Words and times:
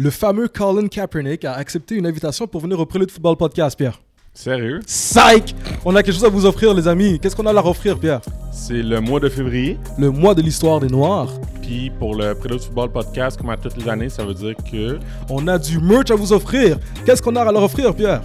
le 0.00 0.10
fameux 0.10 0.46
Colin 0.48 0.86
Kaepernick 0.86 1.44
a 1.44 1.54
accepté 1.54 1.96
une 1.96 2.06
invitation 2.06 2.46
pour 2.46 2.60
venir 2.60 2.78
au 2.78 2.86
Prélude 2.86 3.10
Football 3.10 3.36
Podcast, 3.36 3.76
Pierre. 3.76 4.00
Sérieux? 4.32 4.78
Psych! 4.86 5.56
On 5.84 5.96
a 5.96 6.02
quelque 6.04 6.14
chose 6.14 6.24
à 6.24 6.28
vous 6.28 6.46
offrir, 6.46 6.72
les 6.72 6.86
amis. 6.86 7.18
Qu'est-ce 7.18 7.34
qu'on 7.34 7.46
a 7.46 7.50
à 7.50 7.52
leur 7.52 7.66
offrir, 7.66 7.98
Pierre? 7.98 8.20
C'est 8.52 8.82
le 8.82 9.00
mois 9.00 9.18
de 9.18 9.28
février. 9.28 9.76
Le 9.98 10.10
mois 10.12 10.36
de 10.36 10.42
l'histoire 10.42 10.78
des 10.78 10.86
Noirs. 10.86 11.28
Puis 11.62 11.90
pour 11.98 12.14
le 12.14 12.34
Prélude 12.36 12.60
Football 12.60 12.92
Podcast, 12.92 13.36
comme 13.36 13.50
à 13.50 13.56
toutes 13.56 13.76
les 13.76 13.88
années, 13.88 14.08
ça 14.08 14.24
veut 14.24 14.34
dire 14.34 14.54
que. 14.70 15.00
On 15.28 15.48
a 15.48 15.58
du 15.58 15.80
merch 15.80 16.12
à 16.12 16.14
vous 16.14 16.32
offrir. 16.32 16.78
Qu'est-ce 17.04 17.20
qu'on 17.20 17.34
a 17.34 17.42
à 17.42 17.50
leur 17.50 17.64
offrir, 17.64 17.92
Pierre? 17.92 18.22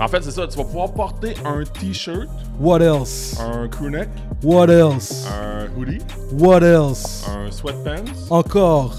En 0.00 0.08
fait, 0.08 0.24
c'est 0.24 0.32
ça. 0.32 0.48
Tu 0.48 0.56
vas 0.56 0.64
pouvoir 0.64 0.92
porter 0.92 1.34
un 1.44 1.62
t-shirt, 1.62 2.26
What 2.58 2.80
else? 2.80 3.38
un 3.40 3.68
crewneck, 3.68 4.08
What 4.42 4.66
else? 4.68 5.26
un 5.28 5.68
hoodie, 5.78 6.00
What 6.32 6.62
else? 6.62 7.24
un 7.28 7.52
sweatpants. 7.52 8.10
Encore. 8.30 8.96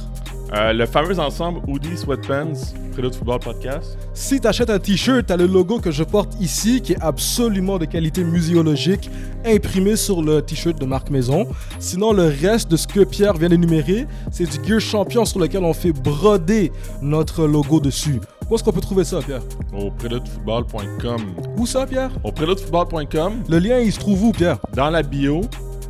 Euh, 0.55 0.71
le 0.71 0.85
fameux 0.85 1.17
ensemble 1.19 1.61
hoodie, 1.67 1.97
sweatpants, 1.97 2.53
Prélude 2.91 3.15
Football 3.15 3.39
Podcast. 3.39 3.97
Si 4.13 4.39
t'achètes 4.39 4.69
un 4.69 4.77
t-shirt, 4.77 5.25
t'as 5.25 5.35
le 5.35 5.47
logo 5.47 5.79
que 5.79 5.89
je 5.89 6.03
porte 6.03 6.39
ici, 6.39 6.79
qui 6.79 6.93
est 6.93 7.01
absolument 7.01 7.79
de 7.79 7.85
qualité 7.85 8.23
muséologique, 8.23 9.09
imprimé 9.45 9.95
sur 9.95 10.21
le 10.21 10.43
t-shirt 10.43 10.79
de 10.79 10.85
Marc 10.85 11.09
Maison. 11.09 11.47
Sinon, 11.79 12.13
le 12.13 12.25
reste 12.25 12.69
de 12.69 12.77
ce 12.77 12.85
que 12.85 13.03
Pierre 13.03 13.33
vient 13.33 13.49
d'énumérer, 13.49 14.05
c'est 14.31 14.45
du 14.45 14.63
Gear 14.67 14.79
Champion 14.79 15.25
sur 15.25 15.39
lequel 15.39 15.63
on 15.63 15.73
fait 15.73 15.91
broder 15.91 16.71
notre 17.01 17.47
logo 17.47 17.79
dessus. 17.79 18.21
Où 18.47 18.53
est-ce 18.53 18.63
qu'on 18.63 18.73
peut 18.73 18.81
trouver 18.81 19.05
ça, 19.05 19.21
Pierre? 19.25 19.41
Au 19.75 19.89
préludefootball.com. 19.89 21.21
Où 21.57 21.65
ça, 21.65 21.87
Pierre? 21.87 22.11
Au 22.23 22.31
préludefootball.com, 22.31 23.43
Le 23.49 23.57
lien, 23.57 23.79
il 23.79 23.91
se 23.91 23.99
trouve 23.99 24.23
où, 24.25 24.31
Pierre? 24.31 24.59
Dans 24.75 24.91
la 24.91 25.01
bio. 25.01 25.41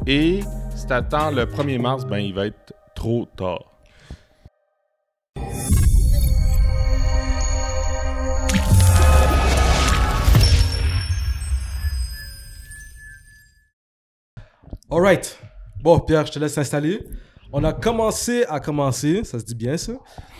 Et 0.08 0.40
si 0.73 0.88
t'attends 0.88 1.32
le 1.32 1.45
1er 1.45 1.82
mars, 1.82 2.06
ben 2.06 2.20
il 2.20 2.34
va 2.34 2.45
être 2.45 2.73
trop 2.95 3.28
tard. 3.36 3.73
Alright. 14.94 15.39
Bon, 15.81 15.99
Pierre, 15.99 16.23
je 16.27 16.33
te 16.33 16.38
laisse 16.38 16.53
t'installer. 16.53 17.03
On 17.52 17.63
a 17.63 17.73
commencé 17.73 18.45
à 18.47 18.59
commencer, 18.59 19.23
ça 19.23 19.39
se 19.39 19.44
dit 19.44 19.55
bien 19.55 19.75
ça. 19.75 19.94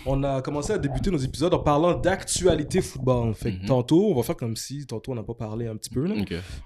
On 0.06 0.22
a 0.22 0.42
commencé 0.42 0.72
à 0.72 0.78
débuter 0.78 1.10
nos 1.10 1.18
épisodes 1.18 1.52
en 1.52 1.58
parlant 1.58 1.94
d'actualité 1.94 2.80
football. 2.80 3.34
Fait 3.34 3.50
que 3.56 3.66
tantôt, 3.66 4.12
on 4.12 4.14
va 4.14 4.22
faire 4.22 4.36
comme 4.36 4.54
si 4.54 4.86
tantôt 4.86 5.10
on 5.10 5.16
n'a 5.16 5.24
pas 5.24 5.34
parlé 5.34 5.66
un 5.66 5.74
petit 5.76 5.90
peu. 5.90 6.06
là. 6.06 6.14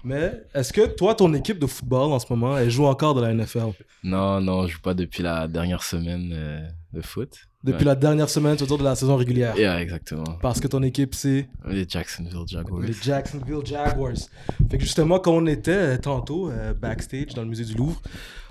Mais 0.03 0.33
est-ce 0.53 0.71
que 0.71 0.85
toi, 0.85 1.15
ton 1.15 1.33
équipe 1.33 1.57
de 1.57 1.65
football 1.65 2.11
en 2.11 2.19
ce 2.19 2.27
moment, 2.29 2.55
elle 2.59 2.69
joue 2.69 2.85
encore 2.85 3.15
de 3.15 3.21
la 3.21 3.33
NFL 3.33 3.71
Non, 4.03 4.39
non, 4.39 4.67
je 4.67 4.73
joue 4.73 4.81
pas 4.81 4.93
depuis 4.93 5.23
la 5.23 5.47
dernière 5.47 5.81
semaine 5.81 6.29
euh, 6.31 6.67
de 6.93 7.01
foot. 7.01 7.48
Depuis 7.61 7.79
Ouais. 7.79 7.85
la 7.85 7.95
dernière 7.95 8.29
semaine, 8.29 8.55
dire 8.55 8.77
de 8.77 8.83
la 8.83 8.95
saison 8.95 9.17
régulière 9.17 9.57
Yeah, 9.57 9.81
exactement. 9.81 10.37
Parce 10.41 10.61
que 10.61 10.67
ton 10.67 10.81
équipe, 10.81 11.13
c'est 11.13 11.49
Les 11.67 11.85
Jacksonville 11.87 12.47
Jaguars. 12.47 12.79
les 12.81 12.93
Jacksonville 12.93 13.65
Jaguars. 13.65 14.13
Fait 14.71 14.77
que 14.77 14.83
justement, 14.83 15.19
quand 15.19 15.33
on 15.33 15.45
était 15.45 15.71
euh, 15.71 15.97
tantôt 15.97 16.49
euh, 16.49 16.73
backstage 16.73 17.33
dans 17.35 17.41
le 17.41 17.49
musée 17.49 17.65
du 17.65 17.73
Louvre, 17.73 18.01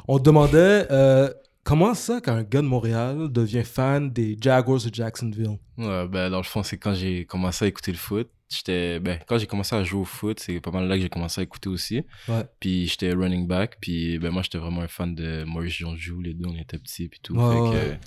on 0.06 0.18
te 0.18 0.24
demandait 0.24 0.86
euh, 0.90 1.30
comment 1.64 1.94
ça 1.94 2.20
qu'un 2.20 2.42
gars 2.42 2.60
de 2.60 2.66
Montréal 2.66 3.28
devient 3.32 3.64
fan 3.64 4.10
des 4.10 4.36
Jaguars 4.38 4.82
de 4.84 4.94
Jacksonville? 4.94 5.58
Ouais, 5.78 6.06
ben, 6.06 6.28
dans 6.28 6.36
le 6.38 6.42
fond, 6.42 6.62
c'est 6.62 6.76
quand 6.76 6.92
j'ai 6.92 7.24
commencé 7.24 7.64
à 7.64 7.68
écouter 7.68 7.92
le 7.92 7.98
foot. 7.98 8.28
J'étais, 8.50 8.98
ben, 9.00 9.18
quand 9.26 9.36
j'ai 9.38 9.46
commencé 9.46 9.74
à 9.76 9.84
jouer 9.84 10.00
au 10.00 10.04
foot, 10.06 10.40
c'est 10.40 10.58
pas 10.60 10.70
mal 10.70 10.86
là 10.88 10.96
que 10.96 11.02
j'ai 11.02 11.10
commencé 11.10 11.40
à 11.40 11.44
écouter 11.44 11.68
aussi. 11.68 12.02
Ouais. 12.28 12.44
Puis 12.60 12.86
j'étais 12.88 13.12
running 13.12 13.46
back. 13.46 13.76
Puis 13.80 14.18
ben, 14.18 14.30
moi, 14.30 14.42
j'étais 14.42 14.56
vraiment 14.58 14.80
un 14.82 14.88
fan 14.88 15.14
de 15.14 15.44
Maurice 15.44 15.74
Jones-Drew. 15.74 16.22
Les 16.22 16.32
deux, 16.34 16.46
on 16.48 16.56
était 16.56 16.78
petits. 16.78 17.08
Puis 17.08 17.20
tout. 17.22 17.34
Ouais, 17.34 17.54
fait 17.54 17.60
ouais, 17.60 17.70
que. 17.72 18.06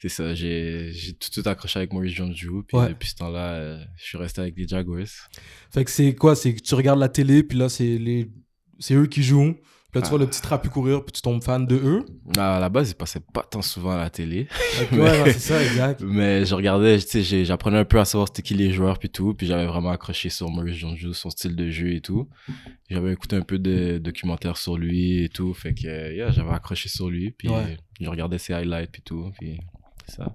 C'est 0.00 0.08
ça. 0.08 0.34
J'ai, 0.34 0.92
tout 1.18 1.28
de 1.28 1.32
suite 1.32 1.46
accroché 1.46 1.78
avec 1.78 1.92
Maurice 1.92 2.14
Jones-Drew. 2.14 2.64
Puis 2.66 2.76
Ouais. 2.76 2.88
depuis 2.90 3.08
ce 3.08 3.14
temps-là, 3.16 3.54
euh, 3.54 3.84
je 3.96 4.04
suis 4.04 4.18
resté 4.18 4.40
avec 4.42 4.54
les 4.56 4.66
Jaguars. 4.68 5.06
Fait 5.70 5.84
que 5.84 5.90
c'est 5.90 6.14
quoi 6.14 6.34
C'est 6.36 6.54
que 6.54 6.60
tu 6.60 6.74
regardes 6.74 7.00
la 7.00 7.08
télé, 7.08 7.42
puis 7.42 7.56
là, 7.58 7.68
c'est 7.68 7.98
les... 7.98 8.30
eux 8.92 9.06
qui 9.06 9.22
jouent. 9.22 9.56
Puis 9.92 10.00
là, 10.00 10.02
tu 10.02 10.06
Ah. 10.08 10.10
vois 10.10 10.18
le 10.18 10.26
petit 10.26 10.42
trapu 10.42 10.68
courir, 10.68 11.02
puis 11.04 11.12
tu 11.12 11.22
tombes 11.22 11.42
fan 11.42 11.64
de 11.64 11.76
eux. 11.76 12.04
À 12.36 12.58
la 12.60 12.68
base, 12.68 12.90
ils 12.90 12.94
passaient 12.96 13.22
pas 13.32 13.42
tant 13.48 13.62
souvent 13.62 13.92
à 13.92 13.98
la 13.98 14.10
télé. 14.10 14.46
ouais, 14.92 14.98
non, 15.18 15.24
c'est 15.26 15.38
ça, 15.38 15.62
exact. 15.64 16.02
Mais 16.02 16.44
je 16.44 16.54
regardais, 16.54 16.98
tu 16.98 17.22
sais, 17.24 17.44
j'apprenais 17.46 17.78
un 17.78 17.84
peu 17.86 17.98
à 17.98 18.04
savoir 18.04 18.28
c'était 18.28 18.42
qui 18.42 18.52
les 18.54 18.72
joueurs 18.72 18.98
puis 18.98 19.08
tout, 19.08 19.32
puis 19.32 19.46
j'avais 19.46 19.64
vraiment 19.64 19.90
accroché 19.90 20.28
sur 20.28 20.50
Maurice 20.50 20.76
Jones-Drew, 20.76 21.14
son 21.14 21.30
style 21.30 21.56
de 21.56 21.70
jeu 21.70 21.94
et 21.94 22.00
tout. 22.02 22.28
J'avais 22.90 23.12
écouté 23.12 23.36
un 23.36 23.42
peu 23.42 23.58
de 23.58 23.96
documentaires 23.98 24.58
sur 24.58 24.76
lui 24.76 25.22
et 25.24 25.28
tout, 25.30 25.54
fait 25.54 25.72
que 25.72 26.12
yeah, 26.14 26.30
j'avais 26.30 26.50
accroché 26.50 26.88
sur 26.90 27.08
lui, 27.08 27.30
puis 27.30 27.48
Ouais. 27.48 27.78
je 27.98 28.10
regardais 28.10 28.38
ses 28.38 28.52
highlights 28.52 28.90
puis 28.92 29.02
tout, 29.02 29.30
puis 29.38 29.60
c'est 30.06 30.16
ça. 30.16 30.32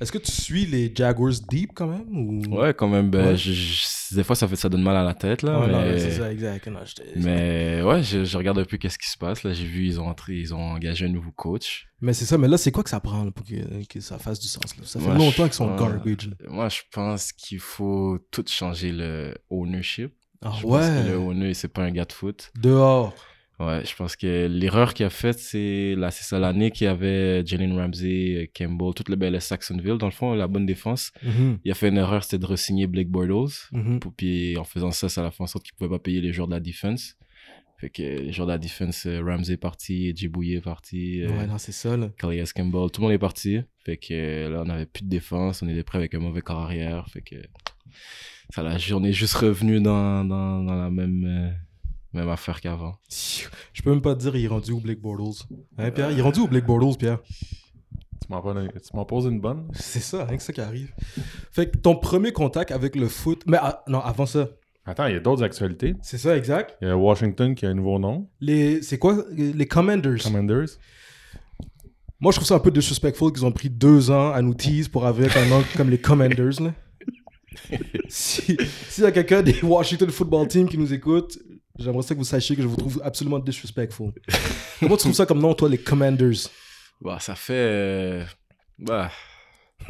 Est-ce 0.00 0.10
que 0.10 0.18
tu 0.18 0.32
suis 0.32 0.66
les 0.66 0.92
Jaguars 0.92 1.32
deep 1.48 1.70
quand 1.72 1.86
même 1.86 2.08
ou... 2.16 2.42
Ouais, 2.58 2.74
quand 2.74 2.88
même, 2.88 3.10
ben, 3.10 3.28
Ouais. 3.28 3.36
je- 3.36 3.52
je- 3.52 4.14
des 4.16 4.24
fois 4.24 4.34
ça 4.34 4.48
fait 4.48 4.56
ça 4.56 4.68
donne 4.68 4.82
mal 4.82 4.96
à 4.96 5.04
la 5.04 5.14
tête 5.14 5.42
là, 5.42 5.60
Ouais, 5.60 5.68
non, 5.68 5.80
mais, 5.82 6.00
c'est 6.00 6.10
ça, 6.10 6.32
exact. 6.32 6.66
Non, 6.66 6.80
mais 7.16 7.80
ouais, 7.80 8.02
je, 8.02 8.24
je 8.24 8.36
regarde 8.36 8.58
un 8.58 8.64
peu 8.64 8.76
qu'est-ce 8.76 8.98
qui 8.98 9.08
se 9.08 9.16
passe 9.16 9.44
là. 9.44 9.52
J'ai 9.52 9.66
vu 9.66 9.86
ils 9.86 10.00
ont 10.00 10.08
entré, 10.08 10.34
ils 10.34 10.52
ont 10.52 10.58
engagé 10.72 11.06
un 11.06 11.10
nouveau 11.10 11.30
coach. 11.30 11.86
Mais 12.00 12.12
c'est 12.12 12.24
ça, 12.24 12.36
mais 12.38 12.48
là, 12.48 12.58
c'est 12.58 12.72
quoi 12.72 12.82
que 12.82 12.90
ça 12.90 12.98
prend 12.98 13.22
là, 13.24 13.30
pour 13.30 13.46
que, 13.46 13.86
que 13.86 14.00
ça 14.00 14.18
fasse 14.18 14.40
du 14.40 14.48
sens? 14.48 14.76
Là? 14.76 14.82
Ça 14.84 14.98
fait 14.98 15.06
Moi, 15.06 15.14
longtemps 15.16 15.44
qu'ils 15.44 15.52
sont 15.52 15.70
ouais. 15.70 15.78
garbage. 15.78 16.28
là. 16.28 16.34
Moi, 16.50 16.68
je 16.70 16.80
pense 16.90 17.32
qu'il 17.32 17.60
faut 17.60 18.18
tout 18.32 18.44
changer 18.48 18.90
le 18.90 19.34
ownership. 19.48 20.12
Ah 20.42 20.52
je 20.58 20.62
pense 20.66 20.86
que 20.86 21.08
le 21.08 21.16
ouais, 21.18 21.24
owner 21.24 21.54
c'est 21.54 21.68
pas 21.68 21.84
un 21.84 21.90
gars 21.92 22.04
de 22.04 22.12
foot. 22.12 22.50
dehors. 22.60 23.14
Ouais, 23.60 23.84
je 23.84 23.94
pense 23.94 24.16
que 24.16 24.46
l'erreur 24.50 24.94
qu'il 24.94 25.06
a 25.06 25.10
faite, 25.10 25.38
c'est 25.38 25.94
là, 25.96 26.10
c'est 26.10 26.24
ça 26.24 26.40
l'année 26.40 26.72
qu'il 26.72 26.86
y 26.86 26.88
avait 26.88 27.46
Jalen 27.46 27.78
Ramsey, 27.78 28.50
Campbell, 28.56 28.94
toute 28.94 29.08
le 29.08 29.14
bel 29.16 29.40
Saxonville, 29.40 29.96
dans 29.96 30.06
le 30.06 30.12
fond, 30.12 30.34
la 30.34 30.48
bonne 30.48 30.66
défense. 30.66 31.12
Mhm, 31.22 31.58
Il 31.64 31.70
a 31.70 31.74
fait 31.74 31.88
une 31.88 31.98
erreur, 31.98 32.24
c'était 32.24 32.38
de 32.38 32.46
re-signer 32.46 32.86
Blake 32.88 33.08
Bortles. 33.08 33.54
mhm. 33.72 34.00
Pour- 34.00 34.12
Puis 34.12 34.56
en 34.58 34.64
faisant 34.64 34.90
ça, 34.90 35.08
ça 35.08 35.24
a 35.24 35.30
fait 35.30 35.42
en 35.42 35.46
sorte 35.46 35.64
qu'il 35.64 35.74
pouvait 35.74 35.90
pas 35.90 36.00
payer 36.00 36.20
les 36.20 36.32
joueurs 36.32 36.48
de 36.48 36.54
la 36.54 36.60
défense. 36.60 37.16
Fait 37.80 37.90
que 37.90 38.02
les 38.02 38.32
joueurs 38.32 38.46
de 38.48 38.52
la 38.52 38.58
défense, 38.58 39.06
euh, 39.06 39.20
Ramsey 39.22 39.54
est 39.54 39.56
parti, 39.56 40.12
Djibouye 40.16 40.54
est 40.54 40.60
parti, 40.60 41.22
euh, 41.22 41.28
Ouais, 41.28 41.46
non, 41.46 41.58
c'est 41.58 41.72
ça, 41.72 41.96
là. 41.96 42.08
Calais 42.18 42.42
Campbell, 42.54 42.90
tout 42.90 43.00
le 43.00 43.04
monde 43.06 43.12
est 43.12 43.18
parti. 43.18 43.60
Fait 43.84 43.96
que 43.96 44.14
euh, 44.14 44.48
là, 44.50 44.62
on 44.66 44.68
avait 44.70 44.86
plus 44.86 45.04
de 45.04 45.08
défense, 45.10 45.62
on 45.62 45.68
était 45.68 45.82
prêt 45.84 45.98
avec 45.98 46.14
un 46.14 46.18
mauvais 46.20 46.40
corps 46.40 46.60
arrière. 46.60 47.06
Fait 47.08 47.20
que 47.22 47.36
ça 48.50 48.62
l'a, 48.62 48.76
on 48.92 49.04
est 49.04 49.12
juste 49.12 49.34
revenu 49.34 49.80
dans, 49.80 50.24
dans, 50.24 50.62
dans 50.62 50.74
la 50.76 50.90
même, 50.90 51.54
même 52.14 52.28
affaire 52.28 52.60
qu'avant. 52.60 52.94
Je 53.72 53.82
peux 53.82 53.90
même 53.90 54.02
pas 54.02 54.14
te 54.14 54.20
dire, 54.20 54.36
il 54.36 54.44
est 54.44 54.48
rendu 54.48 54.72
où 54.72 54.80
Blake 54.80 55.00
Bortles. 55.00 55.44
Hein, 55.78 55.90
Pierre? 55.90 56.10
Il 56.10 56.18
est 56.18 56.22
rendu 56.22 56.40
où 56.40 56.48
Blake 56.48 56.66
Bortles, 56.66 56.96
Pierre? 56.98 57.18
Tu 57.22 58.32
m'en 58.94 59.04
poses- 59.04 59.26
une 59.26 59.40
bonne? 59.40 59.68
C'est 59.74 60.00
ça, 60.00 60.24
rien 60.24 60.36
que 60.36 60.42
ça 60.42 60.52
qui 60.52 60.60
arrive. 60.60 60.92
Fait 61.52 61.70
que 61.70 61.76
ton 61.76 61.96
premier 61.96 62.32
contact 62.32 62.70
avec 62.70 62.96
le 62.96 63.08
foot... 63.08 63.42
Mais 63.46 63.58
ah, 63.60 63.82
non, 63.88 64.00
avant 64.00 64.26
ça, 64.26 64.48
Attends, 64.86 65.06
il 65.06 65.14
y 65.14 65.16
a 65.16 65.20
d'autres 65.20 65.42
actualités. 65.42 65.94
c'est 66.02 66.18
ça, 66.18 66.36
exact. 66.36 66.76
Il 66.82 66.88
y 66.88 66.90
a 66.90 66.96
Washington 66.96 67.54
qui 67.54 67.64
a 67.64 67.70
un 67.70 67.74
nouveau 67.74 67.98
nom, 67.98 68.28
Les... 68.40 68.82
C'est 68.82 68.98
quoi? 68.98 69.24
Les 69.32 69.66
Commanders. 69.66 70.22
Commanders. 70.22 70.68
Moi, 72.20 72.32
je 72.32 72.36
trouve 72.36 72.46
ça 72.46 72.54
un 72.54 72.60
peu 72.60 72.70
disrespectful 72.70 73.32
qu'ils 73.32 73.44
ont 73.44 73.52
pris 73.52 73.70
deux 73.70 74.10
ans 74.10 74.30
à 74.32 74.40
nous 74.42 74.54
tease 74.54 74.88
pour 74.88 75.06
avoir 75.06 75.36
un 75.36 75.46
nom 75.46 75.62
comme 75.76 75.90
les 75.90 75.98
Commanders. 75.98 76.60
Là. 76.60 76.74
si 78.08 78.56
s'il 78.88 79.04
y 79.04 79.06
a 79.06 79.12
quelqu'un 79.12 79.42
des 79.42 79.62
Washington 79.62 80.10
Football 80.10 80.48
Team 80.48 80.68
qui 80.68 80.78
nous 80.78 80.92
écoute, 80.92 81.38
j'aimerais 81.78 82.02
ça 82.02 82.14
que 82.14 82.18
vous 82.20 82.24
sachiez 82.24 82.56
que 82.56 82.62
je 82.62 82.66
vous 82.66 82.76
trouve 82.76 83.00
absolument 83.04 83.38
disrespectful. 83.38 84.12
Comment 84.80 84.96
tu 84.96 85.02
trouves 85.02 85.14
ça 85.14 85.26
comme 85.26 85.40
nom, 85.40 85.54
toi, 85.54 85.68
les 85.68 85.78
Commanders? 85.78 86.48
Bah, 87.00 87.18
ça 87.20 87.34
fait. 87.34 87.52
euh, 87.54 88.24
Bah, 88.78 89.10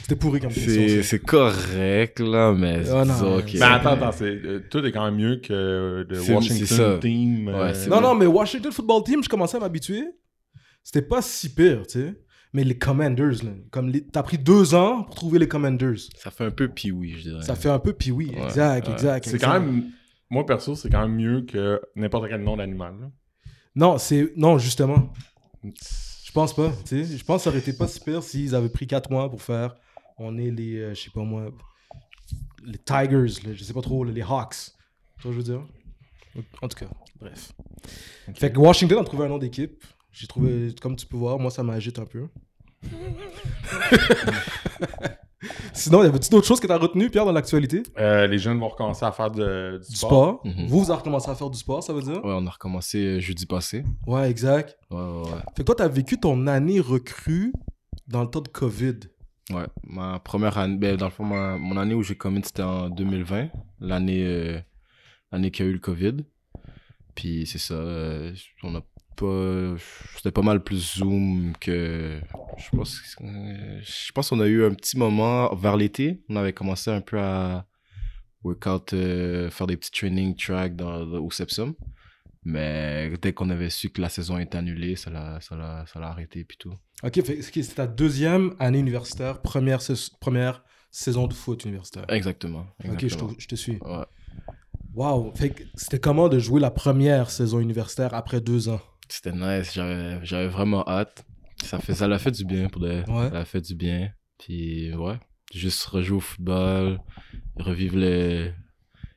C'était 0.00 0.16
pourri 0.16 0.40
comme 0.40 0.50
c'est, 0.50 1.02
ça. 1.02 1.08
c'est 1.08 1.18
correct, 1.18 2.20
là, 2.20 2.52
mais. 2.52 2.88
Ah, 2.90 3.04
non, 3.04 3.14
euh, 3.38 3.40
c'est- 3.46 3.54
Mais 3.58 3.62
attends, 3.62 3.92
attends, 3.92 4.12
c'est, 4.12 4.24
euh, 4.26 4.62
tout 4.70 4.84
est 4.84 4.92
quand 4.92 5.04
même 5.06 5.16
mieux 5.16 5.36
que 5.36 5.52
euh, 5.52 6.04
le 6.08 6.20
C'est- 6.20 6.32
Washington. 6.34 7.00
Team. 7.00 7.48
euh, 7.48 7.72
Ouais, 7.72 7.88
Non, 7.88 8.00
non, 8.00 8.14
mais 8.14 8.26
Washington 8.26 8.70
Football 8.70 9.02
Team, 9.04 9.22
je 9.24 9.28
commençais 9.28 9.56
à 9.56 9.60
m'habituer. 9.60 10.04
C'était 10.84 11.02
pas 11.02 11.22
si 11.22 11.52
pire, 11.54 11.82
tu 11.86 12.00
sais. 12.00 12.14
Mais 12.52 12.64
les 12.64 12.76
Commanders, 12.76 13.42
là, 13.44 13.50
comme 13.70 13.88
les... 13.88 14.04
t'as 14.06 14.22
pris 14.22 14.36
deux 14.36 14.74
ans 14.74 15.04
pour 15.04 15.14
trouver 15.14 15.38
les 15.38 15.48
Commanders. 15.48 15.96
Ça 16.16 16.30
fait 16.30 16.44
un 16.44 16.50
peu 16.50 16.68
pee-wee, 16.68 17.14
je 17.16 17.22
dirais. 17.30 17.42
Ça 17.42 17.54
fait 17.54 17.70
un 17.70 17.78
peu 17.78 17.94
puis 17.94 18.10
oui, 18.10 18.30
Ouais, 18.36 18.44
exact, 18.44 18.88
ouais. 18.88 18.92
exact. 18.94 19.24
C'est 19.24 19.34
exact. 19.36 19.46
quand 19.48 19.60
même. 19.60 19.84
Moi, 20.32 20.46
perso, 20.46 20.74
c'est 20.74 20.88
quand 20.88 21.02
même 21.02 21.14
mieux 21.14 21.42
que 21.42 21.78
n'importe 21.94 22.26
quel 22.26 22.42
nom 22.42 22.56
d'animal. 22.56 22.98
là. 22.98 23.10
Non, 23.74 23.98
c'est 23.98 24.32
non 24.34 24.56
justement. 24.56 25.12
Je 25.62 26.32
pense 26.32 26.56
pas. 26.56 26.72
tu 26.86 27.04
sais. 27.04 27.18
Je 27.18 27.22
pense 27.22 27.40
que 27.40 27.44
ça 27.44 27.50
aurait 27.50 27.58
été 27.58 27.74
pas 27.74 27.86
si 27.86 28.00
pire 28.00 28.22
s'ils 28.22 28.54
avaient 28.54 28.70
pris 28.70 28.86
4 28.86 29.10
mois 29.10 29.28
pour 29.28 29.42
faire. 29.42 29.76
On 30.16 30.38
est 30.38 30.50
les, 30.50 30.76
euh, 30.78 30.94
je 30.94 31.02
sais 31.02 31.10
pas 31.10 31.20
moi, 31.20 31.50
les 32.64 32.78
Tigers, 32.78 33.42
là, 33.44 33.52
je 33.52 33.62
sais 33.62 33.74
pas 33.74 33.82
trop, 33.82 34.04
les 34.04 34.22
Hawks. 34.22 34.54
Tu 35.20 35.22
vois, 35.22 35.22
ce 35.22 35.24
que 35.24 35.32
je 35.32 35.36
veux 35.36 35.42
dire? 35.42 35.66
En 36.62 36.68
tout 36.68 36.78
cas, 36.78 36.86
bref. 37.20 37.52
Fait 38.34 38.50
que 38.50 38.58
Washington 38.58 39.00
a 39.00 39.04
trouvé 39.04 39.26
un 39.26 39.28
nom 39.28 39.36
d'équipe. 39.36 39.84
J'ai 40.12 40.26
trouvé, 40.26 40.74
comme 40.80 40.96
tu 40.96 41.04
peux 41.04 41.18
voir, 41.18 41.38
moi 41.38 41.50
ça 41.50 41.62
m'agite 41.62 41.98
un 41.98 42.06
peu. 42.06 42.28
Sinon, 45.72 46.02
y 46.02 46.06
avait-tu 46.06 46.30
d'autres 46.30 46.46
choses 46.46 46.60
que 46.60 46.66
t'as 46.66 46.78
retenues, 46.78 47.10
Pierre, 47.10 47.24
dans 47.24 47.32
l'actualité? 47.32 47.82
Euh, 47.98 48.26
les 48.26 48.38
jeunes 48.38 48.58
vont 48.58 48.68
recommencer 48.68 49.04
à 49.04 49.12
faire 49.12 49.30
de- 49.30 49.80
du, 49.82 49.90
Du 49.90 49.96
sport. 49.96 50.40
sport. 50.40 50.40
Mhm. 50.44 50.66
Vous, 50.66 50.84
vous 50.84 50.90
avez 50.90 50.98
recommencé 51.00 51.30
à 51.30 51.34
faire 51.34 51.50
du 51.50 51.58
sport, 51.58 51.82
ça 51.82 51.92
veut 51.92 52.02
dire? 52.02 52.24
Ouais, 52.24 52.32
on 52.36 52.46
a 52.46 52.50
recommencé 52.50 52.98
euh, 52.98 53.20
jeudi 53.20 53.46
passé. 53.46 53.84
Ouais, 54.06 54.30
exact. 54.30 54.78
Ouais, 54.90 54.98
ouais, 54.98 55.04
ouais. 55.24 55.38
Fait 55.56 55.62
que 55.62 55.62
toi, 55.62 55.74
t'as 55.74 55.88
vécu 55.88 56.18
ton 56.18 56.46
année 56.46 56.80
recrue 56.80 57.52
dans 58.08 58.22
le 58.22 58.28
temps 58.28 58.40
de 58.40 58.48
COVID. 58.48 58.94
Ouais, 59.50 59.66
ma 59.84 60.18
première 60.20 60.56
année, 60.58 60.76
ben, 60.76 60.96
dans 60.96 61.06
le 61.06 61.10
fond, 61.12 61.24
ma- 61.24 61.56
mon 61.58 61.76
année 61.76 61.94
où 61.94 62.02
j'ai 62.02 62.14
commit, 62.14 62.42
c'était 62.44 62.62
en 62.62 62.88
2020, 62.88 63.48
l'année 63.80 64.24
euh, 64.24 64.58
l'année 65.32 65.50
qu'il 65.50 65.64
y 65.64 65.68
a 65.68 65.70
eu 65.70 65.74
le 65.74 65.80
COVID. 65.80 66.16
Puis 67.14 67.46
c'est 67.46 67.58
ça, 67.58 67.74
euh, 67.74 68.32
on 68.62 68.74
a 68.76 68.80
pas. 69.22 69.74
C'était 70.16 70.32
pas 70.32 70.42
mal 70.42 70.62
plus 70.62 70.96
Zoom 70.98 71.52
que. 71.60 72.20
Je 72.58 72.76
pense, 72.76 73.00
je 73.20 74.12
pense 74.12 74.28
qu'on 74.28 74.40
a 74.40 74.46
eu 74.46 74.64
un 74.64 74.74
petit 74.74 74.98
moment 74.98 75.54
vers 75.54 75.76
l'été. 75.76 76.22
On 76.28 76.36
avait 76.36 76.52
commencé 76.52 76.90
un 76.90 77.00
peu 77.00 77.18
à 77.18 77.66
workout, 78.44 78.92
euh, 78.92 79.50
faire 79.50 79.66
des 79.66 79.76
petits 79.76 79.90
training 79.92 80.36
tracks 80.36 80.74
dans, 80.76 81.00
au 81.00 81.30
Sepsum. 81.30 81.74
Mais 82.44 83.12
dès 83.22 83.32
qu'on 83.32 83.50
avait 83.50 83.70
su 83.70 83.90
que 83.90 84.00
la 84.00 84.08
saison 84.08 84.36
était 84.38 84.58
annulée, 84.58 84.96
ça 84.96 85.10
l'a 85.10 85.40
ça 85.40 85.56
l'a- 85.56 85.84
ça 85.86 86.00
l'a 86.00 86.08
arrêté 86.08 86.44
puis 86.44 86.56
tout. 86.58 86.74
Ok, 87.04 87.20
c'est 87.24 87.74
ta 87.74 87.86
deuxième 87.86 88.54
année 88.58 88.80
universitaire, 88.80 89.40
première, 89.42 89.80
première 90.20 90.64
saison 90.90 91.26
de 91.28 91.34
foot 91.34 91.64
universitaire. 91.64 92.04
Exactement. 92.08 92.66
Ok, 92.84 93.06
je 93.06 93.16
te, 93.16 93.24
je 93.38 93.46
te 93.46 93.54
suis. 93.54 93.78
Ouais. 93.80 94.04
Wow. 94.94 95.32
C'était 95.76 96.00
comment 96.00 96.28
de 96.28 96.38
jouer 96.38 96.60
la 96.60 96.70
première 96.70 97.30
saison 97.30 97.60
universitaire 97.60 98.12
après 98.12 98.40
deux 98.40 98.68
ans? 98.68 98.80
C'était 99.14 99.32
nice, 99.32 99.74
j'avais 99.74 100.48
vraiment 100.48 100.88
hâte. 100.88 101.24
Ça, 101.62 101.78
fait, 101.78 101.94
ça 101.94 102.08
l'a 102.08 102.18
fait 102.18 102.30
du 102.32 102.44
bien 102.44 102.68
pour 102.68 102.80
de, 102.80 103.02
Ouais. 103.08 103.28
Ça 103.28 103.30
l'a 103.30 103.44
fait 103.44 103.60
du 103.60 103.74
bien. 103.74 104.10
Puis 104.38 104.92
ouais, 104.94 105.18
juste 105.54 105.84
rejouer 105.84 106.16
au 106.16 106.20
football, 106.20 106.98
revivre 107.56 107.96
les, 107.98 108.52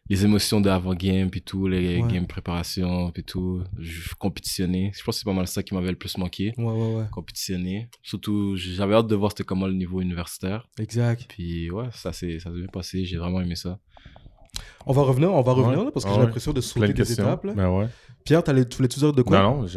les 0.10 0.26
émotions 0.26 0.62
d'avant-game, 0.62 1.30
puis 1.32 1.42
tout, 1.42 1.68
les 1.68 2.02
Ouais. 2.02 2.12
games 2.14 2.28
préparation, 2.28 3.10
puis 3.12 3.24
tout. 3.24 3.64
Je- 3.80 4.14
compétitionner. 4.20 4.92
Je 4.94 5.02
pense 5.04 5.16
que 5.16 5.20
c'est 5.22 5.26
pas 5.26 5.34
mal 5.34 5.48
ça 5.48 5.64
qui 5.64 5.74
m'avait 5.74 5.90
le 5.92 5.98
plus 5.98 6.18
manqué. 6.18 6.54
Ouais, 6.58 6.66
ouais, 6.66 6.96
ouais. 6.98 7.06
Compétitionner. 7.12 7.90
Surtout, 8.04 8.56
j'avais 8.58 8.94
hâte 8.96 9.08
de 9.08 9.16
voir 9.16 9.32
c'était 9.32 9.44
comment 9.46 9.66
le 9.68 9.74
niveau 9.74 10.02
universitaire. 10.02 10.68
Exact. 10.78 11.26
Puis 11.30 11.72
ouais, 11.72 11.88
ça 11.94 12.12
s'est 12.14 12.38
bien 12.38 12.68
passé. 12.68 13.06
J'ai 13.06 13.18
vraiment 13.18 13.42
aimé 13.42 13.56
ça. 13.56 13.80
On 14.86 14.94
va 14.94 15.02
revenir, 15.04 15.34
on 15.34 15.42
va 15.42 15.52
revenir 15.54 15.80
Ouais. 15.80 15.86
là, 15.86 15.92
parce 15.92 16.06
que 16.06 16.12
j'ai 16.12 16.20
l'impression 16.20 16.54
de 16.54 16.62
sauter 16.62 16.88
de 16.88 16.94
des 16.94 16.94
questions. 16.94 17.24
étapes. 17.24 17.44
là. 17.46 17.54
Ben 17.54 17.70
ouais. 17.70 17.88
Pierre, 18.24 18.44
t'allais- 18.44 18.66
tu 18.66 18.78
voulais-tu 18.78 19.00
dire 19.00 19.14
de 19.14 19.22
quoi? 19.22 19.40
Non, 19.42 19.62
non, 19.62 19.68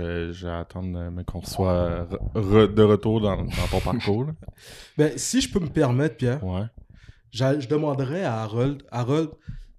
attendre 0.58 0.98
euh, 0.98 1.10
mais 1.12 1.24
qu'on 1.24 1.42
soit 1.42 2.06
re- 2.06 2.18
re- 2.34 2.72
de 2.74 2.82
retour 2.82 3.20
dans, 3.20 3.36
dans 3.36 3.66
ton 3.70 3.80
parcours. 3.80 4.24
là. 4.24 4.32
Ben, 4.96 5.12
si 5.16 5.40
je 5.40 5.50
peux 5.52 5.60
me 5.60 5.68
permettre, 5.68 6.16
Pierre, 6.16 6.40
je 7.60 7.68
demanderais 7.68 8.24
à 8.24 8.42
Harold, 8.42 8.82
Harold, 8.90 9.30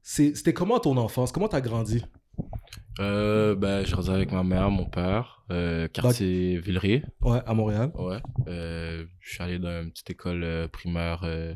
c'est- 0.04 0.36
c'était 0.36 0.54
comment 0.54 0.80
ton 0.80 0.98
enfance? 0.98 1.32
Comment 1.32 1.48
t'as 1.48 1.62
grandi? 1.62 2.04
Euh, 3.00 3.56
ben, 3.56 3.86
je 3.86 3.92
grandis 3.94 4.10
avec 4.10 4.32
ma 4.32 4.44
mère, 4.44 4.70
mon 4.70 4.86
père, 4.86 5.44
euh, 5.52 5.88
quartier 5.88 6.58
Villeray. 6.60 7.04
Ouais, 7.22 7.40
à 7.46 7.54
Montréal. 7.54 7.92
Ouais. 7.96 8.18
Euh, 8.48 9.06
je 9.20 9.34
suis 9.34 9.44
allé 9.44 9.58
dans 9.58 9.82
une 9.82 9.92
petite 9.92 10.10
école 10.10 10.44
euh, 10.44 10.68
primaire 10.68 11.22
euh, 11.24 11.54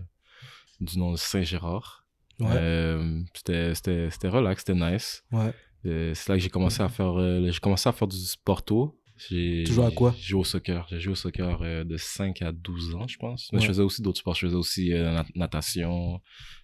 du 0.80 0.98
nom 0.98 1.12
de 1.12 1.18
Saint-Gérard. 1.18 2.03
Ouais, 2.40 2.48
Euh, 2.52 3.22
c'était, 3.34 4.28
relax, 4.30 4.64
c'était 4.66 4.74
nice. 4.80 5.24
ouais. 5.32 5.54
Euh, 5.86 6.14
c'est 6.14 6.30
là 6.30 6.38
que 6.38 6.42
j'ai 6.44 6.50
commencé 6.50 6.82
à 6.82 6.88
faire, 6.90 7.20
euh, 7.20 7.52
j'ai 7.52 7.60
commencé 7.60 7.90
à 7.90 7.92
faire 7.92 8.08
du 8.08 8.16
sport 8.18 8.64
tôt. 8.64 8.98
J'ai, 9.30 9.66
joues 9.66 9.84
à 9.84 9.92
quoi? 9.92 10.14
J'ai 10.18 10.30
joué 10.30 10.40
au 10.40 10.44
soccer. 10.46 10.88
J'ai 10.90 11.00
joué 11.00 11.12
au 11.12 11.16
soccer 11.16 11.62
euh, 11.62 11.84
de 11.84 11.98
5 11.98 12.42
à 12.42 12.52
12 12.52 12.96
ans, 12.96 13.06
je 13.08 13.18
pense. 13.18 13.50
Mais 13.52 13.58
Ouais. 13.58 13.64
je 13.64 13.68
faisais 13.68 13.82
aussi 13.84 14.02
d'autres 14.02 14.20
sports. 14.20 14.34
Je 14.34 14.48
faisais 14.48 14.56
aussi 14.56 14.90
nat- 14.92 15.26
natation, 15.36 16.20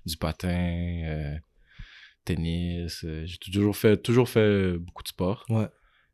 du 0.06 0.16
patin, 0.18 1.38
tennis. 2.26 3.06
j'ai 3.26 3.38
toujours 3.38 3.76
fait, 3.76 3.98
toujours 4.02 4.30
fait 4.30 4.78
beaucoup 4.78 5.04
de 5.04 5.08
sport. 5.10 5.46
Ouais. 5.50 5.68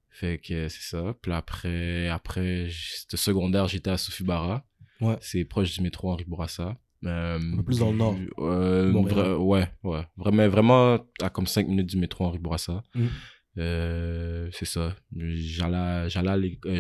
Fait 0.10 0.38
que 0.40 0.68
c'est 0.69 0.81
ça. 0.90 1.13
Puis 1.22 1.31
après, 1.31 2.07
après 2.10 2.69
secondaire, 3.16 3.68
j'étais 3.68 3.92
à 3.92 3.98
Sofibara. 3.98 4.66
Ouais. 5.02 5.18
C'est 5.22 5.44
proche 5.46 5.74
du 5.74 5.81
métro 5.81 6.10
Henri 6.12 6.24
Bourassa. 6.25 6.78
Euh, 7.06 7.38
Un 7.40 7.57
peu 7.57 7.63
plus 7.63 7.80
dans 7.80 7.92
le 7.92 7.98
nord. 7.98 8.16
euh, 8.40 8.92
vra- 8.92 9.36
ouais, 9.38 9.68
ouais. 9.84 10.02
Vraiment, 10.18 10.48
vraiment 10.50 10.98
à 11.22 11.30
comme 11.30 11.46
5 11.48 11.68
minutes 11.68 11.88
du 11.88 11.98
métro 11.98 12.25
Henri 12.25 12.40
Bourassa. 12.40 12.84
Mhm. 12.96 13.10
Euh, 13.57 14.50
c'est 14.52 14.66
ça. 14.66 14.96
Euh, 15.18 16.04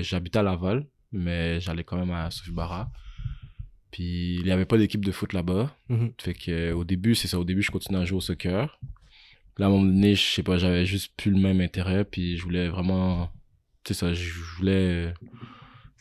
j'habitais 0.01 0.39
à 0.39 0.43
Laval, 0.43 0.85
mais 1.11 1.59
j'allais 1.59 1.83
quand 1.83 1.97
même 1.97 2.11
à 2.11 2.29
Sofibara. 2.31 2.91
Puis 3.91 4.35
il 4.39 4.43
n'y 4.43 4.51
avait 4.51 4.65
pas 4.65 4.77
d'équipe 4.77 5.05
de 5.05 5.11
foot 5.11 5.31
là-bas. 5.33 5.73
Mhm. 5.89 6.11
Fait 6.19 6.33
que 6.33 6.73
au 6.73 6.83
début, 6.83 7.15
c'est 7.15 7.27
ça. 7.27 7.39
Au 7.39 7.45
début, 7.45 7.61
je 7.61 7.71
continuais 7.71 8.01
à 8.01 8.05
jouer 8.05 8.17
au 8.17 8.21
soccer. 8.21 8.79
Là, 9.57 9.67
à 9.67 9.69
un 9.69 9.71
moment 9.71 9.85
donné, 9.85 10.15
je 10.15 10.21
sais 10.21 10.43
pas, 10.43 10.57
j'avais 10.57 10.85
juste 10.85 11.13
plus 11.15 11.31
le 11.31 11.39
même 11.39 11.61
intérêt. 11.61 12.03
Puis 12.03 12.37
je 12.37 12.43
voulais 12.43 12.67
vraiment. 12.67 13.29
Tu 13.85 13.93
sais 13.93 13.99
ça, 13.99 14.13
je 14.13 14.33
voulais. 14.57 15.13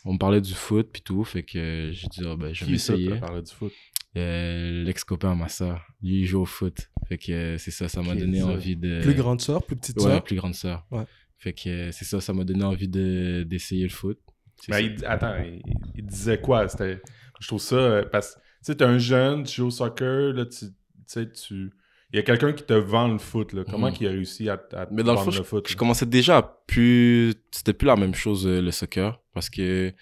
On 0.06 0.14
me 0.14 0.18
parlait 0.18 0.40
du 0.40 0.52
foot, 0.54 0.88
puis 0.92 1.02
tout. 1.02 1.22
Fait 1.24 1.44
que 1.44 1.90
j'ai 1.92 2.08
dit, 2.08 2.22
ah, 2.26 2.34
ben, 2.36 2.52
je 2.52 2.64
vais 2.64 2.72
Qui 2.72 2.78
ça, 2.78 2.92
m'essayer. 2.94 3.10
t'as 3.10 3.18
parlé 3.26 3.42
du 3.42 3.52
foot? 3.52 3.72
Euh, 4.16 4.84
L'ex-copain 4.84 5.34
ma 5.34 5.48
soeur, 5.48 5.84
lui, 6.02 6.20
il 6.20 6.26
joue 6.26 6.42
au 6.42 6.46
foot. 6.46 6.90
Fait 7.08 7.18
que 7.18 7.32
euh, 7.32 7.58
c'est 7.58 7.70
ça, 7.72 7.88
ça 7.88 8.00
m'a 8.02 8.14
donné 8.14 8.40
ça. 8.40 8.46
envie 8.46 8.76
de. 8.76 9.00
Plus 9.02 9.14
grande 9.14 9.40
sœur, 9.40 9.64
plus 9.64 9.76
petite 9.76 9.96
Ouais, 9.98 10.04
sœur? 10.04 10.22
plus 10.24 10.36
grande. 10.36 10.54
Ouais. 10.90 11.04
Fait 11.38 11.52
que 11.52 11.68
euh, 11.68 11.92
c'est 11.92 12.04
ça, 12.04 12.20
ça 12.20 12.32
m'a 12.32 12.44
donné 12.44 12.64
envie 12.64 12.88
de- 12.88 13.44
d'essayer 13.46 13.82
le 13.82 13.90
foot. 13.90 14.18
C'est 14.62 14.70
Ben, 14.72 14.78
il, 14.80 15.04
attends, 15.04 15.34
il, 15.44 15.60
il 15.96 16.06
disait 16.06 16.40
quoi? 16.40 16.68
C'était, 16.68 17.02
je 17.40 17.46
trouve 17.48 17.60
ça... 17.60 17.74
euh, 17.76 18.04
parce 18.10 18.36
que, 18.36 18.40
tu 18.40 18.44
sais, 18.62 18.76
t'es 18.76 18.84
un 18.84 18.98
jeune, 18.98 19.42
tu 19.44 19.56
joues 19.56 19.66
au 19.66 19.70
soccer, 19.70 20.32
là, 20.32 20.46
tu 20.46 20.66
tu 20.66 20.72
sais, 21.06 21.30
tu... 21.30 21.70
Il 22.12 22.16
y 22.16 22.18
a 22.20 22.22
quelqu'un 22.22 22.52
qui 22.52 22.62
te 22.62 22.72
vend 22.72 23.08
le 23.08 23.18
foot, 23.18 23.52
là. 23.52 23.64
Comment 23.68 23.88
Mhm. 23.88 23.92
qu'il 23.94 24.06
a 24.06 24.10
réussi 24.10 24.48
à, 24.48 24.52
à 24.72 24.86
te 24.86 24.94
Mais 24.94 25.02
dans 25.02 25.12
le 25.12 25.18
vendre 25.18 25.24
fond, 25.24 25.30
le 25.32 25.36
je, 25.36 25.42
foot? 25.42 25.68
je 25.68 25.74
là? 25.74 25.78
commençais 25.78 26.06
déjà 26.06 26.38
à 26.38 26.42
plus. 26.42 27.34
C'était 27.50 27.72
plus 27.72 27.86
la 27.86 27.96
même 27.96 28.14
chose, 28.14 28.46
euh, 28.46 28.62
le 28.62 28.70
soccer. 28.70 29.20
Parce 29.34 29.50
que, 29.50 29.92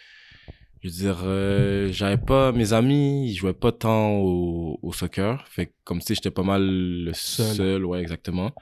je 0.82 0.88
veux 0.88 0.94
dire, 0.94 1.22
euh, 1.24 1.88
j'avais 1.92 2.18
pas. 2.22 2.52
Mes 2.52 2.72
amis, 2.72 3.30
ils 3.30 3.34
jouaient 3.34 3.52
pas 3.54 3.72
tant 3.72 4.10
au, 4.18 4.78
au 4.82 4.92
soccer. 4.92 5.46
Fait 5.48 5.66
que, 5.66 5.72
comme 5.84 6.00
sais, 6.00 6.14
j'étais 6.14 6.30
pas 6.30 6.42
mal 6.42 6.62
le 6.68 7.12
Seul. 7.14 7.54
seul. 7.56 7.84
ouais, 7.84 8.00
exactement. 8.00 8.52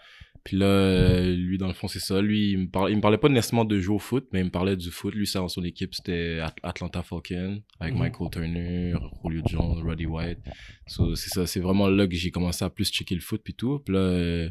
Puis 0.42 0.56
là, 0.56 0.64
euh, 0.66 1.34
lui, 1.34 1.58
dans 1.58 1.66
le 1.68 1.74
fond, 1.74 1.86
c'est 1.86 1.98
ça. 1.98 2.20
Lui, 2.22 2.52
il 2.52 2.58
me, 2.60 2.66
parlait, 2.68 2.92
il 2.92 2.96
me 2.96 3.02
parlait 3.02 3.18
pas 3.18 3.28
nécessairement 3.28 3.66
de 3.66 3.78
jouer 3.78 3.96
au 3.96 3.98
foot, 3.98 4.26
mais 4.32 4.40
il 4.40 4.44
me 4.46 4.50
parlait 4.50 4.74
du 4.76 4.90
foot. 4.90 5.14
Lui, 5.14 5.26
ça, 5.26 5.38
dans 5.40 5.48
son 5.48 5.62
équipe, 5.64 5.94
c'était 5.94 6.38
At- 6.40 6.54
Atlanta 6.62 7.02
Falcon, 7.02 7.60
avec 7.78 7.92
Mhm. 7.94 8.00
Michael 8.00 8.30
Turner, 8.30 8.94
Julio 9.22 9.42
Jones, 9.46 9.82
Roddy 9.84 10.06
White. 10.06 10.38
So, 10.86 11.14
c'est 11.14 11.28
ça, 11.28 11.46
c'est 11.46 11.60
vraiment 11.60 11.88
là 11.88 12.06
que 12.06 12.14
j'ai 12.14 12.30
commencé 12.30 12.64
à 12.64 12.70
plus 12.70 12.90
checker 12.90 13.14
le 13.14 13.20
foot, 13.20 13.42
puis 13.44 13.52
tout. 13.52 13.80
Puis 13.80 13.92
là, 13.94 14.00
euh, 14.00 14.48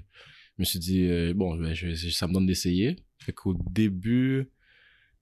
je 0.58 0.62
me 0.62 0.66
suis 0.66 0.78
dit, 0.80 1.06
euh, 1.10 1.34
bon, 1.36 1.56
ben, 1.58 1.74
je, 1.74 1.88
vais- 1.88 1.96
ça 1.96 2.28
me 2.28 2.34
donne 2.34 2.46
d'essayer. 2.46 2.98
Fait 3.20 3.34
qu'au 3.34 3.56
début, 3.72 4.48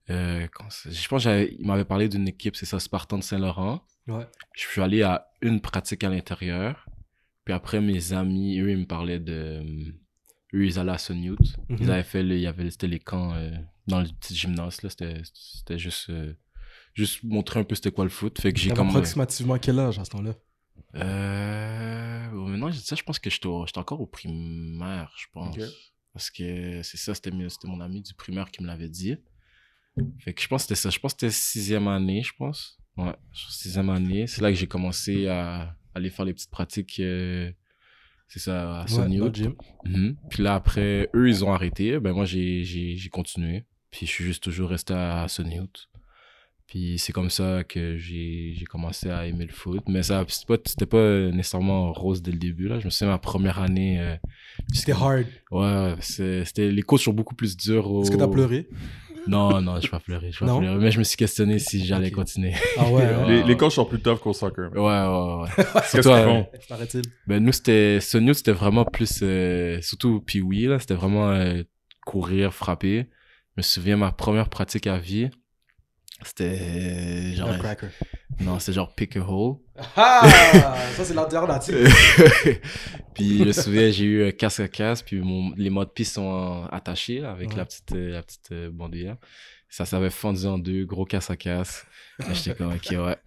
euh, 0.09 0.48
je 0.86 1.07
pense 1.07 1.24
qu'il 1.24 1.65
m'avait 1.65 1.86
parlé 1.86 2.07
d'une 2.09 2.27
équipe, 2.27 2.56
c'est 2.56 2.65
ça, 2.65 2.80
Spartan 2.80 3.18
de 3.18 3.24
Saint-Laurent. 3.24 3.81
Ouais. 4.07 4.25
Je 4.54 4.62
suis 4.62 4.81
allé 4.81 5.04
à 5.04 5.27
une 5.42 5.59
pratique 5.62 6.04
à 6.04 6.09
l'intérieur. 6.09 6.86
Puis 7.44 7.54
après, 7.54 7.81
mes 7.81 8.13
amis, 8.13 8.60
eux, 8.60 8.72
ils 8.72 8.77
me 8.79 8.86
parlaient 8.86 9.20
de. 9.20 9.62
Eux, 10.53 10.65
ils 10.65 10.79
allaient 10.79 10.91
à 10.93 10.98
Sunyout. 10.98 11.38
Mhm. 11.70 11.77
Ils 11.81 11.91
avaient 11.91 12.03
fait, 12.03 12.24
les, 12.24 12.36
il 12.38 12.41
y 12.41 12.48
avait, 12.48 12.70
c'était 12.72 12.88
les 12.88 13.00
camps 13.00 13.34
euh, 13.34 13.51
dans 13.88 14.00
le 14.01 14.08
petit 14.20 14.36
gymnase, 14.36 14.81
là. 14.81 14.89
C'était, 14.89 15.22
c'était 15.34 15.77
juste. 15.79 16.10
euh, 16.10 16.34
juste 16.93 17.24
montrer 17.24 17.60
un 17.60 17.63
peu 17.63 17.75
c'était 17.75 17.91
quoi 17.91 18.05
le 18.05 18.10
foot. 18.10 18.39
Fait 18.41 18.51
que 18.53 18.60
j'ai 18.60 18.72
comme. 18.72 18.88
approximativement 18.89 19.58
quel 19.60 19.77
âge 19.79 20.00
à 20.00 20.05
ce 20.05 20.10
temps-là? 20.12 20.34
Euh. 20.96 22.29
bon, 22.31 22.48
Maintenant, 22.48 22.72
j'ai 22.72 22.79
dit 22.79 22.86
ça, 22.86 22.96
je 22.96 23.03
pense 23.03 23.20
que 23.20 23.29
j'étais, 23.29 23.48
au- 23.48 23.65
encore 23.75 24.01
au 24.01 24.08
primaire, 24.08 25.12
je 25.17 25.25
pense. 25.34 25.55
Parce 26.13 26.29
que 26.31 26.81
c'est 26.81 26.98
ça, 26.98 27.13
c'était 27.13 27.31
mon 27.65 27.79
ami 27.81 28.01
du 28.01 28.13
primaire 28.13 28.50
qui 28.50 28.63
me 28.63 28.67
l'avait 28.67 28.89
dit. 28.89 29.17
Fait 30.20 30.34
que 30.34 30.42
je 30.42 30.48
pense 30.48 30.63
que 30.63 30.68
c'était 30.75 30.80
ça. 30.82 30.89
Je 30.89 31.00
pense 31.00 31.13
que 31.13 31.20
c'était 31.22 31.34
sixième 31.34 31.88
année, 31.88 32.22
je 32.24 32.34
pense. 32.38 32.77
Ouais, 32.98 33.13
sixième 33.34 33.89
année. 33.89 34.27
C'est 34.27 34.42
là 34.42 34.50
que 34.50 34.58
j'ai 34.58 34.68
commencé 34.68 35.27
à 35.27 35.75
aller 35.94 36.10
faire 36.10 36.25
les 36.25 36.34
petites 36.34 36.51
pratiques. 36.51 37.00
euh, 37.00 37.51
c'est 38.27 38.39
ça, 38.39 38.82
à 38.82 38.86
Ouais, 38.86 39.20
Hook. 39.20 39.36
gym. 39.36 39.56
Mhm. 39.86 40.18
Puis 40.30 40.44
là, 40.44 40.56
après, 40.56 41.10
eux, 41.16 41.30
ils 41.30 41.46
ont 41.46 41.54
arrêté. 41.54 42.00
Ben, 42.00 42.13
moi, 42.13 42.25
j'ai, 42.25 42.98
continué. 43.12 43.63
Puis 43.92 44.06
je 44.06 44.12
suis 44.12 44.24
juste 44.25 44.44
toujours 44.44 44.70
resté 44.70 44.94
à 44.94 45.25
Hook. 45.39 45.88
Puis 46.68 47.00
c'est 47.00 47.13
comme 47.13 47.30
ça 47.30 47.63
que 47.63 47.98
j'ai, 47.98 48.54
commencé 48.70 49.10
à 49.10 49.25
aimer 49.25 49.46
le 49.46 49.54
foot. 49.54 49.84
Mais 49.88 50.04
ça, 50.04 50.25
c'était 50.27 50.86
pas, 50.86 51.32
nécessairement 51.32 51.94
rose 51.94 52.22
dès 52.22 52.32
le 52.32 52.38
début. 52.38 52.68
Là. 52.68 52.80
Je 52.80 52.86
me 52.86 52.89
souviens, 52.89 53.13
ma 53.13 53.18
première 53.18 53.60
année. 53.60 54.01
euh, 54.01 54.18
C'était 54.74 54.92
hard. 54.92 55.25
Ouais, 55.50 55.62
ouais, 55.62 55.96
c'était, 56.01 56.70
les 56.70 56.82
coachs 56.82 57.00
sont 57.00 57.13
beaucoup 57.13 57.36
plus 57.36 57.56
durs. 57.56 57.89
Au... 57.89 58.01
Est-ce 58.04 58.12
que 58.12 58.18
t'as 58.18 58.27
pleuré? 58.27 58.68
Non, 59.27 59.62
non, 59.62 59.79
je 59.81 59.89
pas 59.89 60.00
pleuré. 60.00 60.31
Je 60.31 60.39
pas 60.39 60.46
Non? 60.46 60.60
pleuré. 60.60 60.77
Mais 60.77 60.91
je 60.91 61.00
me 61.00 61.03
suis 61.03 61.17
questionné 61.17 61.60
si 61.60 61.86
j'allais 61.86 62.12
continuer. 62.12 62.53
Ah 62.77 62.89
ouais? 62.89 63.07
Les, 63.27 63.43
les 63.43 63.57
coachs 63.57 63.72
sont 63.74 63.86
plus 63.86 64.00
tough 64.01 64.19
qu'au 64.19 64.34
soccer. 64.34 64.72
Ouais, 64.74 64.79
ouais, 64.79 65.41
ouais. 65.43 65.50
Qu'est-ce 65.91 66.01
Surtout, 66.01 66.10
qu'ils 66.10 66.24
font? 66.24 66.48
Paraît-il? 66.69 67.01
Ben, 67.27 67.43
nous, 67.43 67.51
c'était, 67.51 68.00
Sunny 68.01 68.34
c'était 68.36 68.51
vraiment 68.51 68.86
plus, 68.86 69.19
euh, 69.24 69.81
surtout 69.81 70.22
puis 70.25 70.41
oui, 70.41 70.65
là, 70.65 70.79
c'était 70.79 70.93
vraiment 70.96 71.29
euh, 71.31 71.63
courir, 72.05 72.53
frapper. 72.53 73.07
Je 73.55 73.57
me 73.57 73.62
souviens, 73.63 73.98
ma 73.98 74.12
première 74.12 74.50
pratique 74.50 74.88
à 74.88 74.98
vie, 74.98 75.29
c'était 76.24 76.60
euh, 76.62 77.34
genre, 77.36 77.50
Un 77.50 77.57
cracker. 77.57 77.88
non, 78.39 78.60
c'était 78.60 78.74
genre 78.74 78.93
pick 78.96 79.17
a 79.17 79.22
hole. 79.27 79.57
Ah 79.96 80.27
Ça, 80.96 81.03
c'est 81.05 81.13
l'alternative. 81.13 81.88
puis 83.13 83.39
je 83.39 83.43
me 83.46 83.51
souviens, 83.51 83.91
j'ai 83.91 84.05
eu 84.05 84.27
un 84.27 84.31
casque 84.31 84.60
à 84.62 84.67
casque, 84.67 85.05
puis 85.07 85.19
mon, 85.22 85.53
les 85.55 85.69
mots 85.69 85.86
de 85.86 85.89
piste 85.89 86.15
sont 86.15 86.65
attachés 86.72 87.19
là, 87.19 87.31
avec 87.31 87.50
Ouais. 87.50 87.55
la 87.57 87.65
petite, 87.65 87.91
euh, 87.93 88.12
la 88.13 88.24
petite 88.24 88.51
euh, 88.51 88.69
bandoulière. 88.72 89.17
Ça 89.69 89.86
s'avait 89.86 90.10
fondu 90.10 90.46
en 90.46 90.57
deux, 90.57 90.86
gros 90.86 91.03
casse 91.05 91.29
à 91.29 91.36
casse. 91.36 91.86
J'étais 92.31 92.55
comme, 92.55 92.74
ok, 92.74 92.88
ouais. 92.91 93.17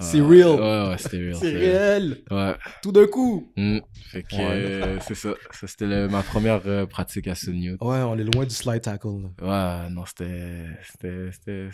C'est 0.00 0.20
Ouais, 0.20 0.42
real. 0.44 0.60
Ouais, 0.60 0.88
ouais, 0.90 0.98
c'était 0.98 1.16
real. 1.16 1.34
C'est 1.36 1.52
réel. 1.56 2.18
Ouais. 2.30 2.54
Tout 2.82 2.92
d'un 2.92 3.06
coup. 3.06 3.50
Mm. 3.56 3.78
Fait 4.10 4.22
que, 4.22 4.36
euh, 4.38 5.00
c'est 5.00 5.14
ça. 5.14 5.30
Ça, 5.50 5.66
c'était 5.66 6.06
ma 6.08 6.22
première 6.22 6.60
euh, 6.66 6.84
pratique 6.84 7.26
à 7.26 7.34
Sunny 7.34 7.70
Ouais, 7.70 7.78
on 7.80 8.18
est 8.18 8.24
loin 8.34 8.44
du 8.44 8.54
slide 8.54 8.82
tackle. 8.82 9.08
là. 9.40 9.84
Ouais, 9.86 9.90
non, 9.90 10.04
c'était. 10.04 10.66
C'était. 10.92 11.68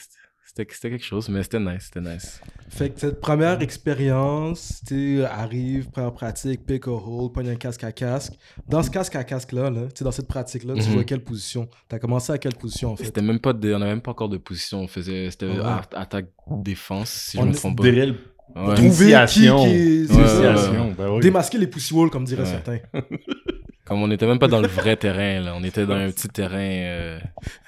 C'était. 0.47 0.67
Quelque 0.67 1.05
chose, 1.05 1.29
mais 1.29 1.43
c'était 1.43 1.59
nice, 1.59 1.91
c'était 1.93 2.01
nice. 2.09 2.41
Fait 2.69 2.91
que 2.91 3.01
cette 3.01 3.21
première 3.21 3.61
expérience, 3.63 4.83
tu 4.87 5.19
sais, 5.19 5.25
arrive, 5.25 5.89
première 5.91 6.13
pratique, 6.13 6.65
pick 6.67 6.87
a 6.87 6.91
hole, 6.93 7.33
pogne 7.33 7.49
un 7.51 7.55
casque 7.57 7.83
à 7.85 7.93
casque. 7.93 8.35
Dans 8.69 8.83
ce 8.83 8.91
casque 8.91 9.17
à 9.17 9.25
casque-là, 9.25 9.71
là, 9.71 9.83
tu 9.95 10.05
dans 10.05 10.11
cette 10.13 10.29
pratique-là, 10.29 10.75
tu 10.75 10.81
Mhm. 10.83 10.91
jouais 10.93 11.01
à 11.01 11.05
quelle 11.05 11.25
position? 11.25 11.69
T'as 11.89 11.99
commencé 11.99 12.33
à 12.33 12.39
quelle 12.39 12.55
position 12.55 12.93
en 12.93 12.97
fait? 12.97 13.05
C'était 13.05 13.23
même 13.23 13.39
pas 13.41 13.53
de, 13.53 13.73
on 13.73 13.77
avait 13.81 13.87
même 13.91 14.01
pas 14.03 14.11
encore 14.13 14.29
de 14.29 14.37
position, 14.37 14.81
on 14.81 14.87
faisait, 14.89 15.31
c'était 15.31 15.47
Ouais. 15.47 15.61
a- 15.61 15.83
attaque 15.95 16.27
défense, 16.63 17.11
si 17.11 17.39
On 17.39 17.43
je 17.43 17.47
me 17.49 17.53
est 17.53 17.57
trompe 17.57 17.77
pas. 17.79 17.83
Drill. 17.85 18.17
Ouais. 18.55 18.75
Trouver 18.75 18.77
qui, 18.77 18.83
Initiation. 18.83 19.65
qui 19.65 20.07
c'est 20.07 20.15
Ouais, 20.15 20.23
ouais, 20.55 20.95
ben 20.97 21.09
oui. 21.11 21.21
Démasquer 21.21 21.59
les 21.59 21.67
pussy 21.67 21.95
walls, 21.95 22.11
comme 22.11 22.25
diraient 22.25 22.43
Ouais. 22.43 22.49
certains. 22.49 22.79
Comme 23.85 24.03
on 24.03 24.11
était 24.11 24.26
même 24.26 24.38
pas 24.38 24.49
dans 24.49 24.61
le 24.61 24.69
vrai 24.81 24.97
terrain, 24.97 25.41
là. 25.41 25.55
On 25.57 25.62
était 25.64 25.85
dans 25.87 25.95
un 25.95 26.11
petit 26.11 26.29
terrain 26.29 26.59
euh, 26.59 27.19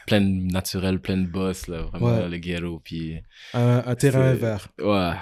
plein 0.06 0.20
de 0.20 0.52
naturel, 0.52 0.99
plein 1.00 1.18
de 1.18 1.26
boss, 1.26 1.68
là. 1.68 1.82
Vraiment, 1.82 2.06
Ouais. 2.16 2.28
le 2.28 2.38
ghetto. 2.38 2.80
Puis, 2.82 3.18
Un, 3.54 3.82
un 3.87 3.94
terrain 3.94 4.32
vert. 4.35 4.68
ouais. 4.78 5.12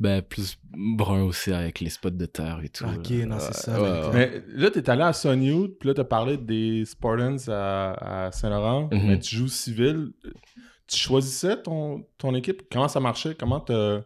Ben, 0.00 0.20
plus 0.20 0.58
brun 0.76 1.22
aussi 1.22 1.52
avec 1.52 1.78
les 1.78 1.88
spots 1.88 2.10
de 2.10 2.26
terre 2.26 2.58
et 2.64 2.68
tout. 2.70 2.84
Ok, 2.84 3.08
là. 3.10 3.26
non, 3.26 3.38
c'est 3.38 3.54
ça, 3.54 3.80
ouais, 3.80 3.88
là, 3.88 4.08
ouais. 4.10 4.12
Mais 4.12 4.60
là, 4.60 4.70
t'es 4.72 4.90
allé 4.90 5.02
à 5.02 5.12
Sunnywood, 5.12 5.78
puis 5.78 5.86
là, 5.88 5.94
t'as 5.94 6.02
parlé 6.02 6.36
des 6.38 6.84
Spartans 6.86 7.36
à, 7.46 8.26
à 8.26 8.32
Saint-Laurent, 8.32 8.88
Mhm. 8.92 9.06
mais 9.06 9.18
tu 9.20 9.36
joues 9.36 9.46
civil. 9.46 10.10
Tu 10.88 10.96
choisissais 10.98 11.62
ton, 11.62 12.04
ton 12.18 12.34
équipe? 12.34 12.62
Comment 12.72 12.88
ça 12.88 12.98
marchait? 12.98 13.36
Comment 13.38 13.60
t'as... 13.60 14.00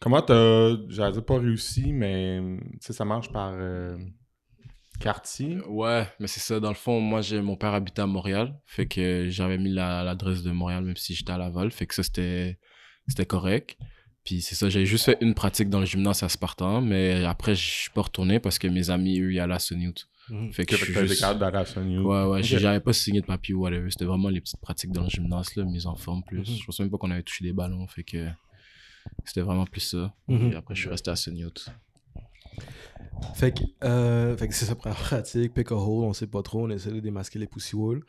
Comment 0.00 0.22
t'as... 0.22 0.70
J'allais 0.88 1.12
dire 1.12 1.24
pas 1.24 1.38
réussi, 1.38 1.92
mais 1.92 2.40
tu 2.72 2.78
sais, 2.80 2.92
ça 2.92 3.04
marche 3.04 3.30
par 3.30 3.52
euh, 3.54 3.96
quartier. 5.00 5.58
Ouais, 5.68 6.06
mais 6.20 6.26
c'est 6.26 6.40
ça. 6.40 6.60
Dans 6.60 6.68
le 6.68 6.74
fond, 6.74 7.00
moi, 7.00 7.20
j'ai 7.22 7.40
mon 7.40 7.56
père 7.56 7.74
habitait 7.74 8.02
à 8.02 8.06
Montréal. 8.06 8.54
Fait 8.66 8.86
que 8.86 9.28
j'avais 9.30 9.58
mis 9.58 9.70
la- 9.70 10.02
l'adresse 10.04 10.42
de 10.42 10.50
Montréal, 10.50 10.84
même 10.84 10.96
si 10.96 11.14
j'étais 11.14 11.32
à 11.32 11.38
Laval. 11.38 11.70
Fait 11.70 11.86
que 11.86 11.94
ça, 11.94 12.02
c'était 12.02 12.58
c'était 13.08 13.26
correct. 13.26 13.76
Puis 14.24 14.40
c'est 14.40 14.54
ça, 14.54 14.68
j'avais 14.70 14.86
juste 14.86 15.04
fait 15.06 15.18
une 15.20 15.34
pratique 15.34 15.68
dans 15.68 15.80
le 15.80 15.86
gymnase 15.86 16.22
à 16.22 16.28
Spartan, 16.28 16.80
mais 16.80 17.24
après, 17.24 17.56
je 17.56 17.64
suis 17.68 17.90
pas 17.90 18.02
retourné 18.02 18.38
parce 18.38 18.58
que 18.60 18.68
mes 18.68 18.90
amis, 18.90 19.18
eux, 19.18 19.32
ils 19.32 19.40
allaient 19.40 19.54
à 19.54 19.58
Sunnywood. 19.58 19.98
Mhm. 20.28 20.52
Fait 20.52 20.64
que 20.64 20.76
Que 20.76 20.76
je 20.76 20.92
juste... 21.08 21.20
Ouais, 22.06 22.24
ouais, 22.26 22.42
j'ai- 22.44 22.60
j'avais 22.60 22.78
pas 22.78 22.92
signé 22.92 23.20
de 23.20 23.26
papier 23.26 23.54
ou 23.54 23.62
whatever. 23.62 23.90
C'était 23.90 24.04
vraiment 24.04 24.28
les 24.28 24.40
petites 24.40 24.60
pratiques 24.60 24.92
dans 24.92 25.02
le 25.02 25.08
gymnase, 25.08 25.56
là, 25.56 25.64
mise 25.64 25.86
en 25.86 25.96
forme 25.96 26.22
plus. 26.22 26.38
Mhm. 26.38 26.44
Je 26.60 26.64
pense 26.64 26.78
même 26.78 26.90
pas 26.90 26.98
qu'on 26.98 27.10
avait 27.10 27.24
touché 27.24 27.42
des 27.44 27.52
ballons, 27.52 27.88
fait 27.88 28.04
que 28.04 28.28
c'était 29.24 29.40
vraiment 29.40 29.66
plus 29.66 29.80
ça. 29.80 30.14
Mhm. 30.28 30.52
Et 30.52 30.54
après, 30.54 30.76
je 30.76 30.80
suis 30.82 30.88
resté 30.90 31.10
à 31.10 31.16
Sunnywood. 31.16 31.58
Fait 33.34 33.52
que, 33.52 33.62
euh, 33.84 34.36
fait 34.36 34.48
que 34.48 34.54
c'est 34.54 34.64
sa 34.64 34.74
première 34.74 34.98
pratique, 34.98 35.54
pick 35.54 35.70
a 35.70 35.76
hole, 35.76 36.04
on 36.04 36.12
sait 36.12 36.26
pas 36.26 36.42
trop, 36.42 36.66
on 36.66 36.70
essaie 36.70 36.90
de 36.90 37.00
démasquer 37.00 37.38
les 37.38 37.46
pussy 37.46 37.76
walls. 37.76 38.00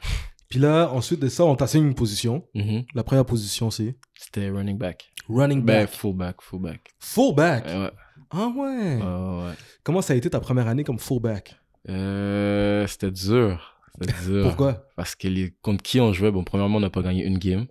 Puis 0.50 0.60
là, 0.60 0.90
ensuite 0.92 1.20
de 1.20 1.30
ça, 1.30 1.46
on 1.46 1.56
t'assigne 1.56 1.86
une 1.86 1.96
position. 1.96 2.46
Mhm. 2.56 2.84
La 2.96 3.04
première 3.04 3.26
position, 3.26 3.70
c'est? 3.72 3.96
C'était 4.16 4.50
running 4.50 4.78
back. 4.78 5.12
running 5.30 5.62
Ben, 5.64 5.86
back. 5.86 5.90
fullback, 5.90 6.42
fullback. 6.42 6.94
Fullback. 7.00 7.66
Ouais, 7.66 7.78
ouais. 7.78 7.92
Ah 8.32 8.48
ouais. 8.56 8.96
Ouais, 8.98 9.46
ouais. 9.48 9.54
Comment 9.84 10.02
ça 10.02 10.14
a 10.14 10.16
été 10.16 10.30
ta 10.30 10.40
première 10.40 10.68
année 10.68 10.84
comme 10.84 11.00
fullback 11.00 11.56
Euh, 11.90 12.86
c'était 12.88 13.12
dur. 13.12 13.78
C'était 14.02 14.14
dur. 14.28 14.44
Pourquoi? 14.48 14.88
Parce 14.96 15.16
que 15.16 15.28
les, 15.28 15.54
contre 15.62 15.84
qui 15.84 16.00
on 16.02 16.12
jouait, 16.14 16.32
bon, 16.32 16.44
premièrement, 16.44 16.78
on 16.78 16.82
n'a 16.82 16.90
pas 16.90 17.02
gagné 17.04 17.24
une 17.26 17.38
game. 17.38 17.68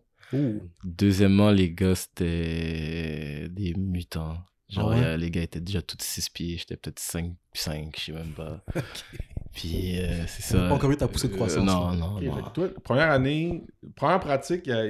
Deuxièmement, 0.85 1.51
les 1.51 1.71
gars, 1.73 1.95
c'était 1.95 3.49
des 3.51 3.75
mutants. 3.77 4.39
Genre, 4.73 4.91
Ah 4.91 4.95
ouais? 4.97 5.05
euh, 5.05 5.17
les 5.17 5.31
gars 5.31 5.43
étaient 5.43 5.61
déjà 5.61 5.83
tous 5.83 5.99
6 6.01 6.31
pieds, 6.31 6.57
j'étais 6.59 6.77
peut-être 6.77 6.99
5, 6.99 7.33
5, 7.53 7.95
je 7.99 8.05
sais 8.07 8.13
même 8.13 8.33
pas. 8.33 8.65
Puis, 9.55 9.99
euh, 10.01 10.27
c'est 10.27 10.43
ça. 10.43 10.69
Pas 10.69 10.75
encore 10.75 10.91
eu 10.91 10.97
ta 10.97 11.09
poussée 11.09 11.29
de 11.29 11.35
Euh, 11.35 11.37
croissance, 11.37 11.65
non, 11.67 11.93
non, 11.93 12.17
Ok, 12.17 12.23
non. 12.23 12.35
fait 12.37 12.43
que 12.43 12.49
toi, 12.51 12.69
première 12.83 13.11
année, 13.11 13.65
première 13.95 14.19
pratique, 14.21 14.67
a- 14.69 14.83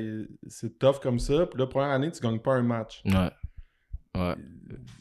c'est 0.48 0.78
tough 0.78 1.00
comme 1.02 1.18
ça. 1.18 1.46
Puis 1.46 1.58
là, 1.58 1.66
première 1.66 1.90
année, 1.90 2.12
tu 2.12 2.20
gagnes 2.20 2.38
pas 2.38 2.52
un 2.54 2.62
match. 2.62 3.02
Ouais. 3.04 3.30
Ouais. 4.16 4.34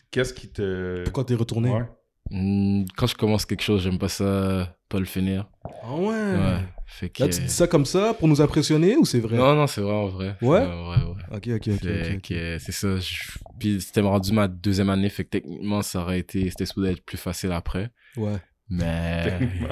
Qu'est-ce 0.10 0.34
qui 0.34 0.50
te. 0.52 1.04
Pourquoi 1.04 1.26
t'es 1.26 1.36
retourné? 1.36 1.70
Ouais. 1.72 1.86
Hmm, 2.32 2.86
Quand 2.98 3.06
je 3.08 3.16
commence 3.16 3.46
quelque 3.46 3.62
chose, 3.62 3.84
j'aime 3.84 4.00
pas 4.00 4.08
ça, 4.10 4.76
pas 4.90 4.98
le 5.00 5.06
finir. 5.06 5.48
Ah 5.84 5.94
ouais? 5.96 6.08
Ouais. 6.08 6.60
Fait 6.94 7.10
que... 7.10 7.24
Là, 7.24 7.30
tu 7.30 7.40
dis 7.42 7.50
ça 7.50 7.68
comme 7.68 7.86
ça 7.86 8.14
pour 8.14 8.28
nous 8.28 8.42
impressionner 8.42 8.98
ou 8.98 9.06
c'est 9.06 9.20
vrai? 9.22 9.38
Non, 9.38 9.56
non, 9.56 9.66
c'est 9.66 9.80
vraiment 9.82 10.08
vrai. 10.08 10.36
Ouais? 10.42 10.60
C'est 10.60 10.66
vraiment 10.66 10.86
vrai, 10.88 10.98
ouais. 11.04 11.38
Ok, 11.38 11.48
ok, 11.56 11.74
ok. 11.76 11.90
Ok, 12.18 12.28
c'est 12.60 12.72
ça. 12.72 12.98
je- 13.00 13.40
Puis 13.60 13.80
c'était 13.82 14.02
rendu 14.02 14.34
ma 14.34 14.48
deuxième 14.48 14.90
année, 14.90 15.10
fait 15.10 15.24
que 15.24 15.30
techniquement, 15.30 15.82
ça 15.82 16.02
aurait 16.02 16.20
été, 16.20 16.50
c'était 16.50 16.66
supposé 16.66 16.92
être 16.92 17.06
plus 17.06 17.18
facile 17.18 17.52
après. 17.54 17.90
Ouais. 18.18 18.36
Mais. 18.70 19.40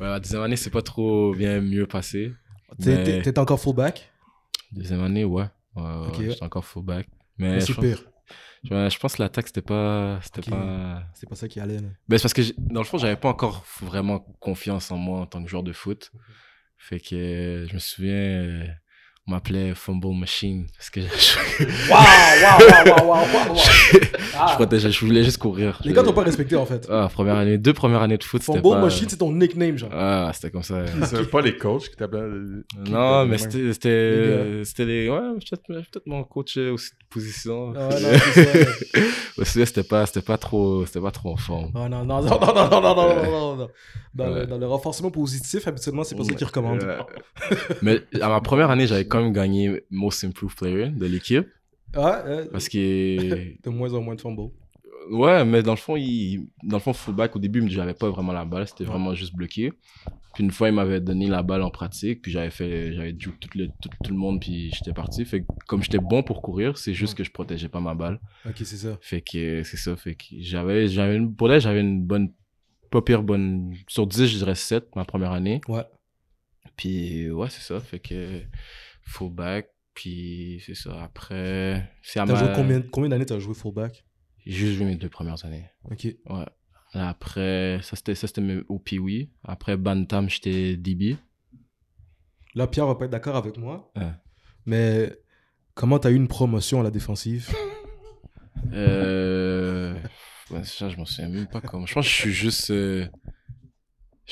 Ouais, 0.00 0.08
la 0.08 0.20
deuxième 0.20 0.42
année, 0.42 0.56
c'est 0.56 0.70
pas 0.70 0.82
trop 0.82 1.34
bien 1.34 1.60
mieux 1.60 1.86
passé. 1.86 2.32
T'es- 2.82 3.22
Mais- 3.24 3.38
encore 3.38 3.60
fullback 3.60 4.10
Deuxième 4.72 5.02
année, 5.02 5.24
ouais. 5.24 5.44
Ouais, 5.76 5.82
ouais, 5.82 6.06
Ok. 6.08 6.18
ouais, 6.18 6.30
j'étais 6.30 6.42
encore 6.44 6.64
fullback. 6.64 7.06
Mais 7.38 7.52
Mais 7.54 7.60
c'est 7.60 7.74
pire. 7.78 8.02
Je, 8.64 8.98
pense 8.98 9.16
que 9.16 9.22
l'attaque, 9.22 9.48
c'était 9.48 9.62
pas. 9.62 10.20
C'était 10.22 10.50
pas. 10.50 11.02
C'est 11.14 11.28
pas 11.28 11.34
ça 11.34 11.48
qui 11.48 11.60
allait. 11.60 11.78
Là. 11.78 11.88
Ben, 12.08 12.18
c'est 12.18 12.22
parce 12.22 12.34
que 12.34 12.42
dans 12.58 12.80
le 12.80 12.86
fond, 12.86 12.98
j'avais 12.98 13.16
pas 13.16 13.28
encore 13.28 13.64
vraiment 13.80 14.20
confiance 14.40 14.90
en 14.90 14.96
moi 14.96 15.20
en 15.20 15.26
tant 15.26 15.42
que 15.42 15.48
joueur 15.48 15.62
de 15.62 15.72
foot. 15.72 16.12
Fait 16.78 17.00
que 17.00 17.14
euh, 17.14 17.66
je 17.68 17.74
me 17.74 17.78
souviens, 17.78 18.12
euh, 18.12 18.66
on 19.28 19.30
m'appelait 19.30 19.72
Fumble 19.76 20.14
Machine 20.18 20.66
parce 20.76 20.90
que 20.90 21.00
je, 21.00 21.06
je, 21.06 21.64
Waouh, 21.90 22.02
waouh, 22.42 23.06
waouh, 23.06 23.08
waouh, 23.08 23.26
waouh, 23.32 23.54
waouh. 23.54 24.54
protégeais- 24.56 24.90
je 24.90 25.04
voulais 25.04 25.22
juste 25.22 25.38
courir. 25.38 25.78
Les 25.84 25.92
gars 25.92 26.02
t'ont 26.02 26.12
pas 26.12 26.24
respecté 26.24 26.56
en 26.56 26.66
fait. 26.66 26.88
Ah, 26.90 27.08
première 27.12 27.36
année, 27.36 27.56
deux 27.56 27.72
premières 27.72 28.02
années 28.02 28.18
de 28.18 28.24
foot, 28.24 28.42
c'était 28.42 28.58
Fumble 28.60 28.74
pas... 28.76 28.80
Machine, 28.82 29.06
c'est 29.08 29.16
ton 29.18 29.32
nickname, 29.32 29.78
genre. 29.78 29.90
Ah, 29.92 30.32
c'était 30.34 30.50
comme 30.50 30.64
ça. 30.64 30.84
C'est 31.04 31.30
pas 31.30 31.40
les 31.40 31.56
coachs 31.56 31.88
qui 31.88 31.96
t'appellent. 31.96 32.64
qui 32.84 32.90
non, 32.90 33.24
mais 33.26 33.38
c'était, 33.38 33.72
c'était, 33.72 34.62
c'était 34.64 34.84
les, 34.86 35.08
ouais, 35.08 35.18
peut-être, 35.36 35.62
peut-être 35.66 36.06
mon 36.06 36.24
coach 36.24 36.56
euh, 36.58 36.72
aussi 36.72 36.90
de 36.90 37.06
position. 37.08 37.74
Ah, 37.76 37.88
non, 39.38 39.44
c'était 39.44 39.82
pas, 39.84 40.04
c'était 40.06 40.22
pas 40.22 40.38
trop, 40.38 40.84
c'était 40.86 41.00
pas 41.00 41.10
trop 41.12 41.30
en 41.32 41.36
forme. 41.36 41.70
Ah, 41.76 41.88
non, 41.88 42.04
non, 42.04 42.22
non, 42.22 42.40
non, 42.40 42.54
non, 42.54 42.54
non, 42.54 42.80
non, 42.80 42.94
non, 42.94 43.24
non, 43.30 43.56
non. 43.56 43.68
Dans, 44.14 44.26
le, 44.26 44.32
Ouais. 44.32 44.46
dans 44.46 44.58
le 44.58 44.66
renforcement 44.66 45.10
positif, 45.10 45.66
habituellement, 45.66 46.04
c'est 46.04 46.14
pas 46.16 46.24
ça 46.24 46.34
qu'ils 46.34 46.46
recommandent. 46.46 46.82
Euh, 46.82 46.98
mais 47.80 48.00
à 48.20 48.28
ma 48.28 48.40
première 48.40 48.70
année, 48.70 48.86
j'avais 48.86 49.06
quand 49.12 49.22
même 49.22 49.32
gagné 49.32 49.82
Most 49.90 50.24
Improved 50.24 50.56
Player 50.56 50.88
de 50.88 51.06
l'équipe. 51.06 51.46
Ouais, 51.94 52.02
euh, 52.24 52.46
Parce 52.50 52.68
que, 52.68 52.78
de 53.62 53.68
moins 53.70 53.92
en 53.92 54.00
moins 54.00 54.14
de 54.14 54.20
fumble. 54.22 54.50
ouais, 55.10 55.44
mais 55.44 55.62
dans 55.62 55.72
le 55.72 55.76
fond, 55.78 55.96
il, 55.96 56.48
dans 56.62 56.78
le 56.78 56.82
fond, 56.82 56.94
fullback, 56.94 57.36
au 57.36 57.38
début, 57.38 57.62
j'avais 57.68 57.92
pas 57.92 58.08
vraiment 58.08 58.32
la 58.32 58.46
balle, 58.46 58.66
c'était 58.66 58.84
vraiment 58.84 59.14
juste 59.14 59.34
bloqué. 59.34 59.72
Puis 60.32 60.42
une 60.44 60.50
fois, 60.50 60.70
il 60.70 60.74
m'avait 60.74 61.02
donné 61.02 61.26
la 61.26 61.42
balle 61.42 61.60
en 61.60 61.70
pratique, 61.70 62.22
puis 62.22 62.32
j'avais 62.32 62.48
fait, 62.50 62.94
j'avais 62.94 63.14
juke 63.18 63.38
tout 63.38 63.50
le, 63.54 63.66
tout, 63.82 63.90
tout 64.02 64.10
le 64.10 64.16
monde, 64.16 64.40
puis 64.40 64.70
j'étais 64.74 64.94
parti. 64.94 65.26
Fait 65.26 65.42
que 65.42 65.46
comme 65.68 65.82
j'étais 65.82 65.98
bon 65.98 66.22
pour 66.22 66.40
courir, 66.40 66.78
c'est 66.78 66.94
juste 66.94 67.14
que 67.14 67.22
je 67.22 67.30
protégeais 67.30 67.68
pas 67.68 67.80
ma 67.80 67.94
balle. 67.94 68.18
Ok, 68.46 68.54
c'est 68.56 68.78
ça. 68.78 68.96
Fait 69.02 69.20
que 69.20 69.62
c'est 69.62 69.76
ça, 69.76 69.94
fait 69.94 70.14
que 70.14 70.24
j'avais, 70.38 70.88
j'avais 70.88 71.16
une, 71.16 71.34
pour 71.36 71.48
là, 71.48 71.58
j'avais 71.58 71.82
une 71.82 72.02
bonne, 72.02 72.32
pas 72.90 73.02
pire 73.02 73.22
bonne, 73.22 73.74
sur 73.88 74.06
10, 74.06 74.26
je 74.26 74.38
dirais 74.38 74.54
7 74.54 74.96
ma 74.96 75.04
première 75.04 75.32
année. 75.32 75.60
Ouais. 75.68 75.84
Puis 76.76 77.30
ouais, 77.30 77.50
c'est 77.50 77.60
ça, 77.60 77.80
fait 77.80 77.98
que 77.98 78.40
fullback, 79.02 79.68
puis 79.94 80.62
c'est 80.64 80.74
ça. 80.74 81.02
Après, 81.02 81.90
c'est 82.02 82.20
à 82.20 82.26
ma... 82.26 82.34
joué 82.34 82.48
combien, 82.54 82.80
combien 82.82 83.10
d'années 83.10 83.26
t'as 83.26 83.38
joué 83.38 83.54
fullback? 83.54 84.04
J'ai 84.44 84.52
juste 84.52 84.72
joué 84.78 84.86
mes 84.86 84.96
deux 84.96 85.08
premières 85.08 85.44
années. 85.44 85.66
Ok. 85.90 86.04
Ouais. 86.04 86.46
Après, 86.94 87.80
ça 87.82 87.96
c'était, 87.96 88.64
au 88.68 88.78
Pee-Wee. 88.78 89.30
Après 89.44 89.76
Bantam, 89.76 90.28
j'étais 90.28 90.76
DB. 90.76 91.16
Là, 92.54 92.66
Pierre 92.66 92.86
va 92.86 92.96
pas 92.96 93.06
être 93.06 93.10
d'accord 93.10 93.36
avec 93.36 93.56
moi. 93.56 93.90
Ouais. 93.96 94.12
Mais 94.66 95.16
comment 95.74 95.98
t'as 95.98 96.10
eu 96.10 96.16
une 96.16 96.28
promotion 96.28 96.80
à 96.80 96.82
la 96.82 96.90
défensive? 96.90 97.50
Euh... 98.72 99.94
ouais, 100.50 100.64
ça, 100.64 100.88
je 100.88 100.96
m'en 100.96 101.04
souviens 101.04 101.30
même 101.30 101.46
pas 101.46 101.60
comment. 101.60 101.86
Je 101.86 101.94
pense 101.94 102.06
que 102.06 102.12
je 102.12 102.16
suis 102.16 102.32
juste. 102.32 102.70
euh, 102.70 103.06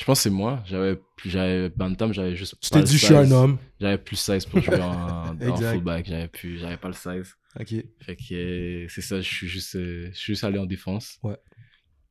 Je 0.01 0.05
pense 0.07 0.17
que 0.17 0.23
c'est 0.23 0.29
moi. 0.31 0.63
J'avais 0.65 0.95
plus, 1.15 1.29
j'avais 1.29 1.69
Bantam, 1.69 2.11
j'avais 2.11 2.35
juste. 2.35 2.59
Tu 2.59 2.71
t'es 2.71 2.81
dit, 2.81 2.97
je 2.97 3.05
suis 3.05 3.13
un 3.13 3.21
16. 3.21 3.33
homme. 3.33 3.59
J'avais 3.79 3.99
plus 3.99 4.15
16 4.15 4.47
pour 4.47 4.59
jouer 4.59 4.81
en, 4.81 5.39
en 5.47 5.55
fullback. 5.55 6.07
J'avais 6.07 6.27
plus, 6.27 6.57
j'avais 6.57 6.77
pas 6.77 6.87
le 6.87 6.95
16. 6.95 7.35
Ok. 7.59 7.67
Fait 7.99 8.15
que 8.15 8.33
euh, 8.33 8.87
c'est 8.89 9.01
ça, 9.01 9.21
je 9.21 9.29
suis 9.29 9.47
juste, 9.47 9.75
euh, 9.75 10.09
je 10.11 10.17
suis 10.17 10.33
juste 10.33 10.43
allé 10.43 10.57
en 10.57 10.65
défense. 10.65 11.19
Ouais. 11.21 11.37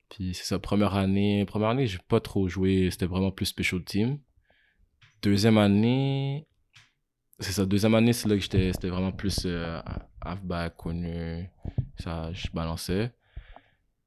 Puis 0.09 0.35
c'est 0.35 0.45
ça, 0.45 0.61
première 0.61 0.95
année, 0.95 1.45
première 1.47 1.71
année, 1.71 1.89
j'ai 1.89 1.99
pas 2.07 2.21
trop 2.21 2.49
joué, 2.49 2.93
c'était 2.93 3.07
vraiment 3.07 3.33
plus 3.33 3.47
special 3.47 3.83
team. 3.83 4.21
Deuxième 5.21 5.59
année, 5.59 6.47
c'est 7.41 7.51
ça, 7.51 7.67
deuxième 7.67 7.97
année, 7.97 8.13
c'est 8.13 8.29
là 8.29 8.37
que 8.37 8.43
j'étais, 8.43 8.73
c'était 8.73 8.91
vraiment 8.91 9.11
plus 9.11 9.43
euh, 9.47 9.81
halfback, 10.21 10.77
connu, 10.77 11.51
ça, 11.99 12.33
je 12.33 12.47
balançais. 12.55 13.13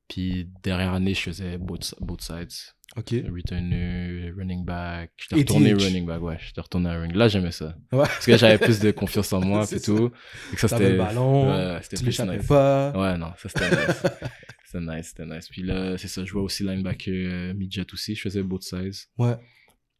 Puis 0.08 0.50
dernière 0.64 0.94
année, 0.94 1.14
je 1.14 1.22
faisais 1.22 1.58
both, 1.58 1.96
both 2.00 2.22
sides. 2.22 2.54
Ok. 2.96 3.10
Returner, 3.10 4.32
running 4.38 4.64
back. 4.66 5.12
J'étais 5.18 5.36
Et 5.38 5.40
retourné 5.40 5.74
running 5.74 6.06
back, 6.06 6.22
ouais. 6.22 6.38
J'étais 6.40 6.62
retourné 6.62 6.90
à 6.90 7.00
running. 7.00 7.16
Là, 7.16 7.28
j'aimais 7.28 7.52
ça. 7.52 7.76
Ouais. 7.92 8.00
Parce 8.06 8.26
que 8.26 8.38
j'avais 8.38 8.58
plus 8.60 8.80
de 8.80 8.92
confiance 8.92 9.34
en 9.34 9.42
moi, 9.42 9.66
puis 9.70 9.82
tout. 9.82 10.12
Et 10.52 10.56
que 10.56 10.62
ça, 10.62 10.68
c'était. 10.68 10.92
le 10.92 10.98
ballon, 10.98 11.50
ouais, 11.52 11.80
c'était 11.82 11.98
plus 12.04 12.20
nice. 12.20 12.48
pas. 12.48 12.92
Ouais, 12.96 13.18
non, 13.18 13.32
ça 13.38 13.50
c'était 13.50 13.70
nice. 13.70 14.04
c'était 14.66 14.80
nice, 14.86 15.08
c'était 15.08 15.26
nice. 15.26 15.48
Puis 15.50 15.64
là, 15.64 15.98
c'est 15.98 16.08
ça, 16.08 16.22
je 16.22 16.28
jouais 16.30 16.42
aussi 16.42 16.64
linebacker 16.64 17.12
euh, 17.12 17.54
midget 17.54 17.86
aussi. 17.94 18.14
Je 18.16 18.22
faisais 18.22 18.44
both 18.44 18.62
sides. 18.64 18.94
Ouais. 19.18 19.36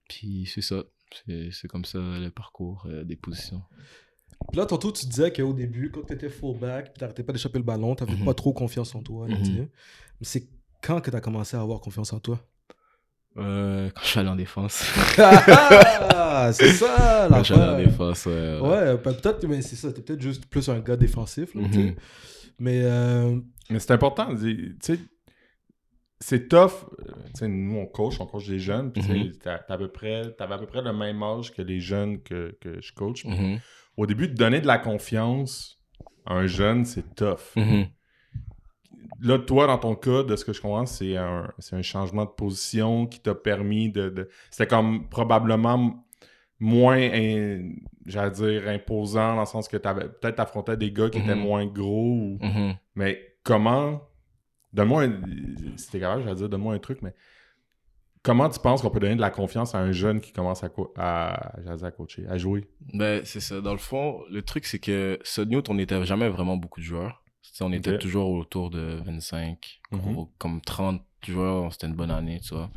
Puis 0.08 0.50
c'est 0.54 0.62
ça. 0.62 0.84
C'est 1.26 1.50
c'est 1.52 1.68
comme 1.68 1.86
ça 1.86 2.00
le 2.00 2.30
parcours 2.30 2.86
euh, 2.90 3.04
des 3.04 3.16
positions. 3.16 3.62
Puis 4.52 4.58
là, 4.60 4.66
tantôt, 4.66 4.92
tu 4.92 5.06
disais 5.06 5.32
qu'au 5.32 5.54
début, 5.54 5.90
quand 5.92 6.02
tu 6.06 6.14
étais 6.14 6.30
fullback, 6.30 6.94
t'arrêtais 6.96 7.24
pas 7.24 7.34
d'échapper 7.34 7.60
le 7.60 7.64
ballon, 7.64 7.96
t'avais 7.96 8.14
Mhm. 8.14 8.26
pas 8.26 8.34
trop 8.34 8.52
confiance 8.54 8.94
en 8.94 9.02
toi. 9.02 9.28
Mhm. 9.28 9.44
sais. 9.46 9.52
Mais 9.52 9.68
c'est 10.22 10.50
quand 10.82 11.00
que 11.02 11.10
t'as 11.12 11.22
commencé 11.22 11.56
à 11.56 11.62
avoir 11.62 11.80
confiance 11.80 12.12
en 12.14 12.20
toi? 12.20 12.40
Euh, 13.38 13.90
quand 13.96 14.02
je 14.04 14.08
suis 14.08 14.20
allé 14.20 14.30
en 14.30 14.36
défense. 14.36 14.84
Ah, 15.18 16.52
c'est 16.52 16.72
ça, 16.74 17.28
quand 17.30 17.38
je 17.44 17.54
suis 17.54 17.62
allé 17.62 17.84
en 17.84 17.90
défense, 17.90 18.26
ouais. 18.26 18.60
ouais. 18.60 18.70
Ouais, 18.70 18.98
ben, 18.98 19.14
peut-être, 19.14 19.46
mais 19.48 19.62
c'est 19.62 19.76
ça, 19.76 19.92
t'es 19.94 20.02
peut-être 20.02 20.22
juste 20.22 20.46
plus 20.48 20.68
un 20.70 20.80
gars 20.80 20.96
défensif. 20.98 21.54
là. 21.56 21.62
Mhm. 21.62 21.96
Mais 22.60 22.82
euh, 22.84 23.40
Mais 23.70 23.80
c'est 23.80 23.92
important. 23.92 24.36
Tu 24.36 24.76
sais, 24.82 25.00
c'est 26.20 26.48
tough. 26.48 26.86
euh, 27.00 27.14
Tu 27.34 27.40
sais, 27.40 27.48
nous, 27.48 27.78
on 27.78 27.86
coach, 27.86 28.20
on 28.20 28.26
coach 28.26 28.48
des 28.48 28.60
jeunes. 28.60 28.92
Puis, 28.92 29.02
tu 29.04 29.08
sais, 29.08 29.14
Mhm. 29.14 29.60
à 29.70 29.78
peu 29.78 29.88
près, 29.90 30.34
t'avais 30.38 30.56
à 30.56 30.58
peu 30.58 30.66
près 30.68 30.82
le 30.82 30.94
même 30.94 31.22
âge 31.24 31.52
que 31.54 31.62
les 31.62 31.80
jeunes 31.80 32.22
que, 32.22 32.58
que 32.62 32.82
je 32.82 32.94
coach. 32.94 33.26
Mhm. 33.26 33.60
Au 33.98 34.06
début, 34.06 34.28
de 34.28 34.34
donner 34.36 34.60
de 34.62 34.68
la 34.68 34.78
confiance 34.80 35.80
à 36.26 36.34
un 36.36 36.48
jeune, 36.48 36.86
c'est 36.86 37.16
tough. 37.16 37.56
Là, 39.22 39.40
toi, 39.40 39.68
dans 39.68 39.78
ton 39.78 39.96
cas, 39.96 40.24
de 40.24 40.36
ce 40.36 40.44
que 40.46 40.54
je 40.54 40.62
comprends, 40.62 40.86
c'est 40.86 41.16
un, 41.18 41.52
c'est 41.60 41.76
un 41.76 41.82
changement 41.82 42.26
de 42.26 42.30
position 42.32 43.06
qui 43.08 43.20
t'a 43.20 43.36
permis 43.36 43.90
de. 43.90 44.10
de- 44.10 44.30
C'était 44.52 44.68
comme 44.68 45.08
probablement 45.10 46.06
moins, 46.60 46.98
in- 46.98 47.72
j'allais 48.06 48.32
dire, 48.32 48.68
imposant, 48.68 49.36
dans 49.36 49.42
le 49.42 49.46
sens 49.46 49.68
que 49.68 49.78
t'avais 49.78 50.08
peut-être 50.10 50.40
affronté 50.40 50.78
des 50.78 50.92
gars 50.92 51.10
qui 51.10 51.20
étaient 51.20 51.36
Mhm. 51.36 51.42
moins 51.42 51.66
gros. 51.66 52.14
ou- 52.14 52.38
Mhm. 52.42 52.76
Mais 52.96 53.36
comment. 53.44 54.02
Donne-moi 54.74 55.04
un. 55.04 55.12
T'es 55.92 56.00
capable, 56.00 56.24
j'allais 56.24 56.36
dire, 56.36 56.50
donne-moi 56.50 56.74
un 56.74 56.80
truc, 56.80 57.02
mais. 57.02 57.14
Comment 58.24 58.50
tu 58.50 58.58
penses 58.60 58.82
qu'on 58.82 58.90
peut 58.90 59.02
donner 59.02 59.16
de 59.18 59.22
la 59.22 59.30
confiance 59.32 59.76
à 59.76 59.80
un 59.80 59.92
jeune 59.92 60.22
qui 60.22 60.32
commence 60.32 60.64
à, 60.64 60.70
co- 60.70 60.94
à, 60.98 61.52
coacher, 61.98 62.26
à 62.30 62.38
jouer? 62.38 62.66
Ben, 62.94 63.22
c'est 63.26 63.42
ça. 63.42 63.60
Dans 63.60 63.74
le 63.74 63.78
fond, 63.78 64.22
le 64.32 64.42
truc, 64.42 64.64
c'est 64.66 64.80
que 64.80 65.20
Sudney, 65.24 65.62
on 65.68 65.74
n'était 65.74 66.02
jamais 66.06 66.30
vraiment 66.30 66.56
beaucoup 66.56 66.80
de 66.80 66.86
joueurs. 66.86 67.22
On 67.62 67.72
était 67.72 67.98
toujours 67.98 68.30
autour 68.32 68.70
de 68.70 69.00
25, 69.06 69.82
Mhm. 69.92 70.00
gros, 70.14 70.32
comme 70.38 70.62
30 70.62 71.02
joueurs. 71.28 71.72
C'était 71.74 71.88
une 71.88 71.96
bonne 71.96 72.12
année, 72.12 72.40
tu 72.42 72.54
vois. 72.54 72.72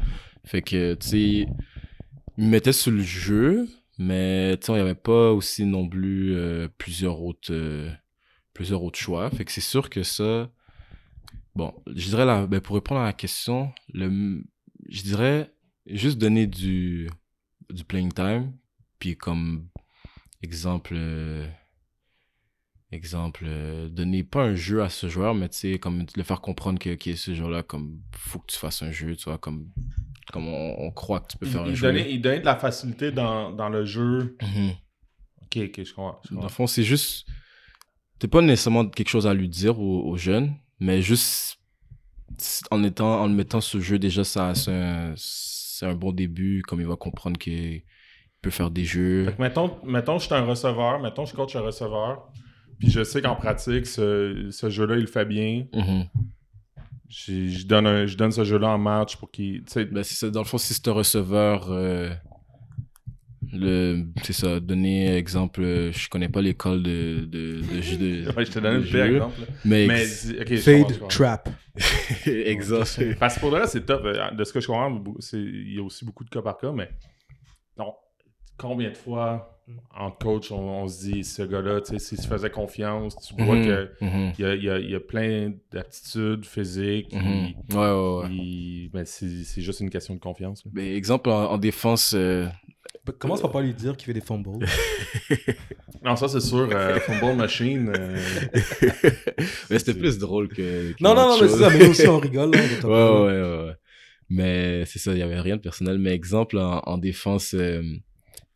Fait 0.44 0.62
que, 0.62 0.94
tu 0.94 1.06
sais, 1.08 1.20
ils 1.20 2.44
me 2.44 2.48
mettaient 2.50 2.72
sur 2.72 2.92
le 2.92 3.02
jeu, 3.02 3.68
mais 3.98 4.56
tu 4.58 4.66
sais, 4.66 4.72
il 4.72 4.76
n'y 4.76 4.80
avait 4.80 4.94
pas 4.94 5.32
aussi 5.32 5.64
non 5.64 5.88
plus 5.88 6.34
euh, 6.36 6.68
plusieurs, 6.78 7.20
autres, 7.22 7.52
euh, 7.52 7.90
plusieurs 8.52 8.82
autres 8.82 8.98
choix. 8.98 9.30
Fait 9.30 9.44
que 9.44 9.52
c'est 9.52 9.60
sûr 9.60 9.88
que 9.90 10.02
ça. 10.02 10.50
Bon, 11.54 11.72
je 11.86 12.08
dirais, 12.08 12.26
là, 12.26 12.46
ben, 12.46 12.60
pour 12.60 12.74
répondre 12.74 13.00
à 13.00 13.04
la 13.04 13.12
question, 13.14 13.72
le, 13.92 14.42
je 14.88 15.02
dirais 15.02 15.50
juste 15.86 16.18
donner 16.18 16.46
du, 16.46 17.08
du 17.72 17.82
playing 17.84 18.12
time, 18.12 18.52
puis 18.98 19.16
comme 19.16 19.68
exemple, 20.42 20.92
euh, 20.94 21.48
exemple, 22.92 23.44
euh, 23.46 23.88
donner 23.88 24.22
pas 24.24 24.44
un 24.44 24.54
jeu 24.54 24.82
à 24.82 24.88
ce 24.88 25.08
joueur, 25.08 25.34
mais 25.34 25.48
tu 25.48 25.58
sais, 25.58 25.78
comme 25.78 26.06
le 26.14 26.22
faire 26.22 26.40
comprendre 26.40 26.78
que, 26.78 26.94
que 26.94 27.16
ce 27.16 27.34
joueur-là, 27.34 27.62
comme, 27.62 28.00
faut 28.12 28.38
que 28.38 28.46
tu 28.46 28.56
fasses 28.58 28.82
un 28.82 28.90
jeu, 28.92 29.16
tu 29.16 29.24
vois, 29.24 29.38
comme, 29.38 29.68
comme 30.32 30.48
on, 30.48 30.76
on 30.78 30.90
croit 30.92 31.20
que 31.20 31.28
tu 31.32 31.38
peux 31.38 31.46
Il, 31.46 31.52
faire 31.52 31.62
un 31.62 31.66
il 31.68 31.74
jeu. 31.76 31.86
donnait, 31.88 32.12
il 32.12 32.20
donnait 32.20 32.40
de 32.40 32.44
la 32.44 32.56
facilité 32.56 33.10
dans, 33.10 33.50
dans 33.52 33.68
le 33.68 33.84
jeu. 33.84 34.36
Mhm. 34.42 34.70
Ok, 35.42 35.58
ok, 35.64 35.84
je 35.84 35.94
comprends. 35.94 36.20
je 36.28 36.34
Dans 36.34 36.42
le 36.42 36.48
fond, 36.48 36.66
c'est 36.66 36.82
juste. 36.84 37.26
T'as 38.18 38.28
pas 38.28 38.40
nécessairement 38.40 38.86
quelque 38.86 39.08
chose 39.10 39.26
à 39.26 39.34
lui 39.34 39.48
dire 39.48 39.78
aux, 39.78 40.08
aux 40.08 40.16
jeunes, 40.16 40.54
mais 40.80 41.02
juste 41.02 41.58
en, 42.70 42.82
étant, 42.82 43.22
en 43.22 43.28
mettant 43.28 43.60
le 43.74 43.80
jeu, 43.80 43.98
déjà, 43.98 44.24
ça, 44.24 44.54
c'est 44.54 44.72
un, 44.72 45.14
c'est 45.16 45.86
un 45.86 45.94
bon 45.94 46.12
début. 46.12 46.62
Comme 46.62 46.80
il 46.80 46.86
va 46.86 46.96
comprendre 46.96 47.38
qu'il 47.38 47.82
peut 48.42 48.50
faire 48.50 48.70
des 48.70 48.84
jeux. 48.84 49.26
Fait 49.26 49.36
que 49.36 49.42
mettons, 49.42 49.78
mettons, 49.84 50.18
je 50.18 50.26
suis 50.26 50.34
un 50.34 50.44
receveur, 50.44 50.98
mettons, 51.00 51.26
je 51.26 51.34
coach 51.34 51.54
un 51.56 51.60
receveur, 51.60 52.30
puis 52.78 52.90
je 52.90 53.02
sais 53.04 53.22
qu'en 53.22 53.36
pratique, 53.36 53.86
ce, 53.86 54.48
ce 54.50 54.70
jeu-là, 54.70 54.94
il 54.96 55.02
le 55.02 55.06
fait 55.06 55.24
bien. 55.24 55.66
Mhm. 55.74 56.04
J'ai- 57.08 57.48
Je 57.48 57.66
donne, 57.66 57.86
un- 57.86 58.06
je 58.06 58.16
donne 58.16 58.32
ce 58.32 58.42
jeu-là 58.44 58.68
en 58.68 58.78
match 58.78 59.16
pour 59.16 59.30
qu'il. 59.30 59.62
tu 59.64 59.72
sais, 59.72 59.84
Ben. 59.84 60.02
Dans 60.32 60.40
le 60.40 60.46
fond, 60.46 60.58
si 60.58 60.74
c'est 60.74 60.88
un 60.88 60.92
receveur, 60.92 61.70
euh, 61.70 62.10
le, 63.52 64.04
c'est 64.24 64.32
ça. 64.32 64.58
Donner 64.58 65.14
exemple, 65.16 65.62
euh, 65.62 65.92
je 65.92 66.08
connais 66.08 66.28
pas 66.28 66.42
l'école 66.42 66.82
de, 66.82 67.24
de, 67.26 67.60
de 67.62 67.80
jeu. 67.80 67.96
De, 67.96 68.30
Ouais, 68.36 68.44
je 68.44 68.50
te 68.50 68.58
donne 68.58 68.82
jeu, 68.82 69.06
exemple. 69.14 69.40
là. 69.40 69.46
Mais, 69.64 69.86
fade, 70.58 71.08
trap. 71.08 71.48
exemple. 72.26 73.14
Parce 73.20 73.36
que 73.36 73.40
pour 73.40 73.50
le 73.52 73.58
reste, 73.58 73.72
c'est 73.74 73.86
top. 73.86 74.02
Euh, 74.04 74.30
De 74.32 74.42
ce 74.44 74.52
que 74.52 74.60
je 74.60 74.66
comprends, 74.66 75.02
il 75.32 75.74
y 75.74 75.78
a 75.78 75.82
aussi 75.84 76.04
beaucoup 76.04 76.24
de 76.24 76.30
cas 76.30 76.42
par 76.42 76.58
cas, 76.58 76.72
mais 76.72 76.90
non. 77.78 77.92
Combien 78.58 78.90
de 78.90 78.96
fois 78.96 79.55
en 79.98 80.10
coach, 80.10 80.52
on, 80.52 80.82
on 80.82 80.88
se 80.88 81.00
dit, 81.04 81.24
ce 81.24 81.42
gars-là, 81.42 81.80
tu 81.80 81.88
sais, 81.88 81.98
s'il 81.98 82.18
se 82.18 82.26
faisait 82.28 82.50
confiance, 82.50 83.16
tu 83.26 83.34
vois 83.34 83.56
Mhm, 83.56 83.64
que 83.64 83.90
mhm, 84.00 84.32
il 84.38 84.42
y 84.42 84.44
a, 84.48 84.54
il 84.54 84.64
y 84.64 84.70
a- 84.70 84.78
il 84.78 84.90
y 84.90 84.94
a 84.94 85.00
plein 85.00 85.52
d'aptitudes 85.72 86.44
physiques. 86.44 87.08
il- 87.12 87.56
Ouais, 87.74 87.76
ouais, 87.76 88.22
ouais. 88.22 88.28
il- 88.30 88.90
ben, 88.92 89.04
c'est 89.04 89.60
juste 89.62 89.80
une 89.80 89.90
question 89.90 90.14
de 90.14 90.20
confiance. 90.20 90.64
là. 90.64 90.70
Ben, 90.74 90.94
exemple, 90.94 91.30
en, 91.30 91.50
en 91.50 91.58
défense, 91.58 92.12
euh, 92.14 92.46
Commence 93.20 93.40
par 93.40 93.52
pas 93.52 93.62
lui 93.62 93.72
dire 93.72 93.96
qu'il 93.96 94.06
fait 94.06 94.14
des 94.14 94.20
fumbles? 94.20 94.66
Non, 96.02 96.14
ça 96.16 96.28
c'est 96.28 96.40
sûr. 96.40 96.68
euh, 96.70 96.98
Fumble 97.00 97.36
Machine. 97.36 97.88
euh, 97.88 98.18
mais 99.70 99.78
c'était 99.78 99.94
plus 99.94 100.18
drôle 100.18 100.48
que. 100.48 100.92
que 100.92 101.02
non, 101.02 101.14
non, 101.14 101.28
non, 101.28 101.40
mais 101.40 101.48
c'est 101.48 101.58
ça, 101.58 101.70
mais 101.70 101.78
nous 101.80 101.90
aussi 101.90 102.06
on 102.06 102.18
rigole. 102.18 102.50
Là, 102.50 102.58
on 102.84 102.88
ouais, 102.88 103.32
ouais, 103.32 103.42
ouais, 103.42 103.66
ouais. 103.68 103.74
Mais 104.28 104.84
c'est 104.86 104.98
ça, 104.98 105.12
il 105.12 105.18
y 105.18 105.22
avait 105.22 105.40
rien 105.40 105.56
de 105.56 105.60
personnel. 105.62 105.98
Mais 105.98 106.12
exemple, 106.12 106.58
en, 106.58 106.80
en 106.84 106.98
défense, 106.98 107.54
euh, 107.54 107.82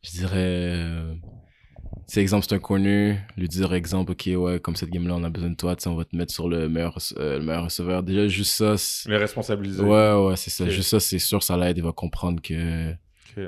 je 0.03 0.11
dirais. 0.11 0.37
euh, 0.37 1.15
c'est 2.07 2.21
exemple, 2.21 2.47
c'est 2.49 2.55
un 2.55 2.59
corner, 2.59 3.19
lui 3.37 3.49
dire 3.49 3.73
exemple, 3.73 4.13
ok, 4.13 4.29
ouais, 4.37 4.61
comme 4.61 4.75
cette 4.77 4.91
game-là, 4.91 5.15
on 5.17 5.25
a 5.25 5.31
besoin 5.31 5.51
de 5.51 5.55
toi, 5.57 5.77
on 5.87 5.95
va 5.95 6.05
te 6.05 6.17
mettre 6.17 6.33
sur 6.33 6.49
le 6.49 6.69
meilleur, 6.69 6.99
euh, 7.19 7.39
le 7.39 7.45
meilleur 7.45 7.65
receveur. 7.65 8.03
Déjà, 8.03 8.27
juste 8.29 8.53
ça. 8.53 8.77
c'est- 8.77 9.09
les 9.09 9.17
responsabiliser. 9.17 9.83
Ouais, 9.83 10.13
ouais, 10.27 10.37
c'est 10.37 10.51
ça. 10.51 10.69
Juste 10.69 10.91
ça, 10.91 11.01
c'est 11.01 11.19
sûr, 11.19 11.43
ça 11.43 11.57
l'aide. 11.57 11.77
Il 11.79 11.85
va 11.85 11.93
comprendre 11.93 12.41
que 12.43 12.95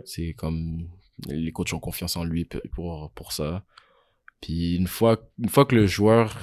c'est 0.04 0.32
comme 0.34 0.88
les 1.28 1.52
coachs 1.52 1.72
ont 1.72 1.80
confiance 1.80 2.16
en 2.16 2.24
lui 2.24 2.48
pour, 2.72 3.10
pour 3.14 3.32
ça. 3.32 3.64
Puis 4.40 4.76
une 4.76 4.86
fois, 4.88 5.18
une 5.38 5.48
fois 5.48 5.64
que 5.66 5.74
le 5.74 5.86
joueur 5.86 6.36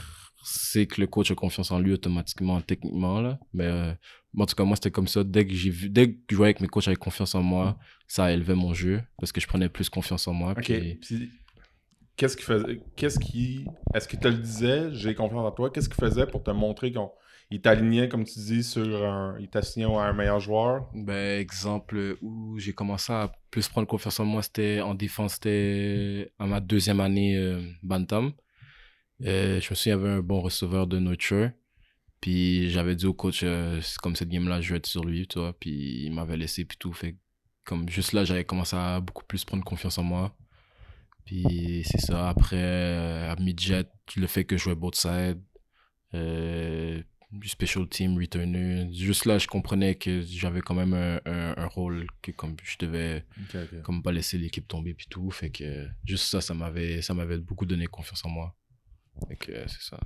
sait 0.43 0.88
que 0.88 1.02
le 1.02 1.08
coach 1.08 1.32
a 1.32 1.36
confiance 1.36 1.72
en 1.72 1.80
lui 1.80 1.93
automatiquement, 1.93 2.62
techniquement, 2.62 3.22
là, 3.22 3.39
mais 3.54 3.65
euh, 3.65 3.93
en 4.37 4.45
tout 4.45 4.55
cas, 4.55 4.63
moi, 4.63 4.75
c'était 4.75 4.91
comme 4.91 5.07
ça. 5.07 5.23
Dès 5.23 5.45
que 5.45 5.53
j'ai 5.53 5.69
vu, 5.69 5.89
dès 5.89 6.11
que 6.13 6.17
je 6.29 6.35
voyais 6.35 6.53
que 6.53 6.61
mes 6.61 6.67
coachs 6.67 6.87
avaient 6.87 6.95
confiance 6.95 7.35
en 7.35 7.41
moi, 7.41 7.77
ça 8.07 8.31
élevait 8.31 8.55
mon 8.55 8.73
jeu 8.73 9.01
parce 9.19 9.31
que 9.31 9.41
je 9.41 9.47
prenais 9.47 9.69
plus 9.69 9.89
confiance 9.89 10.27
en 10.27 10.33
moi. 10.33 10.51
Ok. 10.51 10.71
Puis, 11.01 11.31
qu'est-ce 12.15 12.37
qui 12.37 12.43
faisait. 12.43 12.81
Qu'est-ce 12.95 13.19
qui. 13.19 13.65
Est-ce 13.93 14.07
qu'il 14.07 14.19
te 14.19 14.27
le 14.27 14.37
disait, 14.37 14.93
j'ai 14.93 15.15
confiance 15.15 15.45
en 15.45 15.51
toi? 15.51 15.71
Qu'est-ce 15.71 15.89
qu'il 15.89 16.03
faisait 16.03 16.27
pour 16.27 16.43
te 16.43 16.51
montrer 16.51 16.91
qu'il 16.91 17.61
t'alignait, 17.61 18.07
comme 18.07 18.23
tu 18.23 18.39
dis, 18.39 18.63
sur 18.63 19.03
un. 19.03 19.35
Il 19.39 19.49
t'assignait 19.49 19.85
à 19.85 20.01
un 20.01 20.13
meilleur 20.13 20.39
joueur? 20.39 20.89
Ben, 20.93 21.39
exemple 21.39 22.17
où 22.21 22.59
j'ai 22.59 22.73
commencé 22.73 23.11
à 23.11 23.31
plus 23.49 23.67
prendre 23.67 23.87
confiance 23.87 24.19
en 24.19 24.25
moi, 24.25 24.43
c'était 24.43 24.81
en 24.81 24.93
défense, 24.93 25.33
c'était 25.33 26.31
à 26.37 26.45
ma 26.45 26.59
deuxième 26.59 26.99
année 26.99 27.35
euh, 27.35 27.61
Bantam. 27.81 28.31
Euh, 29.25 29.59
je 29.59 29.69
me 29.69 29.75
souviens, 29.75 29.95
il 29.95 29.99
y 29.99 30.01
avait 30.01 30.15
un 30.17 30.21
bon 30.21 30.39
receveur 30.41 30.87
de 30.87 30.99
Nurture. 30.99 31.49
Puis 32.21 32.69
j'avais 32.69 32.95
dit 32.95 33.05
au 33.05 33.13
coach, 33.13 33.41
euh, 33.43 33.82
comme 34.01 34.15
cette 34.15 34.29
game-là, 34.29 34.62
je 34.62 34.71
vais 34.71 34.77
être 34.77 34.88
sur 34.88 35.03
lui, 35.05 35.27
tu 35.27 35.39
vois. 35.39 35.53
Puis 35.53 36.05
il 36.05 36.12
m'avait 36.12 36.38
laissé, 36.38 36.65
puis 36.65 36.77
tout. 36.77 36.91
Fait 36.93 37.15
comme 37.63 37.88
juste 37.88 38.13
là, 38.13 38.25
j'avais 38.25 38.43
commencé 38.43 38.75
à 38.75 38.99
beaucoup 38.99 39.23
plus 39.25 39.45
prendre 39.45 39.63
confiance 39.63 39.97
en 39.97 40.03
moi. 40.03 40.36
Puis 41.25 41.84
c'est 41.86 42.01
ça. 42.01 42.29
Après, 42.29 42.58
euh, 42.58 43.32
à 43.32 43.36
midget, 43.36 43.86
le 44.17 44.27
fait 44.27 44.43
que 44.43 44.58
je 44.58 44.63
jouais 44.63 44.75
both 44.75 44.95
sides, 44.95 45.41
euh, 46.15 47.01
du 47.32 47.47
special 47.47 47.88
team, 47.88 48.17
returner. 48.17 48.91
Juste 48.91 49.25
là, 49.25 49.38
je 49.38 49.47
comprenais 49.47 49.95
que 49.95 50.21
j'avais 50.21 50.62
quand 50.62 50.73
même 50.73 50.93
un, 50.93 51.21
un, 51.25 51.53
un 51.58 51.67
rôle 51.67 52.08
que 52.21 52.32
comme 52.32 52.55
je 52.63 52.77
devais 52.79 53.23
Ok, 53.39 53.55
ok. 53.55 53.82
comme 53.84 54.01
pas 54.01 54.12
laisser 54.12 54.38
l'équipe 54.39 54.67
tomber 54.67 54.95
puis 54.95 55.05
tout. 55.10 55.29
Fait 55.29 55.51
que 55.51 55.88
juste 56.03 56.25
ça, 56.25 56.41
ça 56.41 56.53
m'avait, 56.55 57.38
beaucoup 57.38 57.67
donné 57.67 57.86
confiance 57.86 58.25
en 58.25 58.29
moi. 58.29 58.55
Fait 59.27 59.36
que 59.36 59.51
euh, 59.51 59.67
c'est 59.67 59.82
ça. 59.82 59.99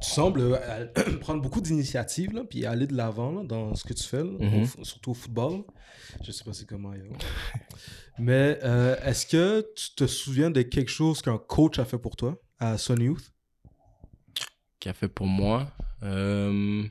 Tu 0.00 0.10
sembles 0.10 0.40
euh, 0.40 0.86
prendre 1.20 1.42
beaucoup 1.42 1.60
d'initiatives, 1.60 2.32
là, 2.32 2.42
puis 2.48 2.64
aller 2.66 2.86
de 2.86 2.94
l'avant 2.96 3.44
dans 3.44 3.74
ce 3.74 3.84
que 3.84 3.92
tu 3.94 4.04
fais, 4.04 4.22
là, 4.22 4.30
Mhm. 4.38 4.66
au 4.78 4.84
surtout 4.84 5.10
au 5.12 5.14
football. 5.14 5.64
Je 6.22 6.30
sais 6.32 6.44
pas 6.44 6.52
c'est 6.52 6.66
comment. 6.66 6.92
Mais 8.18 8.58
euh, 8.62 8.96
est-ce 9.04 9.26
que 9.26 9.66
tu 9.74 9.94
te 9.94 10.06
souviens 10.06 10.50
de 10.50 10.62
quelque 10.62 10.90
chose 10.90 11.22
qu'un 11.22 11.38
coach 11.38 11.78
a 11.78 11.84
fait 11.84 11.98
pour 11.98 12.16
toi 12.16 12.36
à 12.58 12.78
Sun 12.78 13.00
Youth? 13.00 13.32
Qui 14.78 14.88
a 14.88 14.92
fait 14.94 15.08
pour 15.08 15.26
moi. 15.26 15.70
Euh, 16.02 16.82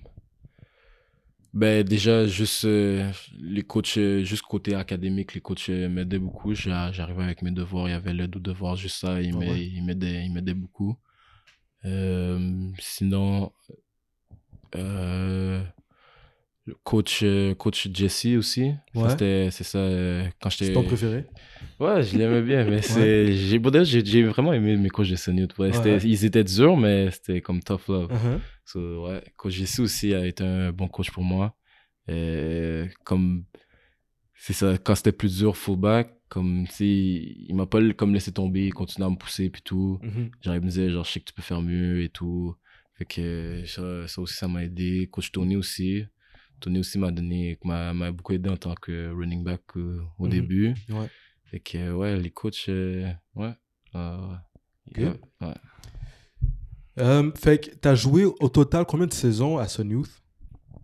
ben 1.53 1.83
déjà, 1.83 2.25
juste 2.27 2.63
euh, 2.65 3.11
les 3.39 3.61
coachs, 3.63 3.99
juste 4.23 4.41
côté 4.43 4.73
académique, 4.73 5.33
les 5.33 5.41
coachs 5.41 5.67
m'aidaient 5.69 6.17
beaucoup. 6.19 6.55
J'a- 6.55 6.91
J'arrivais 6.93 7.23
avec 7.23 7.41
mes 7.41 7.51
devoirs, 7.51 7.89
il 7.89 7.91
y 7.91 7.93
avait 7.95 8.13
l'aide 8.13 8.35
aux 8.35 8.39
devoirs, 8.39 8.77
juste 8.77 8.97
ça, 8.97 9.21
ils 9.21 9.33
Ah 9.35 9.39
m'a- 9.39 9.45
ouais? 9.47 9.65
ils 9.65 9.83
m'aidaient 9.83 10.23
ils 10.25 10.31
m'aidaient 10.31 10.53
beaucoup. 10.53 10.95
Euh, 11.85 12.69
sinon, 12.79 13.51
euh, 14.75 15.63
le 16.65 16.75
coach, 16.83 17.21
euh, 17.23 17.53
coach 17.55 17.87
Jesse 17.93 18.27
aussi. 18.37 18.73
Ouais. 18.93 19.09
c'était- 19.09 19.49
C'est 19.51 19.63
ça, 19.63 19.79
quand 20.39 20.49
j'étais... 20.49 20.65
C'est 20.65 20.73
ton 20.73 20.83
préféré? 20.83 21.25
Ouais, 21.79 22.03
je 22.03 22.17
l'aimais 22.17 22.41
bien, 22.43 22.63
mais 22.65 22.81
c'est... 22.81 23.31
J'ai, 23.33 23.57
bon, 23.59 23.83
j'ai, 23.83 24.05
j'ai 24.05 24.23
vraiment 24.23 24.53
aimé 24.53 24.77
mes 24.77 24.89
coachs 24.89 25.09
de 25.09 25.15
Sony. 25.15 25.47
Ouais. 25.57 25.71
Ils 26.03 26.25
étaient 26.25 26.43
durs, 26.43 26.77
mais 26.77 27.09
c'était 27.11 27.41
comme 27.41 27.61
tough 27.61 27.87
love. 27.87 28.11
So, 28.65 29.07
ouais, 29.07 29.23
coach 29.35 29.53
Jesse 29.53 29.79
aussi 29.79 30.13
a 30.13 30.25
été 30.25 30.43
un 30.43 30.71
bon 30.71 30.87
coach 30.87 31.09
pour 31.11 31.23
moi. 31.23 31.55
Et 32.07 32.85
comme 33.03 33.45
c'est 34.35 34.53
ça, 34.53 34.77
quand 34.77 34.95
c'était 34.95 35.11
plus 35.11 35.37
dur 35.37 35.55
fullback, 35.57 36.13
comme 36.31 36.65
tu 36.67 36.73
sais, 36.73 36.87
il 36.87 37.53
m'a 37.55 37.65
pas 37.65 37.79
comme 37.93 38.13
laissé 38.13 38.31
tomber, 38.31 38.67
il 38.67 38.73
continuait 38.73 39.07
à 39.07 39.09
me 39.09 39.17
pousser 39.17 39.49
puis 39.49 39.61
tout. 39.61 39.99
Genre 40.41 40.55
il 40.55 40.61
me 40.61 40.67
disait 40.67 40.89
genre 40.89 41.03
je 41.03 41.11
sais 41.11 41.19
que 41.19 41.25
tu 41.25 41.33
peux 41.33 41.41
faire 41.41 41.61
mieux 41.61 42.01
et 42.03 42.09
tout. 42.09 42.55
Fait 42.93 43.03
que 43.05 43.63
ça, 43.65 44.07
ça 44.07 44.21
aussi 44.21 44.35
ça 44.35 44.47
m'a 44.47 44.63
aidé. 44.63 45.09
Coach 45.11 45.31
Tony 45.33 45.57
aussi. 45.57 46.05
Tony 46.61 46.79
aussi 46.79 46.97
m'a 46.99 47.11
donné 47.11 47.59
m'a 47.65 48.11
beaucoup 48.13 48.31
aidé 48.33 48.49
en 48.49 48.55
tant 48.55 48.75
que 48.75 49.11
running 49.11 49.43
back 49.43 49.61
euh, 49.75 49.99
au 50.19 50.25
Mhm. 50.25 50.29
début. 50.31 50.73
Ouais. 50.89 51.09
Fait 51.45 51.59
que 51.59 51.91
ouais, 51.93 52.17
les 52.17 52.31
coachs 52.31 52.69
euh, 52.69 53.11
ouais. 53.35 53.53
euh, 53.95 54.33
Ok. 54.89 54.97
ouais, 54.99 55.19
ouais. 55.41 55.53
Euh, 56.99 57.31
fait 57.35 57.59
que 57.59 57.75
t'as 57.75 57.95
joué 57.95 58.25
au 58.25 58.49
total 58.49 58.85
combien 58.85 59.07
de 59.07 59.13
saisons 59.13 59.57
à 59.57 59.67
Sun 59.67 59.89
Youth? 59.89 60.21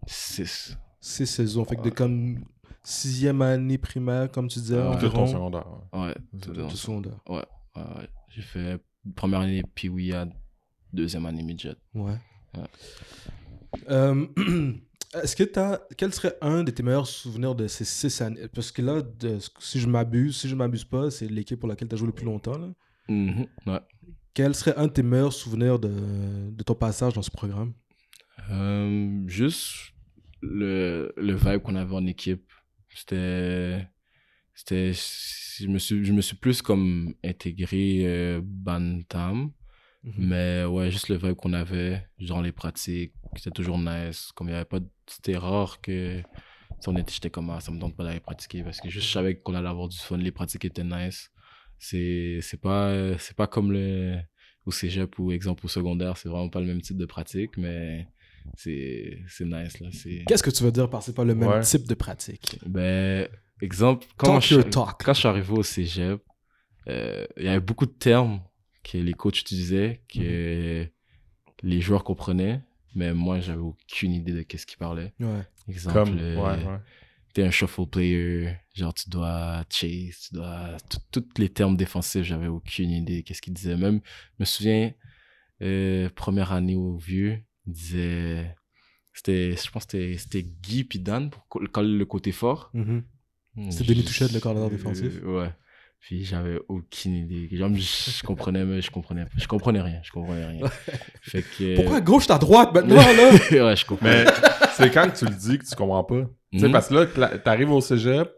Six. 0.08 0.78
Six 1.00 1.26
saisons. 1.28 1.64
Fait 1.66 1.76
que 1.76 1.84
de 1.84 1.90
comme 1.90 2.44
sixième 2.90 3.42
année 3.42 3.78
primaire, 3.78 4.32
comme 4.32 4.48
tu 4.48 4.60
disais, 4.60 4.78
Ah, 4.80 4.96
Tout 5.00 5.10
ton 5.10 5.20
environ. 5.24 5.28
secondaire. 5.28 5.68
ouais. 5.94 6.16
Tout 6.42 6.70
secondaire. 6.76 7.20
Ouais, 7.28 7.44
ouais, 7.76 7.82
ouais. 7.98 8.10
J'ai 8.30 8.42
fait 8.42 8.80
première 9.16 9.42
année 9.42 9.62
Pee-Wee 9.76 10.14
à 10.14 10.28
deuxième 10.94 11.26
année 11.26 11.44
midget. 11.44 11.76
Ouais. 11.94 12.18
Ouais. 12.56 12.64
Euh, 13.90 14.26
Est-ce 15.24 15.36
que 15.38 15.44
t'as. 15.44 15.80
Quel 15.98 16.14
serait 16.14 16.36
un 16.42 16.64
de 16.64 16.72
tes 16.72 16.84
meilleurs 16.84 17.08
souvenirs 17.08 17.56
de 17.56 17.68
ces 17.68 17.86
six 17.86 18.22
années? 18.22 18.48
Parce 18.54 18.72
que 18.72 18.82
là, 18.82 19.02
de- 19.02 19.38
si 19.60 19.80
je 19.80 19.88
m'abuse, 19.88 20.36
si 20.38 20.50
je 20.50 20.56
m'abuse 20.56 20.84
pas, 20.84 21.10
c'est 21.12 21.28
l'équipe 21.28 21.60
pour 21.60 21.70
laquelle 21.70 21.88
tu 21.88 21.96
as 21.96 21.98
joué 21.98 22.08
le 22.08 22.14
plus 22.14 22.26
longtemps. 22.26 22.58
là. 22.58 22.68
Mhm, 23.10 23.48
ouais. 23.68 23.80
Quel 24.34 24.54
serait 24.54 24.76
un 24.78 24.88
de 24.88 24.92
tes 24.92 25.04
meilleurs 25.04 25.32
souvenirs 25.34 25.80
de, 25.80 26.50
de 26.52 26.64
ton 26.64 26.76
passage 26.76 27.14
dans 27.14 27.22
ce 27.22 27.32
programme? 27.32 27.74
Euh, 28.52 29.24
juste 29.28 29.94
le, 30.42 31.12
le 31.18 31.34
vibe 31.36 31.62
qu'on 31.62 31.76
avait 31.76 31.96
en 31.96 32.06
équipe. 32.06 32.44
C'était. 32.98 33.88
C'était. 34.56 34.92
Je 34.94 35.68
me 35.68 35.80
suis, 35.80 36.04
je 36.04 36.14
me 36.14 36.22
suis 36.22 36.36
plus 36.36 36.62
comme 36.62 37.14
intégré 37.24 38.02
euh, 38.06 38.42
Bantam. 38.44 39.52
Mhm. 40.04 40.14
Mais 40.18 40.66
ouais, 40.66 40.92
juste 40.92 41.10
le 41.10 41.18
vibe 41.18 41.36
qu'on 41.36 41.54
avait 41.54 42.08
dans 42.20 42.42
les 42.42 42.52
pratiques, 42.52 43.14
c'était 43.36 43.52
toujours 43.52 43.78
nice. 43.78 44.32
Comme 44.36 44.50
il 44.50 44.52
y 44.52 44.56
avait 44.56 44.66
pas. 44.66 44.80
C'était 45.08 45.38
rare 45.38 45.80
que. 45.82 46.22
si 46.80 46.90
on 46.90 46.96
était, 46.98 47.14
j'étais 47.14 47.30
comme, 47.30 47.50
ah, 47.52 47.60
ça 47.60 47.72
me 47.72 47.80
tente 47.80 47.96
pas 47.96 48.04
d'aller 48.04 48.20
pratiquer 48.20 48.64
parce 48.64 48.82
que 48.82 48.90
juste 48.90 49.08
je 49.08 49.14
savais 49.14 49.36
qu'on 49.40 49.56
allait 49.56 49.70
avoir 49.70 49.88
du 49.90 49.98
fun. 49.98 50.18
Les 50.18 50.32
pratiques 50.32 50.66
étaient 50.66 50.84
nice. 50.84 51.32
C'est 51.80 52.40
c'est 52.42 52.60
pas, 52.62 53.18
c'est 53.20 53.36
pas 53.36 53.48
comme 53.48 53.72
le. 53.72 54.18
Au 54.66 54.72
cégep 54.72 55.18
ou 55.20 55.32
exemple 55.32 55.66
au 55.66 55.70
secondaire, 55.70 56.18
c'est 56.18 56.28
vraiment 56.28 56.50
pas 56.50 56.60
le 56.60 56.66
même 56.66 56.82
type 56.82 56.98
de 56.98 57.06
pratique, 57.06 57.56
mais 57.56 58.06
c'est 58.56 59.20
c'est 59.28 59.46
nice 59.46 59.80
là. 59.80 59.90
C'est. 59.92 60.24
Qu'est-ce 60.28 60.44
que 60.44 60.50
tu 60.50 60.64
veux 60.64 60.72
dire 60.72 60.90
par 60.90 61.04
c'est 61.04 61.14
pas 61.16 61.24
le 61.26 61.36
même 61.36 61.50
Ouais. 61.50 61.62
type 61.62 61.88
de 61.88 61.94
pratique? 61.96 62.60
Ben, 62.66 63.28
exemple, 63.62 64.06
quand, 64.18 64.34
Talk 64.34 64.44
je, 64.44 64.56
your 64.56 64.70
talk. 64.70 65.04
quand 65.04 65.14
je 65.14 65.20
suis 65.20 65.28
arrivé 65.28 65.52
au 65.54 65.64
cégep, 65.64 66.22
euh, 66.88 67.26
il 67.38 67.46
y 67.46 67.48
avait 67.50 67.60
beaucoup 67.60 67.86
de 67.86 67.92
termes 67.92 68.42
que 68.84 68.98
les 68.98 69.14
coachs 69.14 69.40
utilisaient, 69.42 70.02
que 70.14 70.84
Mhm. 70.84 70.90
les 71.64 71.82
joueurs 71.82 72.04
comprenaient, 72.04 72.62
mais 72.96 73.14
moi, 73.14 73.40
j'avais 73.40 73.62
aucune 73.62 74.14
idée 74.14 74.32
de 74.34 74.42
qu'est-ce 74.44 74.66
qu'ils 74.66 74.78
parlaient. 74.78 75.14
Ouais. 75.20 75.42
Exemple, 75.68 75.94
Comme. 75.94 76.18
euh, 76.20 76.36
Ouais, 76.38 76.64
ouais. 76.66 76.80
t'es 77.34 77.44
un 77.44 77.52
shuffle 77.52 77.86
player, 77.88 78.56
genre 78.74 78.94
tu 78.94 79.10
dois 79.10 79.64
chase, 79.70 80.28
tu 80.28 80.34
dois... 80.36 80.78
Tous 81.12 81.24
les 81.38 81.50
termes 81.50 81.76
défensifs, 81.76 82.24
j'avais 82.24 82.48
aucune 82.48 82.90
idée 82.92 83.24
qu'est-ce 83.24 83.42
qu'ils 83.42 83.54
disaient. 83.54 83.76
Même, 83.76 84.00
je 84.06 84.36
me 84.40 84.46
souviens, 84.46 84.94
euh, 85.62 86.10
première 86.16 86.52
année 86.54 86.76
au 86.76 86.96
vieux, 86.98 87.40
ils 87.68 87.74
disaient... 87.74 88.56
C'était, 89.14 89.56
je 89.56 89.72
pense 89.72 89.86
que 89.86 89.92
c'était- 89.98 90.18
c'était 90.18 90.44
Guy 90.44 90.84
puis 90.84 91.00
Dan 91.00 91.30
pour 91.32 91.48
co- 91.48 91.64
quand 91.72 91.82
le 91.82 92.06
côté 92.06 92.32
fort. 92.32 92.70
Mhm. 92.74 93.04
Hmm, 93.56 93.72
C'était 93.72 93.86
Denis 93.94 94.04
Touchette, 94.06 94.32
le 94.32 94.40
coordinateur 94.40 94.70
défensif. 94.78 95.20
euh, 95.24 95.42
ouais. 95.42 95.50
Puis 96.00 96.24
j'avais 96.24 96.60
aucune 96.70 97.16
idée. 97.16 97.50
Genre, 97.58 97.72
je, 97.74 97.82
je 98.12 98.24
comprenais, 98.24 98.64
mais 98.64 98.82
je 98.84 98.92
comprenais, 98.92 99.26
je 99.36 99.48
comprenais 99.48 99.82
rien. 99.82 100.00
Je 100.04 100.12
comprenais 100.12 100.46
rien. 100.46 100.68
Fait 101.24 101.42
que. 101.42 101.76
Pourquoi 101.76 101.98
à 101.98 102.02
gauche, 102.02 102.30
à 102.30 102.38
droite 102.38 102.72
maintenant, 102.74 102.96
là? 102.96 103.32
Ouais, 103.52 103.76
je 103.76 103.84
comprends. 103.86 104.06
Mais 104.06 104.26
c'est 104.74 104.92
quand 104.92 105.10
que 105.12 105.18
tu 105.18 105.26
le 105.26 105.34
dis 105.34 105.58
que 105.58 105.66
tu 105.66 105.76
comprends 105.76 106.04
pas? 106.04 106.22
Tu 106.54 106.60
sais, 106.60 106.68
Mhm. 106.68 106.72
parce 106.72 106.90
que 106.90 106.94
là, 106.94 107.40
t'arrives 107.40 107.72
au 107.72 107.82
cégep, 107.82 108.30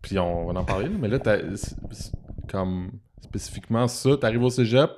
puis 0.00 0.16
on 0.20 0.46
va 0.52 0.60
en 0.60 0.64
parler, 0.64 0.88
mais 0.88 1.08
là, 1.08 1.18
comme 2.48 2.92
spécifiquement 3.22 3.88
ça, 3.88 4.16
t'arrives 4.16 4.42
au 4.44 4.50
cégep, 4.50 4.90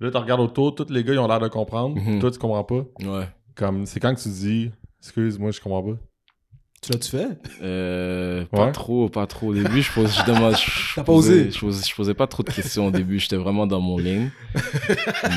là, 0.00 0.10
tu 0.10 0.16
regardes 0.16 0.40
autour, 0.40 0.74
tous 0.74 0.86
les 0.90 1.04
gars, 1.04 1.12
ils 1.14 1.18
ont 1.18 1.28
l'air 1.28 1.40
de 1.40 1.48
comprendre, 1.48 1.96
Mhm. 2.00 2.18
toi, 2.20 2.30
tu 2.30 2.38
comprends 2.38 2.64
pas. 2.64 2.84
Ouais. 3.04 3.28
Comme, 3.54 3.86
c'est 3.86 4.00
quand 4.00 4.14
que 4.14 4.20
tu 4.20 4.28
dis, 4.28 4.70
excuse-moi, 5.00 5.50
je 5.50 5.60
comprends 5.60 5.82
pas. 5.82 5.98
Tu 6.80 6.90
l'as-tu 6.90 7.10
fait? 7.10 7.28
Euh, 7.62 8.44
pas 8.46 8.66
Ouais. 8.66 8.72
trop, 8.72 9.08
pas 9.08 9.28
trop. 9.28 9.50
Au 9.50 9.54
début, 9.54 9.82
je 9.82 9.92
posais, 9.92 10.20
je 10.20 10.26
demande, 10.32 10.56
je 10.56 10.64
T'as 10.96 11.02
pas 11.04 11.12
posais- 11.12 11.32
osé? 11.42 11.50
Je 11.52 11.60
posais, 11.60 11.86
je 11.88 11.94
posais 11.94 12.14
pas 12.14 12.26
trop 12.26 12.42
de 12.42 12.50
questions 12.50 12.88
au 12.88 12.90
début. 12.90 13.20
J'étais 13.20 13.36
vraiment 13.36 13.68
dans 13.68 13.80
mon 13.80 13.98
ligne. 13.98 14.30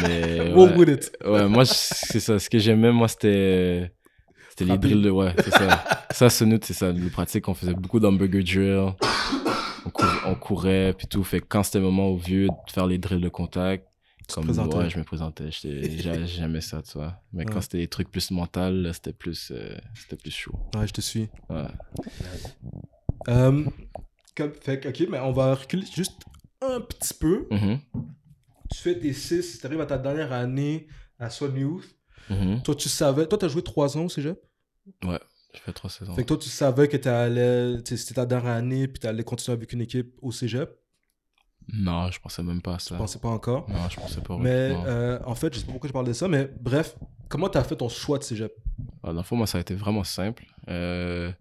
Mais. 0.02 0.52
Ouais. 0.56 0.76
with 0.76 0.90
it. 0.90 1.12
Ouais, 1.26 1.48
moi, 1.48 1.66
c'est 1.66 2.20
ça. 2.20 2.40
Ce 2.40 2.50
que 2.50 2.58
j'aimais, 2.58 2.92
moi, 2.92 3.08
c'était. 3.08 3.92
C'était 4.50 4.66
les 4.66 4.78
drills 4.80 5.02
de. 5.04 5.10
Ouais, 5.12 5.34
c'est 5.38 5.52
ça. 5.52 5.84
ça, 6.10 6.30
Sonut, 6.32 6.64
c'est 6.64 6.74
ça. 6.74 6.92
Les 6.92 7.10
pratiques, 7.12 7.48
on 7.48 7.54
faisait 7.54 7.74
beaucoup 7.76 8.00
d'hamburger 8.00 8.42
drill. 8.44 8.94
On, 9.86 9.90
cour- 9.92 10.22
on 10.26 10.34
courait, 10.36 10.94
puis 10.98 11.06
tout. 11.08 11.24
Fait 11.24 11.42
que 11.42 11.46
quand 11.48 11.62
c'était 11.62 11.78
le 11.80 11.86
moment 11.86 12.08
au 12.08 12.16
vieux 12.18 12.48
de 12.48 12.72
faire 12.72 12.88
les 12.88 12.98
drills 12.98 13.22
de 13.22 13.30
contact, 13.30 13.86
comme. 14.34 14.50
Ouais, 14.50 14.90
je 14.90 14.98
me 14.98 15.04
présentais. 15.04 15.50
J'aimais 15.52 16.62
ça, 16.62 16.82
tu 16.82 16.94
vois. 16.98 17.22
Mais 17.34 17.46
Ouais. 17.46 17.52
quand 17.52 17.62
c'était 17.62 17.78
des 17.80 17.88
trucs 17.88 18.10
plus 18.12 18.32
mental, 18.32 18.92
c'était 18.94 19.14
plus, 19.14 19.52
euh, 19.52 19.78
c'était 19.94 20.16
plus 20.16 20.32
chaud. 20.32 20.54
Ouais, 20.76 20.88
je 20.88 20.94
te 20.94 21.02
suis. 21.02 21.30
Ouais. 21.50 21.66
Euh, 23.28 23.64
comme, 24.36 24.54
fait 24.54 24.80
que, 24.80 24.90
ok, 24.90 25.08
mais 25.10 25.20
on 25.20 25.32
va 25.32 25.56
reculer 25.56 25.86
juste 25.94 26.22
un 26.62 26.82
petit 26.82 27.14
peu. 27.14 27.48
Mhm. 27.52 27.80
Tu 28.72 28.80
fais 28.82 28.98
tes 29.00 29.14
6, 29.14 29.60
tu 29.60 29.66
arrives 29.66 29.82
à 29.82 29.86
ta 29.86 29.98
dernière 29.98 30.32
année 30.34 30.88
à 31.20 31.30
Swan 31.30 31.56
Youth. 31.56 31.96
Mhm. 32.30 32.62
Toi, 32.64 32.76
tu 32.76 32.90
savais. 32.90 33.28
Toi, 33.28 33.38
tu 33.38 33.46
as 33.46 33.48
joué 33.48 33.62
3 33.62 33.98
ans 33.98 34.06
au 34.06 34.10
cégep? 34.10 34.40
Ouais, 35.04 35.20
j'ai 35.54 35.60
fait 35.60 35.74
trois 35.74 35.90
saisons. 35.90 36.14
Fait 36.16 36.24
que 36.24 36.28
toi, 36.28 36.38
tu 36.38 36.50
savais 36.50 36.88
que 36.88 36.98
C'était 37.96 38.14
ta 38.16 38.26
dernière 38.26 38.52
année, 38.52 38.88
puis 38.88 39.00
tu 39.00 39.08
allais 39.08 39.24
continuer 39.24 39.56
avec 39.58 39.72
une 39.74 39.82
équipe 39.82 40.14
au 40.22 40.32
cégep? 40.32 40.70
Non, 41.74 42.12
je 42.12 42.20
pensais 42.20 42.44
même 42.44 42.62
pas 42.62 42.76
à 42.76 42.78
Je 42.78 42.84
ça. 42.86 42.96
pensais 42.96 43.20
pas 43.20 43.30
encore? 43.30 43.68
Non, 43.70 43.90
je 43.90 43.96
pensais 43.96 44.22
pas. 44.22 44.38
Mais 44.38 44.72
euh, 44.86 45.20
en 45.26 45.36
fait, 45.36 45.54
je 45.54 45.60
sais 45.60 45.66
pas 45.66 45.72
pourquoi 45.72 45.88
je 45.88 45.94
parle 45.94 46.06
de 46.08 46.14
ça, 46.14 46.28
mais 46.28 46.50
bref, 46.62 46.96
comment 47.28 47.50
tu 47.50 47.58
as 47.58 47.64
fait 47.64 47.76
ton 47.76 47.90
choix 47.90 48.18
de 48.20 48.24
cégep? 48.24 48.54
Ah, 49.04 49.08
Dans 49.12 49.18
le 49.18 49.24
fond, 49.24 49.36
moi, 49.36 49.48
ça 49.48 49.58
a 49.58 49.62
été 49.62 49.74
vraiment 49.74 50.04
simple. 50.04 50.46
Euh, 50.70 51.32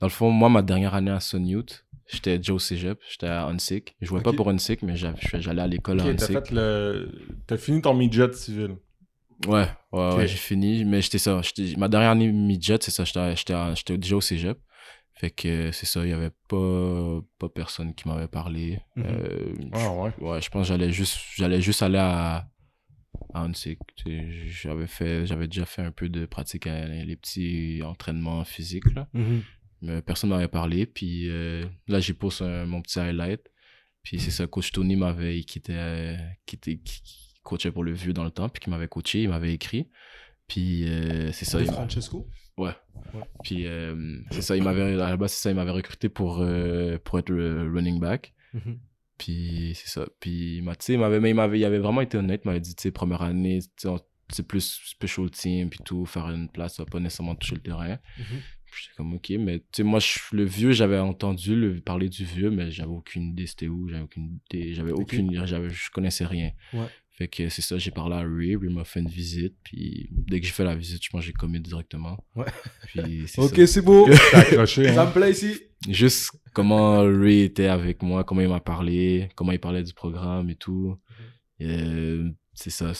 dans 0.00 0.06
le 0.06 0.12
fond, 0.12 0.30
moi, 0.30 0.48
ma 0.50 0.62
dernière 0.62 0.94
année 0.94 1.10
à 1.10 1.20
Sun 1.20 1.46
Youth, 1.46 1.86
j'étais 2.06 2.38
Joe 2.42 2.62
Cégep, 2.62 2.98
j'étais 3.10 3.26
à 3.26 3.46
Unsick. 3.46 3.94
Je 4.02 4.06
jouais 4.06 4.20
pas 4.22 4.32
pour 4.34 4.50
Unsick, 4.50 4.82
mais 4.82 4.96
j'allais 4.96 5.62
à 5.62 5.66
l'école 5.66 6.00
à 6.00 6.04
Ok, 6.06 6.16
t'as 6.16 6.24
Unsick. 6.24 6.38
fait 6.46 6.50
le. 6.50 7.10
T'as 7.46 7.56
fini 7.56 7.80
ton 7.80 7.94
midget 7.94 8.32
civil. 8.34 8.76
Ouais, 9.46 9.66
ouais, 9.92 10.14
ouais, 10.16 10.26
j'ai 10.28 10.36
fini. 10.36 10.84
Mais 10.84 11.00
j'étais 11.02 11.18
ça. 11.18 11.40
j'étais- 11.42 11.76
Ma 11.76 11.88
dernière 11.88 12.10
année 12.10 12.30
midget, 12.30 12.78
c'est 12.80 12.90
ça. 12.90 13.04
J'étais 13.04 13.34
j'étais 13.36 13.54
à- 13.54 13.74
j'étais 13.74 13.96
déjà 13.98 14.16
au 14.16 14.20
cégep. 14.20 14.58
Fait 15.16 15.30
que 15.30 15.70
c'est 15.72 15.86
ça, 15.86 16.04
il 16.04 16.10
y 16.10 16.12
avait 16.12 16.32
pas, 16.48 17.20
pas 17.38 17.48
personne 17.48 17.94
qui 17.94 18.08
m'avait 18.08 18.26
parlé. 18.28 18.80
Euh, 18.98 19.54
Ah 19.72 19.92
ouais. 19.92 20.10
Ouais, 20.18 20.40
je 20.40 20.50
pense 20.50 20.62
que 20.62 20.68
j'allais 20.74 20.90
juste, 20.90 21.18
j'allais 21.36 21.60
juste 21.60 21.82
aller 21.82 21.98
à, 21.98 22.48
à 23.32 23.40
J'avais 24.48 24.86
fait, 24.88 25.24
j'avais 25.26 25.46
déjà 25.46 25.66
fait 25.66 25.82
un 25.82 25.92
peu 25.92 26.08
de 26.08 26.26
pratique 26.26 26.66
à 26.66 26.86
les 26.86 27.16
petits 27.16 27.80
entraînements 27.84 28.44
physiques, 28.44 28.92
là. 28.94 29.08
Mais 29.82 30.02
personne 30.02 30.30
m'avait 30.30 30.48
parlé. 30.48 30.86
Puis 30.86 31.28
euh, 31.28 31.64
là, 31.86 32.00
posté 32.14 32.44
un- 32.44 32.66
mon 32.66 32.82
petit 32.82 32.98
highlight. 32.98 33.40
Puis 34.02 34.18
c'est 34.18 34.30
ça, 34.30 34.46
coach 34.46 34.72
Tony 34.72 34.96
m'avait, 34.96 35.42
qui 35.44 35.58
était, 35.58 36.16
qui 36.44 36.56
était, 36.56 36.76
qui, 36.78 37.02
coachait 37.42 37.70
pour 37.72 37.84
le 37.84 37.92
vieux 37.92 38.12
dans 38.14 38.24
le 38.24 38.30
temps, 38.30 38.48
puis 38.48 38.60
qui 38.62 38.70
m'avait 38.70 38.88
coaché, 38.88 39.22
il 39.22 39.28
m'avait 39.28 39.52
écrit. 39.52 39.88
Puis 40.48 40.88
euh, 40.88 41.30
c'est 41.32 41.44
ça. 41.44 41.60
Il 41.60 41.66
Francesco? 41.66 42.26
Ouais. 43.12 43.22
Puis 43.42 43.66
euh, 43.66 44.18
c'est 44.30 44.42
ça, 44.42 44.56
il 44.56 44.62
m'avait, 44.62 44.94
à 45.00 45.10
la 45.10 45.16
base, 45.16 45.32
c'est 45.32 45.42
ça, 45.42 45.50
il 45.50 45.56
m'avait 45.56 45.70
recruté 45.70 46.08
pour, 46.08 46.38
euh, 46.40 46.98
pour 47.04 47.18
être 47.18 47.28
le 47.30 47.70
running 47.72 48.00
back. 48.00 48.32
Mhm. 48.54 48.78
Puis 49.18 49.72
c'est 49.76 49.88
ça. 49.88 50.06
Puis 50.20 50.56
il 50.56 50.62
m'a- 50.62 50.74
tu 50.74 50.86
sais, 50.86 50.92
il 50.94 50.98
m'avait, 50.98 51.20
mais 51.20 51.30
il 51.30 51.34
m'avait, 51.34 51.58
il 51.58 51.64
avait 51.64 51.78
vraiment 51.78 52.00
été 52.00 52.16
honnête. 52.18 52.42
Il 52.44 52.48
m'avait 52.48 52.60
dit, 52.60 52.74
tu 52.74 52.82
sais, 52.82 52.90
première 52.90 53.22
année, 53.22 53.60
c'est 54.30 54.46
plus 54.48 54.80
special 54.86 55.30
team, 55.30 55.68
puis 55.70 55.80
tout, 55.84 56.04
faire 56.06 56.28
une 56.30 56.48
place, 56.48 56.76
ça 56.76 56.84
va 56.84 56.90
pas 56.90 56.98
nécessairement 57.00 57.34
toucher 57.36 57.54
le 57.56 57.60
terrain. 57.60 57.98
Mhm. 58.18 58.24
Puis 58.72 58.82
J'étais 58.82 58.96
comme, 58.96 59.14
ok, 59.14 59.30
mais 59.38 59.60
tu 59.60 59.64
sais, 59.76 59.82
moi, 59.84 60.00
je- 60.00 60.18
le 60.34 60.42
vieux, 60.44 60.72
j'avais 60.72 60.98
entendu 60.98 61.54
le, 61.54 61.80
parler 61.80 62.08
du 62.08 62.24
vieux, 62.24 62.50
mais 62.50 62.72
j'avais 62.72 62.90
aucune 62.90 63.28
idée 63.28 63.46
c'était 63.46 63.68
où, 63.68 63.88
j'avais 63.88 64.02
aucune 64.02 64.40
idée, 64.50 64.74
j'avais 64.74 64.90
aucune, 64.90 65.46
j'avais, 65.46 65.70
je 65.70 65.90
connaissais 65.90 66.26
rien. 66.26 66.50
Ouais. 66.72 66.86
Fait 67.16 67.28
que 67.28 67.48
c'est 67.48 67.62
ça, 67.62 67.78
j'ai 67.78 67.92
parlé 67.92 68.16
à 68.16 68.22
Ray, 68.22 68.56
Ray 68.56 68.68
m'a 68.72 68.82
fait 68.84 68.98
une 68.98 69.08
visite, 69.08 69.54
puis 69.62 70.08
dès 70.10 70.40
que 70.40 70.46
j'ai 70.46 70.52
fait 70.52 70.64
la 70.64 70.74
visite, 70.74 71.00
je 71.04 71.10
pense 71.10 71.20
que 71.20 71.26
j'ai 71.28 71.32
commis 71.32 71.60
directement. 71.60 72.18
Ouais. 72.34 72.46
Puis 72.88 73.24
c'est 73.28 73.40
Ok, 73.42 73.54
ça. 73.56 73.66
c'est 73.68 73.82
beau. 73.82 74.08
T'as 74.32 74.40
accroché, 74.40 74.92
Ça 74.92 75.02
hein? 75.02 75.06
me 75.06 75.12
plaît 75.12 75.30
ici. 75.30 75.60
Juste 75.88 76.32
comment 76.52 77.02
Ray 77.02 77.42
était 77.42 77.68
avec 77.68 78.02
moi, 78.02 78.24
comment 78.24 78.40
il 78.40 78.48
m'a 78.48 78.58
parlé, 78.58 79.28
comment 79.36 79.52
il 79.52 79.60
parlait 79.60 79.84
du 79.84 79.94
programme 79.94 80.50
et 80.50 80.56
tout. 80.56 80.98
Euh, 81.60 82.28
c'est 82.52 82.70
ça. 82.70 82.92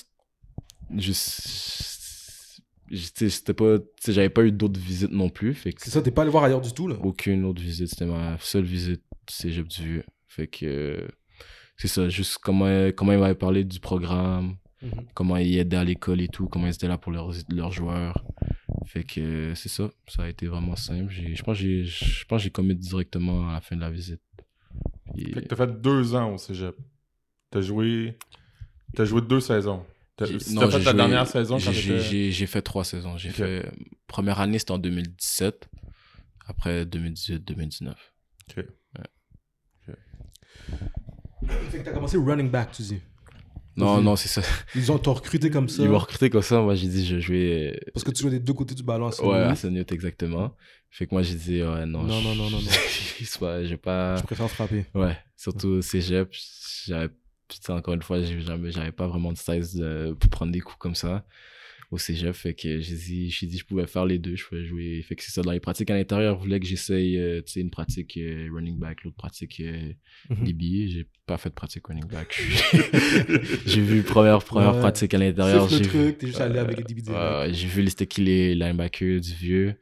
Juste. 0.97 2.61
C'était 2.93 3.55
pas. 3.55 3.79
J'avais 4.07 4.29
pas 4.29 4.45
eu 4.45 4.53
d'autres 4.53 4.79
visites 4.79 5.11
non 5.11 5.29
plus. 5.31 5.55
Fait 5.55 5.73
que 5.73 5.83
C'est 5.83 5.91
ça, 5.91 6.03
t'es 6.03 6.11
pas 6.11 6.23
allé 6.23 6.31
voir 6.31 6.45
ailleurs 6.45 6.61
du 6.61 6.73
tout, 6.73 6.87
là? 6.87 6.97
aucune 7.03 7.45
autre 7.45 7.61
visite. 7.61 7.89
C'était 7.89 8.07
ma 8.07 8.37
seule 8.41 8.65
visite 8.65 9.03
cégep 9.29 9.67
du 9.67 9.83
Vieux. 9.83 10.05
Fait 10.29 10.47
que. 10.47 11.09
Euh, 11.75 11.77
C'est 11.77 11.89
ça, 11.89 12.09
juste 12.09 12.39
comment, 12.43 12.91
comment 12.97 13.13
il 13.13 13.19
m'avait 13.19 13.35
parlé 13.35 13.65
du 13.65 13.81
programme, 13.81 14.57
Mhm. 14.83 15.07
comment 15.15 15.37
il 15.39 15.57
aidait 15.59 15.77
à 15.79 15.85
l'école 15.85 16.21
et 16.21 16.29
tout, 16.29 16.47
comment 16.49 16.67
ils 16.67 16.75
étaient 16.75 16.89
là 16.89 16.99
pour 16.99 17.11
leurs, 17.13 17.31
leurs 17.49 17.73
joueurs. 17.73 18.25
Fait 18.87 19.03
que 19.05 19.21
euh, 19.21 19.55
c'est 19.55 19.69
ça, 19.71 19.89
ça 20.09 20.25
a 20.25 20.29
été 20.29 20.47
vraiment 20.47 20.77
simple. 20.77 21.11
J'ai- 21.11 21.35
Je 21.35 21.43
pense 21.43 21.57
que 21.57 21.63
j'ai- 21.65 21.85
je 21.87 22.25
pense 22.27 22.41
que 22.41 22.45
j'ai 22.45 22.51
commis 22.51 22.75
directement 22.75 23.49
à 23.49 23.55
la 23.55 23.61
fin 23.61 23.77
de 23.77 23.81
la 23.81 23.91
visite. 23.91 24.21
Puis- 25.15 25.33
Fait 25.33 25.43
que 25.43 25.47
t'as 25.49 25.57
fait 25.57 25.81
deux 25.81 26.15
ans 26.15 26.35
au 26.35 26.39
cégep. 26.39 26.77
T'as 27.51 27.61
joué. 27.63 28.19
T'as 28.95 29.05
joué 29.05 29.21
deux 29.23 29.41
saisons. 29.41 29.85
T'as 30.17 30.27
si 30.27 30.33
fait 30.35 30.39
j'ai 30.51 30.55
ta 30.55 30.69
joué- 30.79 30.95
dernière 30.95 31.27
saison 31.27 31.55
quand 31.59 31.73
j'ai- 31.73 32.47
fait 32.47 32.63
trois 32.63 32.85
saisons. 32.85 33.17
J'ai 33.17 33.31
Ok. 33.31 33.37
fait. 33.37 33.73
Première 34.07 34.39
année, 34.41 34.59
c'était 34.59 34.73
en 34.73 34.79
2017. 34.79 35.69
Après 36.47 36.85
2018-2019. 36.85 38.13
Fait 41.71 41.79
que 41.79 41.85
t'as 41.85 41.93
commencé 41.93 42.17
running 42.17 42.51
back, 42.51 42.73
tu 42.73 42.83
dis. 42.83 43.01
Non, 43.77 44.01
non, 44.01 44.15
c'est 44.15 44.29
ça. 44.29 44.41
Ils 44.77 44.93
ont 44.93 44.99
t'ont 44.99 45.15
recruté 45.15 45.51
comme 45.51 45.69
ça. 45.69 45.83
Ils 45.83 45.89
m'ont 45.89 45.99
recruté 45.99 46.31
comme 46.31 46.43
ça. 46.43 46.61
Moi, 46.61 46.77
j'ai 46.77 46.87
dit, 46.87 47.05
je 47.05 47.19
jouais. 47.19 47.81
Parce 47.93 48.05
que 48.05 48.13
tu 48.13 48.23
jouais 48.23 48.31
des 48.31 48.39
deux 48.39 48.53
côtés 48.53 48.75
du 48.75 48.85
ballon. 48.85 49.09
à 49.09 49.25
Ouais, 49.25 49.39
à 49.39 49.55
Saint-Newt, 49.57 49.91
exactement. 49.91 50.55
Fait 50.91 51.07
que 51.07 51.15
moi, 51.15 51.23
j'ai 51.23 51.35
dit, 51.35 51.61
ouais, 51.63 51.85
non. 51.85 52.05
Non, 52.05 52.21
je- 52.21 52.25
non, 52.29 52.35
non, 52.37 52.51
non, 52.51 52.61
non. 52.61 52.69
c'est 53.25 53.39
pas-. 53.41 54.17
Je 54.17 54.23
préfère 54.23 54.49
frapper. 54.49 54.87
Ouais, 54.95 55.17
surtout 55.37 55.69
au 55.69 55.83
cégep, 55.83 56.33
j'avais, 56.87 57.09
putain, 57.49 57.75
encore 57.75 57.95
une 57.95 58.03
fois, 58.03 58.21
j'avais 58.23 58.93
pas 58.93 59.09
vraiment 59.09 59.33
de 59.33 59.39
size 59.39 59.85
pour 60.21 60.31
prendre 60.31 60.53
des 60.53 60.61
coups 60.61 60.79
comme 60.79 60.95
ça 60.95 61.25
au 61.95 61.99
cégep. 61.99 62.35
Fait 62.35 62.55
que 62.55 62.81
j'ai 62.81 62.95
dit, 62.97 63.31
j'ai 63.31 63.47
dit, 63.47 63.59
je 63.59 63.65
pouvais 63.65 63.87
faire 63.87 64.05
les 64.05 64.19
deux, 64.19 64.37
je 64.37 64.45
pouvais 64.45 64.65
jouer. 64.65 65.01
Fait 65.03 65.15
que 65.17 65.23
c'est 65.23 65.31
ça, 65.31 65.43
dans 65.43 65.53
les 65.53 65.61
pratiques 65.61 65.91
à 65.91 65.95
l'intérieur, 65.95 66.37
je 66.39 66.43
voulais 66.45 66.61
que 66.61 66.67
j'essaye, 66.67 67.17
euh, 67.19 67.41
tu 67.43 67.53
sais, 67.53 67.61
une 67.61 67.71
pratique 67.71 68.17
euh, 68.17 68.49
running 68.53 68.79
back, 68.79 69.05
l'autre 69.05 69.17
pratique 69.17 69.61
euh, 69.61 69.93
Mhm. 70.31 70.45
DB. 70.45 70.89
J'ai 70.89 71.07
pas 71.27 71.37
fait 71.39 71.49
de 71.51 71.55
pratique 71.55 71.87
running 71.87 72.07
back. 72.07 72.39
j'ai 73.67 73.81
vu 73.81 74.03
première, 74.03 74.43
première 74.43 74.75
Ouais. 74.75 74.81
pratique 74.81 75.15
à 75.15 75.19
l'intérieur. 75.19 75.65
Le 75.65 75.77
j'ai 75.77 75.83
truc, 75.83 76.01
vu- 76.01 76.15
t'es 76.17 76.27
juste 76.29 76.41
allé 76.41 76.59
avec 76.59 76.79
les 76.79 76.85
DB 76.85 77.03
direct. 77.03 77.21
Ouais, 77.21 77.53
j'ai 77.55 77.67
vu 77.69 77.83
les 77.83 77.91
c'était 77.91 78.07
qui 78.07 78.23
les 78.23 78.55
linebackers 78.55 79.21
du 79.21 79.35
vieux. 79.35 79.75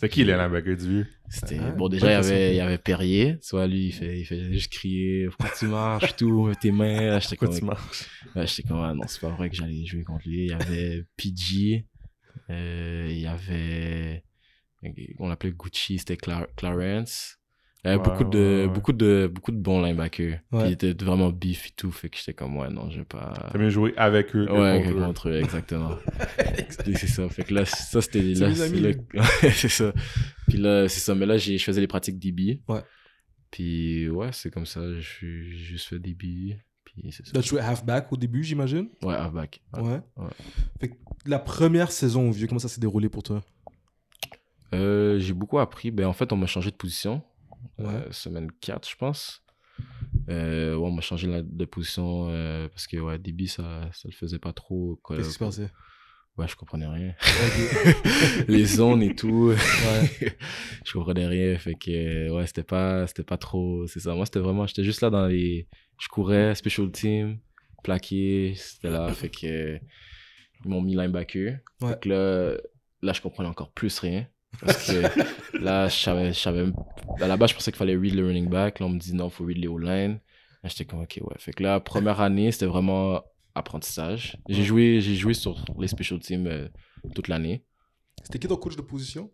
C'était 0.00 0.08
qui 0.08 0.24
les 0.24 0.34
linebackers 0.36 0.76
du 0.76 0.88
vieux? 0.88 1.06
C'était 1.28 1.58
Ah, 1.60 1.72
bon 1.72 1.88
déjà 1.88 2.08
il 2.08 2.12
y 2.12 2.14
avait 2.14 2.52
il 2.54 2.56
y 2.56 2.60
avait 2.60 2.78
Perrier, 2.78 3.36
vois 3.50 3.66
lui 3.66 3.86
il 3.86 3.92
fait 3.92 4.18
il 4.20 4.24
fait 4.24 4.52
juste 4.52 4.72
crier 4.72 5.26
pourquoi 5.28 5.50
tu 5.56 5.66
marches 5.66 6.16
tout 6.16 6.46
mets 6.46 6.54
tes 6.56 6.72
mains 6.72 7.06
Là, 7.06 7.18
j'étais 7.20 7.36
Pourquoi 7.36 7.48
comme 7.48 7.58
tu 7.58 7.64
marches? 7.64 8.04
ouais, 8.34 8.46
j'étais 8.46 8.62
comme 8.64 8.78
ah 8.80 8.94
non 8.94 9.06
c'est 9.06 9.20
pas 9.20 9.30
vrai 9.30 9.48
que 9.50 9.56
j'allais 9.56 9.84
jouer 9.84 10.02
contre 10.02 10.26
lui. 10.28 10.46
Il 10.46 10.48
y 10.48 10.52
avait 10.52 11.04
PG 11.16 11.86
euh, 12.50 13.06
il 13.10 13.18
y 13.20 13.26
avait 13.26 14.24
on 15.18 15.28
l'appelait 15.28 15.52
Gucci 15.52 15.98
c'était 15.98 16.14
Cla- 16.16 16.48
Clarence 16.56 17.36
il 17.82 17.88
y 17.88 17.90
avait 17.90 17.96
Ouais, 18.02 18.08
beaucoup 18.08 18.24
de 18.24 18.38
ouais, 18.38 18.68
beaucoup 18.68 18.92
de 18.92 19.30
beaucoup 19.32 19.52
de 19.52 19.56
bons 19.56 19.80
linebackers 19.82 20.40
Ouais. 20.52 20.60
puis 20.60 20.68
il 20.68 20.72
était 20.72 20.92
vraiment 20.92 21.30
beef 21.30 21.66
et 21.68 21.70
tout 21.74 21.90
fait 21.90 22.10
que 22.10 22.18
j'étais 22.18 22.34
comme 22.34 22.56
ouais 22.58 22.68
non 22.68 22.90
je 22.90 22.98
vais 22.98 23.04
pas 23.06 23.32
T'as 23.52 23.58
mieux 23.58 23.70
joué 23.70 23.94
avec 23.96 24.36
eux 24.36 24.46
que 24.46 24.52
Ouais, 24.52 24.82
contre 24.82 24.90
que 24.92 24.98
eux. 24.98 25.04
contre 25.06 25.28
eux, 25.30 25.36
exactement. 25.40 25.96
C'est 26.84 27.06
ça. 27.06 27.28
Fait 27.30 27.44
que 27.44 27.54
là, 27.54 27.64
ça, 27.64 28.00
c'était. 28.02 28.34
C'est 28.34 28.40
là, 28.40 28.48
mes 28.48 28.54
c'est 28.54 28.62
amis, 28.64 28.80
là- 28.80 28.90
Ouais, 29.42 29.50
c'est 29.50 29.68
ça. 29.68 29.92
Puis 30.48 30.58
là, 30.58 30.88
c'est 30.88 31.00
ça. 31.00 31.14
Mais 31.14 31.24
là, 31.26 31.36
j'ai- 31.38 31.56
je 31.56 31.64
faisais 31.64 31.80
les 31.80 31.86
pratiques 31.86 32.18
DB. 32.18 32.60
Ouais. 32.68 32.82
Puis 33.50 34.08
ouais, 34.10 34.28
c'est 34.32 34.50
comme 34.50 34.66
ça. 34.66 34.80
Je 34.94 35.00
suis 35.00 35.50
j'ai 35.52 35.64
juste 35.64 35.88
fait 35.88 35.98
DB. 35.98 36.56
Puis 36.84 37.10
c'est 37.12 37.24
ça. 37.26 37.32
Là, 37.34 37.42
tu 37.42 37.48
jouais 37.50 37.60
halfback 37.60 38.12
au 38.12 38.16
début, 38.16 38.42
j'imagine? 38.44 38.88
Ouais, 39.02 39.14
halfback. 39.14 39.60
Ouais. 39.74 39.82
Ouais. 39.82 40.00
Ouais. 40.16 40.30
Fait 40.80 40.88
que 40.88 40.94
la 41.26 41.38
première 41.38 41.90
saison 41.92 42.28
au 42.28 42.32
vieux, 42.32 42.46
comment 42.46 42.58
ça 42.58 42.68
s'est 42.68 42.80
déroulé 42.80 43.08
pour 43.08 43.22
toi? 43.22 43.42
Euh, 44.74 45.18
j'ai 45.18 45.32
beaucoup 45.32 45.58
appris. 45.58 45.90
Ben, 45.90 46.06
en 46.06 46.12
fait, 46.12 46.32
on 46.32 46.36
m'a 46.36 46.46
changé 46.46 46.70
de 46.70 46.76
position. 46.76 47.22
Ouais. 47.78 47.86
Euh, 47.86 48.12
semaine 48.12 48.50
4, 48.60 48.88
je 48.88 48.96
pense. 48.96 49.42
Euh, 50.28 50.74
ouais, 50.76 50.86
on 50.88 50.92
m'a 50.92 51.00
changé 51.00 51.26
la- 51.26 51.42
de 51.42 51.64
position 51.64 52.28
euh, 52.28 52.68
parce 52.68 52.86
que 52.86 52.96
ouais, 52.98 53.18
DB, 53.18 53.46
ça, 53.46 53.88
ça 53.92 54.08
le 54.08 54.12
faisait 54.14 54.38
pas 54.38 54.52
trop. 54.52 55.00
Qu'est-ce 55.08 55.28
qui 55.28 55.34
se 55.34 55.38
passait? 55.38 55.70
Ouais, 56.36 56.46
je 56.48 56.56
comprenais 56.56 56.86
rien. 56.86 57.14
Les 58.48 58.64
zones 58.64 59.02
et 59.02 59.14
tout. 59.14 59.48
Ouais. 59.50 60.36
je 60.84 60.92
comprenais 60.92 61.26
rien. 61.26 61.58
Fait 61.58 61.74
que, 61.74 62.30
ouais, 62.30 62.46
c'était 62.46 62.62
pas, 62.62 63.06
c'était 63.06 63.24
pas 63.24 63.36
trop. 63.36 63.86
C'est 63.86 64.00
ça. 64.00 64.14
Moi, 64.14 64.26
c'était 64.26 64.38
vraiment. 64.40 64.66
J'étais 64.66 64.84
juste 64.84 65.00
là 65.00 65.10
dans 65.10 65.26
les. 65.26 65.68
Je 65.98 66.08
courais, 66.08 66.54
special 66.54 66.90
team, 66.92 67.38
plaqué. 67.82 68.54
C'était 68.56 68.90
là. 68.90 69.12
Fait 69.12 69.28
que. 69.28 69.78
Ils 70.64 70.70
m'ont 70.70 70.80
mis 70.82 70.94
linebacker. 70.94 71.58
Ouais. 71.80 71.88
Fait 71.90 72.00
que 72.00 72.08
là, 72.10 72.56
là, 73.02 73.12
je 73.12 73.20
comprenais 73.20 73.48
encore 73.48 73.72
plus 73.72 73.98
rien. 73.98 74.26
Parce 74.60 74.86
que 74.88 75.58
là, 75.58 75.88
je 75.88 75.96
savais, 75.96 76.32
je 76.32 76.38
savais. 76.38 76.64
À 77.20 77.26
la 77.26 77.36
base, 77.36 77.50
je 77.50 77.54
pensais 77.54 77.70
qu'il 77.70 77.78
fallait 77.78 77.96
read 77.96 78.14
le 78.14 78.26
running 78.26 78.48
back. 78.48 78.80
Là, 78.80 78.86
on 78.86 78.90
me 78.90 78.98
dit 78.98 79.14
non, 79.14 79.30
faut 79.30 79.44
read 79.44 79.58
les 79.58 79.68
O-line. 79.68 80.20
Là, 80.62 80.68
j'étais 80.68 80.84
comme, 80.84 81.00
ok, 81.00 81.18
ouais. 81.22 81.36
Fait 81.38 81.52
que 81.52 81.62
là, 81.62 81.80
première 81.80 82.20
année, 82.20 82.52
c'était 82.52 82.66
vraiment 82.66 83.22
apprentissage. 83.54 84.36
J'ai 84.48 84.62
joué, 84.62 85.00
j'ai 85.00 85.14
joué 85.14 85.34
sur 85.34 85.64
les 85.78 85.88
special 85.88 86.20
teams 86.20 86.46
euh, 86.46 86.68
toute 87.14 87.28
l'année. 87.28 87.64
C'était 88.22 88.38
qui 88.38 88.48
ton 88.48 88.56
coach 88.56 88.76
de 88.76 88.82
position? 88.82 89.30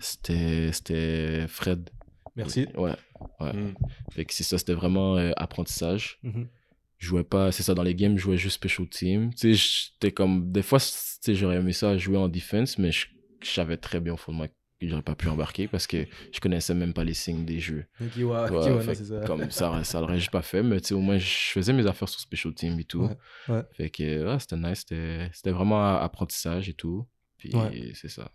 C'était, 0.00 0.70
c'était 0.72 1.46
Fred. 1.48 1.90
Merci. 2.36 2.66
Ouais. 2.76 2.94
Ouais. 3.40 3.52
Mm. 3.52 3.74
Fait 4.10 4.24
que 4.24 4.34
c'est 4.34 4.44
ça, 4.44 4.58
c'était 4.58 4.74
vraiment 4.74 5.16
euh, 5.16 5.32
apprentissage. 5.36 6.18
Mhm. 6.22 6.48
Je 6.98 7.06
jouais 7.08 7.24
pas, 7.24 7.50
c'est 7.50 7.62
ça, 7.64 7.74
dans 7.74 7.82
les 7.82 7.96
games, 7.96 8.16
je 8.16 8.22
jouais 8.22 8.36
juste 8.36 8.56
special 8.56 8.88
team. 8.88 9.34
Tu 9.34 9.56
sais, 9.56 9.90
j'étais 9.94 10.12
comme, 10.12 10.52
des 10.52 10.62
fois, 10.62 10.78
tu 10.78 10.86
sais, 10.86 11.34
j'aurais 11.34 11.56
aimé 11.56 11.72
ça 11.72 11.96
jouer 11.98 12.16
en 12.16 12.28
defense, 12.28 12.78
mais 12.78 12.92
je, 12.92 13.06
je 13.42 13.50
savais 13.50 13.76
très 13.76 14.00
bien 14.00 14.14
au 14.14 14.16
fond 14.16 14.32
de 14.32 14.36
moi 14.38 14.48
que 14.48 14.54
j'aurais 14.88 15.02
pas 15.02 15.14
pu 15.14 15.28
embarquer 15.28 15.68
parce 15.68 15.86
que 15.86 16.06
je 16.32 16.40
connaissais 16.40 16.74
même 16.74 16.92
pas 16.92 17.04
les 17.04 17.14
signes 17.14 17.44
des 17.44 17.60
jeux. 17.60 17.84
Ouais, 18.00 18.06
Ouais, 18.16 18.50
non, 18.50 18.78
que 18.84 18.94
ça. 18.94 19.20
Comme 19.26 19.50
ça, 19.50 19.84
ça 19.84 20.00
l'aurait 20.00 20.18
juste 20.18 20.30
pas 20.32 20.42
fait, 20.42 20.62
mais 20.62 20.80
tu 20.80 20.94
au 20.94 21.00
moins, 21.00 21.18
je 21.18 21.26
faisais 21.26 21.72
mes 21.72 21.86
affaires 21.86 22.08
sur 22.08 22.20
special 22.20 22.54
team 22.54 22.78
et 22.80 22.84
tout. 22.84 23.08
Ouais. 23.48 23.62
Fait 23.72 23.90
que, 23.90 24.38
c'était 24.38 24.56
nice, 24.56 24.84
c'était 24.88 25.50
vraiment 25.50 25.96
apprentissage 25.96 26.68
et 26.68 26.74
tout. 26.74 27.06
Puis, 27.38 27.52
c'est 27.94 28.08
ça. 28.08 28.30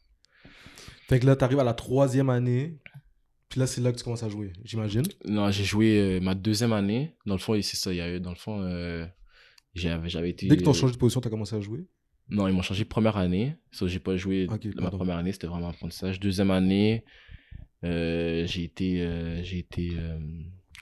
Fait 1.07 1.19
que 1.19 1.25
là, 1.25 1.35
t'arrives 1.35 1.59
à 1.59 1.63
la 1.63 1.73
troisième 1.73 2.29
année. 2.29 2.79
Puis 3.49 3.61
là, 3.61 3.67
c'est 3.67 3.79
là 3.79 3.93
que 3.93 3.97
tu 3.97 4.03
commences 4.03 4.23
à 4.23 4.29
jouer, 4.29 4.51
j'imagine. 4.65 5.03
Non, 5.23 5.49
j'ai 5.51 5.63
joué 5.63 5.99
euh, 5.99 6.19
ma 6.19 6.35
deuxième 6.35 6.73
année. 6.73 7.15
Dans 7.25 7.35
le 7.35 7.39
fond, 7.39 7.53
c'est 7.61 7.77
ça, 7.77 7.93
il 7.93 7.95
y 7.95 8.01
a 8.01 8.13
eu, 8.13 8.19
dans 8.19 8.31
le 8.31 8.35
fond, 8.35 8.61
euh, 8.61 9.05
j'avais 9.73 10.09
j'avais 10.09 10.31
été. 10.31 10.47
Dès 10.47 10.57
que 10.57 10.63
t'as 10.63 10.73
changé 10.73 10.93
de 10.93 10.97
position, 10.97 11.21
t'as 11.21 11.29
commencé 11.29 11.55
à 11.55 11.61
jouer. 11.61 11.87
Non, 12.29 12.47
ils 12.47 12.53
m'ont 12.53 12.61
changé 12.61 12.83
première 12.85 13.17
année. 13.17 13.55
Ça, 13.71 13.87
j'ai 13.87 13.99
pas 13.99 14.17
joué. 14.17 14.47
Ma 14.75 14.89
première 14.91 15.17
année, 15.17 15.31
c'était 15.31 15.47
vraiment 15.47 15.69
apprentissage. 15.69 16.19
Deuxième 16.19 16.51
année, 16.51 17.03
euh, 17.83 18.45
j'ai 18.47 18.63
été. 18.63 19.01
euh, 19.01 19.41
j'ai 19.43 19.59
été. 19.59 19.91
euh, 19.97 20.19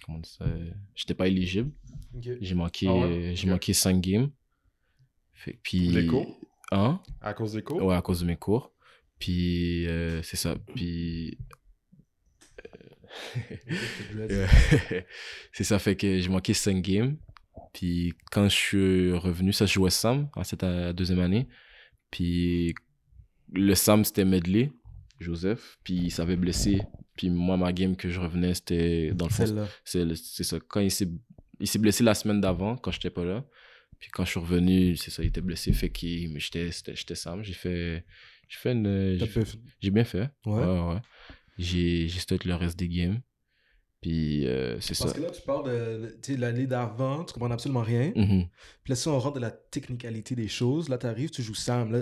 comment 0.05 0.17
on 0.17 0.21
dit 0.21 0.29
ça 0.37 0.45
euh, 0.45 0.71
J'étais 0.95 1.13
pas 1.13 1.27
éligible. 1.27 1.71
J'ai 2.41 2.55
manqué, 2.55 2.87
Ah 2.89 2.93
ouais? 2.95 3.03
euh, 3.03 3.35
j'ai 3.35 3.47
manqué 3.49 3.73
5 3.73 3.99
games. 4.01 4.29
Fait, 5.33 5.59
puis. 5.61 5.89
Les 5.89 6.07
cours? 6.07 6.39
Hein? 6.71 6.99
À 7.21 7.33
cause 7.33 7.53
des 7.53 7.61
cours? 7.61 7.83
Ouais, 7.83 7.95
à 7.95 8.01
cause 8.01 8.21
de 8.21 8.25
mes 8.25 8.37
cours. 8.37 8.71
Puis, 9.19 9.85
euh, 9.87 10.21
c'est 10.23 10.37
ça. 10.37 10.55
Puis. 10.73 11.37
C'est 15.53 15.63
ça 15.63 15.79
fait 15.79 15.95
que 15.95 16.19
j'ai 16.19 16.27
manqué 16.29 16.53
5 16.53 16.81
games. 16.81 17.17
Puis 17.75 18.13
quand 18.31 18.47
je 18.47 18.55
suis 18.55 19.11
revenu, 19.11 19.51
ça 19.51 19.65
je 19.65 19.73
jouais 19.73 19.89
Sam 19.89 20.29
en 20.33 20.45
cette 20.45 20.63
deuxième 20.95 21.19
année. 21.19 21.45
Puis 22.09 22.73
le 23.51 23.75
Sam 23.75 24.05
c'était 24.05 24.23
Medley, 24.23 24.71
Joseph. 25.19 25.77
Puis 25.83 25.95
il 25.95 26.09
s'avait 26.09 26.37
blessé. 26.37 26.81
Puis 27.17 27.29
moi, 27.29 27.57
ma 27.57 27.73
game 27.73 27.97
que 27.97 28.09
je 28.09 28.21
revenais, 28.21 28.53
c'était 28.53 29.11
dans 29.13 29.25
le 29.25 29.31
fond. 29.31 29.67
C'est 29.83 30.43
ça. 30.43 30.57
Quand 30.69 30.79
il 30.79 30.89
s'est 30.89 31.09
blessé 31.79 32.03
la 32.05 32.13
semaine 32.13 32.39
d'avant, 32.39 32.77
quand 32.77 32.91
j'étais 32.91 33.09
pas 33.09 33.25
là. 33.25 33.45
Puis 33.99 34.09
quand 34.09 34.23
je 34.23 34.31
suis 34.31 34.39
revenu, 34.39 34.95
c'est 34.95 35.11
ça, 35.11 35.21
il 35.21 35.27
était 35.27 35.41
blessé. 35.41 35.73
Fait 35.73 35.89
que 35.89 36.07
j'étais 36.37 37.15
Sam. 37.15 37.43
J'ai 37.43 37.53
fait. 37.53 38.05
J'ai 38.47 38.57
fait 38.57 38.71
une. 38.71 39.17
J'ai 39.81 39.91
bien 39.91 40.05
fait. 40.05 40.29
Ouais. 40.45 40.63
Ouais, 40.63 40.93
ouais. 40.93 41.01
J'ai 41.57 42.07
start 42.07 42.45
le 42.45 42.55
reste 42.55 42.79
des 42.79 42.87
games. 42.87 43.19
Puis 44.05 44.45
euh, 44.45 44.79
c'est 44.81 44.93
ça. 44.93 45.05
Parce 45.05 45.17
que 45.17 45.23
là, 45.23 45.31
tu 45.31 45.41
parles 45.41 45.65
de 45.65 46.35
l'année 46.35 46.67
d'avant, 46.67 47.23
tu 47.23 47.33
comprends 47.33 47.49
absolument 47.49 47.81
rien. 47.81 48.13
Mhm. 48.15 48.45
Puis 48.83 48.91
là, 48.91 48.95
si 48.95 49.07
on 49.07 49.17
rentre 49.17 49.37
de 49.37 49.39
la 49.39 49.49
technicalité 49.49 50.35
des 50.35 50.47
choses, 50.47 50.89
là, 50.89 50.99
tu 50.99 51.07
arrives, 51.07 51.31
tu 51.31 51.41
joues 51.41 51.55
Sam. 51.55 51.91
Là, 51.91 52.01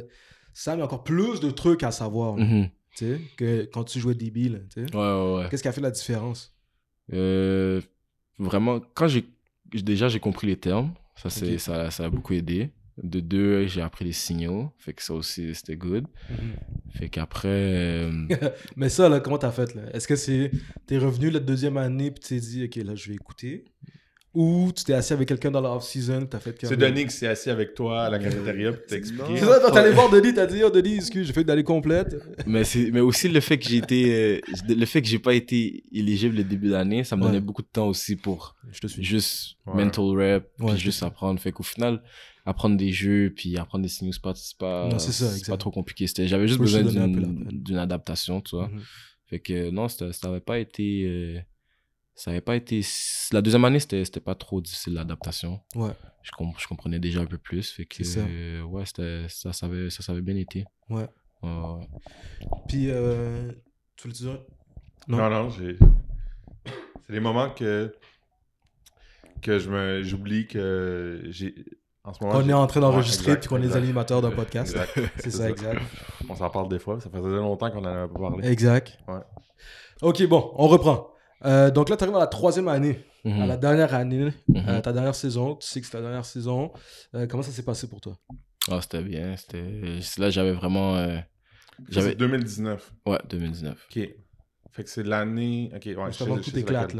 Sam, 0.54 0.76
il 0.76 0.80
y 0.80 0.82
a 0.82 0.86
encore 0.86 1.06
plus 1.06 1.40
de 1.40 1.50
trucs 1.50 1.82
à 1.82 1.92
savoir, 1.92 2.36
là, 2.36 2.68
sais, 2.94 3.22
que 3.38 3.70
quand 3.72 3.86
tu 3.86 4.02
jouais 4.02 4.16
DB, 4.16 4.50
là. 4.50 4.60
Ouais, 4.76 4.84
ouais, 4.94 5.38
ouais. 5.38 5.50
Qu'est-ce 5.50 5.62
qui 5.62 5.70
a 5.70 5.72
fait 5.72 5.80
la 5.80 5.92
différence? 5.92 6.54
Euh, 7.14 7.80
vraiment, 8.38 8.82
quand 8.94 9.08
j'ai 9.08 9.24
déjà 9.72 10.10
j'ai 10.10 10.20
compris 10.20 10.48
les 10.48 10.58
termes, 10.58 10.94
ça 11.16 11.30
c'est 11.30 11.58
ça, 11.58 11.90
ça 11.90 12.04
a 12.04 12.10
beaucoup 12.10 12.34
aidé. 12.34 12.70
De 13.02 13.20
deux, 13.22 13.66
j'ai 13.66 13.82
appris 13.82 14.06
les 14.06 14.12
signaux, 14.12 14.72
fait 14.78 14.94
que 14.94 15.02
ça 15.02 15.14
aussi 15.16 15.56
c'était 15.56 15.76
good. 15.76 16.06
Fait 16.92 17.10
qu'après, 17.10 17.48
euh, 17.50 18.12
Mais 18.76 18.90
ça, 18.90 19.10
là, 19.10 19.20
comment 19.20 19.40
t'as 19.40 19.52
fait, 19.52 19.74
là? 19.74 19.82
Est-ce 19.94 20.08
que 20.08 20.16
c'est... 20.16 20.52
T'es 20.86 20.98
revenu 21.00 21.32
la 21.32 21.40
deuxième 21.40 21.78
année, 21.78 22.12
puis 22.12 22.24
t'es 22.28 22.40
dit, 22.40 22.66
OK, 22.66 22.76
là, 22.86 22.94
je 22.94 23.08
vais 23.10 23.16
écouter? 23.16 23.66
Ou 24.36 24.72
tu 24.76 24.84
t'es 24.84 24.94
assis 24.94 25.14
avec 25.14 25.28
quelqu'un 25.28 25.52
dans 25.52 25.62
la 25.62 25.72
off-season, 25.76 26.26
t'as 26.26 26.40
fait... 26.40 26.56
C'est 26.64 26.76
Denis 26.76 27.06
qui 27.06 27.12
s'est 27.14 27.28
assis 27.28 27.52
avec 27.52 27.76
toi 27.76 28.04
à 28.06 28.10
la 28.10 28.18
cafétéria 28.18 28.72
et 28.72 28.86
t'a 28.88 28.96
expliqué. 28.96 29.38
C'est 29.38 29.46
ça, 29.46 29.60
toi, 29.60 29.70
t'allais 29.72 29.92
voir 29.92 30.10
Denis, 30.10 30.34
t'as 30.34 30.48
dit, 30.48 30.62
oh, 30.64 30.72
Denis, 30.72 30.96
excuse, 30.96 31.28
j'ai 31.28 31.34
fait 31.34 31.44
une 31.44 31.50
année 31.52 31.64
complète. 31.64 32.16
mais 32.48 32.64
c'est 32.64 32.90
mais 32.92 33.00
aussi 33.00 33.28
le 33.30 33.40
fait 33.42 33.60
que 33.60 33.66
j'ai 33.70 33.78
été, 33.78 34.16
euh, 34.16 34.40
le 34.70 34.86
fait 34.86 35.04
que 35.04 35.08
j'ai 35.08 35.20
pas 35.20 35.36
été 35.36 35.84
éligible 35.92 36.36
le 36.38 36.44
début 36.44 36.70
d'année, 36.70 37.04
ça 37.04 37.16
me 37.16 37.22
Ouais. 37.22 37.28
donnait 37.28 37.42
beaucoup 37.42 37.62
de 37.62 37.68
temps 37.72 37.88
aussi 37.88 38.16
pour 38.16 38.56
Je 38.72 38.80
te 38.80 38.88
suis. 38.88 39.04
juste 39.04 39.58
Ouais. 39.68 39.84
mental 39.84 40.06
rep, 40.18 40.50
puis 40.58 40.78
juste 40.78 41.04
apprendre. 41.04 41.40
Fait 41.40 41.52
qu'au 41.52 41.62
final, 41.64 42.02
apprendre 42.46 42.76
des 42.78 42.92
jeux, 42.92 43.34
puis 43.36 43.58
apprendre 43.58 43.84
des 43.84 43.90
signaux 43.90 44.12
spots, 44.14 44.36
c'est 44.36 44.58
pas, 44.58 44.90
Non, 44.90 45.00
c'est 45.00 45.12
ça, 45.12 45.30
c'est 45.32 45.48
pas 45.50 45.58
trop 45.58 45.72
compliqué. 45.72 46.08
C'était, 46.08 46.28
j'avais 46.28 46.48
juste 46.48 46.60
besoin 46.60 46.84
d'une, 46.84 47.46
d'une 47.64 47.78
adaptation, 47.78 48.42
tu 48.42 48.56
vois. 48.56 48.68
Mhm. 48.70 48.82
Fait 49.28 49.40
que 49.40 49.70
non, 49.70 49.88
ça 49.88 50.10
n'avait 50.26 50.42
pas 50.42 50.60
été. 50.60 51.04
euh, 51.06 51.40
ça 52.16 52.30
avait 52.32 52.42
pas 52.42 52.56
été. 52.56 52.82
La 53.32 53.42
deuxième 53.42 53.66
année, 53.66 53.80
c'était 53.80 54.04
c'était 54.06 54.20
pas 54.20 54.36
trop 54.36 54.62
difficile 54.62 54.94
l'adaptation. 54.94 55.62
Ouais. 55.76 55.92
Je, 56.22 56.32
com- 56.32 56.54
je 56.58 56.68
comprenais 56.68 57.00
déjà 57.00 57.22
un 57.22 57.26
peu 57.26 57.38
plus. 57.38 57.72
Fait 57.72 57.86
que. 57.86 58.04
C'est 58.04 58.20
ça. 58.20 58.26
euh, 58.28 58.62
ouais, 58.64 58.86
c'était- 58.86 59.26
ça, 59.30 59.52
ça, 59.54 59.66
avait, 59.66 59.90
ça, 59.90 60.04
ça 60.04 60.12
avait 60.12 60.22
bien 60.22 60.36
été. 60.36 60.66
Ouais. 60.90 61.08
Ouais, 61.42 61.50
ouais. 61.50 61.88
Puis, 62.68 62.90
euh, 62.90 63.52
tu 63.96 64.04
voulais 64.04 64.14
dire... 64.14 64.40
Non? 65.08 65.18
Non, 65.18 65.30
non, 65.30 65.50
j'ai. 65.50 65.78
C'est 67.08 67.14
des 67.14 67.20
moments 67.20 67.50
que. 67.50 67.94
que 69.42 69.58
je 69.60 69.70
me 69.70 70.04
j'oublie 70.04 70.46
que 70.48 71.24
j'ai. 71.30 71.56
En 72.06 72.14
ce 72.14 72.22
moment. 72.24 72.38
On 72.38 72.50
est 72.50 72.54
en 72.54 72.68
train 72.68 72.82
Ouais, 72.82 72.88
d'enregistrer, 72.88 73.32
exact, 73.32 73.40
puis 73.42 73.50
qu'on 73.50 73.62
est 73.64 73.76
animateurs 73.76 74.22
d'un 74.22 74.32
podcast. 74.32 74.78
C'est 75.20 75.32
ça, 75.32 75.50
exact. 75.50 75.82
On 76.30 76.36
s'en 76.36 76.50
parle 76.50 76.68
des 76.70 76.80
fois, 76.80 77.00
ça 77.00 77.10
faisait 77.10 77.30
longtemps 77.38 77.72
qu'on 77.72 77.80
en 77.80 77.86
avait 77.86 78.12
pas 78.14 78.20
parlé. 78.20 78.48
Exact. 78.50 78.98
Ouais. 79.08 79.20
Ok, 80.02 80.26
bon, 80.28 80.52
on 80.56 80.68
reprend. 80.68 81.10
Euh, 81.46 81.72
donc 81.72 81.88
là, 81.90 81.96
tu 81.98 82.04
arrives 82.04 82.16
à 82.16 82.20
la 82.20 82.28
troisième 82.28 82.68
année, 82.68 83.06
Mhm. 83.24 83.42
à 83.42 83.46
la 83.46 83.58
dernière 83.58 83.94
année, 83.94 84.34
Mhm. 84.50 84.66
euh, 84.68 84.82
ta 84.82 84.92
dernière 84.92 85.16
saison. 85.16 85.56
Tu 85.56 85.68
sais 85.68 85.80
que 85.80 85.86
c'est 85.86 85.94
ta 85.94 86.02
dernière 86.02 86.26
saison. 86.26 86.72
Euh, 87.16 87.26
comment 87.28 87.44
ça 87.44 87.52
s'est 87.52 87.64
passé 87.64 87.88
pour 87.88 88.02
toi? 88.02 88.18
Ah, 88.70 88.80
c'était 88.82 89.02
bien. 89.02 89.36
C'était... 89.38 89.64
Là, 90.18 90.30
j'avais 90.30 90.52
vraiment. 90.54 90.96
euh, 90.98 91.18
J'avais. 91.90 92.10
C'est 92.10 92.16
2019. 92.16 92.94
Ouais, 93.06 93.20
2019. 93.30 93.88
Ok. 93.90 94.10
Fait 94.72 94.84
que 94.84 94.90
c'est 94.90 95.04
l'année. 95.04 95.72
Ok, 95.76 95.86
ouais. 95.86 95.96
Juste 96.08 96.20
je 96.20 96.24
avant 96.26 96.36
que 96.38 96.42
tout 96.42 96.58
éclate, 96.58 96.94
laquelle. 96.94 96.98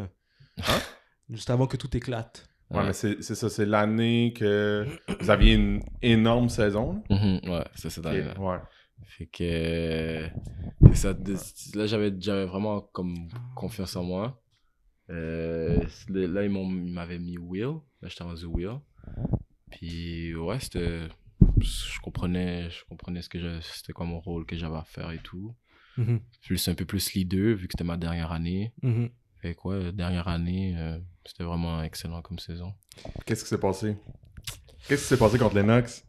là. 0.58 0.66
Hein? 0.70 0.80
Juste 1.30 1.50
avant 1.50 1.68
que 1.68 1.78
tout 1.78 1.96
éclate. 1.98 2.48
Ouais, 2.72 2.78
Ouais. 2.80 2.86
mais 2.88 2.94
c'est 2.94 3.22
c'est 3.22 3.36
ça, 3.36 3.50
c'est 3.50 3.66
l'année 3.66 4.34
que 4.36 4.86
vous 5.20 5.30
aviez 5.30 5.54
une 5.56 5.82
énorme 6.02 6.50
saison. 6.50 7.04
là. 7.10 7.16
Mhm, 7.16 7.50
Ouais, 7.52 7.66
c'est 7.76 7.90
cette. 7.90 8.06
Ouais. 8.06 8.58
Fait 9.06 9.26
que. 9.28 10.30
ça, 10.94 11.14
là, 11.76 11.86
j'avais, 11.86 12.10
vraiment 12.46 12.82
comme 12.82 13.16
confiance 13.56 13.96
en 13.96 14.04
moi. 14.04 14.42
Euh, 15.10 15.84
là, 16.10 16.44
ils, 16.44 16.50
m'ont, 16.50 16.70
ils 16.70 16.94
m'avaient 16.94 17.20
mis 17.20 17.38
Will. 17.38 17.76
Là, 18.02 18.08
j'étais 18.08 18.24
rendu 18.24 18.46
Will. 18.46 18.80
Puis, 19.72 20.34
ouais, 20.36 20.60
c'était. 20.60 21.02
Je 21.60 22.00
comprenais, 22.02 22.70
je 22.70 22.84
comprenais 22.86 23.22
ce 23.22 23.30
que 23.30 23.60
c'était 23.62 23.94
quoi 23.94 24.06
mon 24.06 24.20
rôle 24.20 24.46
que 24.46 24.56
j'avais 24.56 24.78
à 24.78 24.84
faire 24.84 25.12
et 25.12 25.20
tout. 25.20 25.54
Mhm, 25.98 26.20
Plus 26.46 26.68
un 26.70 26.74
peu 26.76 26.86
plus 26.86 27.14
leader, 27.14 27.56
vu 27.56 27.68
que 27.68 27.74
c'était 27.74 27.84
ma 27.84 27.98
dernière 27.98 28.32
année. 28.32 28.74
mhm. 28.82 29.10
Fait 29.42 29.54
quoi, 29.56 29.92
dernière 29.92 30.28
année, 30.30 30.74
euh, 30.78 30.98
c'était 31.26 31.44
vraiment 31.44 31.82
excellent 31.84 32.22
comme 32.22 32.40
saison. 32.40 32.74
Qu'est-ce 33.26 33.44
qui 33.44 33.50
s'est 33.50 33.58
passé? 33.60 33.98
Qu'est-ce 34.88 35.02
qui 35.04 35.08
s'est 35.10 35.18
passé 35.18 35.38
contre 35.38 35.56
les 35.56 35.64
Knox? 35.64 36.04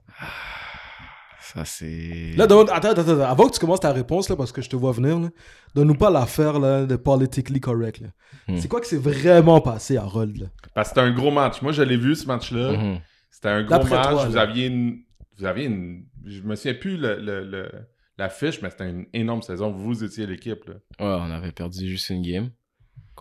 Ça, 1.40 1.64
c'est. 1.64 2.32
Là, 2.36 2.46
donne- 2.46 2.68
attends, 2.70 2.88
attends, 2.90 3.02
attends. 3.02 3.20
Avant 3.20 3.48
que 3.48 3.54
tu 3.54 3.60
commences 3.60 3.80
ta 3.80 3.92
réponse, 3.92 4.28
là, 4.28 4.36
parce 4.36 4.50
que 4.50 4.62
je 4.62 4.68
te 4.70 4.76
vois 4.76 4.92
venir, 4.92 5.18
là, 5.20 5.28
donne-nous 5.74 5.94
pas 5.94 6.10
l'affaire 6.10 6.58
là, 6.58 6.86
de 6.86 6.96
politically 6.96 7.60
correct. 7.60 8.00
là. 8.00 8.08
Hmm. 8.48 8.56
C'est 8.56 8.66
quoi 8.68 8.80
qui 8.80 8.88
s'est 8.88 8.96
vraiment 8.98 9.60
passé 9.60 9.96
à 9.96 10.02
Rold? 10.04 10.50
Parce 10.74 10.88
que 10.88 10.94
c'était 10.94 11.06
un 11.06 11.12
gros 11.12 11.30
match. 11.30 11.60
Moi, 11.62 11.72
je 11.72 11.82
l'ai 11.82 11.96
vu 11.98 12.16
ce 12.16 12.26
match-là. 12.26 12.72
Mhm. 12.72 13.00
C'était 13.30 13.48
un 13.50 13.60
gros 13.62 13.70
D'après 13.70 13.90
match. 13.96 14.08
toi, 14.10 14.24
vous 14.26 14.36
aviez 14.36 14.66
une. 14.66 15.00
Vous 15.38 15.44
aviez 15.44 15.66
une. 15.66 16.06
Je 16.24 16.40
me 16.40 16.56
souviens 16.56 16.74
plus 16.74 16.96
le, 16.96 17.20
le, 17.20 17.44
le- 17.44 17.70
la 18.16 18.28
fiche, 18.30 18.62
mais 18.62 18.70
c'était 18.70 18.88
une 18.88 19.06
énorme 19.12 19.42
saison. 19.42 19.70
Vous 19.70 20.02
étiez 20.02 20.26
l'équipe. 20.26 20.64
là. 20.66 20.74
Ouais, 20.98 21.20
on 21.22 21.30
avait 21.30 21.52
perdu 21.52 21.86
juste 21.88 22.08
une 22.10 22.22
game. 22.22 22.50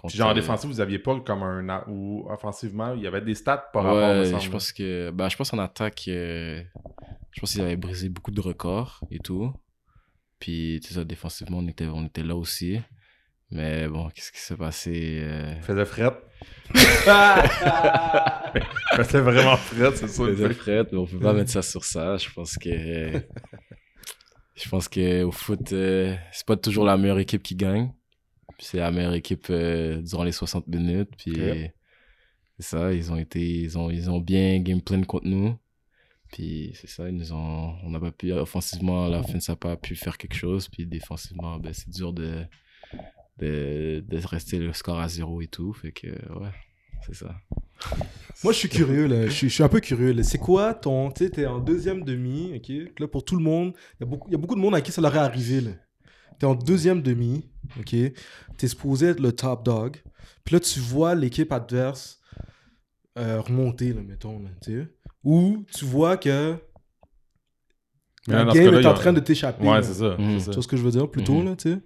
Puis 0.07 0.17
genre 0.17 0.27
en 0.29 0.31
euh, 0.31 0.35
défensif, 0.35 0.69
vous 0.69 0.79
aviez 0.81 0.99
pas 0.99 1.19
comme 1.21 1.43
un. 1.43 1.83
Ou 1.87 2.25
offensivement, 2.29 2.93
il 2.93 3.01
y 3.01 3.07
avait 3.07 3.21
des 3.21 3.35
stats 3.35 3.69
par 3.71 3.83
rapport 3.83 3.99
Ouais, 3.99 4.19
me 4.19 4.25
semble. 4.25 4.41
je 4.41 4.49
pense 4.49 4.71
que. 4.73 5.13
Je 5.29 5.35
pense 5.35 5.53
en 5.53 5.59
attaque. 5.59 6.05
euh, 6.07 6.61
je 7.31 7.39
pense 7.39 7.53
qu'ils 7.53 7.61
avaient 7.61 7.77
brisé 7.77 8.09
beaucoup 8.09 8.31
de 8.31 8.41
records 8.41 9.01
et 9.11 9.19
tout. 9.19 9.53
Puis, 10.39 10.79
tu 10.81 10.89
sais, 10.89 10.95
ça, 10.95 11.03
défensivement, 11.05 11.59
on 11.59 11.67
était, 11.67 11.85
on 11.87 12.05
était 12.05 12.23
là 12.23 12.35
aussi. 12.35 12.79
Mais 13.49 13.87
bon, 13.87 14.09
qu'est-ce 14.09 14.31
qui 14.31 14.39
s'est 14.39 14.57
passé 14.57 15.21
euh, 15.23 15.55
faisait 15.61 15.85
fret. 15.85 16.11
Faisait 18.95 19.21
vraiment 19.21 19.57
fret, 19.57 19.91
c'est 19.95 20.07
ça. 20.07 20.25
faisait 20.25 20.53
fret, 20.53 20.85
mais 20.91 20.97
on 20.97 21.05
peut 21.05 21.19
pas 21.19 21.33
mettre 21.33 21.51
ça 21.51 21.61
sur 21.61 21.83
ça. 21.83 22.17
Je 22.17 22.29
pense 22.31 22.57
que. 22.57 22.69
je 24.55 24.69
pense 24.69 24.87
que 24.87 25.23
au 25.23 25.31
foot, 25.31 25.71
euh, 25.71 26.15
c'est 26.31 26.45
pas 26.45 26.57
toujours 26.57 26.85
la 26.85 26.97
meilleure 26.97 27.19
équipe 27.19 27.43
qui 27.43 27.55
gagne. 27.55 27.91
C'est 28.59 28.77
la 28.77 28.91
meilleure 28.91 29.13
équipe 29.13 29.47
euh, 29.49 30.01
durant 30.01 30.23
les 30.23 30.31
60 30.31 30.67
minutes. 30.67 31.09
Puis 31.17 31.33
c'est 32.59 32.65
ça, 32.77 32.93
ils 32.93 33.11
ont 33.11 33.17
été. 33.17 33.41
Ils 33.61 33.77
ont, 33.77 33.89
ils 33.89 34.09
ont 34.09 34.19
bien 34.19 34.59
game 34.59 34.81
plan 34.81 35.01
contre 35.03 35.27
nous. 35.27 35.55
Puis 36.31 36.71
c'est 36.75 36.87
ça, 36.89 37.07
ils 37.09 37.15
nous 37.15 37.31
ont. 37.33 37.75
On 37.83 37.89
n'a 37.89 37.99
pas 37.99 38.11
pu. 38.11 38.31
Offensivement, 38.31 39.05
à 39.05 39.09
la 39.09 39.23
fin, 39.23 39.39
ça 39.39 39.53
n'a 39.53 39.57
pas 39.57 39.75
pu 39.77 39.95
faire 39.95 40.17
quelque 40.17 40.35
chose. 40.35 40.67
Puis 40.69 40.85
défensivement, 40.85 41.57
ben, 41.59 41.73
c'est 41.73 41.89
dur 41.89 42.13
de, 42.13 42.45
de, 43.39 44.03
de 44.07 44.17
rester 44.25 44.59
le 44.59 44.73
score 44.73 44.99
à 44.99 45.07
zéro 45.07 45.41
et 45.41 45.47
tout. 45.47 45.73
Fait 45.73 45.91
que, 45.91 46.07
ouais, 46.07 46.49
c'est 47.05 47.15
ça. 47.15 47.35
Moi, 48.43 48.53
je 48.53 48.57
suis 48.59 48.69
curieux, 48.69 49.07
là. 49.07 49.25
Je 49.27 49.31
suis, 49.31 49.49
je 49.49 49.53
suis 49.55 49.63
un 49.63 49.69
peu 49.69 49.79
curieux. 49.79 50.13
là. 50.13 50.23
C'est 50.23 50.37
quoi 50.37 50.73
ton. 50.73 51.11
Tu 51.11 51.25
sais, 51.25 51.29
t'es 51.31 51.45
en 51.45 51.59
deuxième 51.59 52.03
demi, 52.03 52.53
ok? 52.55 52.71
Là, 52.99 53.07
pour 53.07 53.25
tout 53.25 53.35
le 53.35 53.43
monde, 53.43 53.73
il 53.99 54.03
y, 54.03 54.07
a 54.07 54.09
beaucoup- 54.09 54.31
y 54.31 54.35
a 54.35 54.37
beaucoup 54.37 54.55
de 54.55 54.59
monde 54.61 54.75
à 54.75 54.81
qui 54.81 54.91
ça 54.91 55.01
leur 55.01 55.13
est 55.15 55.19
arrivé, 55.19 55.61
là. 55.61 55.71
T'es 56.39 56.45
en 56.45 56.55
deuxième 56.55 57.01
demi, 57.01 57.45
ok? 57.79 57.95
T'es 58.57 58.67
supposé 58.67 59.07
être 59.07 59.19
le 59.19 59.31
top 59.31 59.63
dog. 59.63 59.97
Puis 60.43 60.53
là, 60.55 60.59
tu 60.59 60.79
vois 60.79 61.15
l'équipe 61.15 61.51
adverse 61.51 62.19
euh, 63.17 63.39
remonter, 63.41 63.93
là, 63.93 64.01
mettons, 64.01 64.39
là, 64.39 64.49
tu 64.61 64.71
sais. 64.81 64.87
Ou 65.23 65.65
tu 65.73 65.85
vois 65.85 66.17
que 66.17 66.57
la 68.27 68.45
game 68.53 68.73
est 68.75 68.85
en 68.85 68.91
a- 68.91 68.93
train 68.93 69.13
de 69.13 69.19
t'échapper. 69.19 69.67
Ouais, 69.67 69.81
c'est 69.83 69.93
ça. 69.93 70.17
C'est 70.17 70.45
Tu 70.49 70.51
vois 70.53 70.63
ce 70.63 70.67
que 70.67 70.77
je 70.77 70.81
veux 70.83 70.91
dire, 70.91 71.09
plutôt, 71.09 71.35
Mhm. 71.39 71.45
là, 71.45 71.55
tu 71.55 71.71
sais? 71.73 71.79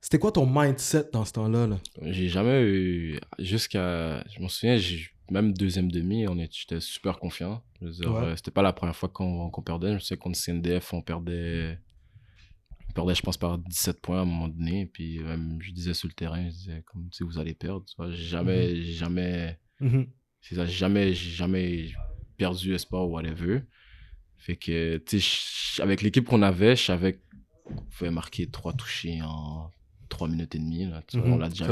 C'était 0.00 0.18
quoi 0.18 0.30
ton 0.30 0.46
mindset 0.46 1.10
dans 1.12 1.24
ce 1.24 1.32
temps-là, 1.32 1.66
là? 1.66 1.78
J'ai 2.02 2.28
jamais 2.28 2.62
eu. 2.62 3.18
Jusqu'à. 3.38 4.22
Je 4.30 4.40
m'en 4.40 4.48
souviens, 4.48 4.76
j'ai- 4.76 5.08
même 5.30 5.52
deuxième 5.52 5.90
demi, 5.90 6.28
on 6.28 6.38
est- 6.38 6.52
j'étais 6.54 6.80
super 6.80 7.18
confiant. 7.18 7.62
Je 7.80 7.86
veux 7.86 7.92
dire, 7.92 8.12
Ouais. 8.14 8.22
euh, 8.22 8.36
c'était 8.36 8.52
pas 8.52 8.62
la 8.62 8.72
première 8.72 8.94
fois 8.94 9.08
qu'on 9.08 9.50
qu'on 9.50 9.62
perdait. 9.62 9.94
Je 9.94 9.98
souviens 10.04 10.16
contre 10.18 10.38
CNDF, 10.38 10.92
on 10.94 11.02
perdait. 11.02 11.78
On 12.96 13.00
perdait, 13.04 13.14
je 13.14 13.20
pense, 13.20 13.36
par 13.36 13.58
17 13.58 14.00
points 14.00 14.20
à 14.20 14.22
un 14.22 14.24
moment 14.24 14.48
donné. 14.48 14.86
Puis 14.86 15.18
même, 15.18 15.58
je 15.60 15.70
disais 15.70 15.92
sur 15.92 16.08
le 16.08 16.14
terrain, 16.14 16.42
je 16.46 16.54
disais, 16.54 16.82
comme, 16.86 17.10
tu 17.10 17.18
sais, 17.18 17.24
vous 17.24 17.38
allez 17.38 17.52
perdre. 17.52 17.84
tu 17.84 17.94
vois. 17.98 18.10
J'ai 18.10 18.24
jamais. 18.24 18.82
jamais. 18.82 19.58
Mhm. 19.80 20.06
C'est 20.40 20.54
ça, 20.54 20.64
j'ai 20.64 20.72
jamais, 20.72 21.12
jamais 21.12 21.88
perdu 22.38 22.72
espoir 22.74 23.06
ou 23.06 23.12
whatever. 23.12 23.60
Fait 24.38 24.56
que, 24.56 24.96
tu 24.98 25.20
sais, 25.20 25.82
avec 25.82 26.00
l'équipe 26.00 26.24
qu'on 26.24 26.40
avait, 26.40 26.74
je 26.74 26.84
savais 26.84 27.20
qu'on 27.64 27.74
pouvait 27.84 28.10
marquer 28.10 28.46
trois 28.48 28.72
touchés 28.72 29.20
en 29.22 29.70
3 30.08 30.28
minutes 30.28 30.54
et 30.54 30.58
demie. 30.58 30.86
Là, 30.86 31.02
tu 31.06 31.18
vois. 31.18 31.26
Mhm. 31.26 31.32
On 31.34 31.36
l'a 31.38 31.48
déjà 31.50 31.66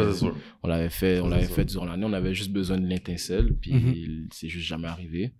on 0.62 0.68
l'avait 0.68 0.90
fait, 0.90 1.20
on 1.20 1.28
l'avait 1.28 1.46
fait 1.46 1.64
durant 1.64 1.86
l'année. 1.86 2.04
On 2.04 2.12
avait 2.12 2.34
juste 2.34 2.50
besoin 2.52 2.78
de 2.78 2.86
l'étincelle, 2.86 3.54
puis 3.56 3.72
Mhm. 3.72 4.28
c'est 4.30 4.48
juste 4.50 4.66
jamais 4.66 4.88
arrivé. 4.88 5.32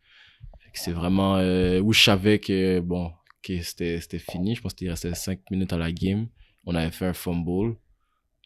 C'est 0.72 0.92
vraiment 0.92 1.36
euh, 1.36 1.78
où 1.80 1.92
je 1.92 2.00
savais 2.02 2.38
que 2.40 2.80
bon, 2.80 3.12
que 3.44 3.62
c'était 3.62 4.00
c'était 4.00 4.18
fini. 4.18 4.54
Je 4.56 4.62
pense 4.62 4.74
qu'il 4.74 4.88
restait 4.90 5.14
5 5.14 5.40
minutes 5.50 5.72
à 5.72 5.78
la 5.78 5.92
game. 5.92 6.28
On 6.64 6.74
avait 6.74 6.90
fait 6.90 7.06
un 7.06 7.12
fumble. 7.12 7.76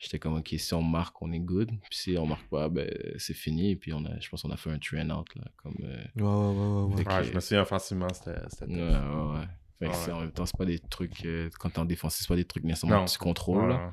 J'étais 0.00 0.18
comme 0.20 0.34
ok, 0.36 0.54
si 0.56 0.74
on 0.74 0.82
marque, 0.82 1.20
on 1.22 1.32
est 1.32 1.40
good. 1.40 1.70
Puis 1.90 1.98
si 1.98 2.16
on 2.18 2.26
marque 2.26 2.48
pas, 2.48 2.68
ben 2.68 2.88
c'est 3.16 3.34
fini. 3.34 3.70
Et 3.72 3.76
puis 3.76 3.92
on 3.92 4.04
a, 4.04 4.18
je 4.20 4.28
pense 4.28 4.42
qu'on 4.42 4.50
a 4.50 4.56
fait 4.56 4.70
un 4.70 4.78
train 4.78 5.08
out 5.10 5.26
là, 5.34 5.44
comme. 5.56 5.74
euh, 5.82 6.04
Ouais, 6.16 6.22
ouais, 6.22 6.94
ouais, 6.94 7.04
ouais, 7.16 7.24
je 7.24 7.34
me 7.34 7.40
souviens 7.40 7.62
offensivement, 7.62 8.08
c'était 8.12 8.30
ouais, 8.30 8.76
ouais, 8.76 9.38
ouais. 9.38 9.46
Fait 9.80 9.86
que 9.88 10.10
en 10.12 10.20
même 10.20 10.32
temps, 10.32 10.46
c'est 10.46 10.56
pas 10.56 10.64
des 10.64 10.78
trucs. 10.78 11.24
euh, 11.24 11.48
quand 11.58 11.70
t'es 11.70 11.78
en 11.80 11.84
défense, 11.84 12.16
c'est 12.16 12.28
pas 12.28 12.36
des 12.36 12.44
trucs 12.44 12.64
nécessairement 12.64 12.96
que 13.06 13.10
tu 13.10 13.18
contrôles. 13.18 13.62
Ouais, 13.62 13.68
là. 13.76 13.90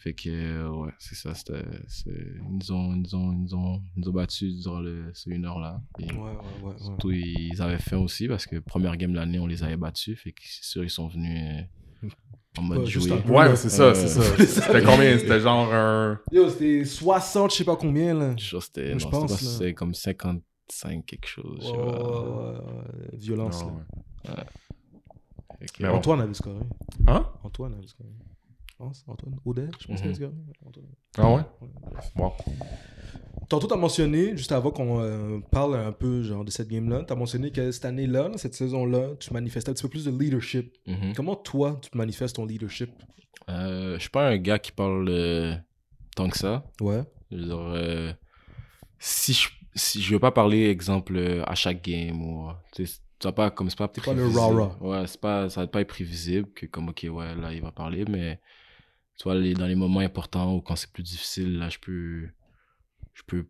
Fait 0.00 0.12
que, 0.14 0.28
euh, 0.30 0.68
ouais, 0.70 0.92
c'est 1.00 1.16
ça. 1.16 1.34
C'était, 1.34 1.64
c'est- 1.88 2.10
ils, 2.10 2.58
nous 2.58 2.72
ont, 2.72 2.94
ils, 2.94 3.02
nous 3.02 3.14
ont, 3.16 3.32
ils, 3.32 3.38
nous 3.42 3.54
ont, 3.56 3.82
ils 3.96 4.00
nous 4.00 4.08
ont 4.08 4.12
battus 4.12 4.60
durant 4.60 4.78
le, 4.78 5.10
ces 5.12 5.30
une 5.30 5.44
heure-là. 5.44 5.80
Ouais, 5.98 6.06
ouais, 6.06 6.18
ouais. 6.20 6.62
ouais. 6.62 6.74
Surtout, 6.78 7.10
ils 7.10 7.60
avaient 7.60 7.78
faim 7.78 7.98
aussi 7.98 8.28
parce 8.28 8.46
que 8.46 8.60
première 8.60 8.96
game 8.96 9.10
de 9.10 9.16
l'année, 9.16 9.40
on 9.40 9.46
les 9.48 9.62
avait 9.64 9.76
battus. 9.76 10.16
Fait 10.20 10.30
que 10.30 10.40
c'est 10.44 10.64
sûr, 10.64 10.84
ils 10.84 10.90
sont 10.90 11.08
venus 11.08 11.64
euh, 12.04 12.08
en 12.58 12.62
mode 12.62 12.86
jouer. 12.86 13.10
Ouais, 13.28 13.56
c'est 13.56 13.70
ça, 13.70 13.86
Euh, 13.86 13.94
c'est 13.94 14.06
ça. 14.06 14.22
c'est 14.36 14.46
ça. 14.46 14.60
C'était 14.66 14.84
combien? 14.84 15.18
C'était 15.18 15.40
genre 15.40 15.74
un. 15.74 16.20
Yo, 16.30 16.48
c'était 16.48 16.84
60, 16.84 17.50
je 17.50 17.56
sais 17.56 17.64
pas 17.64 17.74
combien, 17.76 18.14
là. 18.14 18.36
Je 18.38 18.50
pense 18.54 18.68
que 18.68 18.74
c'était, 18.80 18.92
je 18.92 18.98
c'était 19.00 19.10
pense, 19.10 19.36
c'était 19.40 19.74
comme 19.74 19.94
55 19.94 21.04
quelque 21.06 21.26
chose. 21.26 21.58
je 21.60 21.66
sais 21.66 21.72
Ouais, 21.72 23.18
Violence, 23.18 23.64
Non, 23.64 23.78
là. 24.26 24.34
ouais. 24.36 24.44
Fait 25.58 25.66
que, 25.66 25.82
Mais 25.82 25.88
bon. 25.88 25.96
Antoine 25.96 26.20
avait 26.20 26.34
scoré. 26.34 26.60
Hein? 27.08 27.26
Antoine 27.42 27.74
avait 27.74 27.86
scoré. 27.88 28.10
Je 28.80 28.84
pense, 28.84 29.04
Antoine. 29.08 29.34
Audet, 29.44 29.66
je 29.80 29.86
pense 29.88 30.00
qu'il 30.00 30.08
Mhm. 30.10 30.14
avait 30.14 30.14
scoré. 30.14 30.32
Antoine. 30.66 30.86
Ah 31.18 31.34
ouais? 31.34 31.42
Bon. 32.14 32.32
Tantôt, 33.48 33.66
tu 33.66 33.72
as 33.74 33.76
mentionné, 33.76 34.36
juste 34.36 34.52
avant 34.52 34.70
qu'on 34.70 35.00
euh, 35.00 35.40
parle 35.50 35.74
un 35.76 35.90
peu 35.90 36.22
genre, 36.22 36.44
de 36.44 36.50
cette 36.50 36.68
game-là, 36.68 37.02
tu 37.04 37.12
as 37.12 37.16
mentionné 37.16 37.50
que 37.50 37.70
cette 37.72 37.86
année-là, 37.86 38.30
cette 38.36 38.54
saison-là, 38.54 39.16
tu 39.18 39.32
manifestais 39.32 39.70
un 39.70 39.74
petit 39.74 39.82
peu 39.82 39.88
plus 39.88 40.04
de 40.04 40.10
leadership. 40.10 40.76
Mhm. 40.86 41.14
Comment 41.16 41.34
toi, 41.34 41.80
tu 41.82 41.96
manifestes 41.96 42.36
ton 42.36 42.44
leadership? 42.46 42.90
Euh, 43.48 43.94
je 43.94 44.00
suis 44.00 44.10
pas 44.10 44.28
un 44.28 44.36
gars 44.36 44.58
qui 44.58 44.70
parle 44.72 45.08
euh, 45.08 45.56
tant 46.14 46.28
que 46.28 46.36
ça. 46.38 46.64
Ouais. 46.80 47.02
Je 47.32 47.36
veux 47.38 47.44
dire, 47.44 47.58
euh, 47.58 48.12
si 48.98 49.32
je 49.32 49.48
si 49.74 50.02
je 50.02 50.12
veux 50.12 50.18
pas 50.20 50.32
parler 50.32 50.68
exemple 50.68 51.42
à 51.46 51.54
chaque 51.54 51.82
game 51.84 52.20
ou 52.22 52.48
ça 53.22 53.30
pas 53.32 53.50
comme 53.50 53.70
c'est 53.70 53.78
pas 53.78 53.86
pas 53.86 54.12
le 54.12 54.26
rah-rah. 54.26 54.76
ouais 54.80 55.06
c'est 55.06 55.20
pas 55.20 55.48
ça 55.50 55.60
va 55.60 55.66
pas 55.68 55.82
être 55.82 55.88
prévisible 55.88 56.48
que 56.52 56.66
comme 56.66 56.88
ok 56.88 57.06
ouais 57.10 57.34
là 57.36 57.52
il 57.52 57.62
va 57.62 57.70
parler 57.70 58.04
mais 58.08 58.40
tu 59.18 59.24
vois 59.24 59.34
les, 59.34 59.52
dans 59.54 59.66
les 59.66 59.74
moments 59.74 60.00
importants 60.00 60.54
ou 60.54 60.60
quand 60.60 60.76
c'est 60.76 60.90
plus 60.92 61.02
difficile 61.02 61.58
là 61.58 61.68
je 61.68 61.78
peux 61.78 62.28
je 63.12 63.22
peux 63.26 63.48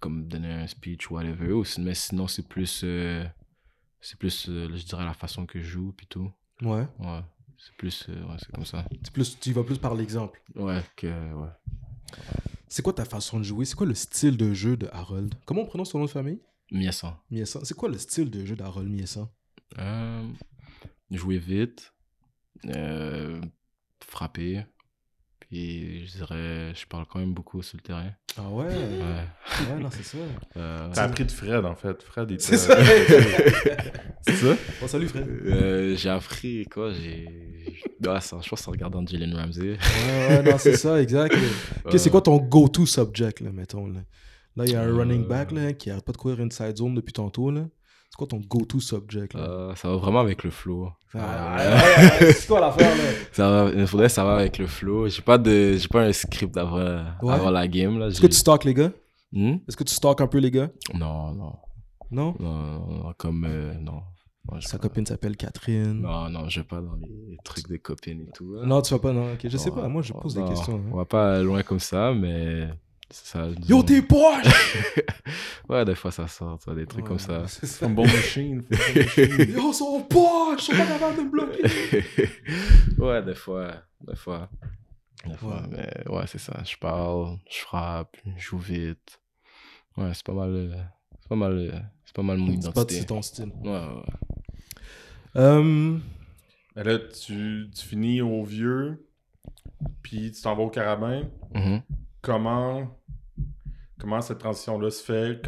comme 0.00 0.26
donner 0.26 0.50
un 0.50 0.66
speech 0.66 1.10
ou 1.10 1.14
whatever 1.14 1.52
ou 1.52 1.64
mais 1.78 1.94
sinon 1.94 2.26
c'est 2.26 2.48
plus 2.48 2.80
euh, 2.84 3.24
c'est 4.00 4.18
plus 4.18 4.48
euh, 4.48 4.68
je 4.74 4.82
dirais 4.84 5.04
la 5.04 5.12
façon 5.12 5.44
que 5.44 5.60
je 5.60 5.68
joue 5.68 5.92
puis 5.92 6.06
tout. 6.06 6.32
Ouais. 6.62 6.86
ouais. 6.98 7.20
C'est 7.58 7.74
plus 7.76 8.06
euh, 8.08 8.24
ouais 8.24 8.36
c'est 8.38 8.50
comme 8.50 8.64
ça. 8.64 8.86
C'est 9.02 9.12
plus, 9.12 9.38
tu 9.38 9.50
y 9.50 9.52
vas 9.52 9.62
plus 9.62 9.76
par 9.76 9.94
l'exemple. 9.94 10.42
ouais 10.56 10.82
que 10.96 11.06
ouais. 11.06 11.48
C'est 12.68 12.82
quoi 12.82 12.94
ta 12.94 13.04
façon 13.04 13.38
de 13.38 13.44
jouer? 13.44 13.66
C'est 13.66 13.74
quoi 13.74 13.86
le 13.86 13.94
style 13.94 14.38
de 14.38 14.54
jeu 14.54 14.76
de 14.78 14.88
Harold? 14.90 15.34
Comment 15.44 15.62
on 15.62 15.66
prononce 15.66 15.90
ton 15.90 15.98
nom 15.98 16.06
de 16.06 16.10
famille? 16.10 16.40
Miessan. 16.70 17.14
Miessan. 17.30 17.62
C'est 17.64 17.76
quoi 17.76 17.88
le 17.90 17.98
style 17.98 18.30
de 18.30 18.46
jeu 18.46 18.56
d'Harold 18.56 18.88
Miessan 18.88 19.28
Euh, 19.78 20.26
jouer 21.10 21.38
vite, 21.38 21.92
frapper, 24.06 24.64
puis 25.50 26.06
je 26.06 26.12
dirais, 26.18 26.72
je 26.74 26.86
parle 26.86 27.04
quand 27.10 27.18
même 27.18 27.34
beaucoup 27.34 27.60
sur 27.62 27.76
le 27.76 27.82
terrain. 27.82 28.10
Ah 28.38 28.48
ouais? 28.50 28.66
Ouais. 28.66 28.72
Ouais, 28.72 29.80
non, 29.82 29.88
c'est 29.90 30.02
ça. 30.04 30.18
Euh, 30.56 30.88
T'as 30.94 31.02
appris 31.04 31.24
de 31.24 31.32
Fred, 31.32 31.64
en 31.64 31.74
fait. 31.74 32.00
Fred, 32.04 32.30
il 32.30 32.40
C'est 32.40 32.56
ça. 32.56 32.76
C'est 34.22 34.34
ça? 34.36 34.56
Bon, 34.80 34.86
salut, 34.86 35.08
Fred. 35.08 35.26
euh, 35.28 35.96
j'ai 35.96 36.08
appris 36.10 36.66
quoi 36.66 36.92
J'ai. 36.92 37.26
Ça, 38.20 38.38
je 38.42 38.48
pense 38.48 38.48
que 38.48 38.56
c'est 38.56 38.68
en 38.68 38.72
regardant 38.72 39.04
Jalen 39.06 39.34
Ramsey. 39.34 39.72
Ouais, 39.72 39.78
ouais, 40.28 40.42
non, 40.42 40.56
c'est 40.58 40.76
ça, 40.76 41.00
exact. 41.02 41.34
Ok, 41.84 41.98
c'est 41.98 42.10
quoi 42.10 42.20
ton 42.22 42.36
go-to 42.38 42.86
subject, 42.86 43.40
là, 43.40 43.50
mettons, 43.52 43.86
là? 43.86 44.00
Là, 44.56 44.64
il 44.66 44.72
y 44.72 44.74
a 44.76 44.80
un 44.82 44.88
Euh. 44.88 44.96
running 44.96 45.26
back, 45.26 45.52
là, 45.52 45.72
qui 45.72 45.90
arrête 45.90 46.04
pas 46.04 46.12
de 46.12 46.16
courir 46.16 46.40
inside 46.40 46.76
zone 46.76 46.94
depuis 46.94 47.12
tantôt, 47.12 47.50
là. 47.50 47.66
C'est 48.10 48.16
quoi 48.16 48.26
ton 48.26 48.38
go-to 48.40 48.80
subject, 48.80 49.34
là? 49.34 49.40
Euh, 49.40 49.74
ça 49.76 49.88
va 49.88 49.96
vraiment 49.96 50.20
avec 50.20 50.42
le 50.42 50.50
flow. 50.50 50.90
Ah, 51.14 51.56
ouais, 52.20 52.32
c'est 52.32 52.46
quoi 52.48 52.60
l'affaire, 52.60 52.90
là? 52.96 53.02
ça 53.32 53.50
va, 53.64 53.70
il 53.70 53.86
faudrait 53.86 54.06
que 54.08 54.12
ça 54.12 54.24
va 54.24 54.34
avec 54.36 54.58
le 54.58 54.66
flow. 54.66 55.08
J'ai 55.08 55.22
pas 55.22 55.38
de, 55.38 55.76
j'ai 55.76 55.88
pas 55.88 56.02
un 56.02 56.12
script 56.12 56.56
avant, 56.56 56.76
Ouais. 57.22 57.32
avant 57.32 57.50
la 57.50 57.68
game 57.68 57.98
là. 57.98 58.08
Est-ce 58.08 58.20
que 58.20 58.26
tu 58.26 58.36
stalks 58.36 58.64
les 58.64 58.74
gars? 58.74 58.90
Hmm? 59.32 59.56
Est-ce 59.68 59.76
que 59.76 59.84
tu 59.84 59.94
stalks 59.94 60.20
un 60.20 60.26
peu 60.26 60.38
les 60.38 60.50
gars? 60.50 60.70
Non, 60.92 61.32
non, 61.32 61.52
Non? 62.10 62.34
non, 62.40 62.52
non, 62.52 63.04
non, 63.04 63.12
comme 63.16 63.44
euh, 63.48 63.74
non. 63.74 64.02
Non, 64.50 64.58
je 64.58 64.66
Sa 64.66 64.78
copine 64.78 65.06
s'appelle 65.06 65.36
Catherine. 65.36 66.00
Non, 66.00 66.28
non, 66.30 66.48
je 66.48 66.60
vais 66.60 66.66
pas 66.66 66.80
dans 66.80 66.96
les 66.96 67.36
trucs 67.44 67.68
des 67.68 67.78
copines 67.78 68.22
et 68.22 68.30
tout. 68.32 68.56
hein. 68.60 68.66
Non, 68.66 68.82
tu 68.82 68.92
vas 68.92 68.98
pas, 68.98 69.12
non. 69.12 69.34
Ok, 69.34 69.40
je 69.44 69.56
sais 69.56 69.70
pas, 69.70 69.86
moi, 69.86 70.02
je 70.02 70.12
pose 70.14 70.34
des 70.34 70.40
non, 70.40 70.48
questions. 70.48 70.76
hein. 70.78 70.90
On 70.92 70.96
va 70.96 71.04
pas 71.04 71.40
loin 71.42 71.62
comme 71.62 71.78
ça, 71.78 72.12
mais. 72.12 72.68
Ça, 73.10 73.48
Yo, 73.68 73.82
t'es 73.82 74.02
poche! 74.02 74.46
Ouais, 75.68 75.84
des 75.84 75.94
fois 75.94 76.10
ça 76.10 76.26
sort, 76.26 76.58
des 76.74 76.86
trucs 76.86 77.04
comme 77.06 77.18
ça. 77.18 77.46
C'est 77.46 77.66
ça. 77.66 77.86
Un 77.86 77.90
bon 77.90 78.04
machine. 78.04 78.62
Yo, 79.54 79.72
sont 79.72 80.02
poches! 80.02 80.68
Ils 80.68 80.74
sont 80.76 80.82
pas 80.82 80.86
capables 80.86 81.16
de 81.16 81.22
me 81.22 81.30
bloquer! 81.30 81.62
ouais, 82.98 83.22
des 83.22 83.34
fois. 83.34 83.74
Des 84.00 84.16
fois. 84.16 84.48
Des 85.26 85.34
fois, 85.36 85.62
Ouais. 85.62 85.68
mais 86.06 86.08
ouais, 86.12 86.24
c'est 86.26 86.38
ça. 86.38 86.60
Je 86.64 86.76
parle, 86.76 87.38
je 87.50 87.58
frappe, 87.58 88.16
je 88.36 88.42
joue 88.42 88.58
vite. 88.58 89.20
Ouais, 89.96 90.10
c'est 90.14 90.24
pas 90.24 90.32
mal. 90.32 90.50
euh, 90.50 90.74
C'est 91.20 91.28
pas 91.28 91.36
mal. 91.36 91.52
euh, 91.52 91.78
C'est 92.04 92.14
pas 92.16 92.22
mal 92.22 92.38
mon 92.38 92.46
C'est 92.60 92.72
pas 92.72 92.80
identité. 92.82 92.94
c'est 93.00 93.04
ton 93.06 93.22
style. 93.22 93.52
Ouais, 93.62 93.70
ouais. 93.70 94.02
Euh, 95.36 95.98
là, 96.74 96.98
tu, 96.98 97.68
tu 97.74 97.86
finis 97.86 98.22
au 98.22 98.42
vieux, 98.44 99.06
puis 100.02 100.32
tu 100.32 100.40
t'en 100.42 100.56
vas 100.56 100.62
au 100.64 100.70
carabin. 100.70 101.22
Mhm. 101.54 101.82
Comment, 102.22 102.98
comment 103.98 104.20
cette 104.20 104.38
transition-là 104.38 104.90
se 104.90 105.02
fait? 105.04 105.40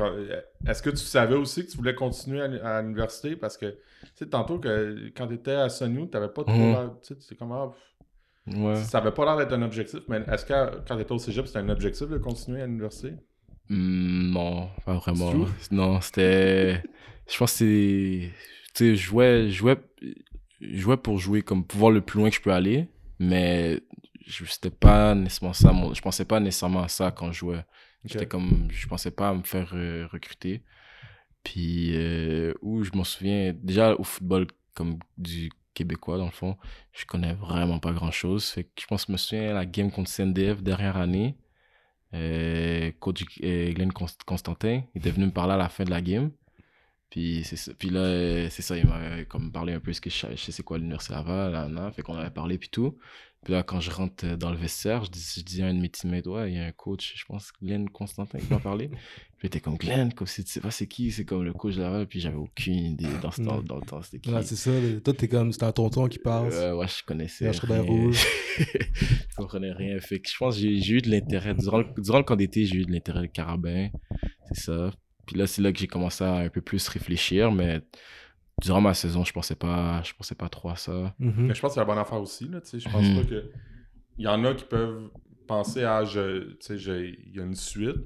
Est-ce 0.66 0.82
que 0.82 0.90
tu 0.90 0.96
savais 0.96 1.34
aussi 1.34 1.66
que 1.66 1.70
tu 1.70 1.76
voulais 1.76 1.94
continuer 1.94 2.40
à, 2.40 2.48
l'u- 2.48 2.60
à 2.60 2.82
l'université? 2.82 3.36
Parce 3.36 3.56
que, 3.56 3.66
tu 3.66 4.08
sais, 4.14 4.26
tantôt, 4.28 4.58
que, 4.58 5.10
quand 5.16 5.26
tu 5.26 5.34
étais 5.34 5.52
à 5.52 5.68
Sony, 5.68 6.08
tu 6.08 6.16
n'avais 6.16 6.32
pas 6.32 6.44
trop 6.44 6.52
Mhm. 6.56 6.72
l'air- 6.72 6.90
Tu 7.02 7.14
sais, 7.14 7.20
c'est 7.20 7.34
comme, 7.36 7.52
ah, 7.52 7.72
Ouais. 8.46 8.74
ça 8.76 8.98
avait 8.98 9.12
pas 9.12 9.24
l'air 9.24 9.36
d'être 9.36 9.52
un 9.52 9.62
objectif, 9.62 10.00
mais 10.08 10.22
est-ce 10.30 10.44
que 10.44 10.78
quand 10.88 10.96
tu 10.96 11.02
étais 11.02 11.12
au 11.12 11.18
cégep, 11.18 11.46
c'était 11.46 11.60
un 11.60 11.68
objectif 11.68 12.08
de 12.08 12.18
continuer 12.18 12.62
à 12.62 12.66
l'université? 12.66 13.14
Hmm, 13.68 14.32
non, 14.32 14.68
pas 14.84 14.94
vraiment. 14.94 15.46
Non, 15.70 16.00
c'était. 16.00 16.82
Je 17.28 17.38
pense 17.38 17.52
que 17.52 17.58
c'est. 17.58 18.30
Tu 18.74 18.84
sais, 18.84 18.96
je 18.96 19.02
jouais, 19.02 19.50
jouais, 19.50 19.76
jouais 20.60 20.96
pour 20.96 21.18
jouer, 21.18 21.42
comme 21.42 21.64
pour 21.64 21.78
voir 21.78 21.90
le 21.92 22.00
plus 22.00 22.18
loin 22.18 22.30
que 22.30 22.36
je 22.36 22.40
peux 22.40 22.52
aller, 22.52 22.88
mais 23.18 23.80
je- 24.32 24.44
c'était 24.46 24.70
pas 24.70 25.14
nécessairement 25.14 25.52
ça. 25.54 25.72
Mon... 25.72 25.94
Je 25.94 26.02
pensais 26.02 26.24
pas 26.24 26.40
nécessairement 26.40 26.82
à 26.82 26.88
ça 26.88 27.10
quand 27.10 27.32
je 27.32 27.38
jouais. 27.40 27.64
J'étais 28.04 28.26
comme. 28.26 28.68
Je 28.70 28.86
pensais 28.88 29.10
pas 29.10 29.30
à 29.30 29.34
me 29.34 29.42
faire 29.42 29.70
euh, 29.74 30.06
recruter. 30.12 30.64
Puis, 31.44 31.96
euh, 31.96 32.54
où 32.62 32.84
je 32.84 32.92
m'en 32.94 33.04
souviens, 33.04 33.52
déjà 33.54 33.94
au 33.96 34.04
football, 34.04 34.46
comme 34.74 34.98
du 35.18 35.50
québécois 35.74 36.18
dans 36.18 36.26
le 36.26 36.30
fond, 36.32 36.56
je 36.92 37.04
connais 37.06 37.34
vraiment 37.34 37.78
pas 37.80 37.92
grand 37.92 38.10
chose. 38.10 38.46
Fait 38.50 38.64
que 38.64 38.70
je 38.80 38.86
pense 38.86 39.06
je 39.08 39.12
me 39.12 39.16
souviens 39.16 39.54
la 39.54 39.66
game 39.66 39.90
contre 39.90 40.10
CNDF 40.10 40.62
dernière 40.62 40.96
année. 40.96 41.36
Euh, 42.14 42.92
coach 43.00 43.24
euh, 43.42 43.72
Glenn 43.72 43.90
Const- 43.92 44.24
Constantin, 44.26 44.82
il 44.94 44.98
était 45.00 45.10
venu 45.10 45.26
me 45.26 45.30
parler 45.32 45.54
à 45.54 45.56
la 45.56 45.68
fin 45.70 45.84
de 45.84 45.90
la 45.90 46.02
game. 46.02 46.30
Puis, 47.12 47.44
c'est. 47.44 47.74
Puis 47.74 47.90
là, 47.90 48.00
euh, 48.00 48.48
c'est 48.48 48.62
ça, 48.62 48.74
il 48.74 48.86
m'avait 48.86 49.26
comme 49.26 49.52
parlé 49.52 49.74
un 49.74 49.80
peu 49.80 49.92
ce 49.92 50.00
que 50.00 50.08
je 50.08 50.16
sais, 50.16 50.28
je 50.30 50.44
sais 50.44 50.50
c'est 50.50 50.62
quoi 50.62 50.78
l'Université 50.78 51.12
Laval, 51.12 51.52
là, 51.52 51.68
là, 51.68 51.92
fait 51.92 52.00
qu'on 52.00 52.14
avait 52.14 52.30
parlé 52.30 52.56
puis 52.56 52.70
tout. 52.70 52.96
Puis 53.44 53.52
là, 53.52 53.62
quand 53.62 53.80
je 53.80 53.90
rentre 53.90 54.24
euh, 54.24 54.36
dans 54.38 54.50
le 54.50 54.56
vestiaire, 54.56 55.04
je 55.04 55.10
dis, 55.10 55.34
je 55.36 55.42
dis 55.42 55.62
à 55.62 55.66
un 55.66 55.74
de 55.74 55.80
mes 55.80 55.90
teammates, 55.90 56.26
ouais, 56.26 56.50
il 56.50 56.56
y 56.56 56.58
a 56.58 56.64
un 56.64 56.72
coach, 56.72 57.12
je 57.14 57.22
pense, 57.26 57.52
Glenn 57.62 57.90
Constantin 57.90 58.38
qui 58.38 58.50
m'a 58.50 58.60
parlé. 58.60 58.88
Puis 59.36 59.42
il 59.42 59.46
était 59.48 59.60
comme 59.60 59.76
Glenn, 59.76 60.14
comme 60.14 60.26
si 60.26 60.42
tu 60.42 60.50
sais 60.50 60.60
pas 60.60 60.70
c'est 60.70 60.86
qui, 60.86 61.12
c'est 61.12 61.26
comme 61.26 61.42
le 61.42 61.52
coach 61.52 61.74
de 61.74 61.82
Laval, 61.82 62.06
puis 62.06 62.18
j'avais 62.18 62.36
aucune 62.36 62.92
idée 62.92 63.04
dans, 63.20 63.30
ce 63.30 63.42
temps, 63.42 63.60
Mm. 63.60 63.64
dans 63.64 63.76
le 63.76 63.82
temps, 63.82 64.00
c'était 64.00 64.20
qui. 64.20 64.32
ouais, 64.32 64.42
c'est 64.42 64.56
ça. 64.56 64.70
Toi, 65.04 65.12
t'es 65.12 65.28
comme, 65.28 65.52
c'est 65.52 65.64
un 65.64 65.72
tonton 65.72 66.08
qui 66.08 66.18
passe. 66.18 66.54
Euh, 66.54 66.74
ouais, 66.76 66.88
je 66.88 67.04
connaissais. 67.04 67.50
Robert 67.50 67.82
rien. 67.82 67.92
Rouge. 67.92 68.24
je 68.58 69.36
comprenais 69.36 69.72
rien. 69.72 70.00
Fait 70.00 70.18
que 70.18 70.30
je 70.30 70.36
pense 70.38 70.56
j'ai 70.56 70.94
eu 70.94 71.02
de 71.02 71.10
l'intérêt. 71.10 71.52
Durant, 71.54 71.82
durant 71.98 72.18
le 72.18 72.24
camp 72.24 72.36
d'été, 72.36 72.64
j'ai 72.64 72.76
eu 72.76 72.86
de 72.86 72.92
l'intérêt 72.92 73.20
de 73.20 73.26
carabin. 73.26 73.90
C'est 74.52 74.62
ça. 74.62 74.92
Puis 75.26 75.36
là, 75.36 75.46
c'est 75.46 75.62
là 75.62 75.72
que 75.72 75.78
j'ai 75.78 75.86
commencé 75.86 76.24
à 76.24 76.34
un 76.36 76.48
peu 76.48 76.60
plus 76.60 76.86
réfléchir. 76.88 77.52
Mais 77.52 77.80
durant 78.60 78.80
ma 78.80 78.94
saison, 78.94 79.24
je 79.24 79.32
pensais 79.32 79.54
pas, 79.54 80.02
je 80.02 80.12
pensais 80.14 80.34
pas 80.34 80.48
trop 80.48 80.70
à 80.70 80.76
ça. 80.76 81.14
Mhm. 81.18 81.46
Mais 81.46 81.54
je 81.54 81.60
pense 81.60 81.70
que 81.70 81.74
c'est 81.74 81.80
la 81.80 81.86
bonne 81.86 81.98
affaire 81.98 82.20
aussi. 82.20 82.48
Là, 82.48 82.60
tu 82.60 82.68
sais. 82.68 82.80
je 82.80 82.88
pense 82.88 83.04
Mhm. 83.04 83.16
pas 83.22 83.24
que. 83.28 83.50
Il 84.18 84.24
y 84.24 84.28
en 84.28 84.44
a 84.44 84.54
qui 84.54 84.64
peuvent 84.64 85.10
penser 85.46 85.84
à. 85.84 86.04
Je, 86.04 86.50
tu 86.50 86.56
sais, 86.60 86.78
j'ai- 86.78 87.18
il 87.26 87.36
y 87.36 87.40
a 87.40 87.44
une 87.44 87.54
suite. 87.54 87.96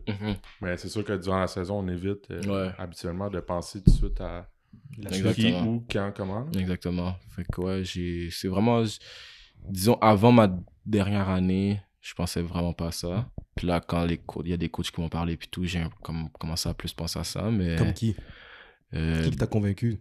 Mais 0.61 0.77
c'est 0.77 0.89
sûr 0.89 1.05
que 1.05 1.12
durant 1.14 1.41
la 1.41 1.47
saison, 1.47 1.79
on 1.81 1.89
évite 1.89 2.31
euh, 2.31 2.43
Ouais. 2.67 2.73
habituellement 2.79 3.29
de 3.31 3.41
penser 3.41 3.83
tout 3.83 3.91
de 3.91 3.97
suite 3.97 4.21
à 4.21 4.49
La 4.99 5.11
qui, 5.11 5.17
Exactement. 5.19 5.67
où, 5.67 5.87
quand, 5.91 6.12
comment. 6.17 6.41
là. 6.41 6.61
Exactement. 6.61 7.17
Fait 7.31 7.45
que 7.51 7.61
ouais, 7.61 7.85
j'ai. 7.85 8.29
C'est 8.31 8.49
vraiment. 8.49 8.83
Disons, 9.69 9.99
avant 10.01 10.31
ma 10.33 10.49
dernière 10.85 11.29
année, 11.29 11.81
je 12.07 12.15
pensais 12.15 12.41
vraiment 12.41 12.73
pas 12.73 12.89
à 12.89 12.93
ça. 12.93 13.29
Puis 13.57 13.67
là, 13.67 13.81
quand 13.81 14.05
les 14.05 14.21
il 14.45 14.51
y 14.51 14.53
a 14.53 14.57
des 14.57 14.69
coachs 14.69 14.91
qui 14.93 15.01
m'ont 15.01 15.09
parlé, 15.09 15.37
puis 15.37 15.49
tout, 15.49 15.65
j'ai 15.65 15.85
comme, 16.03 16.31
commencé 16.31 16.69
à 16.69 16.75
plus 16.75 16.93
penser 16.95 17.19
à 17.19 17.25
ça. 17.25 17.51
Mais. 17.51 17.75
Comme 17.77 17.93
qui? 17.93 18.15
euh, 18.95 19.25
Qui 19.25 19.37
t'a 19.37 19.49
convaincu? 19.49 19.99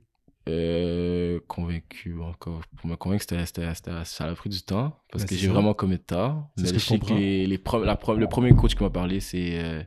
Euh, 0.47 1.39
convaincu 1.47 2.21
encore. 2.21 2.61
Pour 2.77 2.87
me 2.87 2.95
convaincre, 2.95 3.23
c'était, 3.23 3.43
c'était, 3.47 3.73
c'était- 3.73 4.05
ça 4.05 4.25
a 4.25 4.35
pris 4.35 4.49
du 4.51 4.61
temps 4.61 4.95
parce 5.11 5.23
Ben, 5.23 5.29
que 5.29 5.35
j'ai 5.35 5.47
vraiment 5.47 5.73
commis 5.73 5.97
de 5.97 6.03
tard. 6.03 6.47
C'est 6.55 6.61
Mais 6.61 6.67
ce 6.67 6.73
que 6.73 6.79
je 6.79 6.89
comprends. 6.89 7.15
les, 7.15 7.47
la 7.47 7.97
le 8.15 8.27
premier 8.27 8.51
coach 8.51 8.75
qui 8.75 8.83
m'a 8.83 8.91
parlé, 8.91 9.19
c'est, 9.19 9.63
euh, 9.63 9.83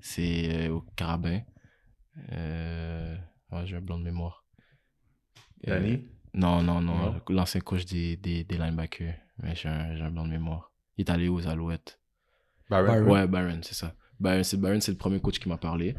c'est 0.00 0.68
euh, 0.68 0.72
au 0.76 0.80
Carabin. 0.96 1.42
Ouais, 2.32 3.66
j'ai 3.66 3.76
un 3.76 3.80
blanc 3.82 3.98
de 3.98 4.04
mémoire. 4.04 4.44
Danny? 5.66 6.08
Non, 6.32 6.62
non, 6.62 6.80
non. 6.80 7.20
L'ancien 7.28 7.60
coach 7.60 7.84
des, 7.84 8.16
des, 8.16 8.44
des 8.44 8.56
linebackers. 8.56 9.14
Mais 9.42 9.54
j'ai 9.54 9.68
un, 9.68 9.94
j'ai 9.96 10.02
un 10.02 10.10
blanc 10.10 10.24
de 10.24 10.30
mémoire. 10.30 10.67
Il 10.98 11.02
est 11.06 11.10
allé 11.10 11.28
aux 11.28 11.46
Alouettes. 11.46 11.98
Byron? 12.68 13.04
Ouais, 13.08 13.26
Byron, 13.26 13.62
c'est 13.62 13.74
ça. 13.74 13.94
Byron, 14.20 14.44
c'est 14.44 14.56
Byron, 14.60 14.80
c'est 14.80 14.92
le 14.92 14.98
premier 14.98 15.20
coach 15.20 15.38
qui 15.38 15.48
m'a 15.48 15.56
parlé. 15.56 15.94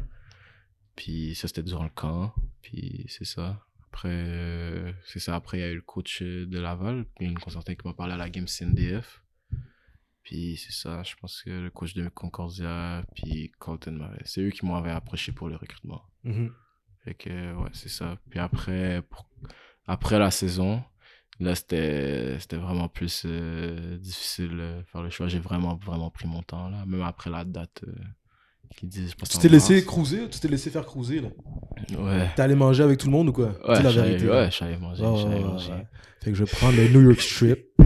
Puis 0.94 1.34
ça, 1.34 1.48
c'était 1.48 1.62
durant 1.62 1.84
le 1.84 1.90
camp. 1.90 2.32
Puis 2.62 3.06
c'est 3.08 3.24
ça. 3.24 3.64
Après, 3.88 4.08
euh, 4.12 4.92
c'est 5.06 5.18
ça. 5.18 5.34
Après, 5.34 5.58
il 5.58 5.60
y 5.62 5.64
a 5.64 5.70
eu 5.70 5.76
le 5.76 5.80
coach 5.82 6.22
de 6.22 6.58
Laval, 6.60 7.06
une 7.18 7.38
concertée 7.38 7.74
qui 7.76 7.86
m'a 7.88 7.94
parlé 7.94 8.12
à 8.12 8.16
la 8.16 8.30
game 8.30 8.46
CNDF. 8.46 9.22
Puis 10.22 10.56
c'est 10.58 10.72
ça, 10.72 11.02
je 11.02 11.14
pense 11.16 11.42
que 11.42 11.50
le 11.50 11.70
coach 11.70 11.94
de 11.94 12.08
Concordia, 12.08 13.02
puis 13.16 13.50
Colton 13.58 13.92
m'avait. 13.92 14.22
C'est 14.24 14.42
eux 14.42 14.50
qui 14.50 14.64
m'avaient 14.64 14.90
approché 14.90 15.32
pour 15.32 15.48
le 15.48 15.56
recrutement. 15.56 16.02
Mhm. 16.24 16.52
Fait 17.04 17.14
que, 17.14 17.54
ouais, 17.54 17.70
c'est 17.72 17.88
ça. 17.88 18.18
Puis 18.28 18.38
après, 18.38 19.02
pour- 19.08 19.26
après 19.86 20.18
la 20.18 20.30
saison, 20.30 20.84
là, 21.40 21.54
c'était 21.54 22.36
c'était 22.38 22.56
vraiment 22.56 22.88
plus 22.88 23.22
euh, 23.26 23.96
difficile 23.98 24.50
de 24.50 24.82
faire 24.92 25.02
le 25.02 25.10
choix. 25.10 25.28
J'ai 25.28 25.38
vraiment, 25.38 25.76
vraiment 25.84 26.10
pris 26.10 26.28
mon 26.28 26.42
temps, 26.42 26.68
là. 26.68 26.84
Même 26.86 27.02
après 27.02 27.30
la 27.30 27.44
date 27.44 27.82
euh, 27.86 27.92
qu'ils 28.76 28.88
disent, 28.88 29.14
Tu 29.14 29.38
t'es 29.38 29.48
laissé 29.48 29.84
cruiser, 29.84 30.28
tu 30.30 30.38
t'es 30.40 30.48
laissé 30.48 30.70
faire 30.70 30.86
cruiser, 30.86 31.20
là? 31.20 31.28
Ouais. 31.98 32.30
T'es 32.36 32.42
allé 32.42 32.54
manger 32.54 32.82
avec 32.82 32.98
tout 32.98 33.06
le 33.06 33.12
monde 33.12 33.28
ou 33.30 33.32
quoi? 33.32 33.52
Ouais, 33.68 33.76
j'allais- 33.90 34.18
ouais, 34.30 34.50
manger, 35.02 35.02
ouais, 35.28 35.40
manger. 35.44 35.72
Fait 36.22 36.30
que 36.32 36.36
je 36.36 36.44
vais 36.44 36.50
prendre 36.50 36.76
le 36.76 36.88
New 36.88 37.02
York 37.08 37.20
Strip. 37.20 37.66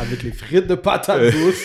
avec 0.00 0.22
les 0.22 0.32
frites 0.32 0.66
de 0.66 0.74
patates 0.74 1.32
douces. 1.32 1.64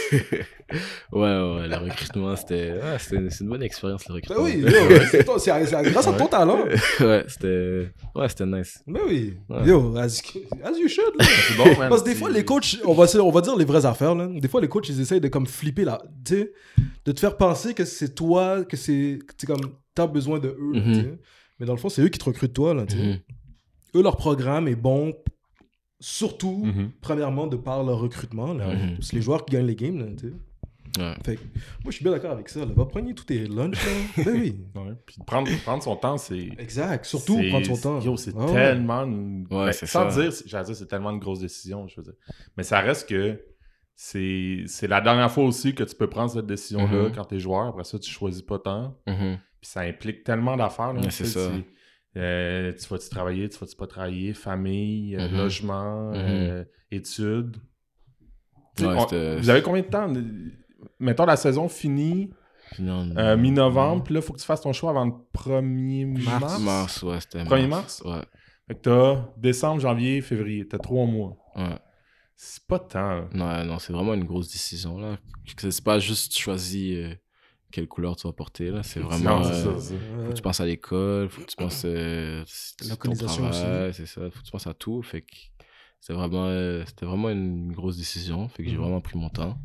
Ouais, 1.12 1.20
ouais, 1.20 1.68
le 1.68 1.78
recrutement, 1.84 2.36
c'était 2.36 2.74
c'est 3.00 3.16
une 3.42 3.50
bonne 3.50 3.64
expérience, 3.64 4.08
le 4.08 4.14
Ben 4.16 4.16
recrutement. 4.16 4.44
oui, 4.44 4.60
yo, 4.60 5.40
c'est 5.40 5.92
grâce 5.92 6.08
à 6.08 6.14
ton 6.14 6.28
talent. 6.28 6.64
ouais, 7.02 7.26
c'était 7.28 7.90
ouais, 8.16 8.30
c'était 8.30 8.46
nice. 8.46 8.82
Ben 8.88 9.02
oui. 9.08 9.34
Ouais. 9.50 9.66
Yo, 9.68 9.96
as, 9.98 10.22
as 10.64 10.78
you 10.78 10.88
should, 10.88 11.14
là. 11.20 11.26
Bon, 11.58 11.66
man. 11.78 11.90
Parce 11.90 12.04
que 12.04 12.10
des 12.10 12.16
fois, 12.16 12.30
les 12.30 12.46
coachs, 12.46 12.78
on 12.86 12.94
va, 12.94 13.06
on 13.22 13.32
va 13.32 13.42
dire 13.42 13.56
les 13.58 13.66
vraies 13.66 13.86
affaires, 13.86 14.16
là. 14.16 14.28
Des 14.28 14.48
fois, 14.48 14.62
les 14.62 14.70
coachs, 14.70 14.88
ils 14.90 15.02
essayent 15.02 15.20
de 15.22 15.28
comme 15.28 15.46
flipper 15.48 15.84
là. 15.86 16.02
Tu 16.26 16.36
sais, 16.36 16.52
de 17.06 17.12
te 17.12 17.20
faire 17.20 17.36
penser 17.38 17.74
que 17.74 17.84
c'est 17.86 18.14
toi, 18.16 18.64
que 18.64 18.78
c'est 18.78 19.20
comme, 19.46 19.76
t'as 19.96 20.08
besoin 20.08 20.40
de 20.40 20.50
eux, 20.50 20.72
là, 20.74 20.80
Mhm. 20.82 20.94
sais. 20.96 21.20
Mais 21.60 21.66
dans 21.66 21.74
le 21.74 21.80
fond, 21.80 21.90
c'est 21.90 22.02
eux 22.02 22.08
qui 22.10 22.18
te 22.20 22.26
recrutent 22.26 22.54
toi, 22.54 22.74
là, 22.74 22.86
tu 22.86 22.96
sais. 22.98 23.04
Mhm. 23.04 23.20
Eux, 23.96 24.02
leur 24.04 24.18
programme 24.18 24.68
est 24.68 24.76
bon, 24.76 25.14
surtout, 26.00 26.64
Mhm. 26.66 26.92
premièrement, 27.02 27.48
de 27.48 27.58
par 27.58 27.84
leur 27.84 28.00
recrutement, 28.00 28.54
là. 28.54 28.74
C'est 29.02 29.14
les 29.16 29.22
joueurs 29.22 29.46
qui 29.46 29.56
gagnent 29.56 29.68
les 29.68 29.76
games, 29.76 30.00
là, 30.00 30.06
tu 30.18 30.28
sais. 30.30 30.34
Ouais. 31.00 31.14
Fait 31.24 31.36
que, 31.38 31.42
moi, 31.84 31.88
je 31.88 31.92
suis 31.92 32.04
bien 32.04 32.12
d'accord 32.12 32.32
avec 32.32 32.50
ça, 32.50 32.60
là. 32.62 32.72
Va 32.76 32.86
prendre 32.86 33.14
tous 33.14 33.24
tes 33.24 33.46
lunchs, 33.48 33.78
ben 34.18 34.28
oui. 34.28 34.58
Ouais. 34.76 34.92
Puis 35.06 35.16
prendre, 35.26 35.50
prendre 35.64 35.82
son 35.82 35.96
temps, 35.96 36.18
c'est. 36.18 36.50
Exact. 36.58 37.06
Surtout, 37.06 37.40
prendre 37.50 37.66
son 37.66 37.78
temps. 37.78 38.02
Yo, 38.02 38.18
c'est 38.18 38.34
Ah 38.38 38.46
ouais. 38.46 38.54
tellement. 38.54 39.04
une- 39.04 39.48
Ouais, 39.50 39.68
ben, 39.68 39.72
sans 39.74 39.86
ça. 39.86 40.22
dire, 40.22 40.34
c'est- 40.34 40.48
j'allais 40.50 40.66
dire, 40.66 40.76
c'est 40.76 40.88
tellement 40.88 41.12
une 41.12 41.20
grosse 41.20 41.40
décision, 41.40 41.88
je 41.88 41.96
veux 41.98 42.04
dire. 42.04 42.14
Mais 42.58 42.64
ça 42.64 42.82
reste 42.82 43.08
que 43.08 43.40
c'est 43.96 44.64
c'est 44.66 44.88
la 44.88 45.00
dernière 45.00 45.32
fois 45.32 45.46
aussi 45.46 45.74
que 45.74 45.84
tu 45.84 45.96
peux 45.96 46.08
prendre 46.10 46.32
cette 46.32 46.48
décision-là 46.48 47.04
Mhm. 47.10 47.12
quand 47.16 47.24
t'es 47.26 47.40
joueur. 47.40 47.68
Après 47.68 47.84
ça, 47.86 47.98
tu 47.98 48.10
choisis 48.12 48.42
pas 48.42 48.60
tant. 48.60 48.98
Mhm. 49.08 49.38
Puis 49.62 49.70
ça 49.72 49.82
implique 49.82 50.24
tellement 50.26 50.58
d'affaires. 50.58 50.94
tu 51.02 51.10
c'est 51.12 51.26
ça. 51.26 51.52
Euh, 52.18 52.74
tu 52.74 52.88
vas-tu 52.88 53.10
travailler, 53.10 53.50
tu 53.50 53.58
vas-tu 53.60 53.76
pas 53.76 53.88
travailler, 53.88 54.34
famille, 54.34 55.16
euh, 55.16 55.28
Mhm. 55.30 55.38
logement, 55.38 56.12
Mhm. 56.12 56.18
euh, 56.18 56.64
études. 56.92 57.58
Ouais, 58.80 58.88
on- 58.98 59.38
vous 59.40 59.50
avez 59.50 59.62
combien 59.62 59.82
de 59.82 59.88
temps? 59.88 60.12
Mettons 61.00 61.26
la 61.26 61.36
saison 61.38 61.68
finie 61.70 62.32
non, 62.80 63.10
euh, 63.18 63.38
mi-novembre, 63.38 64.04
puis 64.04 64.14
là, 64.14 64.20
il 64.22 64.24
faut 64.24 64.34
que 64.34 64.40
tu 64.40 64.46
fasses 64.46 64.62
ton 64.62 64.74
choix 64.74 64.90
avant 64.92 65.06
le 65.06 65.14
1er 65.34 66.06
mars. 66.06 66.42
Mars. 66.42 66.60
Mars, 66.62 67.04
ouais, 67.04 67.20
c'était 67.20 67.44
1er 67.44 67.68
mars? 67.68 68.02
Ouais, 68.06 68.22
Fait 68.68 68.76
que 68.76 68.80
t'as 68.82 69.26
décembre, 69.38 69.82
janvier, 69.82 70.22
février. 70.22 70.68
T'as 70.68 70.80
trois 70.80 71.06
mois. 71.06 71.38
ouais. 71.56 71.78
C'est 72.36 72.66
pas 72.66 72.80
tant. 72.80 73.28
là. 73.32 73.60
Ouais, 73.60 73.66
non, 73.66 73.78
c'est 73.78 73.94
vraiment 73.94 74.16
une 74.16 74.24
grosse 74.24 74.52
décision, 74.52 74.98
là. 74.98 75.20
C'est 75.58 75.84
pas 75.84 76.00
juste 76.00 76.32
tu 76.34 76.42
choisis 76.42 76.96
euh, 76.96 77.14
quelle 77.72 77.88
couleur 77.88 78.16
tu 78.16 78.28
vas 78.28 78.34
porter, 78.34 78.70
là. 78.72 78.84
C'est 78.84 79.00
vraiment... 79.00 79.40
Non, 79.40 79.46
euh, 79.48 79.80
ça. 79.80 79.96
Faut 80.26 80.32
que 80.32 80.36
tu 80.36 80.42
penses 80.42 80.60
à 80.60 80.66
l'école, 80.66 81.30
faut 81.30 81.42
que 81.42 81.48
tu 81.48 81.56
penses 81.56 81.84
euh, 81.86 82.44
ton 83.04 83.14
travail, 83.26 83.94
c'est 83.94 84.06
ça, 84.06 84.30
faut 84.30 84.40
que 84.40 84.46
tu 84.46 84.52
penses 84.52 84.68
à 84.68 84.74
tout. 84.74 85.02
Fait 85.02 85.22
que 85.22 85.36
c'était 86.00 86.14
vraiment, 86.14 86.46
euh, 86.48 86.84
c'était 86.86 87.06
vraiment 87.06 87.30
une 87.30 87.72
grosse 87.72 87.98
décision. 87.98 88.48
Fait 88.50 88.64
que 88.64 88.70
j'ai 88.70 88.76
Mhm. 88.76 88.82
vraiment 88.84 89.02
pris 89.02 89.18
mon 89.18 89.30
temps. 89.30 89.58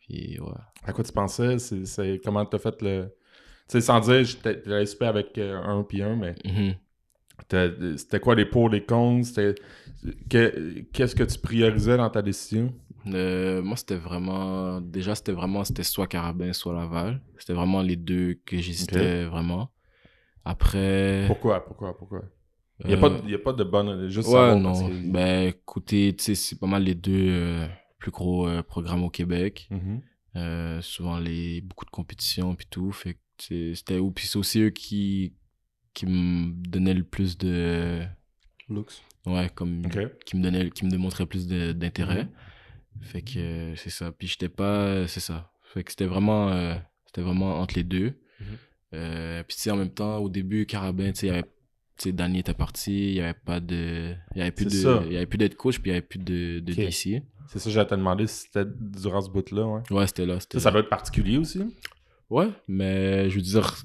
Puis 0.00 0.38
ouais. 0.40 0.52
À 0.84 0.92
quoi 0.92 1.04
tu 1.04 1.12
pensais? 1.12 1.58
C'est, 1.58 2.20
comment 2.24 2.44
t'as 2.44 2.58
fait 2.58 2.80
le... 2.82 3.14
Tu 3.68 3.78
sais, 3.78 3.80
sans 3.80 4.00
dire, 4.00 4.24
j'étais 4.24 4.60
j'allais 4.66 4.86
super 4.86 5.08
avec 5.08 5.38
euh, 5.38 5.56
un 5.62 5.82
puis 5.84 6.02
un, 6.02 6.16
mais 6.16 6.34
Mhm. 6.44 6.74
c'était 7.96 8.20
quoi 8.20 8.34
les 8.34 8.44
pour, 8.46 8.68
les 8.68 8.84
contre? 8.84 9.54
Qu'est-ce 10.28 11.14
que 11.14 11.22
tu 11.24 11.38
priorisais 11.38 11.96
dans 11.96 12.10
ta 12.10 12.22
décision? 12.22 12.74
Euh, 13.06 13.62
moi, 13.62 13.76
c'était 13.76 13.96
vraiment. 13.96 14.80
Déjà, 14.80 15.14
c'était 15.14 15.32
vraiment. 15.32 15.64
C'était 15.64 15.82
soit 15.82 16.06
Carabin, 16.06 16.52
soit 16.52 16.74
Laval. 16.74 17.20
C'était 17.38 17.52
vraiment 17.54 17.82
les 17.82 17.96
deux 17.96 18.34
que 18.46 18.56
j'hésitais 18.58 19.24
vraiment. 19.24 19.70
Après. 20.44 21.24
Pourquoi? 21.26 21.64
Pourquoi? 21.64 21.96
Pourquoi? 21.96 22.22
Il 22.84 22.88
n'y 22.88 22.94
a, 22.94 22.96
euh, 22.96 23.00
pas 23.00 23.10
de- 23.10 23.28
y 23.30 23.34
a 23.34 23.38
pas 23.38 23.52
de 23.52 23.62
bonne... 23.64 24.08
Juste 24.08 24.28
Ouais, 24.28 24.58
non. 24.58 24.72
que- 24.88 25.10
Ben, 25.12 25.48
écoutez, 25.48 26.14
tu 26.16 26.24
sais, 26.24 26.34
c'est 26.34 26.58
pas 26.58 26.66
mal 26.66 26.82
les 26.82 26.96
deux 26.96 27.28
euh, 27.30 27.66
plus 27.98 28.10
gros 28.10 28.48
euh, 28.48 28.62
programmes 28.62 29.04
au 29.04 29.10
Québec. 29.10 29.68
Mhm. 29.70 30.00
Souvent, 30.80 31.18
les, 31.18 31.60
beaucoup 31.60 31.84
de 31.84 31.90
compétitions 31.90 32.54
puis 32.54 32.66
tout. 32.68 32.90
Fait 32.92 33.18
c'était. 33.38 33.98
ou 33.98 34.10
Puis 34.10 34.26
c'est 34.26 34.38
aussi 34.38 34.60
eux 34.62 34.70
qui, 34.70 35.34
qui 35.94 36.06
me 36.06 36.52
donnaient 36.68 36.94
le 36.94 37.04
plus 37.04 37.36
de. 37.38 38.02
Looks. 38.68 39.02
Ouais, 39.26 39.48
comme. 39.54 39.82
Qui 40.24 40.36
me 40.36 40.42
donnaient, 40.42 40.70
qui 40.70 40.84
me 40.84 40.90
démontraient 40.90 41.26
plus 41.26 41.46
d'intérêt. 41.46 42.24
Mhm. 42.24 42.30
Fait 43.00 43.22
que 43.22 43.38
euh, 43.38 43.76
c'est 43.76 43.90
ça. 43.90 44.12
Puis 44.12 44.28
j'étais 44.28 44.48
pas. 44.48 45.06
C'est 45.08 45.20
ça. 45.20 45.50
Fait 45.72 45.82
que 45.84 45.90
c'était 45.90 46.06
vraiment. 46.06 46.50
euh, 46.50 46.74
c'était 47.06 47.22
vraiment 47.22 47.60
entre 47.60 47.74
les 47.76 47.84
deux. 47.84 48.14
Euh, 48.94 49.42
puis 49.44 49.56
tu 49.56 49.62
sais, 49.62 49.70
en 49.70 49.76
même 49.76 49.90
temps, 49.90 50.18
au 50.18 50.28
début, 50.28 50.66
Carabin, 50.66 51.12
tu 51.12 51.20
sais, 51.20 51.26
il 51.26 51.30
y 51.30 51.32
avait. 51.32 51.44
Danny 52.12 52.40
était 52.40 52.52
parti, 52.54 53.10
il 53.10 53.14
y 53.14 53.20
avait 53.20 53.32
pas 53.34 53.60
de. 53.60 54.14
Il 54.34 54.38
y 54.38 54.42
avait 54.42 54.50
plus 54.50 54.66
de. 54.66 55.06
Il 55.06 55.12
y 55.12 55.16
avait 55.16 55.26
plus 55.26 55.38
d'être 55.38 55.56
coach, 55.56 55.78
puis 55.78 55.90
il 55.90 55.94
y 55.94 55.96
avait 55.96 56.06
plus 56.06 56.18
de, 56.18 56.60
de 56.60 56.72
Ok. 56.72 56.78
DC. 56.78 57.22
C'est 57.48 57.58
ça, 57.58 57.70
j'allais 57.70 57.86
te 57.86 57.94
demander 57.94 58.26
si 58.26 58.46
c'était 58.46 58.64
durant 58.66 59.20
ce 59.20 59.30
bout-là, 59.30 59.66
ouais. 59.66 59.82
Ouais, 59.90 60.06
c'était 60.06 60.26
là. 60.26 60.38
Ça, 60.40 60.58
ça 60.60 60.70
doit 60.70 60.80
être 60.80 60.88
particulier 60.88 61.36
aussi. 61.38 61.60
Ouais, 62.30 62.48
mais 62.66 63.28
je 63.30 63.36
veux 63.36 63.42
dire, 63.42 63.76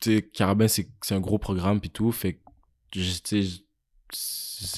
tu 0.00 0.16
sais, 0.16 0.22
Carabin, 0.22 0.68
c'est 0.68 0.86
un 1.10 1.20
gros 1.20 1.38
programme, 1.38 1.80
puis 1.80 1.90
tout. 1.90 2.12
Fait 2.12 2.34
que, 2.34 2.38
tu 2.90 3.02
sais, 3.02 3.42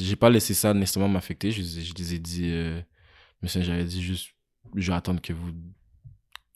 j'ai 0.00 0.16
pas 0.16 0.30
laissé 0.30 0.54
ça 0.54 0.72
nécessairement 0.72 1.08
m'affecter. 1.08 1.50
Je, 1.50 1.62
je 1.62 1.94
les 1.94 2.14
ai 2.14 2.18
dit. 2.18 2.50
Euh, 2.50 2.80
j'avais 3.46 3.84
dit 3.84 4.02
juste, 4.02 4.30
je 4.74 4.90
vais 4.90 4.96
attendre 4.96 5.20
que 5.20 5.32
vous 5.32 5.52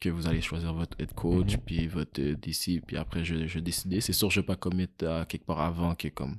que 0.00 0.08
vous 0.08 0.26
allez 0.26 0.40
choisir 0.40 0.72
votre 0.72 0.98
head 0.98 1.12
coach, 1.12 1.56
Mhm. 1.56 1.60
puis 1.66 1.86
votre 1.86 2.22
euh, 2.22 2.34
DC, 2.34 2.80
puis 2.86 2.96
après, 2.96 3.22
je, 3.22 3.46
je 3.46 3.54
vais 3.56 3.60
décider. 3.60 4.00
C'est 4.00 4.14
sûr, 4.14 4.30
je 4.30 4.40
vais 4.40 4.46
pas 4.46 4.56
commit 4.56 4.88
à 5.02 5.26
quelque 5.28 5.44
part 5.44 5.60
avant 5.60 5.94
que 5.94 6.08
comme. 6.08 6.38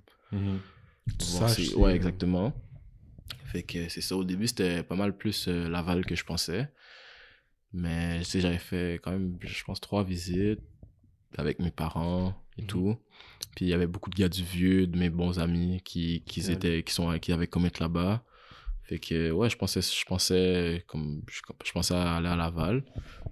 Si- 1.20 1.66
si- 1.68 1.76
Ouais, 1.76 1.94
exactement. 1.96 2.54
Fait 3.46 3.62
que 3.64 3.88
c'est 3.90 4.02
ça. 4.02 4.16
Au 4.18 4.24
début, 4.24 4.48
c'était 4.48 4.82
pas 4.82 4.96
mal 4.96 5.16
plus 5.16 5.48
euh, 5.48 5.70
Laval 5.70 6.06
que 6.06 6.16
je 6.16 6.24
pensais. 6.24 6.72
Mais 7.74 8.20
tu 8.20 8.26
sais, 8.26 8.42
j'avais 8.42 8.58
fait 8.58 9.00
quand 9.04 9.12
même, 9.12 9.38
je 9.42 9.64
pense, 9.64 9.80
trois 9.80 10.04
visites 10.04 10.60
avec 11.38 11.60
mes 11.60 11.72
parents 11.72 12.34
et 12.58 12.64
Mhm. 12.64 12.68
tout. 12.68 12.98
Puis 13.56 13.66
il 13.66 13.68
y 13.70 13.74
avait 13.74 13.88
beaucoup 13.88 14.10
de 14.10 14.16
gars 14.16 14.28
du 14.30 14.44
vieux, 14.44 14.88
de 14.88 14.98
mes 14.98 15.10
bons 15.10 15.40
amis 15.40 15.82
qui, 15.86 16.24
qui, 16.26 16.42
étaient, 16.52 16.84
qui, 16.84 16.94
sont, 16.94 17.18
qui 17.20 17.32
avaient 17.32 17.48
commit 17.48 17.70
là-bas. 17.80 18.24
Fait 18.92 19.00
que 19.00 19.32
ouais, 19.32 19.50
je 19.50 19.56
pensais, 19.56 19.80
je 19.80 20.04
pensais, 20.04 20.84
comme, 20.86 21.22
je, 21.30 21.40
je 21.64 21.72
pensais 21.72 21.94
aller 21.94 22.28
à 22.28 22.36
Laval. 22.36 22.84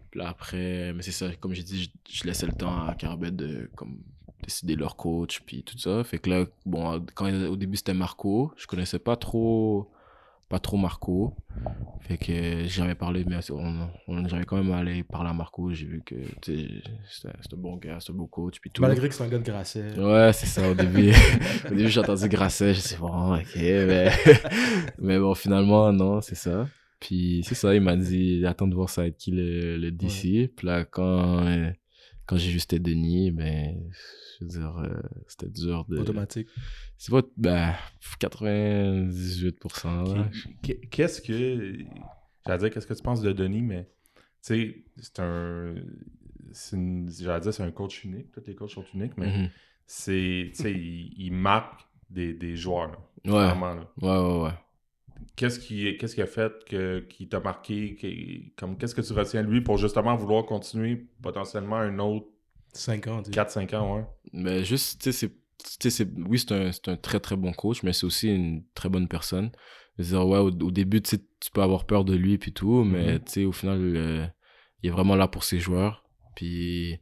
Puis 0.09 0.21
là, 0.21 0.29
après, 0.29 0.93
mais 0.93 1.01
c'est 1.03 1.11
ça, 1.11 1.35
comme 1.35 1.53
j'ai 1.53 1.63
dit, 1.63 1.83
je, 1.83 2.15
je 2.15 2.23
laissais 2.23 2.45
le 2.45 2.53
temps 2.53 2.87
à 2.87 2.95
Carbet 2.95 3.31
de 3.31 3.69
comme, 3.75 4.01
décider 4.41 4.77
leur 4.77 4.95
coach, 4.95 5.41
puis 5.45 5.63
tout 5.63 5.77
ça. 5.77 6.01
Fait 6.05 6.17
que 6.17 6.29
là, 6.29 6.45
bon, 6.65 7.05
quand 7.13 7.29
au 7.49 7.57
début 7.57 7.75
c'était 7.75 7.93
Marco, 7.93 8.53
je 8.55 8.67
connaissais 8.67 8.99
pas 8.99 9.17
trop, 9.17 9.91
pas 10.49 10.59
trop 10.59 10.77
Marco. 10.77 11.35
Fait 12.01 12.17
que 12.17 12.63
j'avais 12.65 12.95
parlé, 12.95 13.23
mais 13.25 13.37
on, 13.51 13.87
on, 14.07 14.27
j'avais 14.27 14.43
quand 14.43 14.57
même 14.57 14.71
allé 14.71 15.03
parler 15.03 15.29
à 15.29 15.33
Marco. 15.33 15.71
J'ai 15.71 15.85
vu 15.85 16.01
que 16.03 16.15
c'était 16.41 17.29
un 17.29 17.57
bon 17.57 17.77
gars, 17.77 17.99
c'était 17.99 18.13
un 18.13 18.15
beau 18.15 18.25
coach, 18.25 18.59
puis 18.59 18.71
tout. 18.71 18.81
Malgré 18.81 19.07
que 19.07 19.13
c'est 19.13 19.23
un 19.23 19.27
gars 19.27 19.37
de 19.37 19.43
Grasset. 19.43 19.99
Ouais, 19.99 20.31
c'est 20.33 20.47
ça, 20.47 20.69
au 20.69 20.73
début. 20.73 21.11
au 21.65 21.75
début, 21.75 21.89
j'ai 21.89 21.99
entendu 21.99 22.27
Grasset, 22.27 22.73
je 22.73 22.79
sais 22.79 22.97
bon, 22.97 23.35
ok, 23.35 23.55
mais... 23.55 24.11
mais 24.97 25.19
bon, 25.19 25.35
finalement, 25.35 25.93
non, 25.93 26.19
c'est 26.21 26.35
ça. 26.35 26.67
Puis 26.99 27.43
c'est 27.45 27.55
ça, 27.55 27.75
il 27.75 27.81
m'a 27.81 27.95
dit, 27.95 28.43
attends 28.45 28.67
de 28.67 28.75
voir 28.75 28.89
ça 28.89 29.05
être 29.05 29.17
qui 29.17 29.31
le, 29.31 29.77
le 29.77 29.91
DC. 29.91 30.51
Puis 30.55 30.67
là, 30.67 30.83
quand, 30.83 31.45
euh, 31.45 31.69
quand 32.29 32.37
j'ai 32.37 32.51
juste 32.51 32.75
Denis, 32.75 33.31
ben, 33.31 33.75
je 34.39 34.45
veux 34.45 34.49
dire, 34.51 34.77
euh, 34.77 35.01
c'était 35.27 35.49
dur 35.49 35.83
de... 35.89 35.97
Automatique. 35.97 36.47
C'est 36.97 37.11
pas, 37.11 37.23
ben, 37.37 37.73
98%, 38.21 40.15
là. 40.15 40.29
Qu'est- 40.61 40.79
Qu'est-ce 40.89 41.21
que. 41.21 41.77
J'allais 42.45 42.59
dire, 42.59 42.69
qu'est-ce 42.71 42.87
que 42.87 42.93
tu 42.93 43.01
penses 43.03 43.21
de 43.21 43.31
Denis, 43.31 43.61
mais. 43.61 43.89
Tu 44.15 44.21
sais, 44.41 44.83
c'est 44.97 45.19
un. 45.19 45.75
c'est 46.51 46.75
une- 46.77 47.09
J'allais 47.11 47.41
dire, 47.41 47.53
c'est 47.53 47.63
un 47.63 47.71
coach 47.71 48.03
unique. 48.05 48.31
Tous 48.31 48.43
les 48.47 48.55
coachs 48.55 48.71
sont 48.71 48.85
uniques, 48.93 49.17
mais 49.17 49.27
Mhm. 49.27 49.49
c'est. 49.85 50.51
Tu 50.55 50.61
sais, 50.63 50.71
il, 50.71 51.13
il 51.17 51.31
marque 51.33 51.81
des, 52.09 52.33
des 52.33 52.55
joueurs, 52.55 52.91
là. 52.91 52.97
Ouais, 53.25 53.45
Vraiment, 53.47 53.73
là. 53.75 53.91
ouais, 54.01 54.17
ouais, 54.17 54.43
ouais. 54.45 54.53
Qu'est-ce 55.35 55.59
qui, 55.59 55.97
qu'est-ce 55.97 56.15
qui 56.15 56.21
a 56.21 56.27
fait 56.27 56.51
que, 56.67 56.99
qui 57.09 57.27
t'a 57.27 57.39
marqué? 57.39 57.95
qui- 57.95 58.53
comme, 58.57 58.77
qu'est-ce 58.77 58.95
que 58.95 59.01
tu 59.01 59.13
retiens 59.13 59.43
de 59.43 59.49
lui 59.49 59.61
pour 59.61 59.77
justement 59.77 60.15
vouloir 60.15 60.45
continuer 60.45 61.05
potentiellement 61.21 61.77
un 61.77 61.97
autre 61.99 62.27
5 62.73 63.07
ans, 63.07 63.21
tu 63.23 63.31
sais. 63.31 63.35
4-5 63.35 63.73
ans, 63.75 63.95
ouais? 63.97 64.05
Mais 64.33 64.63
juste, 64.63 65.01
tu 65.01 65.11
sais, 65.11 65.27
c'est- 65.27 65.29
tu 65.29 65.69
sais, 65.81 65.89
c'est- 65.89 66.09
oui, 66.27 66.37
c'est 66.39 66.51
un, 66.53 66.71
c'est 66.71 66.87
un 66.89 66.95
très 66.97 67.19
très 67.19 67.35
bon 67.35 67.51
coach, 67.51 67.83
mais 67.83 67.93
c'est 67.93 68.05
aussi 68.05 68.27
une 68.33 68.63
très 68.75 68.89
bonne 68.89 69.07
personne. 69.07 69.51
Dire, 69.97 70.25
ouais, 70.27 70.37
au, 70.39 70.49
au 70.51 70.71
début, 70.71 71.01
tu 71.01 71.17
peux 71.53 71.61
avoir 71.61 71.85
peur 71.85 72.05
de 72.05 72.15
lui 72.15 72.37
puis 72.37 72.53
tout, 72.53 72.83
mais 72.85 73.19
tu 73.19 73.31
sais, 73.31 73.45
au 73.45 73.51
final, 73.51 73.79
euh, 73.95 74.25
il 74.81 74.87
est 74.87 74.91
vraiment 74.91 75.15
là 75.15 75.27
pour 75.27 75.43
ses 75.43 75.59
joueurs. 75.59 76.05
Puis 76.35 76.97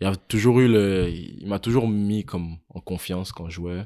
il 0.00 0.06
a 0.06 0.14
toujours 0.14 0.60
eu 0.60 0.68
le. 0.68 1.08
Il 1.10 1.46
m'a 1.48 1.58
toujours 1.58 1.88
mis 1.88 2.24
comme 2.24 2.58
en 2.68 2.80
confiance 2.80 3.32
quand 3.32 3.48
je 3.48 3.54
jouais. 3.56 3.82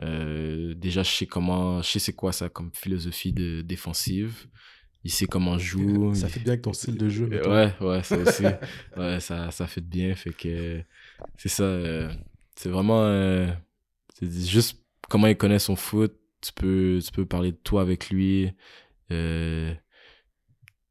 Euh, 0.00 0.74
déjà, 0.74 1.02
je 1.02 1.10
sais 1.10 1.26
comment. 1.26 1.82
Je 1.82 1.88
sais 1.90 1.98
c'est 1.98 2.12
quoi 2.14 2.32
ça 2.32 2.48
comme 2.48 2.70
philosophie 2.74 3.32
de 3.32 3.60
défensive. 3.62 4.46
Il 5.04 5.10
sait 5.10 5.26
comment 5.26 5.58
je 5.58 5.66
joue. 5.66 6.14
Ça 6.14 6.28
fait 6.28 6.40
bien 6.40 6.52
avec 6.52 6.62
ton 6.62 6.72
style 6.72 6.96
de 6.96 7.08
jeu. 7.08 7.24
euh, 7.24 7.28
mettons. 7.28 7.50
Ouais, 7.50 7.72
ouais, 7.80 8.02
ça 8.02 8.16
aussi. 8.16 8.44
ouais, 8.96 9.20
ça, 9.20 9.50
ça 9.50 9.66
fait 9.66 9.80
de 9.80 9.86
bien. 9.86 10.14
Fait 10.14 10.32
que 10.32 10.82
c'est 11.36 11.48
ça. 11.48 11.64
euh, 11.64 12.12
c'est 12.56 12.68
vraiment. 12.68 13.02
euh, 13.04 13.48
c'est 14.14 14.30
juste 14.48 14.80
comment 15.08 15.26
il 15.26 15.36
connaît 15.36 15.58
son 15.58 15.76
foot. 15.76 16.14
Tu 16.40 16.52
peux, 16.52 16.98
tu 17.04 17.10
peux 17.12 17.26
parler 17.26 17.52
de 17.52 17.56
toi 17.56 17.82
avec 17.82 18.10
lui. 18.10 18.50
Euh, 19.10 19.74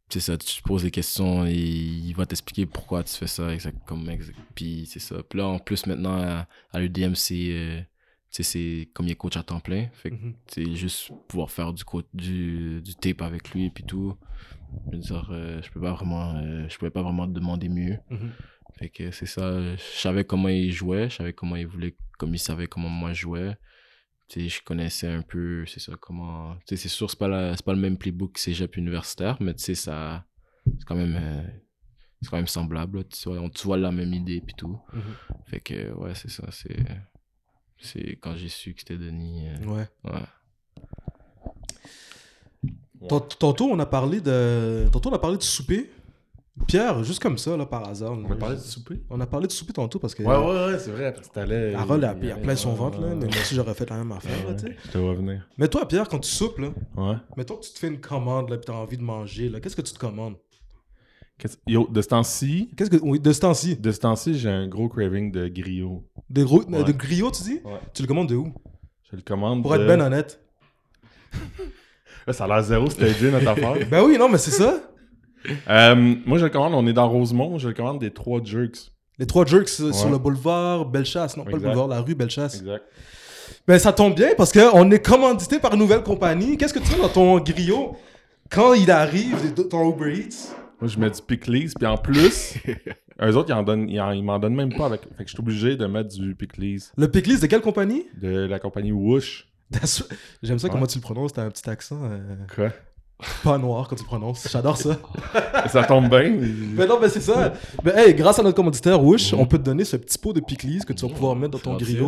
c'est 0.10 0.20
ça, 0.20 0.38
tu 0.38 0.62
te 0.62 0.64
poses 0.64 0.84
des 0.84 0.92
questions 0.92 1.46
et 1.46 1.54
il 1.56 2.14
va 2.14 2.26
t'expliquer 2.26 2.66
pourquoi 2.66 3.04
tu 3.04 3.16
fais 3.16 3.28
ça. 3.28 3.54
Exact, 3.54 3.78
comme, 3.86 4.10
exact. 4.10 4.38
Puis 4.56 4.86
c'est 4.92 5.00
ça. 5.00 5.24
Puis 5.24 5.40
là, 5.40 5.48
en 5.48 5.60
plus, 5.60 5.86
maintenant, 5.88 6.22
à, 6.22 6.48
à 6.72 6.80
l'UDM, 6.80 7.16
c'est. 7.16 7.88
C'est 8.32 8.90
comme 8.94 9.08
il 9.08 9.12
est 9.12 9.16
coach 9.16 9.38
à 9.38 9.44
temps 9.44 9.60
plein. 9.60 9.88
Fait 9.94 10.10
que 10.10 10.16
Mhm. 10.16 10.34
c'est 10.48 10.74
juste 10.76 11.12
pouvoir 11.28 11.52
faire 11.52 11.74
du, 11.74 11.84
du, 12.14 12.82
du 12.82 12.96
tape 12.96 13.22
avec 13.22 13.52
lui 13.52 13.66
et 13.66 13.70
puis 13.70 13.84
tout. 13.84 14.16
Je 14.88 14.96
veux 14.98 15.02
dire, 15.02 15.30
euh, 15.32 15.62
je 15.62 15.70
peux 15.70 15.82
pas 15.82 15.92
vraiment, 15.94 16.36
euh, 16.38 16.68
je 16.70 16.78
pouvais 16.78 16.92
pas 16.92 17.02
vraiment 17.04 17.28
demander 17.28 17.68
mieux. 17.70 17.98
Mhm. 18.10 18.32
Fait 18.80 18.90
que 18.90 19.12
c'est 19.12 19.26
ça, 19.26 19.76
je 19.76 19.82
savais 19.82 20.24
comment 20.24 20.48
il 20.48 20.72
jouait, 20.72 21.10
je 21.10 21.18
savais 21.18 21.34
comment 21.34 21.58
il 21.58 21.68
voulait, 21.68 21.96
comme 22.18 22.34
il 22.34 22.40
savait 22.40 22.68
comment 22.68 22.88
moi 22.90 23.12
je 23.14 23.22
jouais. 23.22 23.58
Tu 24.30 24.40
sais, 24.44 24.48
je 24.50 24.64
connaissais 24.64 25.08
un 25.08 25.22
peu, 25.24 25.66
c'est 25.66 25.82
ça, 25.82 25.92
comment, 26.00 26.56
c'est 26.66 26.78
sûr, 26.78 27.10
c'est 27.10 27.20
pas, 27.20 27.28
la- 27.28 27.54
pas 27.66 27.74
le 27.74 27.80
même 27.80 27.98
playbook 27.98 28.34
que 28.36 28.40
cégep 28.40 28.78
universitaire, 28.78 29.36
mais 29.42 29.54
tu 29.54 29.62
sais, 29.64 29.76
ça, 29.76 30.26
c'est 30.66 30.86
quand 30.86 30.96
même, 30.96 31.18
euh, 31.22 31.44
c'est 32.22 32.30
quand 32.30 32.38
même 32.38 32.48
semblable, 32.48 33.04
tu 33.10 33.28
vois, 33.28 33.42
on 33.42 33.50
tu 33.50 33.68
vois 33.68 33.76
la 33.78 33.92
même 33.92 34.14
idée 34.14 34.40
puis 34.40 34.56
tout. 34.56 34.80
Mhm. 34.94 35.02
Fait 35.48 35.60
que, 35.60 35.92
ouais, 35.96 36.16
c'est 36.16 36.30
ça, 36.32 36.48
c'est, 36.52 36.80
c'est 37.82 38.18
quand 38.22 38.36
j'ai 38.36 38.50
su 38.50 38.74
que 38.74 38.80
c'était 38.82 38.98
Denis, 38.98 39.48
euh, 39.48 39.66
Ouais. 39.66 39.88
ouais. 40.06 40.22
Tant- 43.10 43.20
Tantôt, 43.22 43.66
on 43.72 43.80
a 43.80 43.86
parlé 43.86 44.22
de. 44.22 44.88
Tantôt, 44.92 45.10
on 45.10 45.14
a 45.14 45.20
parlé 45.20 45.38
de 45.38 45.44
souper. 45.44 45.90
Pierre, 46.68 47.04
juste 47.04 47.20
comme 47.22 47.38
ça, 47.40 47.58
là, 47.58 47.66
par 47.66 47.88
hasard. 47.88 48.12
On 48.12 48.28
va 48.28 48.36
parler 48.36 48.58
du 48.58 48.62
souper? 48.64 49.02
On 49.10 49.20
a 49.20 49.26
parlé 49.26 49.48
de 49.48 49.52
souper 49.52 49.74
tantôt 49.74 49.98
parce 49.98 50.14
que. 50.14 50.22
Ouais, 50.22 50.36
ouais, 50.38 50.72
ouais, 50.74 50.78
c'est 50.80 50.92
vrai. 50.92 51.12
Parce 51.12 51.28
que 51.30 51.34
t'allais. 51.34 51.74
Harold 51.74 52.04
a, 52.04 52.16
il 52.22 52.30
a 52.32 52.36
plein 52.36 52.56
son 52.56 52.74
ventre, 52.74 53.00
là. 53.02 53.08
ouais, 53.08 53.16
Mais 53.16 53.26
moi 53.26 53.36
aussi, 53.42 53.56
j'aurais 53.56 53.74
fait 53.74 53.90
la 53.90 53.98
même 53.98 54.12
affaire, 54.12 54.46
là, 54.46 54.52
Ouais, 54.52 54.56
tu 54.58 54.68
sais. 54.68 54.78
Je 54.86 54.92
te 54.92 54.98
vois 55.00 55.16
venir. 55.16 55.48
Mais 55.58 55.68
toi, 55.68 55.88
Pierre, 55.88 56.08
quand 56.08 56.20
tu 56.20 56.30
soupes, 56.30 56.60
là, 56.60 56.70
Ouais. 56.96 57.16
mettons 57.38 57.56
que 57.56 57.66
tu 57.66 57.72
te 57.74 57.80
fais 57.80 57.88
une 57.88 58.00
commande, 58.00 58.50
là, 58.52 58.58
puis 58.58 58.66
t'as 58.68 58.74
envie 58.74 58.98
de 58.98 59.04
manger, 59.04 59.50
là, 59.50 59.60
qu'est-ce 59.60 59.76
que 59.76 59.82
tu 59.82 59.94
te 59.94 60.00
commandes? 60.00 60.36
Yo, 61.68 61.88
de 61.90 62.02
ce 62.02 62.08
temps-ci, 62.10 62.70
Qu'est-ce 62.78 62.90
que. 62.90 62.98
Oui, 63.02 63.20
de 63.20 63.32
ce 63.34 63.40
temps-ci? 63.40 63.76
de 63.76 63.92
ce 63.92 64.00
temps-ci, 64.00 64.38
j'ai 64.38 64.50
un 64.50 64.68
gros 64.68 64.88
craving 64.90 65.32
de 65.32 65.48
griot. 65.48 66.04
Des 66.30 66.44
gros, 66.44 66.64
Ouais. 66.64 66.84
De 66.84 66.92
griot, 66.92 67.32
tu 67.32 67.44
dis? 67.44 67.60
Ouais. 67.66 67.80
Tu 67.94 68.02
le 68.04 68.08
commandes 68.08 68.30
de 68.30 68.36
où? 68.36 68.54
Je 69.12 69.16
le 69.16 69.22
commande. 69.22 69.62
Pour 69.62 69.72
de- 69.72 69.78
être 69.82 69.88
ben 69.88 70.02
honnête. 70.02 70.40
Ça 72.32 72.44
a 72.46 72.48
l'air 72.48 72.62
zéro, 72.64 72.90
c'était 72.90 73.12
Dieu 73.14 73.32
notre 73.32 73.48
affaire. 73.50 73.76
Ben 73.90 74.04
oui, 74.04 74.18
non, 74.18 74.30
mais 74.30 74.38
c'est 74.38 74.52
ça. 74.52 74.80
Euh, 75.70 76.16
moi, 76.26 76.38
je 76.38 76.44
le 76.46 76.50
commande, 76.52 76.74
on 76.76 76.86
est 76.86 76.94
dans 76.94 77.10
Rosemont, 77.10 77.58
je 77.58 77.68
le 77.68 77.74
commande 77.74 78.00
des 78.00 78.12
trois 78.12 78.42
jerks. 78.44 78.92
Les 79.18 79.26
trois 79.26 79.44
jerks 79.46 79.70
euh, 79.82 79.92
sur 79.92 80.10
le 80.10 80.18
boulevard 80.20 80.86
Bellechasse. 80.86 81.36
Non, 81.36 81.44
pas 81.44 81.52
le 81.52 81.58
boulevard, 81.60 81.88
la 81.88 82.02
rue 82.02 82.14
Bellechasse. 82.16 82.60
Exact. 82.60 82.84
Ben 83.68 83.78
ça 83.80 83.92
tombe 83.92 84.16
bien 84.16 84.30
parce 84.38 84.52
qu'on 84.54 84.90
est 84.92 85.04
commandité 85.04 85.60
par 85.60 85.74
une 85.74 85.80
nouvelle 85.80 86.04
compagnie. 86.04 86.58
Qu'est-ce 86.58 86.74
que 86.74 86.80
tu 86.80 86.86
fais 86.86 87.02
dans 87.02 87.10
ton 87.10 87.40
griot 87.40 87.96
quand 88.50 88.74
il 88.74 88.90
arrive, 88.92 89.54
de- 89.56 89.64
ton 89.64 89.92
Uber 89.92 90.14
Eats? 90.16 90.54
Moi, 90.82 90.90
je 90.90 91.00
mets 91.00 91.10
du 91.12 91.22
pickles, 91.22 91.70
puis 91.78 91.86
en 91.88 91.98
plus, 91.98 92.56
eux 93.22 93.36
autres, 93.36 93.50
ils 93.50 93.54
en 93.54 93.64
donnent, 93.64 93.88
ils 93.90 94.02
en- 94.02 94.12
ils 94.12 94.24
m'en 94.24 94.40
donnent 94.40 94.56
même 94.56 94.74
pas 94.76 94.88
avec. 94.88 95.02
Fait 95.16 95.24
que 95.24 95.30
je 95.30 95.34
suis 95.36 95.40
obligé 95.40 95.76
de 95.78 95.86
mettre 95.86 96.10
du 96.10 96.36
pickles 96.36 96.78
Le 96.98 97.08
pickles 97.08 97.40
de 97.40 97.46
quelle 97.48 97.62
compagnie? 97.62 98.06
De 98.20 98.46
la 98.48 98.60
compagnie 98.60 98.92
Woosh. 98.92 99.48
That's- 99.72 100.04
J'aime 100.44 100.60
ça 100.60 100.68
comment 100.70 100.88
tu 100.88 100.98
le 100.98 101.02
prononces. 101.02 101.32
T'as 101.34 101.44
un 101.46 101.50
petit 101.50 101.70
accent 101.70 102.02
euh, 102.04 102.18
Quoi? 102.54 102.72
Pas 103.44 103.58
noir 103.58 103.88
quand 103.88 103.96
tu 103.96 104.04
le 104.04 104.08
prononces. 104.08 104.48
J'adore 104.52 104.78
ça. 104.78 104.98
ça 105.68 105.84
tombe 105.84 106.10
bien. 106.10 106.38
Mais 106.76 106.86
non, 106.86 107.00
mais 107.00 107.10
c'est 107.10 107.22
ça. 107.22 107.54
Mais 107.84 107.94
hey, 107.96 108.14
grâce 108.16 108.40
à 108.40 108.44
notre 108.44 108.56
commanditaire 108.56 109.04
Wish, 109.04 109.34
on 109.34 109.46
peut 109.46 109.58
te 109.58 109.64
donner 109.64 109.84
ce 109.84 109.98
petit 109.98 110.18
pot 110.18 110.34
de 110.34 110.40
pickles 110.40 110.84
que 110.86 110.94
tu 110.94 111.06
vas 111.08 111.14
pouvoir 111.14 111.36
mettre 111.36 111.52
dans 111.52 111.60
ton 111.60 111.80
gentil. 111.80 112.00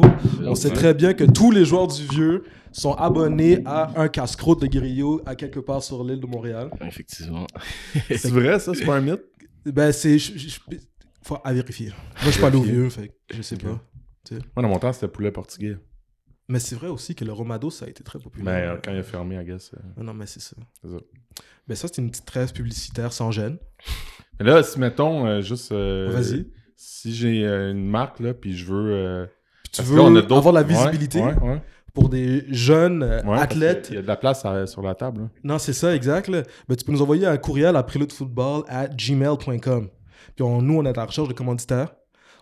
On 0.46 0.56
sait 0.56 0.72
très 0.72 0.94
bien 0.94 1.14
que 1.14 1.24
tous 1.24 1.52
les 1.52 1.66
joueurs 1.66 1.88
du 1.88 2.06
vieux 2.08 2.44
sont 2.72 2.94
abonnés 2.94 3.62
à 3.66 3.92
un 3.96 4.08
casse-croûte 4.08 4.62
de 4.62 4.68
griot 4.68 5.22
à 5.26 5.36
quelque 5.36 5.60
part 5.60 5.84
sur 5.84 6.04
l'île 6.04 6.20
de 6.20 6.28
Montréal. 6.28 6.70
Effectivement. 6.82 7.48
C'est 8.10 8.32
vrai, 8.32 8.60
ça? 8.60 8.74
C'est 8.74 8.86
pas 8.86 8.96
un 8.96 9.02
mythe? 9.02 9.22
Ben, 9.66 9.92
c'est. 9.92 10.18
Faut 11.22 11.38
à 11.44 11.54
vérifier. 11.54 11.88
Moi, 11.88 11.96
je 12.26 12.32
suis 12.32 12.42
pas 12.42 12.48
allé 12.48 12.58
au 12.58 12.64
vieux, 12.64 12.90
fait 12.90 13.08
que 13.08 13.14
je 13.36 13.42
sais 13.42 13.56
pas. 13.56 13.80
Moi, 14.32 14.40
dans 14.58 14.68
mon 14.68 14.80
temps, 14.80 14.92
c'était 14.92 15.08
poulet 15.08 15.32
portugais. 15.32 15.78
Mais 16.50 16.60
c'est 16.60 16.76
vrai 16.76 16.88
aussi 16.88 17.16
que 17.16 17.24
le 17.24 17.32
Romado, 17.32 17.70
ça 17.70 17.86
a 17.86 17.90
été 17.90 18.04
très 18.04 18.20
Mais 18.20 18.24
populaire. 18.24 18.74
euh, 18.74 18.78
quand 18.84 18.92
il 18.92 18.98
a 19.00 19.04
fermé, 19.04 19.36
I 19.42 19.46
guess. 19.46 19.72
euh, 19.74 20.04
Non, 20.04 20.14
mais 20.14 20.26
c'est 20.26 20.42
ça. 20.42 20.56
c'est 20.82 20.90
ça. 20.90 20.98
Ben, 21.68 21.76
ça, 21.76 21.88
c'est 21.88 22.02
une 22.02 22.10
petite 22.12 22.26
trêve 22.26 22.52
publicitaire 22.52 23.14
sans 23.14 23.32
gêne. 23.32 23.58
Mais 24.40 24.46
là, 24.48 24.62
si 24.64 24.78
mettons, 24.80 25.26
euh, 25.26 25.42
juste. 25.42 25.72
euh, 25.72 26.10
Vas-y. 26.12 26.46
Si 26.76 27.14
j'ai 27.16 27.46
une 27.46 27.88
marque, 27.88 28.20
là, 28.20 28.34
puis 28.34 28.56
je 28.58 28.66
veux. 28.66 29.28
Tu 29.72 29.78
parce 29.78 29.90
veux 29.90 29.96
que 29.96 30.02
là, 30.02 30.08
on 30.08 30.16
a 30.16 30.38
avoir 30.38 30.54
la 30.54 30.64
visibilité 30.64 31.22
Ouais, 31.22 31.34
ouais. 31.40 31.62
pour 31.94 32.10
des 32.10 32.44
jeunes 32.54 33.04
athlètes. 33.04 33.86
qu'il 33.88 33.96
y 33.96 34.00
a 34.00 34.02
de 34.02 34.08
la 34.08 34.18
place 34.18 34.44
à- 34.44 34.68
sur 34.68 34.82
la 34.82 34.94
table. 34.96 35.22
là. 35.22 35.30
Non, 35.46 35.60
c'est 35.60 35.72
ça, 35.74 35.96
exact. 35.96 36.28
là. 36.28 36.44
Ben, 36.68 36.76
tu 36.76 36.84
peux 36.84 36.92
nous 36.92 37.02
envoyer 37.02 37.26
un 37.26 37.38
courriel 37.38 37.76
à 37.78 37.84
preludefootball 37.84 38.64
at 38.68 38.90
gmail.com. 38.90 39.88
Puis 40.36 40.44
on- 40.44 40.62
nous, 40.62 40.78
on 40.80 40.84
est 40.86 40.90
à 40.90 40.94
la 40.94 41.06
recherche 41.06 41.30
de 41.30 41.34
commanditaires. 41.34 41.94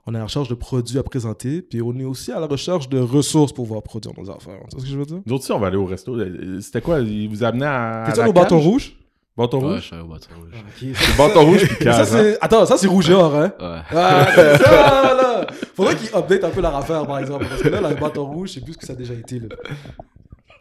On 0.08 0.14
est 0.14 0.18
à 0.18 0.20
la 0.20 0.26
recherche 0.26 0.48
de 0.50 0.56
produits 0.56 0.98
à 0.98 1.04
présenter. 1.04 1.62
Puis 1.62 1.82
on 1.82 1.98
est 2.00 2.04
aussi 2.06 2.32
à 2.32 2.40
la 2.40 2.48
recherche 2.48 2.90
de 2.90 3.00
ressources 3.00 3.54
pour 3.54 3.66
pouvoir 3.66 3.84
produire 3.84 4.14
nos 4.18 4.30
affaires. 4.32 4.60
Tu 4.70 4.76
vois 4.76 4.80
ce 4.80 4.86
que 4.86 4.92
je 4.92 4.98
veux 4.98 5.06
dire? 5.06 5.22
Nous 5.26 5.34
autres 5.34 5.44
aussi, 5.44 5.52
on 5.52 5.60
va 5.60 5.68
aller 5.68 5.78
au 5.78 5.86
resto. 5.86 6.16
Euh, 6.16 6.60
C'était 6.62 6.82
quoi? 6.82 7.00
Il 7.00 7.30
vous 7.30 7.44
amenait 7.44 7.66
à. 7.68 8.04
T'es 8.06 8.12
à 8.12 8.16
ça 8.16 8.22
la 8.24 8.30
au 8.30 8.34
bâton 8.34 8.60
rouge? 8.60 8.96
Bâton 9.38 9.58
Ouais, 9.60 9.64
je 9.64 9.74
rouge? 9.76 9.82
suis 9.84 9.94
allé 9.96 10.04
au 10.04 10.08
bâton 10.08 10.30
rouge. 10.36 10.96
C'est 10.96 11.18
bâton 11.18 11.46
rouge 11.46 11.68
puis 11.68 11.86
ça, 11.92 12.02
hein? 12.20 12.34
Attends, 12.42 12.66
ça, 12.66 12.78
c'est 12.78 12.88
rouge 12.88 13.10
et 13.10 13.14
or, 13.14 13.34
hein? 13.36 13.54
Ouais. 13.60 13.80
Ah, 13.96 14.28
c'est 14.36 14.58
ça, 14.58 15.14
là! 15.14 15.48
Faudrait 15.76 15.96
qu'il 15.96 16.10
update 16.14 16.44
un 16.44 16.50
peu 16.50 16.62
leur 16.62 16.76
affaire, 16.76 17.06
par 17.08 17.20
exemple. 17.20 17.46
Parce 17.48 17.62
que 17.62 17.70
là, 17.70 17.80
le 17.90 17.96
bâton 17.96 18.26
rouge, 18.26 18.52
c'est 18.54 18.62
plus 18.64 18.74
ce 18.74 18.78
que 18.80 18.86
ça 18.86 18.94
a 18.94 18.96
déjà 18.96 19.14
été, 19.14 19.40
là. 19.40 19.48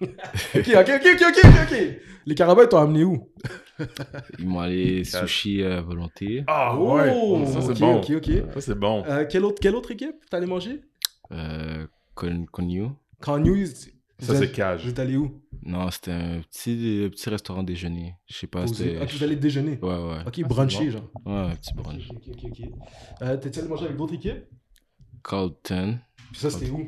Ok, 0.01 0.09
ok, 0.55 0.69
ok, 0.79 0.91
ok, 0.91 1.23
ok, 1.23 1.45
ok, 1.45 1.55
ok. 1.73 1.79
Les 2.27 2.35
carabins 2.35 2.67
t'ont 2.67 2.79
amené 2.79 3.05
où? 3.05 3.29
Ils 4.39 4.47
m'ont 4.47 4.61
allé 4.61 5.05
sushi 5.05 5.63
à 5.65 5.81
volonté. 5.81 6.45
Ah 6.47 6.77
Oh, 6.79 6.95
ouais! 7.39 7.47
Ça, 7.47 7.61
c'est 7.63 7.71
ok, 7.73 7.79
bon. 7.81 7.97
ok, 8.01 8.11
ok. 8.17 8.31
Ça, 8.55 8.61
c'est 8.61 8.75
bon. 8.79 9.05
Euh, 9.07 9.25
quelle, 9.29 9.45
autre, 9.45 9.61
quelle 9.61 9.75
autre 9.75 9.91
équipe 9.91 10.17
t'allais 10.31 10.47
manger? 10.47 10.83
Euh, 11.33 11.87
Con- 12.15 12.47
Connu. 12.51 12.89
Quand 13.21 13.39
News. 13.39 13.67
Ça, 14.19 14.35
c'est 14.35 14.53
cage. 14.53 14.83
Vous 14.85 14.91
êtes 14.91 14.99
allé 14.99 15.17
où? 15.17 15.41
Non, 15.63 15.91
c'était 15.91 16.11
un 16.13 16.41
petit, 16.43 17.09
petit 17.11 17.31
restaurant 17.31 17.63
déjeuner. 17.63 18.15
Je 18.27 18.37
sais 18.37 18.47
pas, 18.47 18.63
Poser. 18.63 18.85
c'était. 18.85 18.99
Ah, 19.01 19.07
vous 19.11 19.25
allez 19.25 19.37
déjeuner? 19.37 19.79
Ouais, 19.81 19.89
ouais. 19.95 20.19
Ok, 20.27 20.41
bruncher, 20.47 20.87
bon. 20.87 20.91
genre. 20.91 21.11
Ouais, 21.25 21.53
un 21.53 21.57
petit 21.57 21.73
brunch. 21.75 22.03
Ok, 22.11 22.23
ok, 22.29 22.39
ok. 22.45 22.51
ok. 22.51 22.69
Euh, 23.23 23.37
allé 23.61 23.69
manger 23.69 23.85
avec 23.87 23.97
d'autres 23.97 24.15
équipes? 24.15 24.45
Carlton. 25.25 25.99
Puis 26.33 26.41
ça, 26.41 26.51
c'était 26.51 26.71
où? 26.71 26.87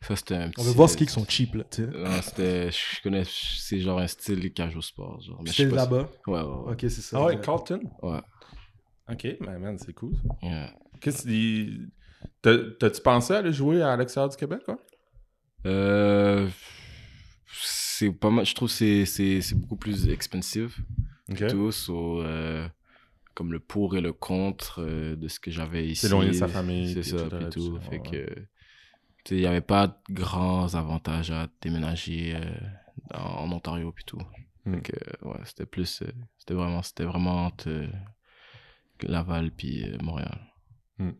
Ça, 0.00 0.14
c'était 0.16 0.36
un 0.36 0.48
petit. 0.50 0.60
On 0.60 0.64
veut 0.64 0.72
voir 0.72 0.88
ce 0.88 0.96
qui 0.96 1.06
sont 1.06 1.24
cheap, 1.28 1.54
là, 1.56 1.64
tu 1.70 1.82
sais. 1.84 1.90
Non, 1.90 2.22
c'était. 2.22 2.70
Je 2.70 3.02
connais. 3.02 3.24
C'est 3.26 3.80
genre 3.80 3.98
un 3.98 4.06
style 4.06 4.52
cage 4.52 4.76
au 4.76 4.80
sport. 4.80 5.20
Genre. 5.20 5.40
Mais 5.42 5.50
si- 5.50 5.64
là-bas? 5.66 6.08
Ouais, 6.26 6.40
ouais, 6.40 6.42
ouais. 6.42 6.72
Ok, 6.72 6.78
c'est 6.82 6.90
ça. 6.90 7.18
Ah 7.20 7.24
ouais, 7.26 7.36
Euh, 7.36 7.40
Carlton? 7.40 7.80
Ouais. 8.02 8.20
Ok, 9.10 9.26
mais 9.40 9.58
man, 9.58 9.76
c'est 9.78 9.92
cool 9.94 10.14
ça. 10.14 10.46
Yeah. 10.46 10.74
Qu'est-ce 11.00 11.22
qu'il. 11.22 11.90
T'as- 12.42 12.70
T'as-tu 12.78 13.00
pensé 13.00 13.32
à 13.34 13.38
aller 13.38 13.52
jouer 13.52 13.82
à 13.82 13.96
l'extérieur 13.96 14.28
du 14.28 14.36
Québec, 14.36 14.60
quoi? 14.64 14.78
Euh, 15.66 16.48
c'est 17.52 18.12
pas 18.12 18.30
mal. 18.30 18.44
Je 18.46 18.54
trouve 18.54 18.68
que 18.68 18.74
c'est- 18.74 19.04
c'est 19.06 19.40
c'est 19.40 19.54
beaucoup 19.54 19.76
plus 19.76 20.08
expensive. 20.08 20.76
Ok. 21.30 21.46
Tout. 21.48 21.72
so, 21.72 22.22
euh, 22.22 22.66
comme 23.34 23.52
le 23.52 23.60
pour 23.60 23.96
et 23.96 24.00
le 24.00 24.12
contre 24.12 24.82
euh, 24.82 25.16
de 25.16 25.28
ce 25.28 25.40
que 25.40 25.50
j'avais 25.50 25.86
ici. 25.88 26.06
S'éloigner 26.06 26.30
de 26.30 26.36
sa 26.36 26.48
famille, 26.48 26.94
C'est 26.94 27.02
ça, 27.02 27.24
puis 27.28 27.44
tout 27.50 27.50
tout. 27.50 27.74
ça, 27.76 27.90
Fait 27.90 27.98
ouais. 27.98 28.10
que. 28.10 28.46
Il 29.30 29.38
n'y 29.38 29.46
avait 29.46 29.60
pas 29.60 29.86
de 29.88 29.94
grands 30.14 30.74
avantages 30.74 31.30
à 31.30 31.48
déménager 31.60 32.34
euh, 32.36 32.40
dans- 33.10 33.40
en 33.44 33.52
Ontario 33.52 33.92
puis 33.92 34.04
tout. 34.04 34.20
Fait 34.64 34.80
que, 34.82 35.26
ouais, 35.26 35.38
c'était 35.44 35.66
plus. 35.66 36.02
euh, 36.02 36.06
c'était 36.38 36.54
vraiment, 36.54 36.82
c'était 36.82 37.04
vraiment 37.04 37.46
entre 37.46 37.68
euh, 37.68 37.86
Laval 39.02 39.50
puis 39.50 39.84
euh, 39.84 39.96
Montréal. 40.02 40.38
Fait 40.98 41.14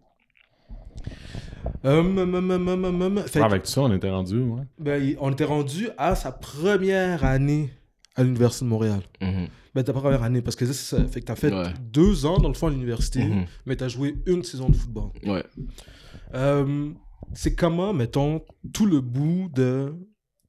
Ah, 1.84 2.02
que, 2.02 3.38
avec 3.40 3.62
tout 3.62 3.70
ça, 3.70 3.82
on 3.82 3.92
était 3.92 4.10
rendu, 4.10 4.40
ouais. 4.40 4.62
ben, 4.78 5.16
on 5.20 5.30
était 5.32 5.44
rendu 5.44 5.88
à 5.96 6.14
sa 6.14 6.32
première 6.32 7.24
année 7.24 7.70
à 8.16 8.24
l'Université 8.24 8.64
de 8.64 8.70
Montréal. 8.70 9.00
Mhm. 9.20 9.48
Ben, 9.74 9.84
ta 9.84 9.92
première 9.92 10.22
année, 10.22 10.42
parce 10.42 10.56
que 10.56 10.66
ça. 10.66 11.04
Fait 11.06 11.20
que 11.20 11.26
t'as 11.26 11.36
fait 11.36 11.52
Ouais. 11.52 11.72
deux 11.80 12.26
ans, 12.26 12.38
dans 12.38 12.48
le 12.48 12.54
fond, 12.54 12.66
à 12.66 12.70
l'université, 12.70 13.24
Mhm. 13.24 13.44
mais 13.66 13.76
t'as 13.76 13.88
joué 13.88 14.16
une 14.26 14.42
saison 14.42 14.68
de 14.68 14.76
football. 14.76 15.10
Ouais. 15.24 15.44
C'est 17.34 17.54
comment, 17.54 17.92
mettons, 17.92 18.42
tout 18.72 18.86
le 18.86 19.00
bout 19.00 19.50
de. 19.54 19.94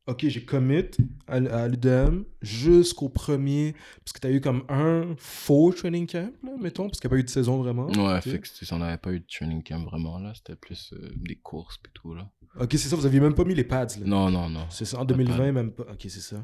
Ok, 0.07 0.26
j'ai 0.28 0.43
commit 0.43 0.86
à, 1.28 1.36
à 1.36 1.67
l'UDM 1.67 2.24
jusqu'au 2.41 3.09
premier. 3.09 3.76
Parce 4.03 4.13
que 4.13 4.20
t'as 4.20 4.32
eu 4.32 4.41
comme 4.41 4.63
un 4.67 5.13
faux 5.17 5.72
training 5.72 6.07
camp, 6.07 6.34
là, 6.43 6.51
mettons, 6.59 6.88
parce 6.88 6.99
qu'il 6.99 7.07
n'y 7.09 7.13
a 7.13 7.15
pas 7.15 7.20
eu 7.20 7.24
de 7.24 7.30
saison 7.30 7.61
vraiment. 7.61 7.88
Ouais, 7.91 8.20
fait 8.22 8.39
que 8.39 8.47
c'est- 8.47 8.74
on 8.74 8.80
n'avait 8.80 8.97
pas 8.97 9.11
eu 9.13 9.20
de 9.20 9.26
training 9.28 9.61
camp 9.61 9.84
vraiment, 9.84 10.17
là. 10.17 10.34
C'était 10.34 10.55
plus 10.55 10.93
euh, 10.93 11.09
des 11.15 11.36
courses 11.36 11.78
et 11.86 11.89
tout, 11.93 12.15
là. 12.15 12.28
Ok, 12.59 12.70
c'est 12.72 12.89
ça, 12.89 12.95
vous 12.95 13.05
aviez 13.05 13.20
même 13.20 13.36
pas 13.36 13.43
mis 13.45 13.53
les 13.53 13.63
pads, 13.63 13.86
là. 13.99 14.05
Non, 14.05 14.32
non, 14.32 14.49
non. 14.49 14.65
C'est 14.72 14.86
ça, 14.86 14.97
en 14.97 15.05
Pas 15.05 15.13
de 15.13 15.17
2020, 15.17 15.51
même 15.51 15.72
pas. 15.72 15.84
Ok, 15.84 15.99
c'est 16.07 16.22
ça. 16.22 16.43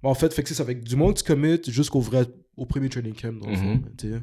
Bon, 0.00 0.10
en 0.10 0.14
fait, 0.14 0.32
fait 0.32 0.42
que 0.44 0.48
c'est 0.48 0.54
ça. 0.54 0.64
Fait 0.64 0.78
que 0.78 0.84
du 0.84 0.94
moment 0.94 1.12
que 1.12 1.18
tu 1.18 1.24
commit 1.24 1.58
jusqu'au 1.66 2.00
vrai, 2.00 2.26
au 2.56 2.66
premier 2.66 2.88
training 2.88 3.14
camp, 3.14 3.36
dans 3.40 3.50
le 3.50 3.56
fond, 3.56 3.74
Mhm. 3.74 3.96
tu 3.98 4.10
sais. 4.12 4.22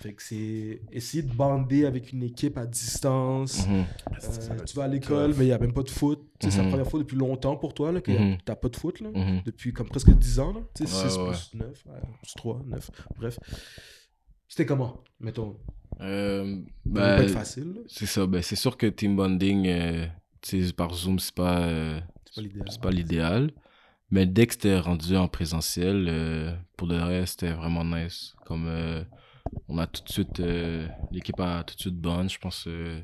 Fait 0.00 0.14
que 0.14 0.22
c'est 0.22 0.80
essayer 0.92 1.22
de 1.22 1.30
bander 1.32 1.84
avec 1.84 2.12
une 2.12 2.22
équipe 2.22 2.56
à 2.56 2.64
distance. 2.66 3.66
Mhm. 3.68 3.84
Euh, 4.12 4.64
tu 4.66 4.74
vas 4.76 4.84
à 4.84 4.88
l'école, 4.88 5.34
mais 5.36 5.44
il 5.44 5.48
n'y 5.48 5.52
a 5.52 5.58
même 5.58 5.74
pas 5.74 5.82
de 5.82 5.90
foot. 5.90 6.20
Tu 6.38 6.46
sais, 6.46 6.52
C'est 6.52 6.58
la 6.58 6.64
Mhm. 6.64 6.70
première 6.70 6.86
fois 6.88 7.00
depuis 7.00 7.16
longtemps 7.18 7.56
pour 7.56 7.74
toi 7.74 7.92
là, 7.92 8.00
que 8.00 8.10
Mhm. 8.10 8.38
t'as 8.44 8.54
pas 8.56 8.68
de 8.70 8.76
foot. 8.76 9.00
Là. 9.00 9.10
Mhm. 9.14 9.42
Depuis 9.44 9.72
comme 9.74 9.88
presque 9.88 10.10
10 10.10 10.40
ans. 10.40 10.54
Là. 10.54 10.60
Tu 10.74 10.84
Ouais, 10.84 10.88
6 10.88 11.16
ouais. 11.18 11.26
plus 11.28 11.50
9, 11.58 11.84
plus 12.22 12.34
3, 12.34 12.62
9. 12.66 12.90
Bref. 13.18 13.38
C'était 14.48 14.66
comment, 14.66 15.04
mettons? 15.20 15.56
Euh, 16.00 16.56
doit 16.86 17.02
pas 17.02 17.18
être 17.22 17.26
ben, 17.26 17.28
facile. 17.28 17.74
c'est 17.86 18.06
ça. 18.06 18.26
Ben, 18.26 18.40
c'est 18.42 18.56
sûr 18.56 18.76
que 18.76 18.86
team 18.86 19.16
bonding, 19.16 19.66
euh, 19.68 20.06
tu 20.40 20.72
par 20.72 20.94
Zoom, 20.94 21.18
c'est 21.18 21.34
pas, 21.34 21.60
euh, 21.66 22.00
C'est 22.24 22.36
pas 22.36 22.40
l'idéal. 22.48 22.66
c'est 22.70 22.80
pas 22.80 22.90
l'idéal. 22.90 23.50
Mais 24.10 24.26
dès 24.26 24.46
que 24.46 24.54
c'était 24.54 24.78
rendu 24.78 25.14
en 25.16 25.28
présentiel, 25.28 26.06
euh, 26.08 26.52
pour 26.76 26.88
le 26.88 26.96
reste, 27.02 27.40
c'était 27.40 27.52
vraiment 27.52 27.84
nice. 27.84 28.34
Comme 28.46 28.64
euh, 28.66 29.04
on 29.68 29.78
a 29.78 29.86
tout 29.86 30.02
de 30.04 30.08
suite, 30.10 30.40
euh, 30.40 30.86
l'équipe 31.10 31.38
a 31.40 31.64
tout 31.64 31.74
de 31.74 31.80
suite 31.80 31.96
bonne, 31.96 32.28
je 32.28 32.38
pense, 32.38 32.66
euh, 32.66 33.00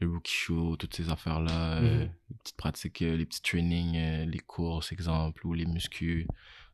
le 0.00 0.08
rookie 0.08 0.32
show, 0.32 0.76
toutes 0.76 0.94
ces 0.94 1.10
affaires-là, 1.10 1.76
euh, 1.78 2.04
Mhm. 2.04 2.10
les 2.30 2.36
petites 2.42 2.56
pratiques, 2.56 3.00
les 3.00 3.24
petits 3.26 3.42
trainings, 3.42 4.26
les 4.28 4.38
courses, 4.40 4.92
exemple, 4.92 5.46
ou 5.46 5.54
les 5.54 5.66
muscu. 5.66 6.26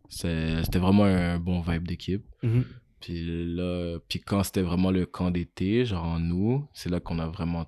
C'était 0.08 0.78
vraiment 0.78 1.04
un 1.04 1.38
bon 1.38 1.60
vibe 1.60 1.86
d'équipe. 1.86 2.24
Mhm. 2.42 2.64
Puis 3.00 3.54
là, 3.54 3.98
puis 4.08 4.20
quand 4.20 4.42
c'était 4.42 4.62
vraiment 4.62 4.90
le 4.90 5.04
camp 5.06 5.30
d'été, 5.30 5.84
genre 5.84 6.04
en 6.04 6.18
nous, 6.18 6.66
c'est 6.72 6.88
là 6.88 6.98
qu'on 7.00 7.18
a 7.18 7.26
vraiment 7.28 7.66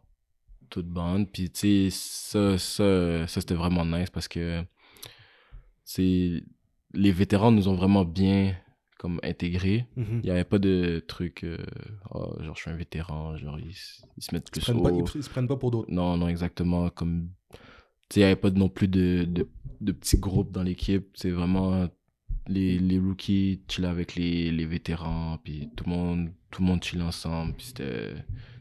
toute 0.70 0.87
bande. 0.89 1.31
Puis 1.31 1.51
tu 1.51 1.91
sais, 1.91 1.91
ça, 1.91 2.59
ça, 2.59 3.26
ça 3.28 3.41
c'était 3.41 3.55
vraiment 3.55 3.85
nice 3.85 4.11
parce 4.11 4.26
que 4.28 4.64
c'est 5.85 6.43
les 6.93 7.12
vétérans 7.12 7.53
nous 7.53 7.68
ont 7.68 7.74
vraiment 7.74 8.05
bien 8.05 8.57
comme 9.01 9.18
intégrés. 9.22 9.86
Mhm. 9.96 10.20
Il 10.22 10.26
n'y 10.26 10.30
avait 10.30 10.44
pas 10.44 10.59
de 10.59 11.03
truc, 11.07 11.42
euh, 11.42 11.57
Ah, 12.14 12.26
genre 12.44 12.55
je 12.55 12.61
suis 12.61 12.70
un 12.70 12.76
vétéran, 12.76 13.34
genre 13.38 13.59
ils, 13.59 13.74
ils 14.18 14.22
se 14.22 14.34
mettent 14.34 14.48
Ils, 14.48 14.51
plus 14.51 14.61
prennent 14.61 14.82
pas, 14.82 14.90
ils, 14.92 15.05
ils 15.14 15.22
se 15.22 15.30
prennent 15.30 15.48
pas 15.48 15.57
pour 15.57 15.70
d'autres. 15.70 15.90
Non, 15.90 16.18
non, 16.18 16.28
exactement. 16.28 16.90
Comme, 16.90 17.30
tu 17.51 17.57
sais, 18.11 18.20
il 18.20 18.24
n'y 18.24 18.24
avait 18.26 18.36
pas 18.36 18.51
non 18.51 18.68
plus 18.68 18.88
de, 18.88 19.24
de, 19.26 19.48
de 19.80 19.92
petits 19.92 20.18
groupes 20.18 20.53
dans 20.53 20.62
l'équipe. 20.62 21.07
C'est 21.14 21.30
vraiment 21.30 21.88
les, 22.46 22.78
les 22.78 22.98
rookies 22.98 23.62
chillaient 23.68 23.88
avec 23.88 24.16
les, 24.16 24.51
les 24.51 24.66
vétérans, 24.66 25.38
puis 25.42 25.70
tout 25.76 25.84
le 25.86 25.90
monde, 25.92 26.28
tout 26.51 26.61
le 26.61 26.68
monde 26.68 26.84
chillait 26.84 27.03
ensemble. 27.03 27.55
C'était, 27.59 28.12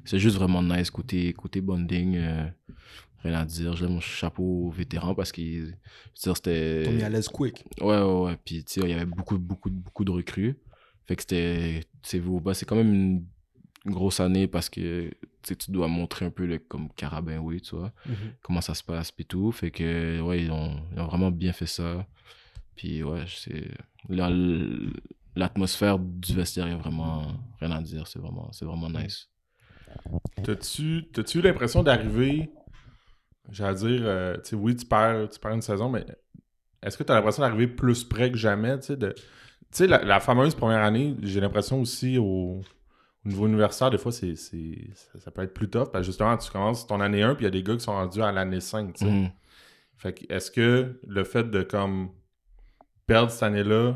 c'est 0.06 0.20
juste 0.20 0.38
vraiment 0.38 0.64
nice 0.64 0.90
côté, 0.90 1.34
côté 1.34 1.60
bonding. 1.60 2.16
euh, 2.16 2.48
rien 3.24 3.40
à 3.40 3.46
dire. 3.46 3.76
Je 3.76 3.86
lève 3.86 3.94
mon 3.94 4.00
chapeau 4.00 4.44
aux 4.44 4.72
vétérans 4.72 5.16
parce 5.16 5.32
dire, 6.22 6.36
c'était. 6.36 6.84
T'ont 6.86 6.92
mis 6.92 7.04
à 7.04 7.10
l'aise 7.10 7.28
quick. 7.28 7.64
Ouais, 7.82 8.02
ouais, 8.02 8.22
ouais. 8.22 8.38
Puis, 8.44 8.64
tu 8.64 8.74
sais, 8.74 8.82
il 8.82 8.90
y 8.90 8.94
avait 8.94 9.06
beaucoup, 9.06 9.38
beaucoup, 9.38 9.70
beaucoup 9.70 10.06
de 10.06 10.12
recrues. 10.12 10.58
Fait 11.06 11.16
que 11.16 11.22
c'était, 11.24 11.82
tu 12.04 12.10
sais, 12.10 12.20
vous, 12.20 12.40
bah, 12.40 12.54
c'est 12.54 12.66
quand 12.66 12.76
même 12.76 12.94
une, 12.94 13.26
grosse 13.86 14.20
année 14.20 14.48
parce 14.48 14.70
que, 14.70 15.10
tu 15.42 15.72
dois 15.72 15.88
montrer 15.88 16.26
un 16.26 16.32
peu 16.32 16.46
le, 16.46 16.60
comme 16.60 16.90
carabin, 16.94 17.40
oui, 17.40 17.62
tu 17.62 17.76
vois, 17.76 17.94
Mhm. 18.06 18.16
comment 18.42 18.62
ça 18.62 18.74
se 18.76 18.84
passe, 18.84 19.12
puis 19.12 19.26
tout. 19.26 19.52
Fait 19.52 19.72
que, 19.72 20.20
ouais, 20.22 20.44
ils 20.44 20.52
ont, 20.52 20.76
ils 20.94 21.00
ont 21.00 21.08
vraiment 21.08 21.32
bien 21.32 21.54
fait 21.54 21.66
ça. 21.66 22.06
Puis, 22.76 23.04
ouais, 23.04 23.24
c'est, 23.28 23.72
la- 24.10 24.30
l'atmosphère 25.36 25.98
du 25.98 26.34
vestiaire, 26.34 26.68
il 26.68 26.72
y 26.72 26.74
a 26.74 26.78
vraiment 26.78 27.26
rien 27.60 27.72
à 27.72 27.82
dire. 27.82 28.08
C'est 28.08 28.20
vraiment, 28.20 28.52
c'est 28.52 28.66
vraiment 28.66 28.90
nice. 28.90 29.30
T'as-tu 30.44 31.06
t'as-tu 31.12 31.40
eu 31.40 31.42
l'impression 31.42 31.84
d'arriver, 31.84 32.50
j'allais 33.52 33.76
dire, 33.76 34.02
euh, 34.04 34.36
tu 34.38 34.50
sais, 34.52 34.56
oui, 34.56 34.76
tu 34.76 34.86
perds, 34.86 35.30
tu 35.30 35.40
perds 35.40 35.54
une 35.54 35.62
saison, 35.62 35.90
mais 35.90 36.06
est-ce 36.82 36.98
que 36.98 37.04
tu 37.04 37.12
as 37.12 37.16
l'impression 37.16 37.42
d'arriver 37.42 37.68
plus 37.68 38.04
près 38.04 38.32
que 38.32 38.38
jamais, 38.38 38.80
tu 38.80 38.88
sais, 38.88 38.98
de... 38.98 39.10
Tu 39.12 39.24
sais, 39.72 39.88
la, 39.88 40.04
la 40.04 40.20
fameuse 40.20 40.56
première 40.56 40.82
année, 40.84 41.16
j'ai 41.22 41.40
l'impression 41.42 41.80
aussi 41.82 42.18
au, 42.18 42.62
au 43.26 43.30
niveau 43.30 43.46
universitaire, 43.48 43.92
des 43.92 43.98
fois, 43.98 44.12
c'est, 44.12 44.36
ça, 44.36 45.20
ça 45.20 45.32
peut 45.32 45.44
être 45.44 45.54
plus 45.54 45.70
tough, 45.70 45.92
parce 45.92 46.00
que 46.00 46.04
justement, 46.04 46.36
tu 46.38 46.50
commences 46.52 46.88
ton 46.88 47.00
année 47.02 47.22
1, 47.22 47.36
puis 47.36 47.44
il 47.44 47.46
y 47.46 47.48
a 47.48 47.52
des 47.52 47.64
gars 47.64 47.74
qui 47.76 47.82
sont 47.82 47.92
rendus 47.94 48.22
à 48.22 48.32
l'année 48.32 48.62
5, 48.62 48.94
tu 48.94 49.06
sais. 49.06 49.12
Mhm. 49.12 49.30
Fait 49.98 50.14
que, 50.14 50.34
est-ce 50.34 50.50
que 50.50 51.00
le 51.06 51.24
fait 51.24 51.44
de, 51.52 51.62
comme, 51.62 52.10
perdre 53.06 53.32
cette 53.32 53.44
année-là, 53.44 53.96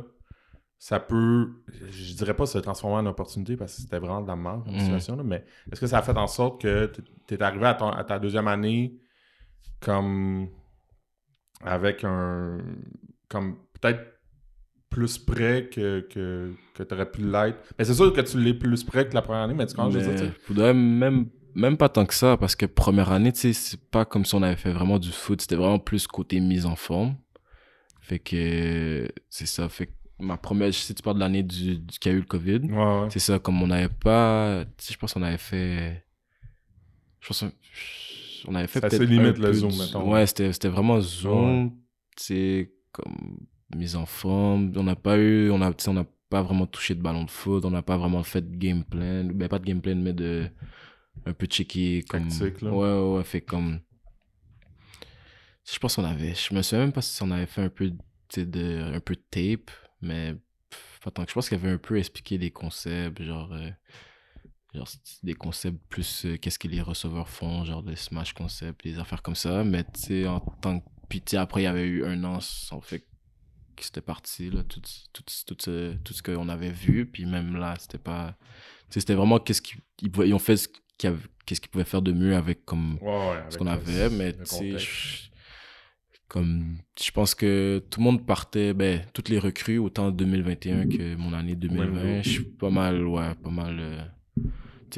ça 0.77 0.99
peut, 0.99 1.49
je 1.89 2.13
dirais 2.13 2.33
pas 2.35 2.45
se 2.45 2.57
transformer 2.57 2.97
en 2.97 3.05
opportunité 3.05 3.55
parce 3.55 3.75
que 3.75 3.81
c'était 3.83 3.99
vraiment 3.99 4.21
de 4.21 4.27
la 4.27 4.35
merde 4.35 4.65
comme 4.65 4.73
Mhm. 4.73 4.79
situation, 4.81 5.15
là, 5.15 5.23
mais 5.23 5.45
est-ce 5.71 5.79
que 5.79 5.87
ça 5.87 5.99
a 5.99 6.01
fait 6.01 6.17
en 6.17 6.27
sorte 6.27 6.61
que 6.61 6.91
tu 7.27 7.33
es 7.35 7.41
arrivé 7.41 7.65
à, 7.67 7.73
ton- 7.73 7.89
à 7.89 8.03
ta 8.03 8.19
deuxième 8.19 8.47
année 8.49 8.99
comme 9.81 10.49
avec 11.61 12.03
un 12.03 12.57
comme 13.29 13.57
peut-être 13.79 14.01
plus 14.89 15.17
près 15.17 15.69
que, 15.71 16.01
que, 16.01 16.53
que 16.75 16.83
tu 16.83 16.93
aurais 16.95 17.09
pu 17.11 17.21
l'être. 17.23 17.59
Mais 17.77 17.85
c'est 17.85 17.93
sûr 17.95 18.13
que 18.13 18.21
tu 18.21 18.39
l'es 18.39 18.53
plus 18.53 18.83
près 18.83 19.07
que 19.07 19.15
la 19.15 19.21
première 19.21 19.43
année, 19.43 19.53
mais 19.55 19.65
tu 19.67 19.75
je 19.91 19.99
Mais 19.99 20.01
sais? 20.01 20.33
vrai, 20.49 20.73
même, 20.73 21.29
même 21.55 21.77
pas 21.77 21.89
tant 21.89 22.05
que 22.05 22.13
ça, 22.13 22.37
parce 22.37 22.55
que 22.55 22.65
première 22.65 23.11
année, 23.11 23.31
tu 23.33 23.39
sais, 23.39 23.53
c'est 23.53 23.79
pas 23.89 24.05
comme 24.05 24.25
si 24.25 24.35
on 24.35 24.41
avait 24.41 24.55
fait 24.55 24.71
vraiment 24.71 24.99
du 24.99 25.11
foot, 25.11 25.41
c'était 25.41 25.55
vraiment 25.55 25.79
plus 25.79 26.07
côté 26.07 26.39
mise 26.39 26.65
en 26.65 26.75
forme. 26.75 27.15
Fait 28.01 28.19
que 28.19 29.09
c'est 29.29 29.45
ça. 29.47 29.69
Fait 29.69 29.87
que 29.87 29.93
ma 30.19 30.37
première, 30.37 30.73
si 30.73 30.93
tu 30.95 31.03
parles 31.03 31.17
de 31.17 31.21
l'année 31.21 31.43
du, 31.43 31.77
du 31.79 31.99
qui 31.99 32.09
a 32.09 32.13
eu 32.13 32.19
le 32.19 32.25
COVID, 32.25 32.61
Ouais, 32.69 32.75
ouais. 32.75 33.09
c'est 33.09 33.19
ça, 33.19 33.39
comme 33.39 33.61
on 33.63 33.67
n'avait 33.67 33.89
pas, 33.89 34.65
tu 34.77 34.85
sais, 34.87 34.93
je 34.93 34.99
pense 34.99 35.13
qu'on 35.13 35.23
avait 35.23 35.37
fait, 35.37 36.05
je 37.21 37.27
pense 37.27 37.45
on 38.47 38.55
avait 38.55 38.67
fait 38.67 38.81
peut-être 38.81 39.03
limite, 39.03 39.35
peu 39.39 39.53
Zoom, 39.53 39.75
mettons. 39.77 40.11
Ouais, 40.11 40.25
c'était 40.27 40.51
c'était 40.53 40.69
vraiment 40.69 40.99
Zoom, 40.99 41.71
c'est 42.17 42.71
comme 42.91 43.37
mise 43.75 43.95
en 43.95 44.05
forme. 44.05 44.71
On 44.75 44.83
n'a 44.83 44.95
pas 44.95 45.17
eu, 45.17 45.49
on 45.51 45.61
a, 45.61 45.71
on 45.87 45.93
n'a 45.93 46.05
pas 46.29 46.41
vraiment 46.41 46.65
touché 46.67 46.95
de 46.95 47.01
ballon 47.01 47.23
de 47.23 47.31
foot, 47.31 47.63
on 47.65 47.71
n'a 47.71 47.81
pas 47.81 47.97
vraiment 47.97 48.23
fait 48.23 48.41
de 48.41 48.55
game 48.55 48.83
plan, 48.83 49.23
ben 49.25 49.47
pas 49.47 49.59
de 49.59 49.65
game 49.65 49.81
plan, 49.81 49.95
mais 49.95 50.13
de 50.13 50.49
un 51.25 51.33
peu 51.33 51.45
checker 51.45 52.03
comme. 52.03 52.27
Tactique, 52.27 52.61
là. 52.61 52.71
Ouais, 52.71 52.91
ouais, 52.91 53.17
ouais, 53.17 53.23
fait 53.23 53.41
comme. 53.41 53.79
Je 55.65 55.79
pense 55.79 55.95
qu'on 55.95 56.03
avait, 56.03 56.35
je 56.35 56.53
me 56.53 56.61
souviens 56.61 56.85
même 56.85 56.91
pas 56.91 57.01
si 57.01 57.21
on 57.23 57.31
avait 57.31 57.45
fait 57.45 57.61
un 57.61 57.69
peu, 57.69 57.89
de, 58.35 58.93
un 58.95 58.99
peu 58.99 59.15
de 59.15 59.21
tape, 59.29 59.71
mais 60.01 60.35
pas 61.01 61.11
tant 61.11 61.23
que 61.23 61.29
je 61.29 61.33
pense 61.33 61.47
qu'il 61.47 61.57
y 61.57 61.61
avait 61.61 61.71
un 61.73 61.77
peu 61.77 61.97
expliqué 61.97 62.37
des 62.37 62.51
concepts, 62.51 63.21
genre. 63.23 63.53
euh, 63.53 63.69
genre 64.73 64.87
des 65.21 65.33
concepts 65.33 65.79
plus 65.89 66.25
euh, 66.25 66.37
qu'est-ce 66.37 66.59
que 66.59 66.67
les 66.67 66.81
receveurs 66.81 67.29
font 67.29 67.63
genre 67.63 67.83
des 67.83 67.95
smash 67.95 68.33
concepts 68.33 68.83
des 68.83 68.99
affaires 68.99 69.21
comme 69.21 69.35
ça. 69.35 69.63
Mais 69.63 69.83
tu 69.83 69.99
sais 69.99 70.27
en 70.27 70.39
tant 70.39 70.79
que 70.79 70.85
puis 71.09 71.21
tu 71.21 71.35
après 71.35 71.61
il 71.61 71.65
y 71.65 71.67
avait 71.67 71.85
eu 71.85 72.05
un 72.05 72.23
an 72.23 72.39
en 72.71 72.81
fait 72.81 73.05
que 73.75 73.83
c'était 73.83 74.01
parti 74.01 74.49
là 74.49 74.63
tout 74.63 74.81
tout 75.11 75.23
tout 75.45 75.55
ce, 75.59 75.93
tout 75.97 76.13
ce 76.13 76.23
qu'on 76.23 76.49
avait 76.49 76.71
vu. 76.71 77.05
Puis 77.05 77.25
même 77.25 77.55
là 77.55 77.75
c'était 77.79 77.97
pas 77.97 78.35
tu 78.89 78.93
sais 78.95 78.99
c'était 79.01 79.15
vraiment 79.15 79.39
qu'est-ce 79.39 79.61
qu'ils 79.61 79.81
ils, 80.01 80.33
ont 80.33 80.39
fait 80.39 80.57
ce 80.57 80.67
qu'ils 80.67 81.69
pouvaient 81.71 81.83
faire 81.83 82.01
de 82.01 82.11
mieux 82.11 82.35
avec 82.35 82.65
comme 82.65 82.97
Ouais, 83.01 83.09
ouais, 83.09 83.37
avec 83.37 83.51
ce 83.53 83.57
qu'on 83.57 83.67
avait, 83.67 84.09
mais 84.09 84.33
tu 84.33 84.45
sais, 84.45 84.77
comme 86.27 86.77
je 86.99 87.11
pense 87.11 87.35
que 87.35 87.83
tout 87.91 87.99
le 87.99 88.05
monde 88.05 88.25
partait, 88.25 88.73
ben, 88.73 89.05
toutes 89.13 89.29
les 89.29 89.37
recrues, 89.37 89.77
autant 89.77 90.09
2021 90.09 90.87
que 90.87 91.15
mon 91.15 91.31
année 91.31 91.55
2020, 91.55 92.23
je 92.23 92.29
suis 92.29 92.43
pas 92.43 92.71
mal, 92.71 93.05
ouais, 93.05 93.35
pas 93.35 93.51
mal. 93.51 93.77
euh, 93.79 94.03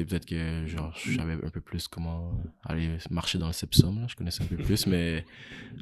peut-être 0.04 0.26
que 0.26 0.66
genre, 0.66 0.92
je 0.96 1.16
savais 1.16 1.34
un 1.34 1.50
peu 1.50 1.60
plus 1.60 1.88
comment 1.88 2.40
aller 2.64 2.98
marcher 3.10 3.38
dans 3.38 3.46
le 3.46 3.52
sepsum, 3.52 4.00
là, 4.00 4.06
je 4.08 4.16
connaissais 4.16 4.42
un 4.42 4.46
peu 4.46 4.56
plus, 4.56 4.86
mais 4.86 5.24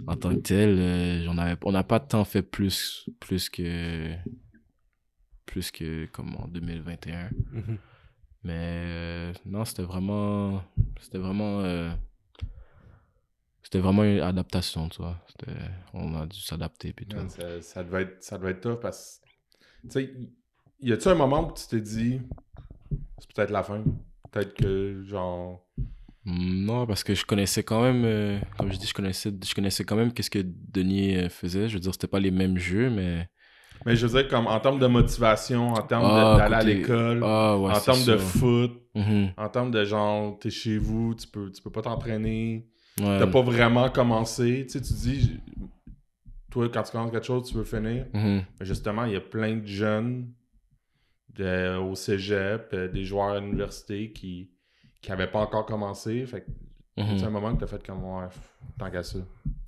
en 0.07 0.17
tant 0.17 0.35
que 0.35 0.41
tel, 0.41 0.79
euh, 0.79 1.25
j'en 1.25 1.37
avais, 1.39 1.57
on 1.65 1.73
n'a 1.73 1.83
pas 1.83 2.01
tant 2.01 2.25
fait 2.25 2.43
plus, 2.43 3.09
plus 3.21 3.49
que. 3.49 4.15
plus 5.47 5.71
que 5.71 6.07
comme 6.07 6.35
en 6.37 6.49
2021. 6.49 7.31
Mhm. 7.53 7.79
Mais 8.45 8.53
euh, 8.55 9.33
non, 9.47 9.65
c'était 9.65 9.83
vraiment. 9.83 10.63
C'était 11.01 11.19
vraiment. 11.19 11.61
euh, 11.63 11.91
c'était 13.63 13.79
vraiment 13.79 14.05
une 14.05 14.21
adaptation, 14.21 14.89
tu 14.91 15.01
vois. 15.01 15.19
On 15.95 16.15
a 16.21 16.27
dû 16.27 16.39
s'adapter 16.39 16.93
puis 16.93 17.07
tout. 17.07 17.17
Ça, 17.29 17.63
ça 17.63 17.83
devait 17.83 18.03
être, 18.03 18.23
ça 18.23 18.37
devait 18.39 18.51
être 18.51 18.61
tough 18.61 18.81
parce 18.81 19.21
que, 19.83 19.89
tu 19.89 19.91
sais, 19.91 20.15
y 20.81 20.93
a-tu 20.93 21.09
un 21.09 21.15
moment 21.15 21.49
où 21.49 21.55
tu 21.55 21.67
t'es 21.67 21.81
dit, 21.81 22.21
c'est 23.19 23.33
peut-être 23.33 23.51
la 23.51 23.63
fin? 23.63 23.83
Peut-être 24.33 24.55
que, 24.55 25.03
genre. 25.07 25.65
Mm, 26.25 26.65
Non, 26.65 26.87
parce 26.87 27.05
que 27.05 27.15
je 27.15 27.25
connaissais 27.25 27.63
quand 27.63 27.83
même, 27.83 28.03
euh, 28.05 28.39
comme 28.59 28.73
je 28.73 28.79
dis, 28.79 28.87
je 28.87 28.95
connaissais, 28.95 29.31
je 29.45 29.55
connaissais 29.55 29.85
quand 29.85 29.97
même 29.97 30.13
qu'est-ce 30.13 30.31
que 30.31 30.39
Denis 30.45 31.17
euh, 31.17 31.29
faisait. 31.29 31.69
Je 31.69 31.75
veux 31.75 31.81
dire, 31.81 31.93
c'était 31.93 32.07
pas 32.07 32.21
les 32.21 32.31
mêmes 32.31 32.57
jeux, 32.59 32.89
mais 32.91 33.29
Mais 33.87 33.95
je 33.97 34.07
veux 34.07 34.19
dire, 34.23 34.29
comme 34.29 34.47
en 34.47 34.59
termes 34.61 34.79
de 34.79 34.87
motivation, 34.87 35.69
en 35.75 35.83
termes 35.83 36.05
Ah, 36.07 36.37
d'aller 36.39 36.55
à 36.55 36.63
l'école, 36.63 37.21
Ah, 37.23 37.59
ouais, 37.59 37.73
en 37.75 37.81
termes 37.81 38.05
de 38.05 38.17
foot, 38.17 38.73
Mhm. 38.95 39.33
en 39.37 39.49
termes 39.51 39.71
de 39.71 39.85
genre, 39.85 40.39
t'es 40.39 40.51
chez 40.51 40.79
vous, 40.79 41.15
tu 41.15 41.27
peux, 41.29 41.51
tu 41.53 41.61
peux 41.63 41.71
pas 41.71 41.83
t'entraîner, 41.83 42.67
Ouais. 42.99 43.19
t'as 43.19 43.27
pas 43.27 43.43
vraiment 43.43 43.91
commencé. 43.91 44.65
Tu 44.67 44.79
sais, 44.79 44.81
tu 44.81 44.93
dis, 44.95 45.41
toi, 46.51 46.69
quand 46.73 46.83
tu 46.85 46.93
commences 46.93 47.11
quelque 47.11 47.27
chose, 47.27 47.49
tu 47.51 47.57
veux 47.57 47.65
finir. 47.65 48.07
Mhm. 48.15 48.43
Mais 48.59 48.67
justement, 48.67 49.05
il 49.05 49.13
y 49.13 49.17
a 49.17 49.21
plein 49.21 49.57
de 49.57 49.67
jeunes 49.67 50.29
de- 51.37 51.77
au 51.79 51.95
cégep, 51.95 52.71
euh, 52.73 52.89
des 52.89 53.05
joueurs 53.05 53.31
à 53.37 53.41
l'université 53.41 54.13
qui 54.13 54.51
qui 55.03 55.13
avaient 55.13 55.31
pas 55.31 55.41
encore 55.41 55.67
commencé. 55.67 56.25
Fait 56.27 56.47
Mhm. 56.97 57.19
c'est 57.19 57.25
un 57.27 57.31
moment 57.31 57.55
que 57.55 57.61
t'as 57.61 57.67
fait 57.67 57.85
comme, 57.87 58.03
ouais, 58.05 58.27
tant 58.79 58.91
qu'à 58.91 59.03
ça. 59.03 59.19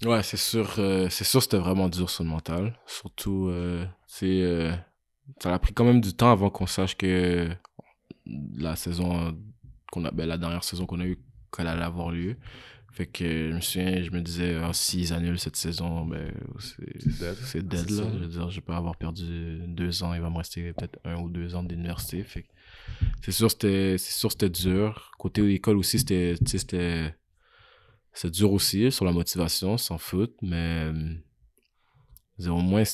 Ouais, 0.04 0.22
c'est 0.22 0.36
sûr, 0.38 0.74
euh, 0.78 1.08
c'est 1.10 1.24
sûr, 1.24 1.42
c'était 1.42 1.58
vraiment 1.58 1.88
dur 1.90 2.08
sur 2.08 2.24
le 2.24 2.30
mental. 2.30 2.78
Surtout, 2.86 3.48
euh, 3.48 3.84
c'est, 4.06 4.42
euh, 4.42 4.72
ça 5.42 5.52
a 5.52 5.58
pris 5.58 5.74
quand 5.74 5.84
même 5.84 6.00
du 6.00 6.14
temps 6.14 6.30
avant 6.30 6.48
qu'on 6.50 6.66
sache 6.66 6.96
que 6.96 7.48
la 8.56 8.76
saison 8.76 9.36
qu'on 9.92 10.04
a, 10.04 10.10
ben, 10.10 10.26
la 10.26 10.38
dernière 10.38 10.64
saison 10.64 10.86
qu'on 10.86 11.00
a 11.00 11.04
eue, 11.06 11.18
qu'elle 11.54 11.66
allait 11.66 11.82
avoir 11.82 12.10
lieu. 12.10 12.36
Fait 12.96 13.04
que 13.04 13.50
je 13.50 13.54
me 13.54 13.60
souviens, 13.60 14.02
je 14.02 14.10
me 14.10 14.22
disais, 14.22 14.54
ah, 14.54 14.72
s'ils 14.72 15.12
annulent 15.12 15.38
cette 15.38 15.56
saison, 15.56 16.06
ben, 16.06 16.32
c'est, 16.58 16.96
dead. 17.06 17.36
c'est 17.44 17.68
dead, 17.68 17.86
C'est 17.86 17.94
là. 17.94 18.10
Je 18.10 18.18
veux 18.20 18.26
dire, 18.26 18.48
je 18.48 18.60
peux 18.60 18.72
avoir 18.72 18.96
perdu 18.96 19.58
deux 19.66 20.02
ans, 20.02 20.14
il 20.14 20.22
va 20.22 20.30
me 20.30 20.38
rester 20.38 20.72
peut-être 20.72 20.98
un 21.04 21.16
ou 21.20 21.28
deux 21.28 21.54
ans 21.54 21.62
d'université. 21.62 22.22
Fait 22.24 22.44
que 22.44 22.48
c'est 23.20 23.32
sûr, 23.32 23.50
c'était, 23.50 23.98
c'est 23.98 24.18
sûr, 24.18 24.32
c'était 24.32 24.48
dur. 24.48 25.10
Côté 25.18 25.46
école 25.52 25.76
aussi, 25.76 25.98
c'était, 25.98 26.36
c'est 28.14 28.30
dur 28.30 28.50
aussi 28.50 28.90
sur 28.90 29.04
la 29.04 29.12
motivation, 29.12 29.76
sans 29.76 29.98
foot, 29.98 30.34
mais 30.40 30.90
dire, 32.38 32.56
au 32.56 32.62
moins, 32.62 32.84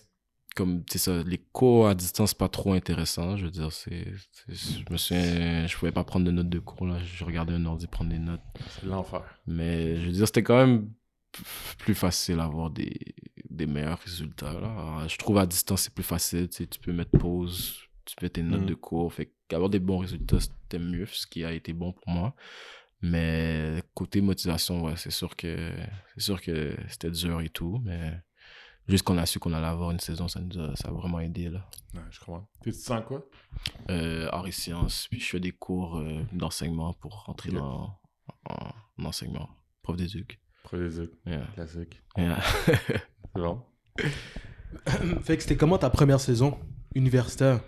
comme, 0.55 0.82
sais, 0.88 0.98
ça, 0.98 1.22
les 1.22 1.38
cours 1.38 1.88
à 1.88 1.94
distance, 1.94 2.34
pas 2.34 2.48
trop 2.48 2.72
intéressant. 2.72 3.36
Je 3.36 3.44
veux 3.46 3.50
dire, 3.50 3.72
c'est, 3.72 4.07
c'est- 4.48 4.84
je 4.86 4.92
me 4.92 4.96
souviens, 4.96 5.66
je 5.66 5.76
pouvais 5.76 5.92
pas 5.92 6.05
prendre 6.05 6.24
de 6.26 6.30
notes 6.30 6.48
de 6.48 6.59
cours, 6.59 6.86
là. 6.86 6.98
Je 7.03 7.24
regardais 7.24 7.53
un 7.55 7.64
ordi 7.66 7.86
prendre 7.86 8.11
des 8.11 8.18
notes. 8.18 8.40
C'est 8.80 8.86
l'enfer. 8.86 9.22
Mais 9.46 9.96
je 9.96 10.07
veux 10.07 10.12
dire, 10.12 10.26
c'était 10.26 10.42
quand 10.42 10.57
même 10.66 10.90
plus 11.78 11.94
facile 11.94 12.36
d'avoir 12.36 12.70
des, 12.70 13.14
des 13.48 13.66
meilleurs 13.66 13.98
résultats. 14.00 14.53
Là. 14.53 14.59
Alors, 14.70 15.09
je 15.09 15.16
trouve 15.18 15.38
à 15.38 15.46
distance, 15.46 15.82
c'est 15.82 15.94
plus 15.94 16.03
facile. 16.05 16.48
Tu, 16.48 16.59
sais, 16.59 16.66
tu 16.66 16.78
peux 16.78 16.92
mettre 16.92 17.18
pause, 17.18 17.78
tu 18.05 18.14
peux 18.16 18.28
tes 18.28 18.42
notes 18.42 18.62
Mm. 18.62 18.66
de 18.66 18.74
cours. 18.74 19.12
Fait 19.12 19.32
qu'avoir 19.48 19.70
des 19.70 19.78
bons 19.78 19.98
résultats, 19.98 20.40
c'était 20.40 20.78
mieux, 20.78 21.07
ce 21.07 21.26
qui 21.26 21.44
a 21.44 21.53
été 21.53 21.72
bon 21.72 21.92
pour 21.92 22.09
moi. 22.09 22.34
Mais 23.00 23.82
côté 23.94 24.20
motivation, 24.20 24.84
ouais, 24.84 24.96
c'est 24.96 25.11
sûr 25.11 25.34
que 25.34 25.72
c'est 26.14 26.22
sûr 26.22 26.40
que 26.40 26.76
c'était 26.88 27.11
dur 27.11 27.40
et 27.40 27.48
tout. 27.48 27.80
Mais 27.84 28.12
juste 28.89 29.05
qu'on 29.05 29.18
a 29.18 29.26
su 29.26 29.39
qu'on 29.39 29.53
allait 29.53 29.66
avoir 29.66 29.91
une 29.91 30.01
saison, 30.01 30.28
ça 30.28 30.41
nous 30.41 30.59
a, 30.61 30.74
ça 30.76 30.89
a 30.89 30.93
vraiment 30.93 31.20
aidé. 31.20 31.49
Là. 31.49 31.66
Ouais, 31.95 32.01
je 32.11 32.20
crois. 32.20 32.47
Tu 32.62 32.70
te 32.72 32.76
sens 32.76 33.03
quoi? 33.07 33.24
Euh, 33.91 34.28
arts 34.33 34.47
et 34.47 34.53
sciences, 34.53 35.07
puis 35.11 35.20
je 35.20 35.26
fais 35.28 35.41
des 35.41 35.53
cours 35.53 35.99
euh, 35.99 36.22
d'enseignement 36.33 36.93
pour 36.95 37.24
rentrer 37.24 37.51
dans 37.53 37.99
en, 38.49 38.55
en 38.99 39.05
enseignement. 39.05 39.49
Prof 39.83 39.97
d'éduc. 39.97 40.41
Prolésique. 40.64 41.11
Yeah. 41.26 41.47
Classique. 41.55 42.01
Yeah. 42.16 42.39
C'est 42.66 43.43
bon. 43.43 43.62
Fait 45.22 45.37
que 45.37 45.43
c'était 45.43 45.57
comment 45.57 45.78
ta 45.78 45.91
première 45.91 46.20
saison 46.20 46.59
universitaire? 46.95 47.61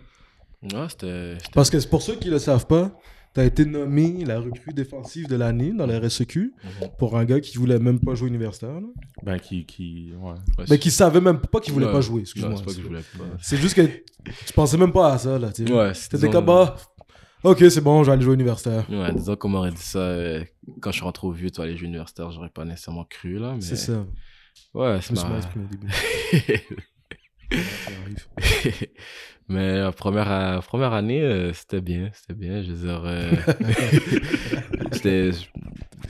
Ouais, 0.62 0.88
c'était. 0.88 1.34
c'était- 1.38 1.52
Parce 1.52 1.68
que 1.70 1.78
c'est 1.78 1.90
pour 1.90 2.00
ceux 2.02 2.16
qui 2.16 2.30
le 2.30 2.38
savent 2.38 2.66
pas, 2.66 2.90
t'as 3.34 3.44
été 3.44 3.64
nommé 3.66 4.24
la 4.24 4.38
recrue 4.40 4.72
défensive 4.72 5.26
de 5.28 5.36
l'année 5.36 5.72
dans 5.72 5.86
la 5.86 5.98
RSEQ 5.98 6.54
Mhm. 6.64 6.88
pour 6.98 7.18
un 7.18 7.24
gars 7.24 7.40
qui 7.40 7.58
voulait 7.58 7.78
même 7.78 8.00
pas 8.00 8.14
jouer 8.14 8.28
universitaire. 8.28 8.80
là. 8.80 8.86
Ben, 9.22 9.38
qui. 9.38 9.66
qui 9.66 10.12
ouais. 10.18 10.30
Ouais, 10.58 10.64
Mais 10.70 10.78
qui 10.78 10.90
savait 10.90 11.20
même 11.20 11.40
pas 11.40 11.60
qu'il 11.60 11.72
voulait 11.74 11.86
Ouais. 11.86 11.92
pas 11.92 12.00
jouer, 12.00 12.20
excuse-moi. 12.22 12.54
c'est 13.42 13.56
juste 13.56 13.74
que 13.74 13.82
tu 13.86 14.52
pensais 14.54 14.76
même 14.78 14.92
pas 14.92 15.12
à 15.12 15.18
ça, 15.18 15.38
là. 15.38 15.52
tu. 15.52 15.64
Ouais, 15.64 15.92
disons- 16.12 16.30
comme, 16.30 16.46
bah, 16.46 16.76
ok, 17.42 17.58
c'est 17.68 17.80
bon, 17.82 18.02
je 18.02 18.06
vais 18.06 18.12
aller 18.14 18.22
jouer 18.24 18.34
universitaire. 18.34 18.86
Ouais, 18.90 19.12
disons 19.14 19.36
qu'on 19.36 19.48
m'aurait 19.48 19.72
dit 19.72 19.76
ça 19.82 19.98
euh, 19.98 20.44
quand 20.80 20.90
je 20.92 20.96
suis 20.96 21.04
rentré 21.04 21.26
au 21.26 21.32
vieux, 21.32 21.50
tu 21.50 21.58
vas 21.58 21.64
aller 21.64 21.76
jouer 21.76 21.88
universitaire, 21.88 22.30
j'aurais 22.30 22.48
pas 22.50 22.64
nécessairement 22.64 23.04
cru, 23.04 23.38
là. 23.38 23.52
Mais... 23.54 23.60
C'est 23.60 23.76
ça. 23.76 24.06
Ouais, 24.72 24.98
Je 25.00 25.06
c'est 25.06 25.10
me 25.12 25.16
suis 25.16 25.24
mal 25.24 25.32
ma... 25.32 25.38
exprimé 25.38 25.64
au 25.64 25.68
début. 25.68 25.88
Ça. 25.90 26.74
mais 29.48 29.78
la 29.80 29.92
première, 29.92 30.30
euh, 30.30 30.60
première 30.60 30.92
année, 30.92 31.22
euh, 31.22 31.52
c'était 31.52 31.80
bien, 31.80 32.10
c'était 32.12 32.34
bien. 32.34 32.62
Je 32.62 32.72
veux 32.72 32.86
dire, 32.86 33.02
euh. 33.04 33.30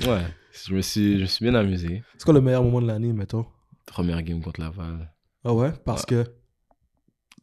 Ouais, 0.07 0.23
je 0.67 0.75
me, 0.75 0.81
suis, 0.83 1.17
je 1.19 1.23
me 1.23 1.27
suis 1.27 1.45
bien 1.45 1.55
amusé. 1.55 2.03
C'est 2.17 2.25
quoi 2.25 2.35
le 2.35 2.41
meilleur 2.41 2.63
moment 2.63 2.81
de 2.81 2.87
l'année, 2.87 3.13
mettons? 3.13 3.47
Première 3.87 4.23
game 4.23 4.41
contre 4.43 4.61
Laval, 4.61 5.13
Ah 5.45 5.53
ouais? 5.55 5.73
Parce 5.85 6.07
que? 6.07 6.25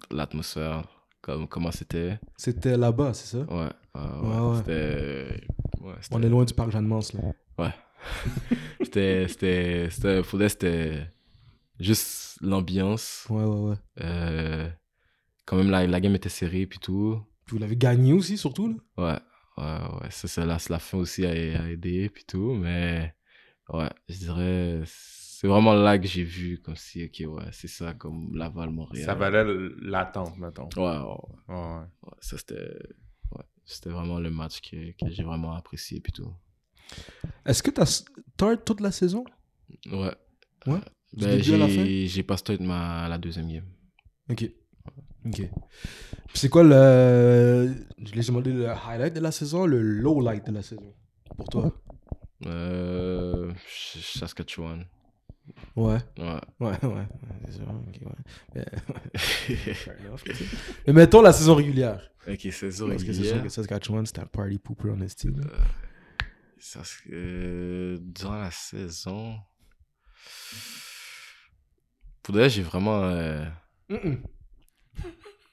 L'atmosphère, 0.09 0.83
comme, 1.21 1.47
comment 1.47 1.71
c'était. 1.71 2.19
c'était 2.37 2.77
là-bas, 2.77 3.13
c'est 3.13 3.37
ça? 3.37 3.43
Ouais, 3.43 3.69
ouais, 3.95 4.01
ouais, 4.01 4.29
Ouais, 4.29 4.39
ouais. 4.49 4.57
c'était. 4.57 5.41
Ouais, 5.81 5.93
On 6.11 6.21
est 6.23 6.29
loin 6.29 6.45
du 6.45 6.53
parc 6.53 6.71
Jeanne-Mance, 6.71 7.13
là. 7.13 7.21
C'était. 8.81 9.27
C'était. 9.27 9.89
C'était. 9.91 10.23
C'était 10.49 11.07
juste 11.81 12.37
l'ambiance. 12.41 13.25
Ouais, 13.29 13.43
ouais, 13.43 13.69
ouais. 13.69 13.75
Euh, 14.01 14.69
quand 15.45 15.57
même, 15.57 15.69
la, 15.69 15.87
la 15.87 15.99
game 15.99 16.15
était 16.15 16.29
serrée, 16.29 16.65
puis 16.65 16.79
tout. 16.79 17.21
Puis 17.45 17.55
vous 17.55 17.59
l'avez 17.59 17.75
gagné 17.77 18.13
aussi, 18.13 18.37
surtout, 18.37 18.67
là? 18.67 18.75
Ouais, 19.57 19.63
ouais, 19.63 20.01
ouais. 20.01 20.11
Ça, 20.11 20.27
c'est 20.27 20.45
la, 20.45 20.57
la 20.69 20.79
fin 20.79 20.97
aussi 20.97 21.25
a, 21.25 21.31
a 21.31 21.69
aidé, 21.69 22.09
puis 22.09 22.23
tout. 22.25 22.53
Mais, 22.53 23.13
ouais, 23.69 23.89
je 24.07 24.17
dirais. 24.17 24.81
C'est 24.85 25.47
vraiment 25.47 25.73
là 25.73 25.97
que 25.97 26.05
j'ai 26.05 26.23
vu, 26.23 26.59
comme 26.59 26.75
si, 26.75 27.03
ok, 27.03 27.27
ouais, 27.27 27.49
c'est 27.51 27.67
ça, 27.67 27.95
comme 27.95 28.37
Laval, 28.37 28.69
Montréal. 28.69 29.05
Ça 29.05 29.15
valait 29.15 29.43
l'attente, 29.81 30.37
mettons. 30.37 30.69
Ouais, 30.77 30.83
ouais, 30.83 30.99
ouais. 30.99 31.55
Ouais, 31.55 31.55
ouais. 31.55 31.85
Ouais, 32.03 32.17
ça, 32.19 32.37
c'était. 32.37 32.77
Ouais, 33.31 33.43
c'était 33.65 33.89
vraiment 33.89 34.19
le 34.19 34.29
match 34.29 34.61
que, 34.61 34.91
que 34.91 35.09
j'ai 35.09 35.23
vraiment 35.23 35.53
apprécié, 35.53 35.99
puis 35.99 36.11
tout. 36.11 36.31
Est-ce 37.45 37.63
que 37.63 37.71
t'as 37.71 37.85
start 37.85 38.65
toute 38.65 38.81
la 38.81 38.91
saison? 38.91 39.23
Ouais. 39.91 40.13
Ouais? 40.67 40.79
Ben, 41.13 41.41
j'ai 42.07 42.23
pas 42.23 42.37
start 42.37 42.59
ma, 42.61 43.07
la 43.09 43.17
deuxième 43.17 43.47
game. 43.51 43.65
Ok. 44.29 44.49
Ok. 45.25 45.41
C'est 46.33 46.49
quoi 46.49 46.63
le. 46.63 47.75
Je 48.03 48.13
l'ai 48.13 48.21
demandé 48.23 48.51
le 48.53 48.69
highlight 48.69 49.13
de 49.13 49.19
la 49.19 49.31
saison, 49.31 49.65
le 49.65 49.81
low 49.81 50.21
light 50.21 50.45
de 50.47 50.51
la 50.53 50.61
saison? 50.63 50.93
Pour 51.37 51.47
toi? 51.49 51.71
Euh, 52.47 53.51
Ch- 53.67 54.17
Saskatchewan. 54.19 54.85
Ouais. 55.75 55.97
Ouais. 56.17 56.25
Ouais, 56.59 56.71
ouais. 56.83 56.87
ouais, 56.87 57.07
c'est 57.45 57.53
sûr, 57.53 57.63
ok, 57.69 58.01
ouais. 58.05 58.11
Mais. 58.55 58.65
Mais 60.87 60.93
mettons 60.93 61.21
la 61.21 61.33
saison 61.33 61.55
régulière. 61.55 62.01
ok, 62.27 62.39
c'est 62.51 62.71
sûr. 62.71 62.87
Parce 62.87 63.03
que 63.03 63.13
c'est 63.13 63.23
sûr 63.25 63.43
que 63.43 63.49
Saskatchewan, 63.49 64.05
c'était 64.05 64.21
un 64.21 64.25
party 64.27 64.57
pooper 64.59 64.91
en 64.91 65.01
estime. 65.01 65.39
là. 65.41 65.47
Ça, 66.57 66.81
euh, 67.11 67.97
durant 68.01 68.37
la 68.39 68.51
saison. 68.51 69.35
Pour 72.23 72.35
de 72.35 72.47
j'ai 72.47 72.61
vraiment. 72.61 73.03
euh. 73.03 73.45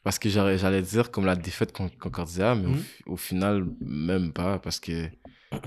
Parce 0.04 0.18
que 0.18 0.28
j'allais 0.28 0.82
dire 0.82 1.10
comme 1.10 1.26
la 1.26 1.36
défaite 1.36 1.72
contre 1.72 1.98
Concordia, 1.98 2.54
mais 2.54 2.66
au 2.66 2.70
Mhm. 2.70 2.76
fi- 2.76 3.02
au, 3.06 3.16
final, 3.16 3.66
même 3.80 4.32
pas, 4.32 4.58
parce 4.58 4.80
que 4.80 5.08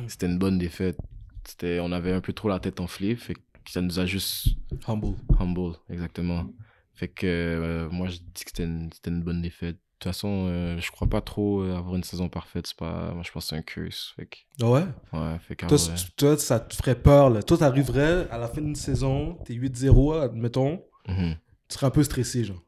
c'était 0.07 0.25
une 0.25 0.39
bonne 0.39 0.57
défaite. 0.57 0.97
C'était, 1.45 1.79
on 1.79 1.91
avait 1.91 2.13
un 2.13 2.21
peu 2.21 2.33
trop 2.33 2.49
la 2.49 2.59
tête 2.59 2.79
enflée, 2.79 3.15
fait 3.15 3.33
que 3.35 3.39
ça 3.69 3.81
nous 3.81 3.99
a 3.99 4.05
juste 4.05 4.47
Humble. 4.87 5.15
humble, 5.39 5.75
exactement. 5.89 6.45
Fait 6.93 7.07
que 7.07 7.25
euh, 7.27 7.89
moi, 7.91 8.07
je 8.07 8.17
dis 8.17 8.43
que 8.43 8.51
c'était 8.51 8.63
une, 8.63 8.89
bonne 9.23 9.41
défaite. 9.41 9.75
De 9.75 9.81
toute 9.99 10.13
façon, 10.13 10.47
euh, 10.49 10.79
je 10.79 10.91
crois 10.91 11.07
pas 11.07 11.21
trop 11.21 11.61
avoir 11.63 11.95
une 11.95 12.03
saison 12.03 12.27
parfaite. 12.27 12.65
C'est 12.67 12.77
pas, 12.77 13.13
moi, 13.13 13.21
je 13.23 13.31
pense 13.31 13.43
que 13.45 13.49
c'est 13.49 13.55
un 13.55 13.61
curse. 13.61 14.13
Fait 14.15 14.25
que, 14.25 14.37
Ah 14.61 14.69
ouais? 14.69 14.83
Ouais, 15.13 15.37
fait 15.47 15.55
toi, 15.55 15.77
c- 15.77 15.91
toi, 16.17 16.37
ça 16.37 16.59
te 16.59 16.75
ferait 16.75 16.95
peur. 16.99 17.29
Là. 17.29 17.43
Toi, 17.43 17.57
t'arriverais 17.59 18.27
à 18.31 18.37
la 18.39 18.47
fin 18.47 18.61
d'une 18.61 18.75
saison, 18.75 19.35
t'es 19.45 19.53
8-0, 19.53 20.13
admettons, 20.13 20.83
mhm. 21.07 21.35
tu 21.67 21.75
serais 21.75 21.87
un 21.87 21.91
peu 21.91 22.03
stressé, 22.03 22.43
genre. 22.43 22.61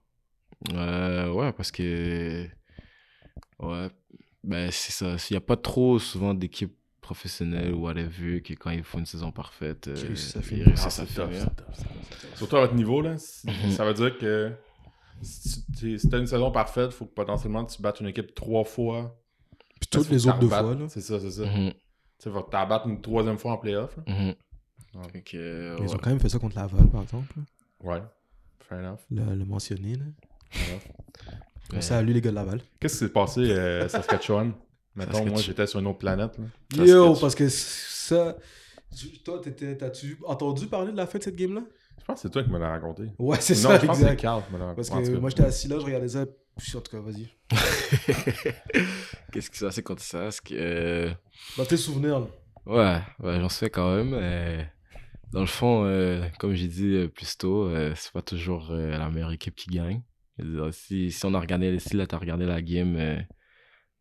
Euh, 0.73 1.31
ouais, 1.31 1.51
parce 1.53 1.71
que. 1.71 2.47
Ouais. 3.59 3.89
Ben, 4.43 4.69
c'est 4.71 4.91
ça. 4.91 5.15
Il 5.29 5.33
n'y 5.33 5.37
a 5.37 5.41
pas 5.41 5.55
trop 5.57 5.99
souvent 5.99 6.33
d'équipes 6.33 6.75
professionnelles 7.01 7.73
ou 7.73 7.81
whatever 7.81 8.41
que 8.41 8.53
quand 8.53 8.71
ils 8.71 8.83
font 8.83 8.99
une 8.99 9.05
saison 9.05 9.31
parfaite, 9.31 9.87
euh, 9.89 9.95
Qui 9.95 10.03
Ah, 10.75 10.89
c'est 10.89 11.05
tough, 11.05 11.29
c'est 11.31 11.55
tough. 11.55 11.85
Surtout 12.35 12.55
à 12.57 12.61
votre 12.61 12.75
niveau, 12.75 13.01
là, 13.01 13.11
Mhm. 13.45 13.71
ça 13.71 13.85
veut 13.85 13.93
dire 13.93 14.17
que 14.17 14.53
si 15.21 15.65
tu 15.77 15.97
t'as 16.09 16.19
une 16.19 16.27
saison 16.27 16.51
parfaite, 16.51 16.91
il 16.91 16.95
faut 16.95 17.05
que 17.05 17.13
potentiellement 17.13 17.65
tu 17.65 17.81
battes 17.81 17.99
une 17.99 18.07
équipe 18.07 18.33
trois 18.33 18.63
fois. 18.63 19.17
Puis 19.79 19.89
toutes 19.91 20.09
les 20.09 20.27
autres 20.27 20.39
deux 20.39 20.47
fois, 20.47 20.61
là. 20.75 20.87
C'est 20.87 21.01
ça, 21.01 21.19
c'est 21.19 21.31
ça. 21.31 21.45
Mhm, 21.45 21.73
Tu 22.19 22.29
tu 22.29 22.29
battes 22.29 22.85
une 22.85 23.01
troisième 23.01 23.37
fois 23.37 23.51
en 23.53 23.57
playoff. 23.57 23.97
là. 23.97 24.03
Ouais. 24.07 25.09
Fait 25.11 25.21
que, 25.21 25.37
euh, 25.37 25.77
Ils 25.81 25.93
ont 25.93 25.97
quand 25.97 26.09
même 26.09 26.19
fait 26.19 26.29
ça 26.29 26.39
contre 26.39 26.55
Laval, 26.55 26.87
par 26.89 27.01
exemple. 27.01 27.33
Ouais. 27.81 28.01
Fair 28.69 28.79
enough. 28.79 28.99
Le, 29.11 29.35
le 29.35 29.45
mentionné, 29.45 29.95
là. 29.95 30.05
fair 30.51 30.75
enough. 30.75 31.81
Salut 31.81 32.13
les 32.13 32.21
gars 32.21 32.29
de 32.31 32.35
Laval. 32.35 32.61
Qu'est-ce 32.79 32.93
qui 32.93 32.99
s'est 33.05 33.09
passé 33.09 33.41
euh, 33.49 33.85
à 33.85 33.89
Saskatchewan? 33.89 34.53
Mettons, 34.95 35.25
moi, 35.25 35.41
j'étais 35.41 35.65
sur 35.65 35.79
une 35.79 35.87
autre 35.87 35.97
planète. 35.99 36.37
là. 36.37 36.85
Yo, 36.85 37.15
parce 37.15 37.33
que 37.35 37.49
ça. 37.49 38.37
Toi, 39.25 39.41
t'étais- 39.43 39.75
t'as-tu 39.75 40.19
entendu 40.25 40.67
parler 40.67 40.91
de 40.91 40.97
la 40.97 41.07
fin 41.07 41.17
de 41.17 41.23
cette 41.23 41.35
game-là? 41.35 41.61
Je 41.99 42.05
pense 42.05 42.17
que 42.17 42.21
c'est 42.23 42.29
toi 42.29 42.43
qui 42.43 42.49
me 42.51 42.59
l'as 42.59 42.69
raconté. 42.69 43.03
Ouais, 43.17 43.37
c'est 43.39 43.55
non, 43.55 43.61
ça, 43.61 43.79
je 43.79 43.85
pense 43.87 43.97
que 43.97 44.03
c'est 44.03 44.11
exact. 44.11 44.21
Carl 44.21 44.43
qui 44.45 44.53
me 44.53 44.59
l'a 44.59 44.65
raconté. 44.65 44.89
Parce 44.89 45.07
que 45.07 45.13
cas. 45.13 45.19
moi, 45.19 45.29
j'étais 45.31 45.45
assis 45.45 45.67
là, 45.67 45.79
je 45.79 45.85
regardais 45.85 46.09
ça. 46.09 46.25
Puis, 46.57 46.77
en 46.77 46.81
tout 46.81 46.91
cas, 46.91 46.99
vas-y. 47.01 47.27
Qu'est-ce 49.31 49.49
qui 49.49 49.57
s'est 49.57 49.65
passé 49.65 49.81
contre 49.81 50.03
ça? 50.03 50.25
Est-ce 50.27 50.41
que. 50.41 50.53
euh, 50.53 51.11
Dans 51.57 51.65
tes 51.65 51.77
souvenirs, 51.77 52.19
là. 52.19 52.27
Ouais, 52.65 53.01
ouais 53.27 53.39
j'en 53.39 53.49
sais 53.49 53.69
quand 53.71 53.95
même. 53.95 54.13
Dans 55.33 55.41
le 55.41 55.47
fond, 55.47 55.83
euh, 55.85 56.27
comme 56.37 56.53
j'ai 56.53 56.67
dit 56.67 56.93
euh, 56.93 57.07
plus 57.07 57.37
tôt, 57.37 57.67
euh, 57.67 57.93
c'est 57.95 58.11
pas 58.13 58.21
toujours 58.21 58.69
euh, 58.69 58.91
la 58.91 59.09
meilleure 59.09 59.31
équipe 59.31 59.55
qui 59.55 59.71
gagne. 59.71 60.03
Si, 60.71 61.11
on 61.23 61.33
a 61.33 61.39
regardé, 61.39 61.77
si 61.79 61.95
là 61.95 62.05
t'as 62.05 62.17
regardé 62.17 62.45
la 62.45 62.61
game, 62.61 62.95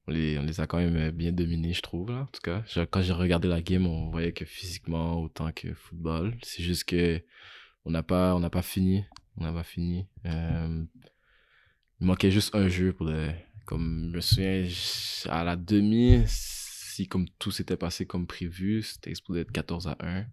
on, 0.07 0.11
les, 0.13 0.61
a 0.61 0.67
quand 0.67 0.79
même 0.79 1.11
bien 1.11 1.33
dominés, 1.33 1.73
je 1.73 1.81
trouve, 1.81 2.11
en 2.11 2.27
tout 2.27 2.41
cas. 2.43 2.63
Quand 2.91 3.01
j'ai 3.01 3.13
regardé 3.15 3.49
la 3.49 3.63
game, 3.63 3.87
on 3.87 4.11
voyait 4.11 4.33
que 4.33 4.45
physiquement, 4.45 5.21
autant 5.23 5.51
que 5.53 5.73
football. 5.73 6.37
C'est 6.43 6.63
juste 6.63 6.85
que 6.85 7.23
on 7.85 7.91
n'a 7.91 8.03
pas, 8.03 8.39
pas 8.51 8.63
fini. 8.63 9.05
On 9.37 9.45
n'a 9.45 9.53
pas 9.53 9.63
fini. 9.63 10.07
Il 10.25 10.87
manquait 12.01 12.31
juste 12.31 12.55
un 12.55 12.69
jeu 12.69 12.93
pour. 12.93 13.11
Comme 13.65 14.11
je 14.11 14.17
me 14.17 14.21
souviens, 14.21 14.67
à 15.31 15.45
la 15.45 15.57
demi, 15.57 16.25
si 16.27 17.09
comme 17.09 17.29
tout 17.39 17.51
s'était 17.51 17.77
passé 17.77 18.07
comme 18.07 18.27
prévu, 18.27 18.83
c'était 18.83 19.11
exposé 19.11 19.41
être 19.41 19.53
14 19.53 19.87
à 19.87 19.97
1. 20.01 20.27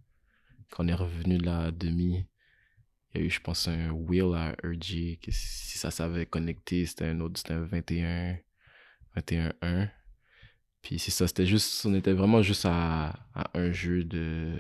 Quand 0.72 0.84
on 0.86 0.88
est 0.88 0.93
revenu 0.93 1.38
de 1.38 1.45
la 1.45 1.72
demi, 1.72 2.26
il 3.13 3.22
y 3.22 3.24
a 3.24 3.28
eu, 3.28 3.30
je 3.30 3.39
pense, 3.41 3.67
un 3.67 3.89
wheel 3.91 4.34
à 4.36 4.51
RG, 4.63 5.20
que 5.22 5.32
si 5.32 5.78
ça 5.78 5.91
s'avait 5.91 6.26
connecté, 6.26 6.86
c'était 6.86 7.05
un 7.05 7.20
autre, 7.22 7.39
c'était 7.39 7.53
un 7.53 7.63
21, 7.63 8.38
21-1. 9.15 9.89
Puis 10.82 10.99
c'est 10.99 11.11
ça, 11.11 11.28
c'était 11.28 11.45
juste, 11.45 11.86
on 11.86 11.93
était 11.95 12.13
vraiment 12.13 12.41
juste 12.41 12.65
à, 12.65 13.09
à 13.34 13.49
un 13.57 13.72
jeu 13.72 14.03
de, 14.03 14.59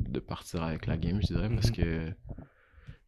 de 0.00 0.20
partir 0.20 0.62
avec 0.62 0.86
la 0.86 0.96
game, 0.96 1.20
je 1.20 1.26
dirais, 1.26 1.50
parce 1.50 1.68
Mhm. 1.68 1.76
que 1.76 2.12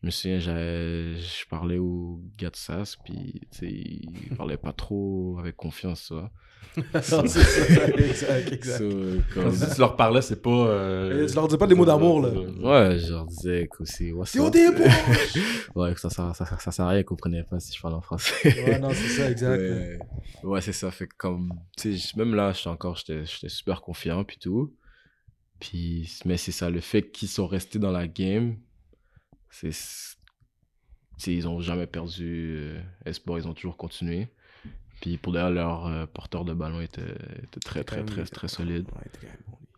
je 0.02 0.06
me 0.06 0.10
souviens, 0.10 0.38
je 0.40 1.46
parlais 1.48 1.78
au 1.78 2.20
gars 2.36 2.50
de 2.50 2.56
SAS, 2.56 2.96
puis 3.04 3.40
tu 3.56 3.66
il 3.68 4.34
parlait 4.36 4.56
pas 4.56 4.72
trop 4.72 5.36
avec 5.38 5.56
confiance. 5.56 6.12
Non, 6.76 6.82
c'est 7.26 7.26
ça, 7.26 7.88
exact, 7.98 8.52
exact. 8.52 8.78
So, 8.78 8.88
Quand 9.34 9.50
tu 9.74 9.80
leur 9.80 9.94
parlais, 9.96 10.22
c'est 10.22 10.40
pas. 10.40 10.48
euh, 10.50 11.24
Et 11.24 11.26
tu 11.26 11.34
leur 11.34 11.46
dis 11.48 11.58
pas 11.58 11.66
des 11.66 11.74
mots 11.74 11.84
d'amour, 11.84 12.22
là. 12.22 12.30
Ouais, 12.30 12.98
je 12.98 13.10
leur 13.12 13.26
disais 13.26 13.68
que 13.70 13.84
c'est. 13.84 14.12
C'est 14.24 14.38
au 14.38 14.48
début! 14.48 14.82
Ouais, 15.74 15.92
que 15.92 16.00
ça, 16.00 16.08
ça, 16.08 16.32
ça, 16.32 16.46
ça 16.46 16.70
sert 16.70 16.84
à 16.84 16.88
rien, 16.90 17.00
ils 17.00 17.04
comprenaient 17.04 17.42
pas 17.42 17.58
si 17.60 17.74
je 17.76 17.80
parle 17.82 17.94
en 17.94 18.00
français. 18.00 18.32
Ouais, 18.44 18.78
non, 18.78 18.90
c'est 18.90 19.08
ça, 19.08 19.30
exact. 19.30 19.60
Ouais, 19.60 19.98
ouais 20.44 20.60
c'est 20.62 20.72
ça. 20.72 20.90
Fait 20.90 21.06
que 21.08 21.14
comme, 21.18 21.52
tu 21.76 21.98
sais, 21.98 22.16
même 22.16 22.34
là, 22.34 22.52
j'étais 22.52 22.68
encore, 22.68 22.96
j'étais 22.96 23.26
j'étais 23.26 23.48
super 23.50 23.82
confiant, 23.82 24.22
puis 24.24 24.38
tout. 24.40 24.72
Puis, 25.60 26.20
mais 26.24 26.36
c'est 26.38 26.52
ça, 26.52 26.70
le 26.70 26.80
fait 26.80 27.10
qu'ils 27.10 27.28
sont 27.28 27.46
restés 27.46 27.78
dans 27.80 27.92
la 27.92 28.06
game, 28.06 28.56
c'est. 29.52 29.72
ils 31.26 31.46
ont 31.46 31.60
jamais 31.60 31.86
perdu 31.86 32.56
euh, 32.58 32.82
espoir, 33.04 33.38
ils 33.38 33.46
ont 33.46 33.54
toujours 33.54 33.76
continué. 33.76 34.28
Puis 35.00 35.18
pour 35.18 35.32
d'ailleurs, 35.32 35.50
leur 35.50 35.86
euh, 35.86 36.06
porteur 36.06 36.44
de 36.44 36.54
ballon 36.54 36.80
était, 36.80 37.02
était 37.42 37.60
très, 37.60 37.84
très, 37.84 38.04
très, 38.04 38.24
très, 38.24 38.48
solide. 38.48 38.86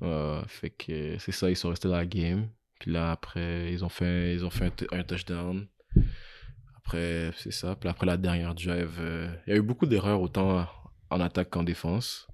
Ouais, 0.01 0.41
fait 0.47 0.71
que 0.71 1.19
c'est 1.19 1.33
ça, 1.33 1.51
ils 1.51 1.57
sont 1.57 1.71
restés 1.71 1.89
dans 1.89 1.97
la 1.97 2.07
game. 2.07 2.49
Puis 2.79 2.93
là, 2.93 3.13
après, 3.13 3.73
ils 3.73 3.85
ont 3.85 3.89
fait, 3.89 4.35
ils 4.35 4.45
ont 4.45 4.51
fait 4.51 4.67
un, 4.93 4.99
un 4.99 5.03
touchdown. 5.03 5.67
Après, 6.77 7.31
c'est 7.39 7.53
ça. 7.53 7.77
Puis 7.77 7.89
après 7.89 8.07
la 8.07 8.17
dernière 8.17 8.55
drive, 8.55 8.97
euh, 8.99 9.35
il 9.47 9.51
y 9.51 9.53
a 9.55 9.57
eu 9.57 9.63
beaucoup 9.63 9.87
d'erreurs 9.87 10.21
autant 10.21 10.67
en 11.11 11.21
attaque 11.21 11.51
qu'en 11.51 11.63
défense. 11.63 12.29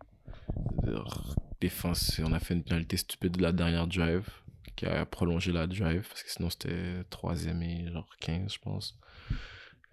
Défense, 1.60 2.20
on 2.24 2.32
a 2.32 2.40
fait 2.40 2.54
une 2.54 2.64
pénalité 2.64 2.96
stupide 2.96 3.36
de 3.36 3.42
la 3.42 3.52
dernière 3.52 3.86
drive 3.86 4.28
qui 4.76 4.86
a 4.86 5.04
prolongé 5.06 5.52
la 5.52 5.66
drive 5.66 6.06
parce 6.08 6.22
que 6.22 6.30
sinon 6.30 6.50
c'était 6.50 7.04
troisième 7.10 7.62
et 7.62 7.90
genre 7.92 8.08
15, 8.20 8.52
je 8.54 8.58
pense. 8.58 8.98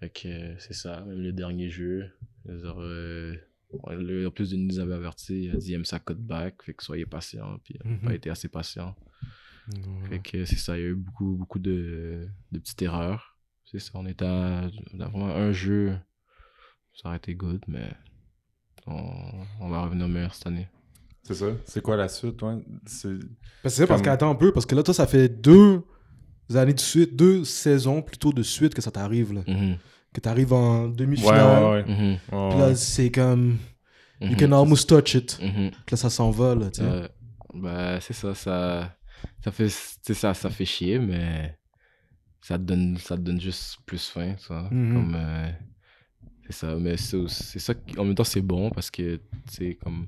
Fait 0.00 0.10
que 0.10 0.28
euh, 0.28 0.54
c'est 0.58 0.74
ça, 0.74 1.00
même 1.02 1.20
le 1.20 1.32
dernier 1.32 1.70
jeu. 1.70 2.10
dire, 2.44 2.80
euh, 2.80 3.34
en 3.82 4.30
plus 4.30 4.50
de 4.50 4.56
nous 4.56 4.78
avait 4.78 4.94
averti, 4.94 5.44
il 5.44 5.50
a 5.50 5.56
dit 5.56 5.74
aime 5.74 5.84
sa 5.84 5.98
back, 6.08 6.62
fait 6.62 6.74
que 6.74 6.82
soyez 6.84 7.04
patient, 7.06 7.58
puis 7.64 7.74
il 7.82 7.90
n'a 7.90 7.96
Mhm. 7.96 8.00
pas 8.02 8.14
été 8.14 8.30
assez 8.30 8.48
patient. 8.48 8.94
Fait 10.08 10.20
que 10.20 10.44
c'est 10.46 10.56
ça, 10.56 10.78
il 10.78 10.82
y 10.82 10.84
a 10.84 10.88
eu 10.88 10.94
beaucoup, 10.94 11.36
beaucoup 11.36 11.58
de, 11.58 12.26
de 12.52 12.58
petites 12.58 12.80
erreurs. 12.82 13.36
C'est 13.66 13.80
ça, 13.80 13.90
on 13.94 14.06
était 14.06 14.24
à, 14.24 14.70
on 14.94 15.00
a 15.00 15.08
vraiment 15.08 15.28
un 15.28 15.52
jeu, 15.52 15.98
ça 16.94 17.08
aurait 17.08 17.18
été 17.18 17.34
good, 17.34 17.62
mais 17.68 17.92
on, 18.86 19.44
on 19.60 19.68
va 19.68 19.82
revenir 19.82 20.08
meilleur 20.08 20.34
cette 20.34 20.46
année. 20.46 20.68
C'est 21.28 21.34
ça. 21.34 21.46
C'est 21.66 21.82
quoi 21.82 21.94
la 21.96 22.08
suite, 22.08 22.38
toi? 22.38 22.58
C'est... 22.86 23.10
Parce 23.62 23.74
que 23.74 23.80
c'est 23.82 23.86
parce 23.86 24.00
Comme- 24.00 24.06
qu'attends 24.06 24.30
un 24.30 24.34
peu, 24.34 24.50
parce 24.50 24.64
que 24.64 24.74
là, 24.74 24.82
toi, 24.82 24.94
ça 24.94 25.06
fait 25.06 25.28
deux 25.28 25.82
années 26.54 26.72
de 26.72 26.80
suite, 26.80 27.14
deux 27.16 27.44
saisons 27.44 28.00
plutôt 28.00 28.32
de 28.32 28.42
suite 28.42 28.72
que 28.74 28.80
ça 28.80 28.90
t'arrive, 28.90 29.34
là. 29.34 29.42
Mhm, 29.46 29.76
Que 30.14 30.20
t'arrives 30.20 30.54
en 30.54 30.88
demi-finale. 30.88 31.62
ouais, 31.64 31.84
ouais. 31.84 31.94
Ouais, 31.96 32.18
Puis 32.28 32.36
ouais. 32.38 32.58
là, 32.58 32.74
c'est 32.74 33.10
comme. 33.10 33.58
You 34.22 34.36
can 34.38 34.52
almost 34.52 34.88
touch 34.88 35.14
it. 35.16 35.38
mhm. 35.42 35.70
Puis 35.70 35.92
là, 35.92 35.96
ça 35.98 36.08
s'envole, 36.08 36.70
tu 36.72 36.80
sais. 36.80 36.88
Euh, 36.88 37.06
bah, 37.54 38.00
c'est 38.00 38.14
ça, 38.14 38.34
ça, 38.34 38.96
ça 39.44 39.50
fait, 39.52 39.68
c'est 40.02 40.14
ça, 40.14 40.32
ça 40.32 40.48
fait 40.48 40.64
chier, 40.64 40.98
mais 40.98 41.56
ça 42.40 42.56
te 42.58 42.62
donne, 42.64 42.96
ça 42.96 43.16
te 43.16 43.20
donne 43.22 43.38
juste 43.40 43.76
plus 43.84 44.08
faim, 44.08 44.34
ça. 44.38 44.66
Mhm. 44.70 44.94
Comme, 44.94 45.14
euh, 45.14 45.50
c'est 46.46 46.52
ça, 46.54 46.74
mais 46.76 46.96
c'est 46.96 47.28
c'est 47.28 47.58
ça 47.58 47.74
qui, 47.74 47.98
en 47.98 48.04
même 48.06 48.14
temps, 48.14 48.24
c'est 48.24 48.40
bon 48.40 48.70
parce 48.70 48.90
que, 48.90 49.16
tu 49.16 49.22
sais, 49.50 49.74
comme, 49.82 50.06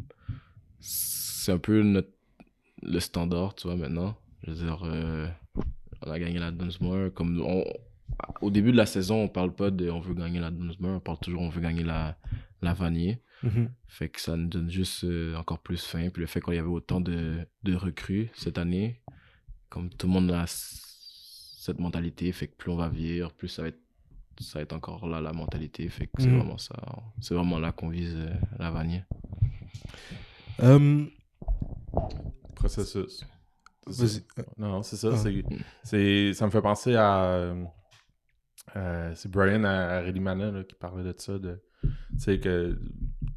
c'est 0.81 1.53
un 1.53 1.59
peu 1.59 1.83
notre, 1.83 2.11
le 2.83 3.01
standard, 3.01 3.55
tu 3.55 3.66
vois, 3.66 3.76
maintenant. 3.76 4.16
Je 4.43 4.51
veux 4.53 4.64
dire, 4.66 4.81
euh, 4.85 5.28
on 6.03 6.11
a 6.11 6.18
gagné 6.18 6.39
la 6.39 6.51
Dunsmore, 6.51 7.12
comme, 7.14 7.41
on, 7.41 7.64
au 8.41 8.51
début 8.51 8.72
de 8.72 8.76
la 8.76 8.87
saison, 8.87 9.22
on 9.24 9.28
parle 9.28 9.55
pas 9.55 9.70
de 9.70 9.91
on 9.91 10.01
veut 10.01 10.14
gagner 10.14 10.41
la 10.41 10.51
Dunsmore, 10.51 10.97
on 10.97 11.01
parle 11.01 11.18
toujours 11.20 11.43
on 11.43 11.49
veut 11.49 11.61
gagner 11.61 11.85
la, 11.85 12.16
la 12.62 12.72
Vanier. 12.74 13.20
Mhm. 13.43 13.70
Fait 13.89 14.09
que 14.09 14.20
ça 14.20 14.37
nous 14.37 14.49
donne 14.49 14.70
juste 14.70 15.05
euh, 15.05 15.35
encore 15.37 15.61
plus 15.61 15.83
faim. 15.85 16.09
Puis 16.12 16.20
le 16.20 16.26
fait 16.26 16.41
qu'il 16.43 16.55
y 16.55 16.59
avait 16.59 16.68
autant 16.68 17.01
de, 17.01 17.47
de 17.62 17.74
recrues 17.74 18.31
cette 18.35 18.59
année, 18.59 19.01
comme 19.70 19.89
tout 19.91 20.07
le 20.07 20.12
monde 20.12 20.31
a 20.31 20.45
cette 20.47 21.78
mentalité, 21.78 22.33
fait 22.33 22.49
que 22.49 22.57
plus 22.57 22.70
on 22.70 22.76
va 22.76 22.89
vieillir, 22.89 23.33
plus 23.33 23.49
ça 23.49 23.62
va 23.62 23.68
être, 23.68 23.81
ça 24.41 24.59
va 24.59 24.62
être 24.62 24.72
encore 24.74 25.07
là 25.07 25.20
la 25.20 25.33
mentalité. 25.33 25.89
Fait 25.89 26.07
que 26.07 26.12
c'est 26.22 26.28
Mhm. 26.28 26.37
vraiment 26.39 26.59
ça. 26.59 26.74
C'est 27.20 27.35
vraiment 27.35 27.59
là 27.59 27.72
qu'on 27.72 27.89
vise 27.91 28.14
euh, 28.16 28.33
la 28.59 28.70
vanille. 28.70 29.05
Euh, 30.62 31.04
Processus. 32.54 33.24
Non, 34.58 34.82
c'est 34.82 34.96
ça. 34.96 35.08
Ah. 35.12 35.16
c'est- 35.16 35.44
C'est, 35.82 36.34
ça 36.34 36.46
me 36.46 36.50
fait 36.50 36.62
penser 36.62 36.94
à. 36.94 37.24
euh, 37.24 37.64
euh, 38.76 39.12
c'est 39.14 39.30
Brian 39.30 39.64
Arelimana 39.64 40.50
là, 40.50 40.64
qui 40.64 40.74
parlait 40.74 41.02
de 41.02 41.14
ça. 41.18 41.38
De, 41.38 41.62
tu 41.82 41.90
sais, 42.18 42.38
que 42.38 42.78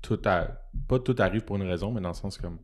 tout 0.02 0.20
a, 0.26 0.48
pas 0.88 1.00
tout 1.00 1.16
arrive 1.20 1.44
pour 1.46 1.56
une 1.56 1.64
raison, 1.64 1.92
mais 1.92 2.02
dans 2.02 2.10
le 2.10 2.14
sens 2.16 2.38
comme. 2.38 2.60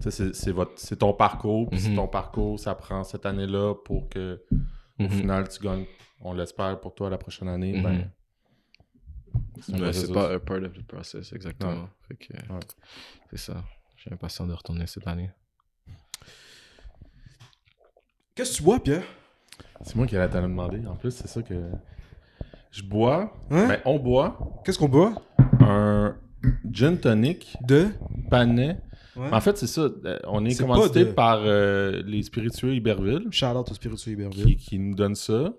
C'est, 0.00 0.34
c'est, 0.34 0.50
votre, 0.52 0.72
c'est 0.76 0.96
ton 0.96 1.12
parcours, 1.12 1.68
puis 1.70 1.78
c'est 1.78 1.90
Mhm. 1.90 1.96
ton 1.96 2.08
parcours, 2.08 2.58
ça 2.58 2.74
prend 2.74 3.04
cette 3.04 3.24
année-là 3.26 3.74
pour 3.84 4.08
que, 4.08 4.42
au 4.98 5.02
Mhm. 5.04 5.10
final, 5.10 5.48
tu 5.48 5.62
gagnes, 5.62 5.84
on 6.22 6.32
l'espère 6.32 6.80
pour 6.80 6.94
toi 6.94 7.08
la 7.10 7.18
prochaine 7.18 7.46
année. 7.48 7.74
Mhm. 7.76 7.82
Ben, 7.82 8.10
c'est 9.60 9.72
un 9.74 9.76
Ouais, 9.76 9.82
processus. 9.82 10.08
c'est 10.08 10.14
pas 10.14 10.32
a 10.34 10.40
part 10.40 10.62
of 10.62 10.72
the 10.72 10.82
process, 10.86 11.32
exactement. 11.34 11.82
Ouais. 11.82 11.88
Fait 12.08 12.16
que, 12.16 12.32
Ouais. 12.52 12.58
c'est 13.30 13.36
ça. 13.36 13.62
J'ai 14.04 14.12
impatient 14.12 14.46
de 14.46 14.52
retourner 14.52 14.86
cette 14.86 15.06
année. 15.06 15.30
Qu'est-ce 18.34 18.52
que 18.52 18.56
tu 18.56 18.62
bois, 18.62 18.80
Pierre? 18.82 19.04
C'est 19.82 19.96
moi 19.96 20.06
qui 20.06 20.16
allais 20.16 20.28
te 20.32 20.36
le 20.36 20.42
demander. 20.42 20.86
En 20.86 20.96
plus, 20.96 21.10
c'est 21.10 21.28
ça 21.28 21.42
que. 21.42 21.70
Je 22.70 22.82
bois, 22.82 23.34
Hein? 23.50 23.68
Ben, 23.68 23.80
on 23.84 23.98
boit 23.98 24.38
Qu'est-ce 24.64 24.78
qu'on 24.78 24.88
boit? 24.88 25.12
un 25.60 26.16
gin 26.70 26.96
tonic 26.98 27.56
De? 27.60 27.88
Panais. 28.30 28.78
Ouais. 29.14 29.28
En 29.30 29.40
fait, 29.42 29.58
c'est 29.58 29.66
ça. 29.66 29.82
euh, 29.82 30.18
On 30.24 30.44
est, 30.46 30.50
C'est 30.52 30.62
commandité 30.62 31.04
de- 31.04 31.12
par 31.12 31.40
euh, 31.42 32.02
les 32.06 32.22
spiritueux 32.22 32.74
Iberville 32.74 33.28
Shout 33.30 33.46
out 33.46 33.70
au 33.70 33.74
spirituel 33.74 34.14
Iberville. 34.14 34.44
qui, 34.44 34.56
qui 34.56 34.78
nous 34.78 34.94
donnent 34.94 35.14
ça. 35.14 35.52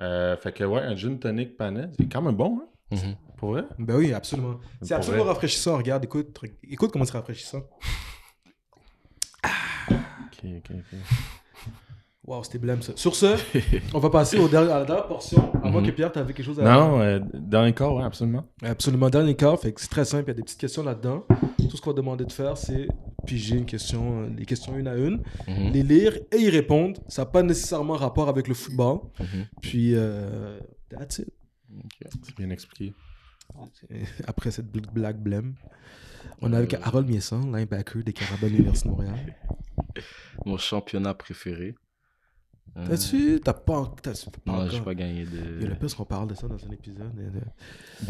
Euh, 0.00 0.36
fait 0.36 0.52
que, 0.52 0.64
ouais, 0.64 0.82
un 0.82 0.94
gin 0.94 1.18
tonic 1.18 1.56
panais. 1.56 1.88
C'est 1.98 2.08
quand 2.12 2.20
même 2.22 2.36
bon, 2.36 2.60
hein, 2.60 2.68
Mhm. 2.96 3.16
Pour 3.38 3.52
vrai? 3.52 3.62
Ben 3.78 3.96
oui, 3.96 4.12
absolument. 4.12 4.58
C'est 4.82 4.94
absolument 4.94 5.24
vrai. 5.24 5.32
rafraîchissant. 5.32 5.76
Regarde, 5.78 6.04
écoute, 6.04 6.38
écoute 6.68 6.90
comment 6.92 7.04
c'est 7.06 7.12
rafraîchissant. 7.12 7.62
Ok, 9.44 10.44
ok, 10.44 10.70
ok. 10.70 10.98
Waouh, 12.26 12.44
c'était 12.44 12.58
blême 12.58 12.82
ça. 12.82 12.92
Sur 12.94 13.16
ce, 13.16 13.36
on 13.94 13.98
va 14.00 14.10
passer 14.10 14.38
au 14.38 14.48
dernier- 14.48 14.70
à 14.70 14.80
la 14.80 14.84
dernière 14.84 15.06
portion. 15.08 15.50
À 15.62 15.70
moins 15.70 15.80
Mhm. 15.80 15.86
que 15.86 15.92
Pierre, 15.92 16.12
t'avais 16.12 16.34
quelque 16.34 16.44
chose 16.44 16.60
à 16.60 16.62
Non, 16.64 17.00
euh, 17.00 17.20
les 17.32 17.72
corps, 17.72 17.94
ouais, 17.96 18.02
absolument. 18.04 18.44
Absolument, 18.62 19.08
dernier 19.08 19.34
fait 19.56 19.72
que 19.72 19.80
c'est 19.80 19.88
très 19.88 20.04
simple, 20.04 20.24
il 20.24 20.28
y 20.28 20.30
a 20.32 20.34
des 20.34 20.42
petites 20.42 20.60
questions 20.60 20.82
là-dedans. 20.82 21.24
Tout 21.70 21.76
ce 21.76 21.80
qu'on 21.80 21.90
va 21.90 21.96
demander 21.96 22.26
de 22.26 22.32
faire, 22.32 22.58
c'est 22.58 22.86
piger 23.26 23.56
une 23.56 23.64
question, 23.64 24.24
euh, 24.24 24.28
les 24.36 24.44
questions 24.44 24.76
une 24.76 24.88
à 24.88 24.94
une, 24.96 25.22
Mhm. 25.48 25.72
les 25.72 25.82
lire 25.82 26.18
et 26.32 26.36
y 26.36 26.50
répondre. 26.50 27.00
Ça 27.08 27.22
n'a 27.22 27.26
pas 27.26 27.42
nécessairement 27.42 27.94
rapport 27.94 28.28
avec 28.28 28.46
le 28.46 28.54
football. 28.54 28.98
Mhm. 29.20 29.46
Puis, 29.62 29.94
euh, 29.94 30.58
that's 30.90 31.20
it. 31.20 31.28
C'est 32.24 32.36
bien 32.36 32.50
expliqué. 32.50 32.92
Après 34.26 34.50
cette 34.50 34.66
bl- 34.74 34.90
blague 34.92 35.18
blême, 35.18 35.54
on 36.40 36.52
est 36.52 36.56
avec 36.56 36.74
Harold 36.74 37.08
Miesson, 37.08 37.40
linebacker 37.52 38.02
des 38.04 38.12
Carabins 38.12 38.46
de 38.46 38.52
l'Université 38.52 38.88
de 38.88 38.94
Montréal. 38.94 39.36
Mon 40.46 40.56
championnat 40.58 41.14
préféré. 41.14 41.74
Euh, 42.76 42.86
T'as-tu. 42.86 43.40
T'as 43.42 43.54
pas. 43.54 43.92
T'as 44.02 44.12
pas 44.44 44.52
Non, 44.52 44.68
j'ai 44.68 44.80
pas 44.82 44.94
gagné 44.94 45.22
Il 45.22 45.34
y 45.34 45.38
a 45.38 45.60
de. 45.60 45.66
le 45.66 45.78
plus 45.78 45.94
qu'on 45.94 46.04
parle 46.04 46.28
de 46.28 46.34
ça 46.34 46.46
dans 46.46 46.64
un 46.64 46.70
épisode. 46.70 47.14
de- 47.14 47.30
de- 47.30 47.40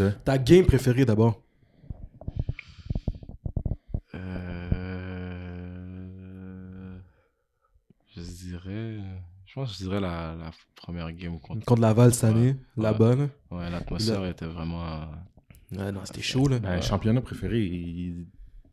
De... 0.04 0.10
Ta 0.24 0.36
game 0.38 0.66
préférée 0.66 1.04
d'abord 1.04 1.42
Euh... 5.98 6.98
Je 8.14 8.20
dirais. 8.20 8.98
Je 9.48 9.54
pense 9.54 9.70
que 9.72 9.78
je 9.78 9.88
dirais 9.88 10.00
la, 10.00 10.36
la 10.36 10.50
première 10.76 11.10
game 11.12 11.40
contre. 11.40 11.64
Contre 11.64 11.80
Laval 11.80 12.12
cette 12.12 12.24
année, 12.24 12.48
Ouais. 12.50 12.56
la 12.76 12.92
Ouais. 12.92 12.98
bonne. 12.98 13.28
Ouais, 13.50 13.70
l'atmosphère 13.70 14.24
était 14.26 14.46
vraiment. 14.46 15.00
Ouais, 15.72 15.90
non, 15.90 16.00
c'était 16.04 16.22
chaud 16.22 16.46
là. 16.48 16.58
Ben, 16.58 16.80
championnat 16.82 17.20
préféré, 17.22 17.58
il- 17.60 18.26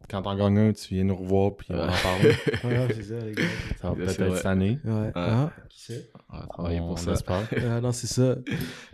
quand 0.10 0.22
t'en 0.22 0.36
gagnes 0.36 0.60
un, 0.60 0.74
tu 0.74 0.94
viens 0.94 1.04
nous 1.06 1.16
revoir, 1.16 1.56
puis 1.56 1.68
on 1.72 1.76
en 1.80 1.88
Ouais. 1.88 1.94
parle. 2.04 2.22
Ouais, 2.66 2.88
c'est 2.94 3.04
ça, 3.04 3.20
les 3.26 3.34
gars. 3.34 3.44
Ça 3.82 3.90
va 3.90 3.96
peut-être 3.96 4.20
être 4.22 4.36
cette 4.38 4.46
année. 4.46 4.80
Ouais. 4.84 5.12
Ah, 5.16 5.50
qui 5.70 5.82
sait? 5.82 6.12
On 6.30 6.38
va 6.40 6.48
travailler 6.48 6.80
on 6.82 6.88
pour 6.90 7.00
ça. 7.00 7.14
espère. 7.14 7.48
Ah, 7.72 7.82
non, 7.82 7.92
c'est 7.94 8.08
ça. 8.08 8.36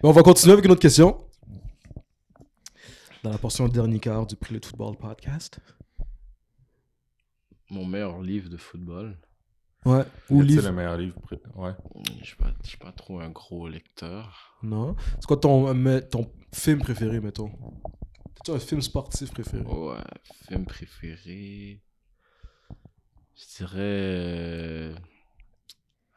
Bon, 0.02 0.10
on 0.10 0.12
va 0.14 0.22
continuer 0.24 0.54
avec 0.54 0.66
une 0.66 0.72
autre 0.72 0.82
question. 0.82 1.18
Dans 3.24 3.32
la 3.32 3.38
portion 3.40 3.68
dernier 3.68 4.00
quart 4.00 4.26
du 4.26 4.36
Prix 4.36 4.54
le 4.56 4.62
Football 4.64 4.98
podcast. 4.98 5.60
Mon 7.70 7.86
meilleur 7.86 8.22
livre 8.22 8.50
de 8.50 8.58
football. 8.58 9.18
Ouais. 9.86 10.04
Ou 10.30 10.42
livre. 10.42 10.64
le 10.68 10.72
meilleur 10.76 10.98
livre. 10.98 11.20
pré- 11.22 11.42
Ouais. 11.56 11.72
Je 12.20 12.26
suis 12.26 12.36
pas, 12.36 12.54
je 12.64 12.70
suis 12.70 12.78
pas 12.78 12.92
trop 12.92 13.20
un 13.20 13.30
gros 13.30 13.68
lecteur. 13.68 14.58
Non. 14.62 14.96
C'est 15.20 15.26
quoi 15.26 15.38
ton, 15.38 15.74
ton 16.10 16.32
film 16.54 16.80
préféré, 16.80 17.20
mettons? 17.20 17.50
T'as-tu 18.36 18.52
un 18.52 18.60
film 18.60 18.82
sportif 18.82 19.32
préféré? 19.32 19.64
Ouais, 19.64 19.98
film 20.48 20.66
préféré. 20.66 21.82
Je 23.36 23.58
dirais. 23.58 23.78
euh, 23.80 24.96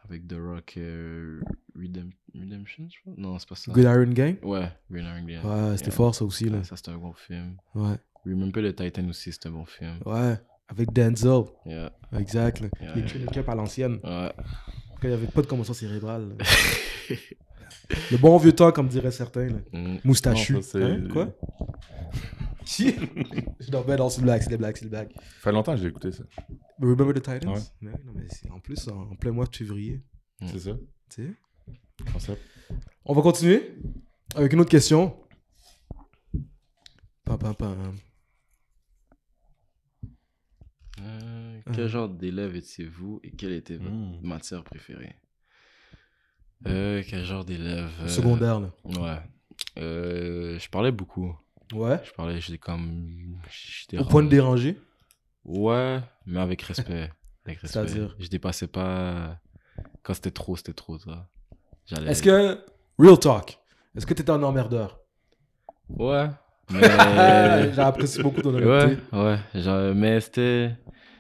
Avec 0.05 0.27
The 0.29 0.35
Rock 0.39 0.75
euh, 0.77 1.41
Redem- 1.75 2.13
Redemption, 2.35 2.87
je 2.91 3.01
crois? 3.01 3.15
Non, 3.17 3.39
c'est 3.39 3.49
pas 3.49 3.55
ça. 3.55 3.73
Good 3.73 3.85
Iron 3.85 4.13
Gang? 4.13 4.37
Ouais, 4.43 4.71
Green 4.91 5.07
Iron 5.07 5.23
Man. 5.23 5.71
Ouais, 5.71 5.77
c'était 5.79 5.89
Yeah. 5.89 5.97
fort 5.97 6.15
ça 6.15 6.25
aussi, 6.27 6.45
là. 6.51 6.59
Ouais, 6.59 6.65
ça, 6.65 6.77
c'est 6.77 6.91
un 6.91 6.99
bon 6.99 7.15
film. 7.15 7.57
Ouais. 7.75 7.97
Remember 8.27 8.63
the 8.73 8.77
Titan 8.77 9.09
aussi, 9.09 9.33
c'est 9.33 9.47
un 9.47 9.53
bon 9.53 9.65
film. 9.65 9.99
Ouais. 10.05 10.37
Avec 10.69 10.93
Denzel. 10.93 11.45
Yeah. 11.67 11.93
Exact. 12.19 12.63
Yeah. 12.81 12.95
Les 12.95 13.05
Training 13.05 13.29
Camp 13.29 13.49
à 13.49 13.55
l'ancienne. 13.55 13.95
Ouais. 14.03 14.33
Quand 15.01 15.05
il 15.05 15.09
n'y 15.09 15.15
avait 15.15 15.27
pas 15.27 15.43
de 15.43 15.47
commotion 15.47 15.75
cérébrale. 15.75 16.37
Le 18.11 18.17
bon 18.17 18.37
vieux 18.39 18.53
temps, 18.53 18.73
comme 18.73 18.89
diraient 18.89 19.11
certains. 19.11 19.49
Là. 19.49 19.59
Mm. 19.73 19.99
Moustachu. 20.05 20.55
Non, 20.55 20.63
ça, 20.63 20.79
Hein? 20.79 21.07
Quoi? 21.13 21.29
Si 22.65 22.95
Non, 23.71 23.83
ben 23.87 23.97
non, 23.99 24.09
c'est 24.09 24.21
le 24.23 24.25
blague, 24.25 24.41
c'est 24.43 24.51
le 24.51 24.57
blague, 24.57 24.77
c'est 24.77 24.85
le 24.85 24.91
blague. 24.91 25.13
Ça 25.13 25.21
fait 25.43 25.53
longtemps 25.53 25.75
que 25.75 25.81
j'ai 25.83 25.89
écouté 25.89 26.13
ça. 26.13 26.25
Remember 26.81 27.13
the 27.13 27.17
Titans? 27.23 27.51
Ouais. 27.53 27.89
Ouais, 27.89 27.93
non, 28.07 28.13
mais 28.15 28.25
c'est 28.31 28.51
en 28.51 28.59
plus 28.59 28.89
en, 28.89 29.03
en 29.11 29.17
plein 29.17 29.33
mois 29.33 29.45
de 29.45 29.55
février. 29.55 30.03
Mm. 30.41 30.47
C'est 30.51 30.59
ça, 30.61 30.71
Tu 31.11 31.27
sais? 31.27 32.11
concept. 32.13 32.41
On 33.05 33.13
va 33.13 33.21
continuer 33.21 33.77
avec 34.35 34.53
une 34.55 34.61
autre 34.61 34.71
question. 34.71 35.15
Pam, 37.25 37.39
pam, 37.39 37.55
pam. 37.55 37.95
Euh, 41.01 41.61
quel 41.75 41.89
genre 41.89 42.09
d'élève 42.09 42.55
étiez-vous 42.55 43.21
et 43.25 43.31
quelle 43.33 43.53
était 43.53 43.77
votre 43.77 43.91
Mm. 43.91 44.21
matière 44.23 44.63
préférée? 44.65 45.17
Euh, 46.67 47.03
Quel 47.07 47.25
genre 47.25 47.45
d'élève 47.45 47.91
euh, 48.03 48.09
Secondaire, 48.09 48.59
là. 48.61 48.71
Ouais. 48.85 49.19
Euh, 49.79 50.59
je 50.59 50.69
parlais 50.71 50.93
beaucoup. 50.93 51.37
Ouais. 51.73 52.01
Je 52.05 52.13
parlais, 52.13 52.41
j'étais 52.41 52.59
comme. 52.59 53.37
j'étais 53.51 53.99
Au 53.99 54.05
point 54.05 54.23
de 54.23 54.29
déranger? 54.29 54.81
Ouais, 55.45 56.01
mais 56.27 56.41
avec 56.41 56.63
respect. 56.63 57.11
Avec 57.47 57.59
respect. 57.59 57.69
C'est-à-dire? 57.87 58.17
Je 58.19 58.29
dépassais 58.29 58.67
pas. 58.69 59.39
Quand 60.03 60.15
c'était 60.15 60.31
trop, 60.31 60.57
c'était 60.57 60.73
trop, 60.73 60.99
ça. 60.99 61.29
J'allais. 61.85 62.11
Est-ce 62.13 62.23
que. 62.23 62.65
Real 62.99 63.19
talk. 63.19 63.59
Est-ce 63.95 64.07
que 64.07 64.15
t'étais 64.15 64.31
un 64.31 64.43
emmerdeur? 64.43 64.99
Ouais. 65.91 66.29
Mais. 66.71 66.81
J'ai 67.75 67.81
apprécié 67.81 68.23
beaucoup 68.23 68.43
ton 68.43 68.55
ouais, 68.55 68.63
honnêteté. 68.63 69.03
ouais. 69.13 69.39
genre, 69.55 69.95
mais 69.95 70.21
c'était. 70.21 70.71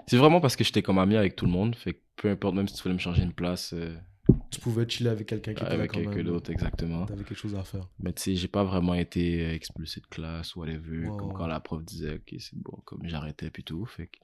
C'est 0.06 0.16
vraiment 0.16 0.40
parce 0.40 0.56
que 0.56 0.64
j'étais 0.64 0.82
comme 0.82 0.98
ami 0.98 1.16
avec 1.16 1.34
tout 1.36 1.46
le 1.46 1.52
monde. 1.52 1.74
Fait 1.76 1.94
que 1.94 2.00
peu 2.16 2.30
importe, 2.30 2.54
même 2.54 2.68
si 2.68 2.74
tu 2.74 2.82
voulais 2.82 2.94
me 2.94 3.00
changer 3.00 3.22
une 3.22 3.32
place, 3.32 3.72
euh, 3.72 3.96
Tu 4.50 4.60
pouvais 4.60 4.88
chiller 4.88 5.10
avec 5.10 5.26
quelqu'un 5.26 5.54
qui 5.54 5.62
était 5.62 5.72
avec 5.72 5.92
quelqu'un 5.92 6.22
d'autre, 6.22 6.50
exactement. 6.50 7.06
T'avais 7.06 7.24
quelque 7.24 7.38
chose 7.38 7.54
à 7.54 7.64
faire. 7.64 7.88
Mais 7.98 8.12
tu 8.12 8.22
sais, 8.22 8.34
j'ai 8.34 8.48
pas 8.48 8.64
vraiment 8.64 8.94
été 8.94 9.40
euh, 9.42 9.54
expulsé 9.54 10.00
de 10.00 10.06
classe 10.06 10.54
ou 10.56 10.60
whatever. 10.60 11.06
Wow. 11.06 11.16
Comme 11.16 11.32
quand 11.32 11.46
la 11.46 11.60
prof 11.60 11.82
disait, 11.82 12.14
ok, 12.14 12.34
c'est 12.38 12.58
bon, 12.58 12.78
comme 12.84 13.00
j'arrêtais 13.04 13.50
puis 13.50 13.64
tout. 13.64 13.84
Fait 13.86 14.06
que. 14.06 14.18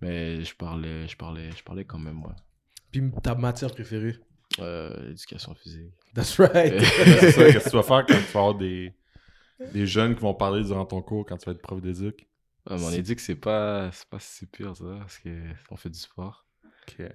Mais 0.00 0.44
je 0.44 0.54
parlais, 0.54 1.08
je 1.08 1.16
parlais, 1.16 1.50
je 1.56 1.62
parlais 1.64 1.84
quand 1.84 1.98
même, 1.98 2.22
ouais. 2.22 2.34
Puis 2.92 3.02
ta 3.22 3.34
matière 3.34 3.72
préférée? 3.72 4.16
Euh, 4.60 5.10
éducation 5.10 5.54
physique. 5.54 5.92
That's 6.14 6.38
right. 6.38 6.80
c'est 6.80 7.32
ça, 7.32 7.44
qu'est-ce 7.44 7.64
que 7.64 7.70
tu 7.70 7.76
vas 7.76 7.82
faire 7.82 8.06
quand 8.06 8.14
tu 8.14 8.32
vas 8.32 8.40
avoir 8.40 8.54
des, 8.54 8.92
des 9.72 9.86
jeunes 9.86 10.14
qui 10.14 10.20
vont 10.22 10.34
parler 10.34 10.62
durant 10.64 10.84
ton 10.86 11.02
cours 11.02 11.26
quand 11.26 11.36
tu 11.36 11.46
vas 11.46 11.52
être 11.52 11.62
prof 11.62 11.80
d'éduc? 11.80 12.28
Ouais, 12.68 12.76
mais 12.76 12.84
on 12.84 12.88
a 12.88 12.98
dit 12.98 13.16
que 13.16 13.22
c'est 13.22 13.34
pas, 13.36 13.90
c'est 13.92 14.08
pas 14.08 14.18
si 14.20 14.46
pire, 14.46 14.76
ça, 14.76 14.84
parce 15.00 15.18
qu'on 15.18 15.76
fait 15.76 15.90
du 15.90 15.98
sport. 15.98 16.46
Ok. 16.88 17.06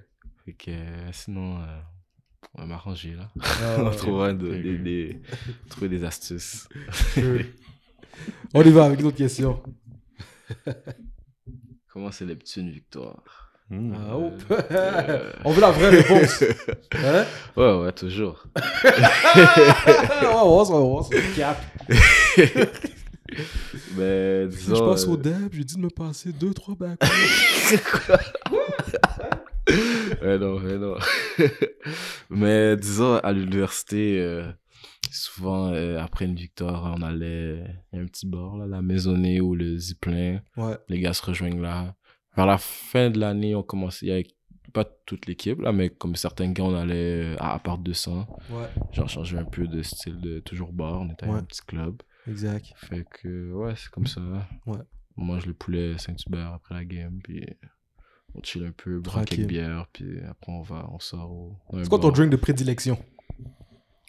Fait 0.45 0.53
que 0.53 0.71
euh, 0.71 1.11
sinon, 1.11 1.59
euh, 1.61 1.79
on 2.55 2.61
va 2.61 2.67
m'arranger, 2.67 3.13
là. 3.15 3.29
Ah, 3.41 3.75
on 3.79 3.83
va 3.83 3.95
trouver, 3.95 4.33
de- 4.33 4.55
des, 4.55 4.77
des- 4.77 5.21
trouver 5.69 5.89
des 5.89 6.03
astuces. 6.03 6.67
On 8.53 8.61
y 8.61 8.71
va 8.71 8.85
avec 8.85 8.99
d'autres 9.01 9.17
questions. 9.17 9.61
Comment 11.91 12.11
célèbres-tu 12.11 12.59
une 12.59 12.69
victoire? 12.71 13.23
Hmm. 13.69 13.93
Ah, 13.95 14.17
oh. 14.17 14.31
Euh, 14.51 15.31
On 15.45 15.51
veut 15.51 15.61
la 15.61 15.71
vraie 15.71 15.89
réponse. 15.89 16.43
Hein? 16.95 17.25
Ouais, 17.55 17.73
ouais, 17.79 17.91
toujours. 17.93 18.43
on 18.55 18.59
va 20.21 20.43
voir 20.43 20.69
on 20.69 20.73
va 20.73 20.79
voir. 20.79 21.09
Cap. 21.35 21.57
Mais 23.97 24.47
disons. 24.47 24.75
Je 24.75 24.84
passe 24.84 25.07
au 25.07 25.13
euh, 25.13 25.17
DEB, 25.17 25.53
j'ai 25.53 25.63
dit 25.63 25.75
de 25.75 25.79
me 25.81 25.89
passer 25.89 26.31
2-3 26.31 26.77
bacs. 26.77 26.99
ouais, 30.21 30.38
non, 30.38 30.55
ouais, 30.61 30.77
non. 30.77 30.95
Mais 32.29 32.77
disons, 32.77 33.15
à 33.17 33.31
l'université, 33.31 34.19
euh, 34.19 34.51
souvent, 35.11 35.71
euh, 35.73 35.97
après 35.99 36.25
une 36.25 36.36
victoire, 36.36 36.93
on 36.97 37.01
allait. 37.01 37.63
A 37.93 37.97
un 37.97 38.05
petit 38.05 38.27
bar, 38.27 38.57
là, 38.57 38.67
la 38.67 38.81
maisonnée 38.81 39.41
ou 39.41 39.55
le 39.55 39.77
ziplin. 39.77 40.39
Ouais. 40.57 40.77
Les 40.89 40.99
gars 40.99 41.13
se 41.13 41.25
rejoignent 41.25 41.61
là. 41.61 41.95
Vers 42.36 42.45
la 42.45 42.57
fin 42.57 43.09
de 43.09 43.19
l'année, 43.19 43.55
on 43.55 43.63
commençait. 43.63 44.11
Avait 44.11 44.27
pas 44.73 44.86
toute 45.05 45.27
l'équipe, 45.27 45.61
là, 45.61 45.71
mais 45.71 45.89
comme 45.91 46.15
certains 46.15 46.51
gars, 46.51 46.63
on 46.63 46.75
allait 46.75 47.36
à 47.39 47.53
Appart 47.53 47.81
200. 47.81 48.25
Ouais. 48.49 48.65
Genre, 48.91 49.07
changer 49.07 49.38
un 49.38 49.45
peu 49.45 49.67
de 49.67 49.81
style 49.84 50.19
de 50.19 50.39
toujours 50.39 50.73
bar. 50.73 51.01
On 51.01 51.09
était 51.11 51.25
à 51.25 51.29
Ouais. 51.29 51.38
un 51.39 51.43
petit 51.43 51.61
club. 51.61 52.01
Exact. 52.28 52.74
Fait 52.78 53.05
que, 53.09 53.51
ouais, 53.51 53.74
c'est 53.76 53.89
comme 53.89 54.07
ça. 54.07 54.21
Ouais. 54.65 54.80
On 55.17 55.26
mange 55.26 55.45
le 55.45 55.53
poulet 55.53 55.97
Saint-Hubert 55.97 56.53
après 56.53 56.76
la 56.76 56.86
game, 56.86 57.19
puis 57.24 57.45
on 58.34 58.41
chill 58.41 58.65
un 58.65 58.71
peu, 58.71 58.99
boit 58.99 59.13
Tranquille. 59.13 59.38
quelques 59.39 59.49
bières, 59.49 59.88
puis 59.93 60.19
après 60.21 60.51
on 60.51 60.61
va, 60.61 60.88
on 60.91 60.99
sort 60.99 61.32
au. 61.32 61.57
C'est 61.74 61.89
quoi 61.89 61.99
ton 61.99 62.09
drink 62.09 62.32
de 62.32 62.38
prédilection? 62.38 62.97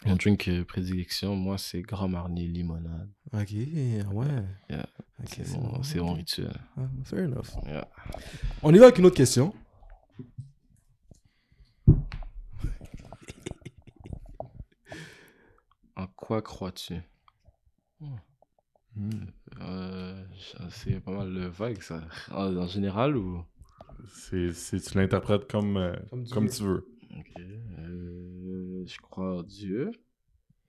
Mon 0.07 0.17
drink 0.17 0.49
euh, 0.49 0.65
prédilection, 0.65 1.35
moi, 1.35 1.57
c'est 1.57 1.81
Grand 1.81 2.09
Marnier 2.09 2.47
limonade. 2.47 3.11
Ok, 3.33 3.53
ouais. 3.53 4.27
Yeah. 4.69 4.87
Ok, 5.23 5.41
C'est 5.83 6.01
mon, 6.01 6.13
rituel. 6.13 6.53
Ah, 6.77 6.83
fair 7.05 7.21
enough. 7.21 7.57
Yeah. 7.65 7.89
On 8.63 8.75
y 8.75 8.79
va 8.79 8.87
avec 8.87 8.99
une 8.99 9.07
autre 9.07 9.17
question. 9.17 9.55
En 15.97 16.07
quoi 16.09 16.43
crois-tu? 16.43 16.97
Hmm. 18.97 19.11
euh, 19.61 20.25
C'est 20.71 21.01
pas 21.01 21.11
mal 21.13 21.33
le 21.33 21.47
vague, 21.47 21.81
ça. 21.83 22.01
En, 22.31 22.57
en 22.57 22.67
général 22.67 23.17
ou? 23.17 23.45
C'est, 24.09 24.53
c'est- 24.53 24.81
tu 24.81 24.97
l'interprètes 24.99 25.51
comme, 25.51 25.77
euh, 25.77 25.97
Comme 26.11 26.27
comme, 26.29 26.49
tu 26.49 26.63
veux. 26.63 26.87
Ok. 27.19 27.33
Euh, 27.41 28.85
je 28.87 28.99
crois 28.99 29.39
en 29.39 29.43
Dieu. 29.43 29.91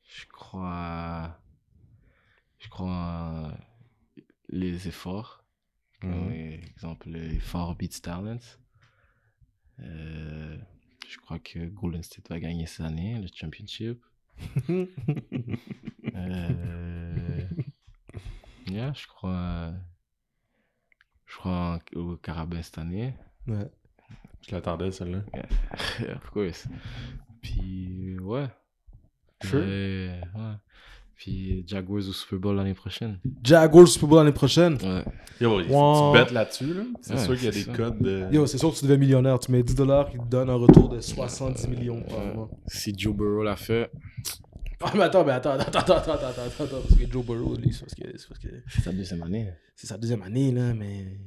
Je 0.04 0.26
crois. 0.28 1.40
Je 2.60 2.70
crois 2.70 2.88
en 2.92 3.52
les 4.50 4.88
efforts. 4.88 5.44
Comme 6.02 6.30
Mhm. 6.30 6.62
exemple, 6.76 7.10
l'effort 7.10 7.76
Beats 7.76 8.00
Talent. 8.02 8.40
Euh, 9.80 10.58
je 11.08 11.18
crois 11.18 11.40
que 11.40 11.66
Golden 11.68 12.02
State 12.04 12.30
va 12.30 12.40
gagner 12.40 12.66
cette 12.66 12.86
année, 12.86 13.20
le 13.22 13.28
championship. 13.34 14.00
Euh, 16.16 17.25
yeah, 18.70 18.94
je 18.94 19.08
crois. 19.08 19.72
Je 21.26 21.38
crois 21.38 21.80
en- 21.96 22.00
au 22.00 22.16
Carabin 22.18 22.62
cette 22.62 22.78
année. 22.78 23.14
Ouais. 23.48 23.70
Je 24.48 24.54
l'attendais, 24.54 24.92
celle-là. 24.92 25.20
of 26.16 26.30
course. 26.32 26.68
Puis, 27.42 28.18
ouais. 28.20 28.48
Sure. 29.44 29.60
Ouais. 29.60 30.54
Puis 31.16 31.64
Jaguars 31.68 32.00
au 32.10 32.12
Super 32.14 32.40
Bowl 32.40 32.56
l'année 32.58 32.74
prochaine. 32.74 33.20
Jaguars 33.44 33.88
Super 33.88 34.08
Bowl 34.10 34.20
l'année 34.20 34.34
prochaine. 34.34 34.74
Ouais. 34.84 35.04
Yo, 35.40 35.62
Wow. 35.70 36.12
tu 36.14 36.20
bêtes 36.20 36.32
là-dessus, 36.32 36.74
là, 36.74 36.84
c'est 37.02 37.14
Ouais, 37.14 37.20
sûr 37.20 37.36
qu'il 37.36 37.46
y 37.46 37.48
a 37.48 37.52
des 37.52 37.64
ça. 37.64 37.74
codes 37.74 38.00
de. 38.00 38.28
Yo, 38.32 38.46
c'est 38.48 38.58
sûr 38.58 38.72
que 38.72 38.76
tu 38.78 38.84
deviens 38.84 38.98
millionnaire. 38.98 39.40
Tu 39.40 39.52
mets 39.52 39.64
10 39.64 39.76
dollars, 39.76 40.10
ils 40.14 40.20
te 40.20 40.26
donnent 40.26 40.50
un 40.50 40.56
retour 40.56 40.90
de 40.90 41.00
70 41.00 41.68
millions 41.70 42.02
par 42.04 42.20
Ouais. 42.20 42.34
mois. 42.34 42.50
Si 42.68 42.94
Joe 42.98 43.16
Burrow 43.16 43.44
l'a 43.44 43.56
fait, 43.56 43.90
Ah, 44.82 44.92
mais 44.96 45.04
attends, 45.04 45.24
mais 45.26 45.32
attends, 45.34 45.52
attends, 45.52 45.80
attends, 45.80 45.96
attends, 45.96 46.12
attends, 46.14 46.28
attends, 46.28 46.64
attends, 46.64 46.82
parce 46.82 46.96
que 46.96 47.10
Joe 47.12 47.26
Burrow, 47.26 47.56
lui, 47.56 47.72
c'est 47.74 47.82
parce 47.82 47.96
que 47.96 48.18
c'est 48.18 48.28
parce 48.28 48.40
que 48.40 48.48
c'est 48.68 48.82
sa 48.82 48.92
deuxième 48.92 49.24
année. 49.24 49.54
c'est 49.76 49.88
sa 49.88 49.98
deuxième 49.98 50.22
année, 50.24 50.52
là, 50.52 50.74
mais 50.74 51.18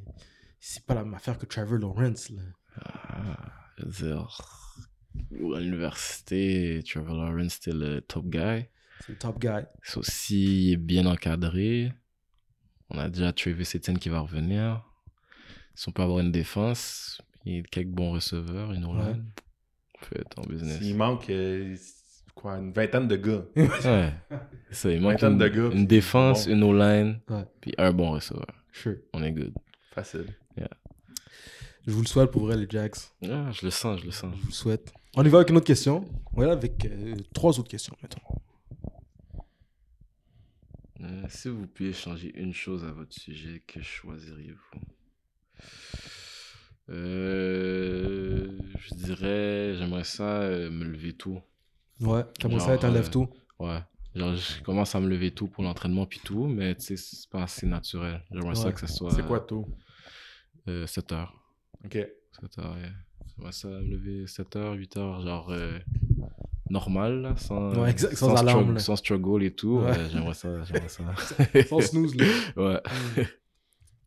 c'est 0.60 0.84
pas 0.84 0.94
la 0.94 1.04
même 1.04 1.14
affaire 1.14 1.38
que 1.38 1.46
Trevor 1.46 1.78
Lawrence, 1.78 2.30
là. 2.30 2.42
Ah, 2.84 3.52
je 3.78 3.84
veux 3.86 4.08
dire, 4.08 4.74
à 5.56 5.60
l'université, 5.60 6.82
Trevor 6.86 7.16
Lawrence 7.16 7.54
c'était 7.54 7.72
le 7.76 8.00
top 8.02 8.26
guy. 8.26 8.66
C'est 9.00 9.12
le 9.12 9.18
top 9.18 9.40
guy. 9.40 9.64
Sauf 9.82 10.06
s'il 10.06 10.72
est 10.72 10.76
bien 10.76 11.06
encadré. 11.06 11.92
On 12.90 12.98
a 12.98 13.08
déjà 13.08 13.32
Travis 13.32 13.68
Etienne 13.74 13.98
qui 13.98 14.08
va 14.08 14.20
revenir. 14.20 14.84
Si 15.74 15.88
on 15.88 15.92
peut 15.92 16.02
avoir 16.02 16.20
une 16.20 16.32
défense, 16.32 17.20
et 17.46 17.62
quelques 17.70 17.88
bons 17.88 18.12
receveurs, 18.12 18.72
une 18.72 18.84
Ouais. 18.84 19.12
line, 19.12 19.24
on 19.94 20.06
peut 20.06 20.20
être 20.20 20.38
en 20.38 20.42
business. 20.42 20.78
Il 20.82 20.96
manque 20.96 21.30
euh, 21.30 21.76
quoi, 22.40 22.54
une 22.58 22.72
vingtaine 22.72 23.08
de 23.08 23.16
gars. 23.16 23.44
Ouais. 23.56 24.12
Ça, 24.70 24.90
il 24.90 25.00
manque 25.00 25.12
Vingtaine 25.20 25.32
une, 25.32 25.38
de 25.38 25.48
gars, 25.48 25.70
une 25.74 25.86
défense, 25.86 26.46
bon. 26.46 26.52
une 26.54 26.62
O-line, 26.64 27.20
Ouais. 27.28 27.44
puis 27.60 27.74
un 27.78 27.92
bon 27.92 28.10
receveur. 28.12 28.46
Sure. 28.72 28.96
On 29.12 29.22
est 29.22 29.32
good. 29.32 29.52
Facile. 29.92 30.26
Je 31.86 31.92
vous 31.94 32.02
le 32.02 32.06
souhaite 32.06 32.30
pour 32.30 32.42
vrai, 32.42 32.56
les 32.58 32.66
Jacks. 32.68 32.96
Ah, 33.24 33.50
je 33.50 33.64
le 33.64 33.70
sens, 33.70 34.00
je 34.00 34.04
le 34.04 34.10
sens. 34.10 34.34
Je 34.36 34.40
vous 34.42 34.48
le 34.48 34.52
souhaite. 34.52 34.92
On 35.16 35.24
y 35.24 35.28
va 35.30 35.38
avec 35.38 35.48
une 35.48 35.56
autre 35.56 35.66
question. 35.66 36.04
Voilà, 36.34 36.52
avec 36.52 36.84
euh, 36.84 37.14
trois 37.32 37.58
autres 37.58 37.70
questions, 37.70 37.96
mettons. 38.02 38.20
Euh, 41.00 41.22
si 41.30 41.48
vous 41.48 41.66
pouviez 41.66 41.94
changer 41.94 42.30
une 42.38 42.52
chose 42.52 42.84
à 42.84 42.90
votre 42.92 43.14
sujet, 43.14 43.62
que 43.66 43.80
choisiriez-vous? 43.80 44.80
Euh, 46.90 48.48
Je 48.78 48.94
dirais, 48.94 49.74
j'aimerais 49.78 50.04
ça 50.04 50.42
euh, 50.42 50.70
me 50.70 50.84
lever 50.84 51.14
tôt. 51.14 51.40
Ouais, 52.00 52.22
comment 52.40 52.58
ça, 52.58 52.72
Genre, 52.72 52.78
t'enlèves 52.80 53.06
euh, 53.06 53.10
tout 53.10 53.28
Ouais. 53.58 53.80
Genre, 54.14 54.34
je 54.36 54.62
commence 54.62 54.94
à 54.94 55.00
me 55.00 55.08
lever 55.08 55.30
tôt 55.32 55.46
pour 55.48 55.62
l'entraînement 55.64 56.06
puis 56.06 56.20
tout, 56.24 56.46
mais 56.46 56.74
tu 56.74 56.82
sais, 56.84 56.96
c'est 56.96 57.28
pas 57.30 57.42
assez 57.42 57.66
naturel. 57.66 58.22
J'aimerais 58.32 58.54
ça 58.54 58.72
que 58.72 58.80
ça 58.80 58.86
soit. 58.86 59.10
C'est 59.10 59.26
quoi 59.26 59.40
tôt? 59.40 59.66
euh, 60.68 60.86
7 60.86 61.12
heures. 61.12 61.34
Ok. 61.84 61.92
7 62.40 62.58
heures, 62.58 62.72
ouais. 62.74 62.90
J'aimerais 63.36 63.52
ça 63.52 63.68
me 63.68 63.80
lever 63.82 64.26
7 64.26 64.56
heures, 64.56 64.74
8 64.74 64.96
heures, 64.96 65.20
genre 65.22 65.50
euh, 65.50 65.78
normal, 66.70 67.22
là, 67.22 67.36
sans, 67.36 67.74
Ouais, 67.80 67.90
exact, 67.90 68.14
sans 68.16 68.36
struggle- 68.36 68.38
alarme, 68.50 68.74
là. 68.74 68.80
sans 68.80 68.96
struggle 68.96 69.42
et 69.44 69.54
tout. 69.54 69.78
Ouais. 69.78 69.90
ouais, 69.90 70.08
j'aimerais 70.10 70.34
ça, 70.34 70.62
j'aimerais 70.64 70.88
ça. 70.88 71.04
Sans 71.68 71.80
snooze, 71.80 72.14
là. 72.16 72.24
ouais. 72.56 72.80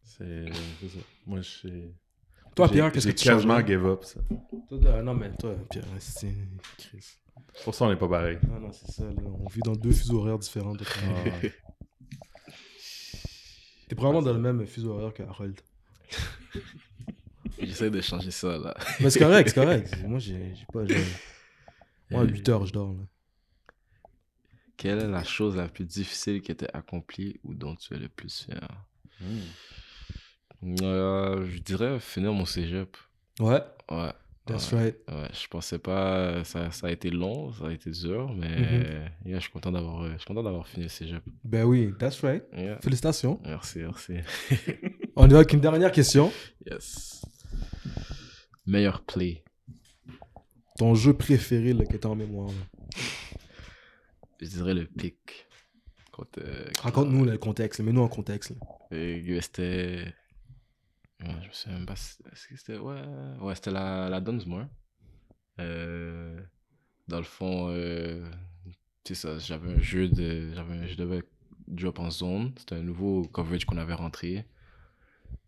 C'est 0.03 0.45
c'est 0.81 0.89
ça. 0.89 0.99
Moi, 1.25 1.41
je 1.41 1.49
sais. 1.49 1.91
Toi, 2.55 2.67
Pierre, 2.69 2.91
qu'est-ce 2.91 3.05
que 3.07 3.11
j'ai 3.11 3.15
tu 3.15 3.27
quasiment 3.27 3.55
changerais 3.55 3.67
give 3.67 3.85
up, 3.85 4.03
ça. 4.03 4.19
Toi, 4.67 4.77
euh, 4.85 5.01
Non, 5.01 5.13
mais 5.13 5.31
toi, 5.37 5.55
Pierre, 5.69 5.85
c'est... 5.99 6.33
Chris. 6.77 7.05
C'est 7.53 7.63
pour 7.63 7.75
ça 7.75 7.85
qu'on 7.85 7.91
n'est 7.91 7.97
pas 7.99 8.07
pareil. 8.07 8.37
Non, 8.47 8.59
non, 8.59 8.71
c'est 8.71 8.91
ça, 8.91 9.03
là. 9.03 9.21
On 9.25 9.47
vit 9.49 9.59
dans 9.61 9.75
deux 9.75 9.91
fuseaux 9.91 10.19
horaires 10.19 10.39
différents. 10.39 10.75
toi. 10.75 10.85
Ah, 11.03 11.47
T'es 13.87 13.95
probablement 13.95 14.21
dans 14.21 14.33
le 14.33 14.39
même 14.39 14.65
fuseau 14.65 14.91
horaire 14.93 15.13
que 15.13 15.23
Harold. 15.23 15.59
J'essaie 17.61 17.89
de 17.91 18.01
changer 18.01 18.31
ça, 18.31 18.57
là. 18.57 18.73
Mais 19.01 19.09
c'est 19.09 19.19
correct, 19.19 19.49
c'est 19.49 19.55
correct. 19.55 19.95
Moi, 20.07 20.19
j'ai 20.19 20.53
pas... 20.71 20.85
j'ai- 20.85 21.03
Moi, 22.09 22.21
à 22.21 22.23
8 22.25 22.49
heures, 22.49 22.65
je 22.65 22.73
dors, 22.73 22.93
là. 22.93 23.03
Quelle 24.77 24.99
est 24.99 25.07
la 25.07 25.23
chose 25.23 25.55
la 25.57 25.67
plus 25.67 25.85
difficile 25.85 26.41
qui 26.41 26.51
était 26.51 26.69
accomplie 26.73 27.39
ou 27.43 27.53
dont 27.53 27.75
tu 27.75 27.93
es 27.93 27.97
le 27.99 28.09
plus 28.09 28.45
fier? 28.45 28.67
Hmm. 29.19 30.81
Euh, 30.81 31.45
Je 31.45 31.59
dirais 31.59 31.99
finir 31.99 32.33
mon 32.33 32.45
cégep. 32.45 32.97
Ouais, 33.39 33.61
Ouais. 33.91 34.11
That's 34.45 34.71
ouais. 34.71 34.79
right. 34.79 34.95
Ouais, 35.07 35.29
je 35.33 35.47
pensais 35.47 35.79
pas. 35.79 36.43
Ça, 36.43 36.71
ça 36.71 36.87
a 36.87 36.91
été 36.91 37.09
long, 37.09 37.51
ça 37.53 37.67
a 37.67 37.71
été 37.71 37.91
dur, 37.91 38.33
mais 38.35 39.09
yeah, 39.25 39.37
je 39.37 39.43
suis 39.43 39.51
content 39.51 39.71
d'avoir 39.71 40.11
je 40.11 40.17
suis 40.17 40.25
content 40.25 40.43
d'avoir 40.43 40.67
fini 40.67 40.83
le 40.83 40.89
cégep. 40.89 41.23
Ben 41.43 41.63
oui, 41.63 41.93
that's 41.99 42.19
right. 42.21 42.43
Yeah. 42.53 42.79
Félicitations. 42.81 43.39
Merci, 43.45 43.79
merci. 43.79 44.13
On 45.15 45.27
y 45.27 45.31
va 45.31 45.37
avec 45.37 45.53
une 45.53 45.61
dernière 45.61 45.91
question. 45.91 46.31
Yes. 46.69 47.21
Meilleur 48.65 49.01
play. 49.01 49.43
Ton 50.77 50.95
jeu 50.95 51.13
préféré, 51.13 51.73
là, 51.73 51.85
que 51.85 51.97
t'as 51.97 52.09
en 52.09 52.15
mémoire, 52.15 52.47
là. 52.47 53.01
Je 54.41 54.47
dirais 54.47 54.73
le 54.73 54.85
pic. 54.85 55.47
Euh, 56.37 56.65
Raconte-nous 56.81 57.25
le 57.25 57.37
contexte, 57.37 57.79
mets-nous 57.79 58.01
en 58.01 58.07
contexte. 58.07 58.53
c'était. 58.91 60.05
Ouais, 61.23 61.35
je 61.43 61.47
me 61.47 61.53
souviens 61.53 61.77
même 61.77 61.85
pas. 61.85 61.95
si- 61.95 62.17
Est-ce 62.31 62.47
que 62.47 62.55
c'était. 62.57 62.77
Ouais, 62.77 63.01
ouais 63.41 63.55
c'était 63.55 63.71
la, 63.71 64.09
la 64.09 64.21
Dunsmore. 64.21 64.65
Euh, 65.59 66.39
dans 67.07 67.17
le 67.17 67.23
fond, 67.23 67.67
euh, 67.69 68.29
ça. 69.13 69.37
J'avais 69.39 69.73
un 69.73 69.79
jeu 69.79 70.07
de. 70.09 70.53
J'avais 70.53 70.73
un- 70.73 70.87
je 70.87 70.95
devais 70.95 71.23
drop 71.67 71.99
en 71.99 72.09
zone. 72.09 72.53
C'était 72.57 72.75
un 72.75 72.83
nouveau 72.83 73.23
coverage 73.23 73.65
qu'on 73.65 73.77
avait 73.77 73.93
rentré. 73.93 74.45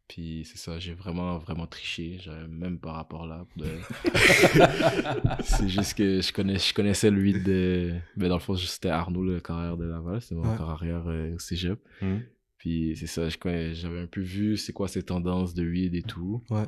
Puis 0.09 0.43
c'est 0.45 0.57
ça, 0.57 0.77
j'ai 0.79 0.93
vraiment, 0.93 1.37
vraiment 1.39 1.65
triché. 1.65 2.17
J'avais 2.19 2.47
même 2.47 2.77
pas 2.77 2.91
rapport 2.91 3.25
là. 3.25 3.45
de- 3.55 3.79
c'est 5.43 5.69
juste 5.69 5.95
que 5.97 6.21
je, 6.21 6.31
connais, 6.33 6.59
je 6.59 6.73
connaissais 6.73 7.09
lui 7.09 7.33
de. 7.41 7.95
Mais 8.17 8.27
dans 8.27 8.35
le 8.35 8.41
fond, 8.41 8.55
c'était 8.55 8.89
Arnaud, 8.89 9.23
le 9.23 9.39
carrière 9.39 9.77
de 9.77 9.85
Laval. 9.85 10.21
C'était 10.21 10.35
mon 10.35 10.49
Ouais. 10.51 10.57
corps 10.57 10.69
arrière 10.71 11.03
euh, 11.07 11.33
au 11.35 11.39
cégep. 11.39 11.79
Hmm. 12.01 12.17
Puis 12.63 12.95
c'est 12.95 13.07
ça, 13.07 13.27
j'avais 13.27 13.99
un 13.99 14.07
peu 14.07 14.21
vu 14.21 14.55
c'est 14.55 14.71
quoi 14.71 14.87
ces 14.87 15.03
tendances 15.03 15.53
de 15.53 15.65
weed 15.65 15.95
et 15.95 16.01
tout. 16.01 16.41
Ouais. 16.49 16.63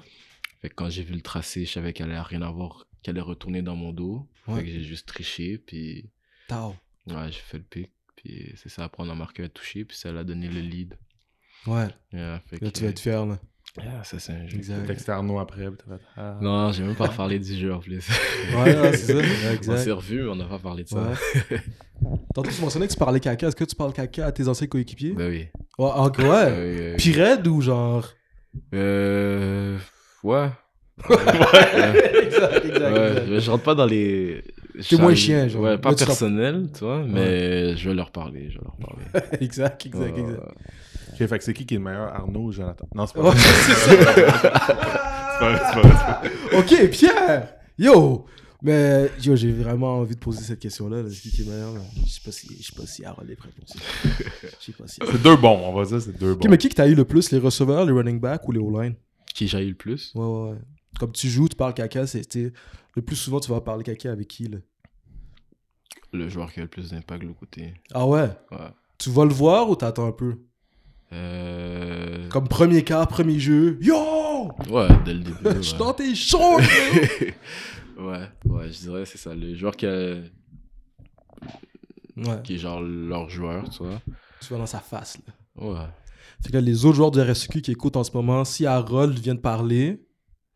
Fait 0.61 0.67
que 0.67 0.75
quand 0.75 0.89
j'ai 0.89 1.03
vu 1.03 1.13
le 1.13 1.21
tracé, 1.21 1.63
je 1.63 1.71
savais 1.71 1.93
qu'elle 1.93 2.11
allait 2.11 2.19
rien 2.19 2.41
avoir, 2.41 2.85
qu'elle 3.01 3.15
allait 3.15 3.21
retourner 3.21 3.61
dans 3.61 3.77
mon 3.77 3.93
dos. 3.93 4.27
Ouais. 4.45 4.55
Fait 4.57 4.63
que 4.65 4.71
j'ai 4.71 4.83
juste 4.83 5.07
triché, 5.07 5.57
puis 5.57 6.09
Tao. 6.49 6.75
ouais, 7.07 7.27
j'ai 7.31 7.39
fait 7.39 7.59
le 7.59 7.63
pic. 7.63 7.91
Puis 8.17 8.51
c'est 8.57 8.67
ça, 8.67 8.83
après 8.83 9.03
on 9.03 9.09
a 9.09 9.15
marqué 9.15 9.43
un 9.43 9.47
touché, 9.47 9.85
puis 9.85 9.95
ça 9.95 10.11
l'a 10.11 10.25
donné 10.25 10.49
le 10.49 10.59
lead. 10.59 10.97
Ouais, 11.65 11.87
Yeah, 12.11 12.41
fait 12.47 12.61
là, 12.61 12.69
que- 12.71 12.77
tu 12.77 12.83
vas 12.83 12.89
être 12.89 12.99
fier, 12.99 13.25
là. 13.25 13.39
Yeah, 13.77 14.03
ça 14.03 14.19
c'est 14.19 14.31
un 14.31 14.47
jeu. 14.47 14.57
Exact. 14.57 14.85
texté 14.87 15.11
Arnaud 15.11 15.37
après, 15.39 15.65
puis. 15.69 15.87
Ah. 16.15 16.37
Non, 16.41 16.71
j'ai 16.71 16.83
même 16.83 16.95
pas 16.95 17.09
parlé 17.09 17.39
du 17.39 17.55
jeu 17.55 17.73
en 17.73 17.79
plus. 17.79 18.07
Ouais, 18.55 18.79
ouais, 18.79 18.95
c'est 18.95 19.13
ça. 19.13 19.13
Ouais, 19.17 19.23
on 19.49 19.53
exact. 19.53 19.77
s'est 19.79 19.91
revus, 19.91 20.23
mais 20.23 20.29
on 20.29 20.35
n'a 20.35 20.45
pas 20.45 20.59
parlé 20.59 20.83
de 20.83 20.89
ça. 20.89 20.97
Ouais. 21.51 21.57
Tantôt, 22.33 22.51
tu 22.51 22.61
mentionnais 22.61 22.87
que 22.87 22.93
tu 22.93 22.97
parlais 22.99 23.19
caca. 23.19 23.47
Est-ce 23.47 23.55
que 23.55 23.63
tu 23.65 23.75
parles 23.75 23.91
caca 23.93 24.25
à 24.27 24.31
tes 24.31 24.47
anciens 24.47 24.67
coéquipiers? 24.67 25.11
Ben 25.11 25.29
oui. 25.29 25.47
Ouais, 25.77 25.89
ah, 25.93 26.05
ouais. 26.05 26.11
Euh, 26.23 26.93
euh, 26.93 26.95
Puis 26.97 27.11
raide 27.13 27.45
ou 27.47 27.59
genre? 27.61 28.07
euh, 28.73 29.77
ouais. 30.23 30.49
exact, 31.09 32.65
exact, 32.65 32.93
Ouais, 32.93 33.07
exact. 33.09 33.27
mais 33.29 33.39
je 33.41 33.51
rentre 33.51 33.63
pas 33.63 33.75
dans 33.75 33.85
les. 33.85 34.43
T'es 34.89 34.97
moins 34.97 35.15
chien, 35.15 35.47
genre. 35.47 35.63
Ouais, 35.63 35.77
pas 35.77 35.91
Là, 35.91 35.95
personnel, 35.97 36.67
tu 36.73 36.79
vois, 36.85 37.03
mais 37.03 37.75
je 37.77 37.89
vais 37.89 37.95
leur 37.95 38.11
parler, 38.11 38.49
je 38.49 38.57
vais 38.59 38.63
leur 38.63 38.77
parler. 38.77 39.03
exact, 39.41 39.85
exact, 39.85 40.01
Ouais, 40.17 40.19
exact. 40.21 40.41
Ouais. 41.19 41.23
Ok, 41.23 41.29
fait 41.29 41.37
que 41.39 41.43
c'est 41.43 41.53
qui 41.53 41.65
qui 41.65 41.75
est 41.75 41.77
le 41.77 41.83
meilleur, 41.83 42.13
Arnaud 42.13 42.45
ou 42.45 42.51
Jonathan? 42.51 42.87
Non, 42.93 43.05
c'est 43.07 43.13
pas 43.15 43.21
vrai. 43.21 43.37
c'est 43.39 43.97
pas 44.05 44.11
vrai, 44.13 44.25
c'est 45.35 45.39
pas 45.39 45.49
vrai, 45.49 45.59
c'est 45.69 46.05
pas 46.05 46.21
vrai. 46.21 46.59
ok, 46.59 46.89
Pierre! 46.91 47.53
Yo! 47.77 48.25
Mais 48.61 49.11
yo, 49.21 49.35
j'ai 49.35 49.51
vraiment 49.51 49.97
envie 49.99 50.15
de 50.15 50.19
poser 50.19 50.43
cette 50.43 50.59
question-là. 50.59 51.03
là. 51.03 51.09
C'est 51.09 51.21
qui 51.21 51.31
qui 51.31 51.41
est 51.43 51.45
meilleur? 51.45 51.73
là? 51.73 51.81
Je 52.05 52.09
sais 52.11 52.21
pas 52.23 52.31
si, 52.31 52.47
je 52.59 52.67
sais 52.67 52.75
pas 52.75 52.87
si 52.87 53.05
Harold 53.05 53.29
est 53.29 53.35
prêt 53.35 53.49
pour 53.57 53.67
ça. 53.67 53.75
Je 54.59 54.65
sais 54.65 54.71
pas 54.71 54.87
si. 54.87 54.99
C'est 55.05 55.21
deux 55.21 55.35
bons, 55.35 55.59
on 55.65 55.73
va 55.73 55.85
dire, 55.85 56.01
c'est 56.01 56.17
deux 56.17 56.31
Ok, 56.31 56.41
bons. 56.43 56.49
mais 56.49 56.57
qui 56.57 56.69
que 56.69 56.73
t'as 56.75 56.87
eu 56.87 56.95
le 56.95 57.05
plus, 57.05 57.31
les 57.31 57.37
receveurs, 57.37 57.85
les 57.85 57.91
running 57.91 58.19
backs 58.19 58.47
ou 58.47 58.51
les 58.53 58.59
O-line? 58.59 58.95
Qui 59.35 59.47
j'ai 59.47 59.61
eu 59.63 59.69
le 59.69 59.75
plus? 59.75 60.13
Ouais, 60.15 60.25
ouais, 60.25 60.49
ouais. 60.51 60.57
Comme 60.99 61.11
tu 61.11 61.27
joues, 61.29 61.47
tu 61.49 61.55
parles 61.57 61.73
caca, 61.73 62.07
c'est 62.07 62.21
t'sais, 62.21 62.53
le 62.95 63.01
plus 63.01 63.17
souvent 63.17 63.39
tu 63.41 63.51
vas 63.51 63.59
parler 63.61 63.83
caca 63.83 64.11
avec 64.11 64.29
qui 64.29 64.47
là? 64.47 64.57
Le 66.13 66.29
joueur 66.29 66.51
qui 66.51 66.59
a 66.61 66.63
le 66.63 66.69
plus 66.69 66.91
d'impact 66.91 67.21
de 67.23 67.27
l'autre 67.27 67.39
côté. 67.41 67.73
Ah 67.93 68.07
ouais? 68.07 68.29
Ouais. 68.51 68.57
Tu 68.97 69.09
vas 69.09 69.25
le 69.25 69.33
voir 69.33 69.69
ou 69.69 69.75
t'attends 69.75 70.07
un 70.07 70.11
peu? 70.13 70.37
Euh... 71.13 72.27
Comme 72.29 72.47
premier 72.47 72.83
quart, 72.83 73.07
premier 73.07 73.39
jeu. 73.39 73.77
Yo! 73.81 74.49
Ouais, 74.69 74.87
dès 75.05 75.13
le 75.13 75.19
début. 75.19 75.37
Je 75.57 75.61
suis 75.61 75.77
dans 75.77 75.93
tes 75.93 76.13
shorts! 76.15 76.59
ouais. 77.97 78.27
ouais, 78.45 78.71
je 78.71 78.79
dirais 78.79 79.05
c'est 79.05 79.17
ça. 79.17 79.33
Le 79.33 79.55
joueur 79.55 79.75
qui, 79.75 79.85
a- 79.85 80.15
ouais, 82.17 82.41
qui 82.43 82.55
est 82.55 82.57
genre 82.57 82.81
leur 82.81 83.29
joueur, 83.29 83.69
tu 83.69 83.83
vois. 83.83 84.01
tu 84.41 84.51
vas 84.53 84.59
dans 84.59 84.65
sa 84.65 84.79
face 84.79 85.17
là. 85.27 85.33
Ouais. 85.63 85.87
Fait 86.43 86.49
que 86.49 86.53
là, 86.55 86.61
les 86.61 86.85
autres 86.85 86.95
joueurs 86.97 87.11
de 87.11 87.21
RSQ 87.21 87.61
qui 87.61 87.71
écoutent 87.71 87.95
en 87.95 88.03
ce 88.03 88.11
moment, 88.11 88.43
si 88.43 88.65
Harold 88.65 89.17
vient 89.17 89.35
de 89.35 89.39
parler. 89.39 90.03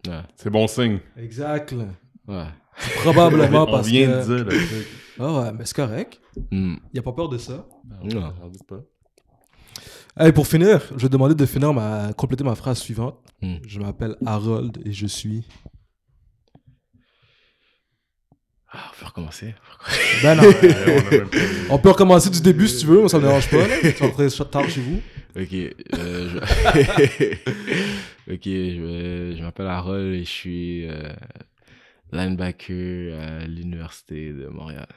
Ouais. 0.08 0.22
C'est 0.36 0.50
bon 0.50 0.68
signe. 0.68 1.00
Exact 1.18 1.72
là. 1.72 1.86
Ouais. 2.28 2.48
C'est 2.78 2.96
probablement 3.02 3.64
on 3.68 3.72
parce 3.72 3.88
vient 3.88 4.08
que. 4.08 4.28
de 4.28 4.36
dire 4.36 4.46
le 4.46 4.68
truc. 4.68 4.88
Ah 5.20 5.40
ouais, 5.42 5.52
mais 5.54 5.66
c'est 5.66 5.76
correct. 5.76 6.20
Hmm. 6.52 6.76
Y 6.94 7.00
a 7.00 7.02
pas 7.02 7.12
peur 7.14 7.30
de 7.30 7.38
ça. 7.38 7.68
Non. 8.04 8.34
J'en 8.40 8.50
dis 8.50 8.60
pour 10.34 10.48
finir, 10.48 10.82
je 10.96 11.04
vais 11.04 11.10
demander 11.10 11.36
de 11.36 11.46
finir 11.46 11.74
ma... 11.74 12.14
compléter 12.14 12.44
ma 12.44 12.56
phrase 12.56 12.80
suivante. 12.80 13.18
Hmm. 13.42 13.56
Je 13.66 13.80
m'appelle 13.80 14.16
Harold 14.26 14.80
et 14.86 14.92
je 14.92 15.08
suis. 15.08 15.46
Ah, 18.72 18.92
on 18.94 19.00
peut 19.00 19.06
recommencer. 19.06 19.56
Ben 20.22 20.36
non. 20.36 20.44
On 21.72 21.80
peut 21.80 21.90
recommencer 21.90 22.30
du 22.30 22.42
début 22.42 22.68
si 22.68 22.82
tu 22.82 22.86
veux, 22.86 23.00
moi 23.00 23.10
ça 23.10 23.18
me 23.18 23.24
dérange 23.24 23.50
pas. 23.50 23.66
Tu 23.82 23.90
vas 23.90 24.08
rentrer 24.08 24.28
tard 24.52 24.70
chez 24.70 24.82
vous. 24.82 25.02
Ok, 25.36 25.54
euh, 25.54 26.30
je... 26.30 26.38
ok, 28.34 28.44
je 28.44 29.42
m'appelle 29.42 29.68
Harold 29.68 30.14
et 30.14 30.24
je 30.24 30.30
suis 30.30 30.88
euh, 30.88 31.14
linebacker 32.12 33.14
à 33.14 33.48
l'université 33.48 34.34
de 34.34 34.48
Montréal. 34.48 34.88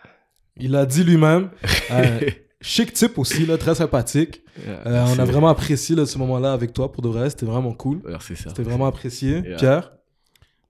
Il 0.57 0.77
a 0.77 0.85
dit 0.85 1.05
lui-même. 1.05 1.51
Euh, 1.91 2.21
chic 2.63 2.93
type 2.93 3.19
aussi, 3.19 3.45
là, 3.47 3.59
très 3.59 3.75
sympathique. 3.75 4.43
Yeah, 4.67 4.81
Euh, 4.87 5.05
on 5.15 5.19
a 5.19 5.25
vraiment 5.25 5.49
apprécié 5.49 5.95
là, 5.97 6.07
ce 6.07 6.17
moment-là 6.19 6.53
avec 6.53 6.73
toi 6.73 6.91
pour 6.91 7.03
de 7.03 7.09
vrai. 7.09 7.29
C'était 7.31 7.47
vraiment 7.47 7.73
cool. 7.73 8.01
Merci, 8.07 8.37
ça. 8.37 8.49
C'était 8.51 8.63
vraiment 8.63 8.87
apprécié. 8.87 9.41
Yeah. 9.41 9.57
Pierre? 9.57 9.93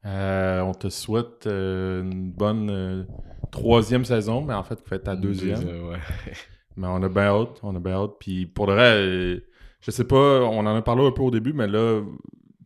Euh, 0.05 0.60
on 0.62 0.74
te 0.74 0.89
souhaite 0.89 1.47
euh, 1.47 2.02
une 2.02 2.31
bonne 2.32 2.70
euh, 2.70 3.05
troisième 3.52 4.05
saison, 4.05 4.43
mais 4.43 4.55
en 4.55 4.64
fait, 4.64 4.78
faites 4.85 5.05
ta 5.05 5.14
deuxième. 5.14 5.60
ouais. 5.60 5.98
Mais 6.77 6.86
on 6.89 7.02
a 7.02 7.09
bien 7.10 7.24
hâte, 7.24 7.60
on 7.62 7.77
a 7.77 7.78
bien 7.78 7.93
hâte. 7.93 8.12
Puis 8.19 8.47
pour 8.47 8.66
le 8.66 8.73
vrai, 8.73 8.94
euh, 8.97 9.40
je 9.81 9.90
sais 9.90 10.05
pas, 10.05 10.40
on 10.40 10.60
en 10.66 10.74
a 10.74 10.81
parlé 10.81 11.06
un 11.06 11.10
peu 11.12 11.20
au 11.23 11.31
début, 11.31 11.52
mais 11.52 11.66
là, 11.66 12.01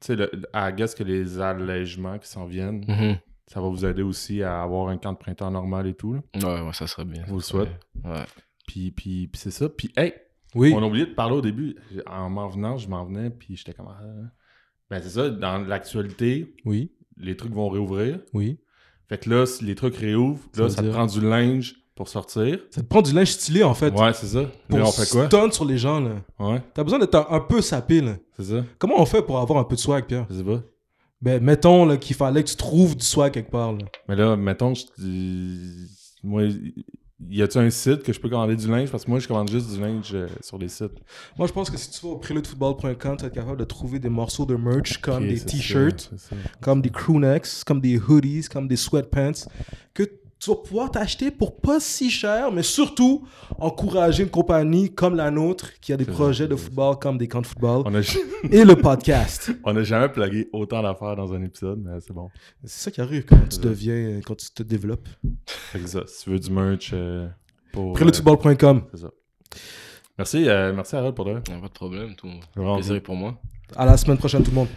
tu 0.01 0.17
sais, 0.17 0.31
à 0.53 0.71
guess 0.71 0.95
que 0.95 1.03
les 1.03 1.41
allègements 1.41 2.17
qui 2.19 2.29
s'en 2.29 2.45
viennent, 2.47 2.85
Mhm. 2.87 3.17
ça 3.49 3.61
va 3.61 3.69
vous 3.69 3.85
aider 3.85 4.03
aussi 4.03 4.45
à 4.45 4.63
avoir 4.63 4.89
un 4.91 4.97
camp 4.97 5.13
de 5.13 5.19
printemps 5.19 5.51
normal 5.51 5.89
et 5.89 5.95
tout. 5.95 6.15
là. 6.15 6.21
Ouais, 6.37 6.61
ouais, 6.67 6.73
ça 6.73 6.87
serait 6.87 7.05
bien. 7.05 7.25
Vous 7.27 7.35
le 7.37 7.41
souhaite. 7.43 7.71
Ouais. 8.05 8.13
Puis, 8.67 8.91
puis, 8.91 9.29
puis 9.29 9.41
c'est 9.41 9.51
ça. 9.51 9.69
Puis, 9.69 9.91
hey, 9.97 10.13
Oui. 10.55 10.73
on 10.75 10.83
a 10.83 10.87
oublié 10.87 11.07
de 11.07 11.15
parler 11.15 11.37
au 11.37 11.41
début. 11.43 11.77
En 12.07 12.29
m'en 12.31 12.49
venant, 12.49 12.77
je 12.79 12.89
m'en 12.89 13.05
venais, 13.05 13.31
puis 13.31 13.57
j'étais 13.57 13.73
comme. 13.73 13.87
ah. 13.89 14.03
Ben, 14.91 15.01
c'est 15.03 15.11
ça, 15.11 15.31
dans 15.31 15.59
l'actualité, 15.59 16.55
Oui. 16.65 16.93
les 17.17 17.37
trucs 17.37 17.53
vont 17.53 17.69
réouvrir. 17.69 18.21
Oui. 18.35 18.59
Fait 19.09 19.19
que 19.19 19.31
là, 19.31 19.47
si 19.47 19.65
les 19.65 19.75
trucs 19.75 19.97
réouvrent, 19.97 20.41
là, 20.57 20.69
ça 20.69 20.83
te 20.83 20.89
prend 20.91 21.07
du 21.07 21.21
linge 21.21 21.77
pour 21.95 22.09
sortir. 22.09 22.59
Ça 22.71 22.83
te 22.83 22.87
prend 22.87 23.03
du 23.03 23.13
linge 23.13 23.31
stylé 23.33 23.63
en 23.63 23.73
fait. 23.75 23.93
Ouais, 23.95 24.13
c'est 24.13 24.27
ça. 24.27 24.45
Pour 24.69 24.79
Là, 24.79 24.85
on 24.87 24.91
fait 24.93 25.09
quoi? 25.11 25.51
sur 25.51 25.65
les 25.65 25.79
gens 25.79 26.01
là. 26.01 26.17
Ouais, 26.39 26.61
T'as 26.75 26.85
besoin 26.85 26.99
d'être 26.99 27.15
un, 27.15 27.27
un 27.31 27.41
peu 27.41 27.61
sapé 27.63 28.01
là. 28.01 28.17
c'est 28.37 28.45
ça. 28.45 28.65
Comment 28.79 29.01
on 29.01 29.07
fait 29.07 29.23
pour 29.23 29.39
avoir 29.39 29.59
un 29.61 29.65
peu 29.65 29.77
de 29.77 29.81
swag, 29.81 30.07
Pierre? 30.07 30.27
Je 30.29 30.37
sais 30.37 30.45
pas. 30.45 30.61
Ben, 31.23 31.43
mettons 31.43 31.87
là, 31.87 31.97
qu'il 31.97 32.15
fallait 32.15 32.45
que 32.45 32.49
tu 32.51 32.57
trouves 32.57 32.97
du 32.97 33.05
swag 33.05 33.33
quelque 33.33 33.51
part. 33.51 33.73
Là. 33.73 33.79
Mais 34.09 34.17
là, 34.17 34.37
mettons, 34.37 34.75
je 34.75 34.85
moi, 36.23 36.43
y 37.29 37.43
a-tu 37.43 37.59
un 37.59 37.71
site 37.71 38.03
que 38.03 38.13
je 38.13 38.21
peux 38.21 38.29
commander 38.29 38.57
du 38.57 38.69
linge? 38.69 38.91
Parce 38.91 39.05
que 39.05 39.11
moi, 39.11 39.19
je 39.19 39.27
commande 39.27 39.51
juste 39.51 39.73
du 39.73 39.81
linge 39.81 40.11
euh, 40.15 40.29
sur 40.41 40.59
les 40.59 40.69
sites. 40.69 40.99
Moi, 41.39 41.47
je 41.47 41.53
pense 41.53 41.71
que 41.71 41.77
si 41.77 41.91
tu 41.91 42.07
vas 42.07 42.13
au 42.13 42.19
preludefootball.com, 42.19 43.17
tu 43.17 43.23
vas 43.23 43.29
être 43.29 43.35
capable 43.35 43.59
de 43.59 43.65
trouver 43.65 43.99
des 43.99 44.09
morceaux 44.09 44.45
de 44.45 44.55
merch 44.55 44.99
comme 44.99 45.27
des 45.27 45.41
t-shirts, 45.41 46.11
comme 46.61 46.83
des 46.83 46.91
crewnecks, 46.91 47.65
comme 47.65 47.81
des 47.81 47.99
hoodies, 47.99 48.49
comme 48.51 48.69
des 48.69 48.77
sweatpants, 48.77 49.49
que 49.95 50.05
tu 50.39 50.51
vas 50.51 50.57
pouvoir 50.57 50.91
t'acheter 50.91 51.31
pour 51.31 51.57
pas 51.61 51.81
si 51.81 52.11
cher, 52.11 52.53
mais 52.53 52.63
surtout 52.63 53.27
encourager 53.59 54.23
une 54.23 54.29
compagnie 54.29 54.93
comme 54.95 55.17
la 55.17 55.31
nôtre 55.31 55.73
qui 55.81 55.93
a 55.93 55.97
des 55.97 56.05
projets 56.05 56.45
vrai, 56.45 56.55
de 56.55 56.57
football 56.61 56.97
comme 56.99 57.17
des 57.19 57.27
camps 57.27 57.41
de 57.41 57.47
football 57.47 57.83
On 57.87 57.95
a, 57.95 58.01
et 58.51 58.65
le 58.65 58.77
podcast. 58.77 59.51
on 59.65 59.75
a 59.77 59.83
jamais 59.83 60.09
plugué 60.11 60.49
autant 60.53 60.83
d'affaires 60.83 61.17
dans 61.17 61.33
un 61.33 61.43
épisode, 61.43 61.81
mais 61.83 61.99
c'est 62.01 62.13
bon. 62.13 62.29
C'est 62.65 62.85
ça 62.85 62.91
qui 62.91 63.01
arrive 63.01 63.25
quand 63.25 63.49
tu 63.49 63.59
deviens, 63.61 64.21
quand 64.25 64.35
tu 64.37 64.51
te 64.51 64.63
développes. 64.63 65.09
Fait 65.47 65.79
que 65.81 65.87
ça, 65.87 66.03
si 66.07 66.25
tu 66.25 66.31
veux 66.31 66.39
du 66.39 66.51
merch 66.51 66.91
euh, 66.93 67.29
pour. 67.73 67.91
euh, 67.91 67.95
Preludefootball.com. 67.95 68.83
c'est 68.93 69.01
ça. 69.01 69.11
Merci, 70.19 70.49
euh, 70.49 70.73
merci 70.75 70.97
Harold 70.97 71.15
pour 71.15 71.25
de 71.27 71.33
a 71.33 71.35
pas 71.35 71.53
de 71.53 71.69
problème, 71.73 72.15
tout. 72.15 72.29
Plaisir 72.55 72.97
est 72.97 73.01
pour 73.01 73.17
moi. 73.17 73.39
À 73.75 73.85
la 73.87 73.97
semaine 73.97 74.19
prochaine, 74.19 74.43
tout 74.43 74.51
le 74.51 74.57
monde. 74.57 74.69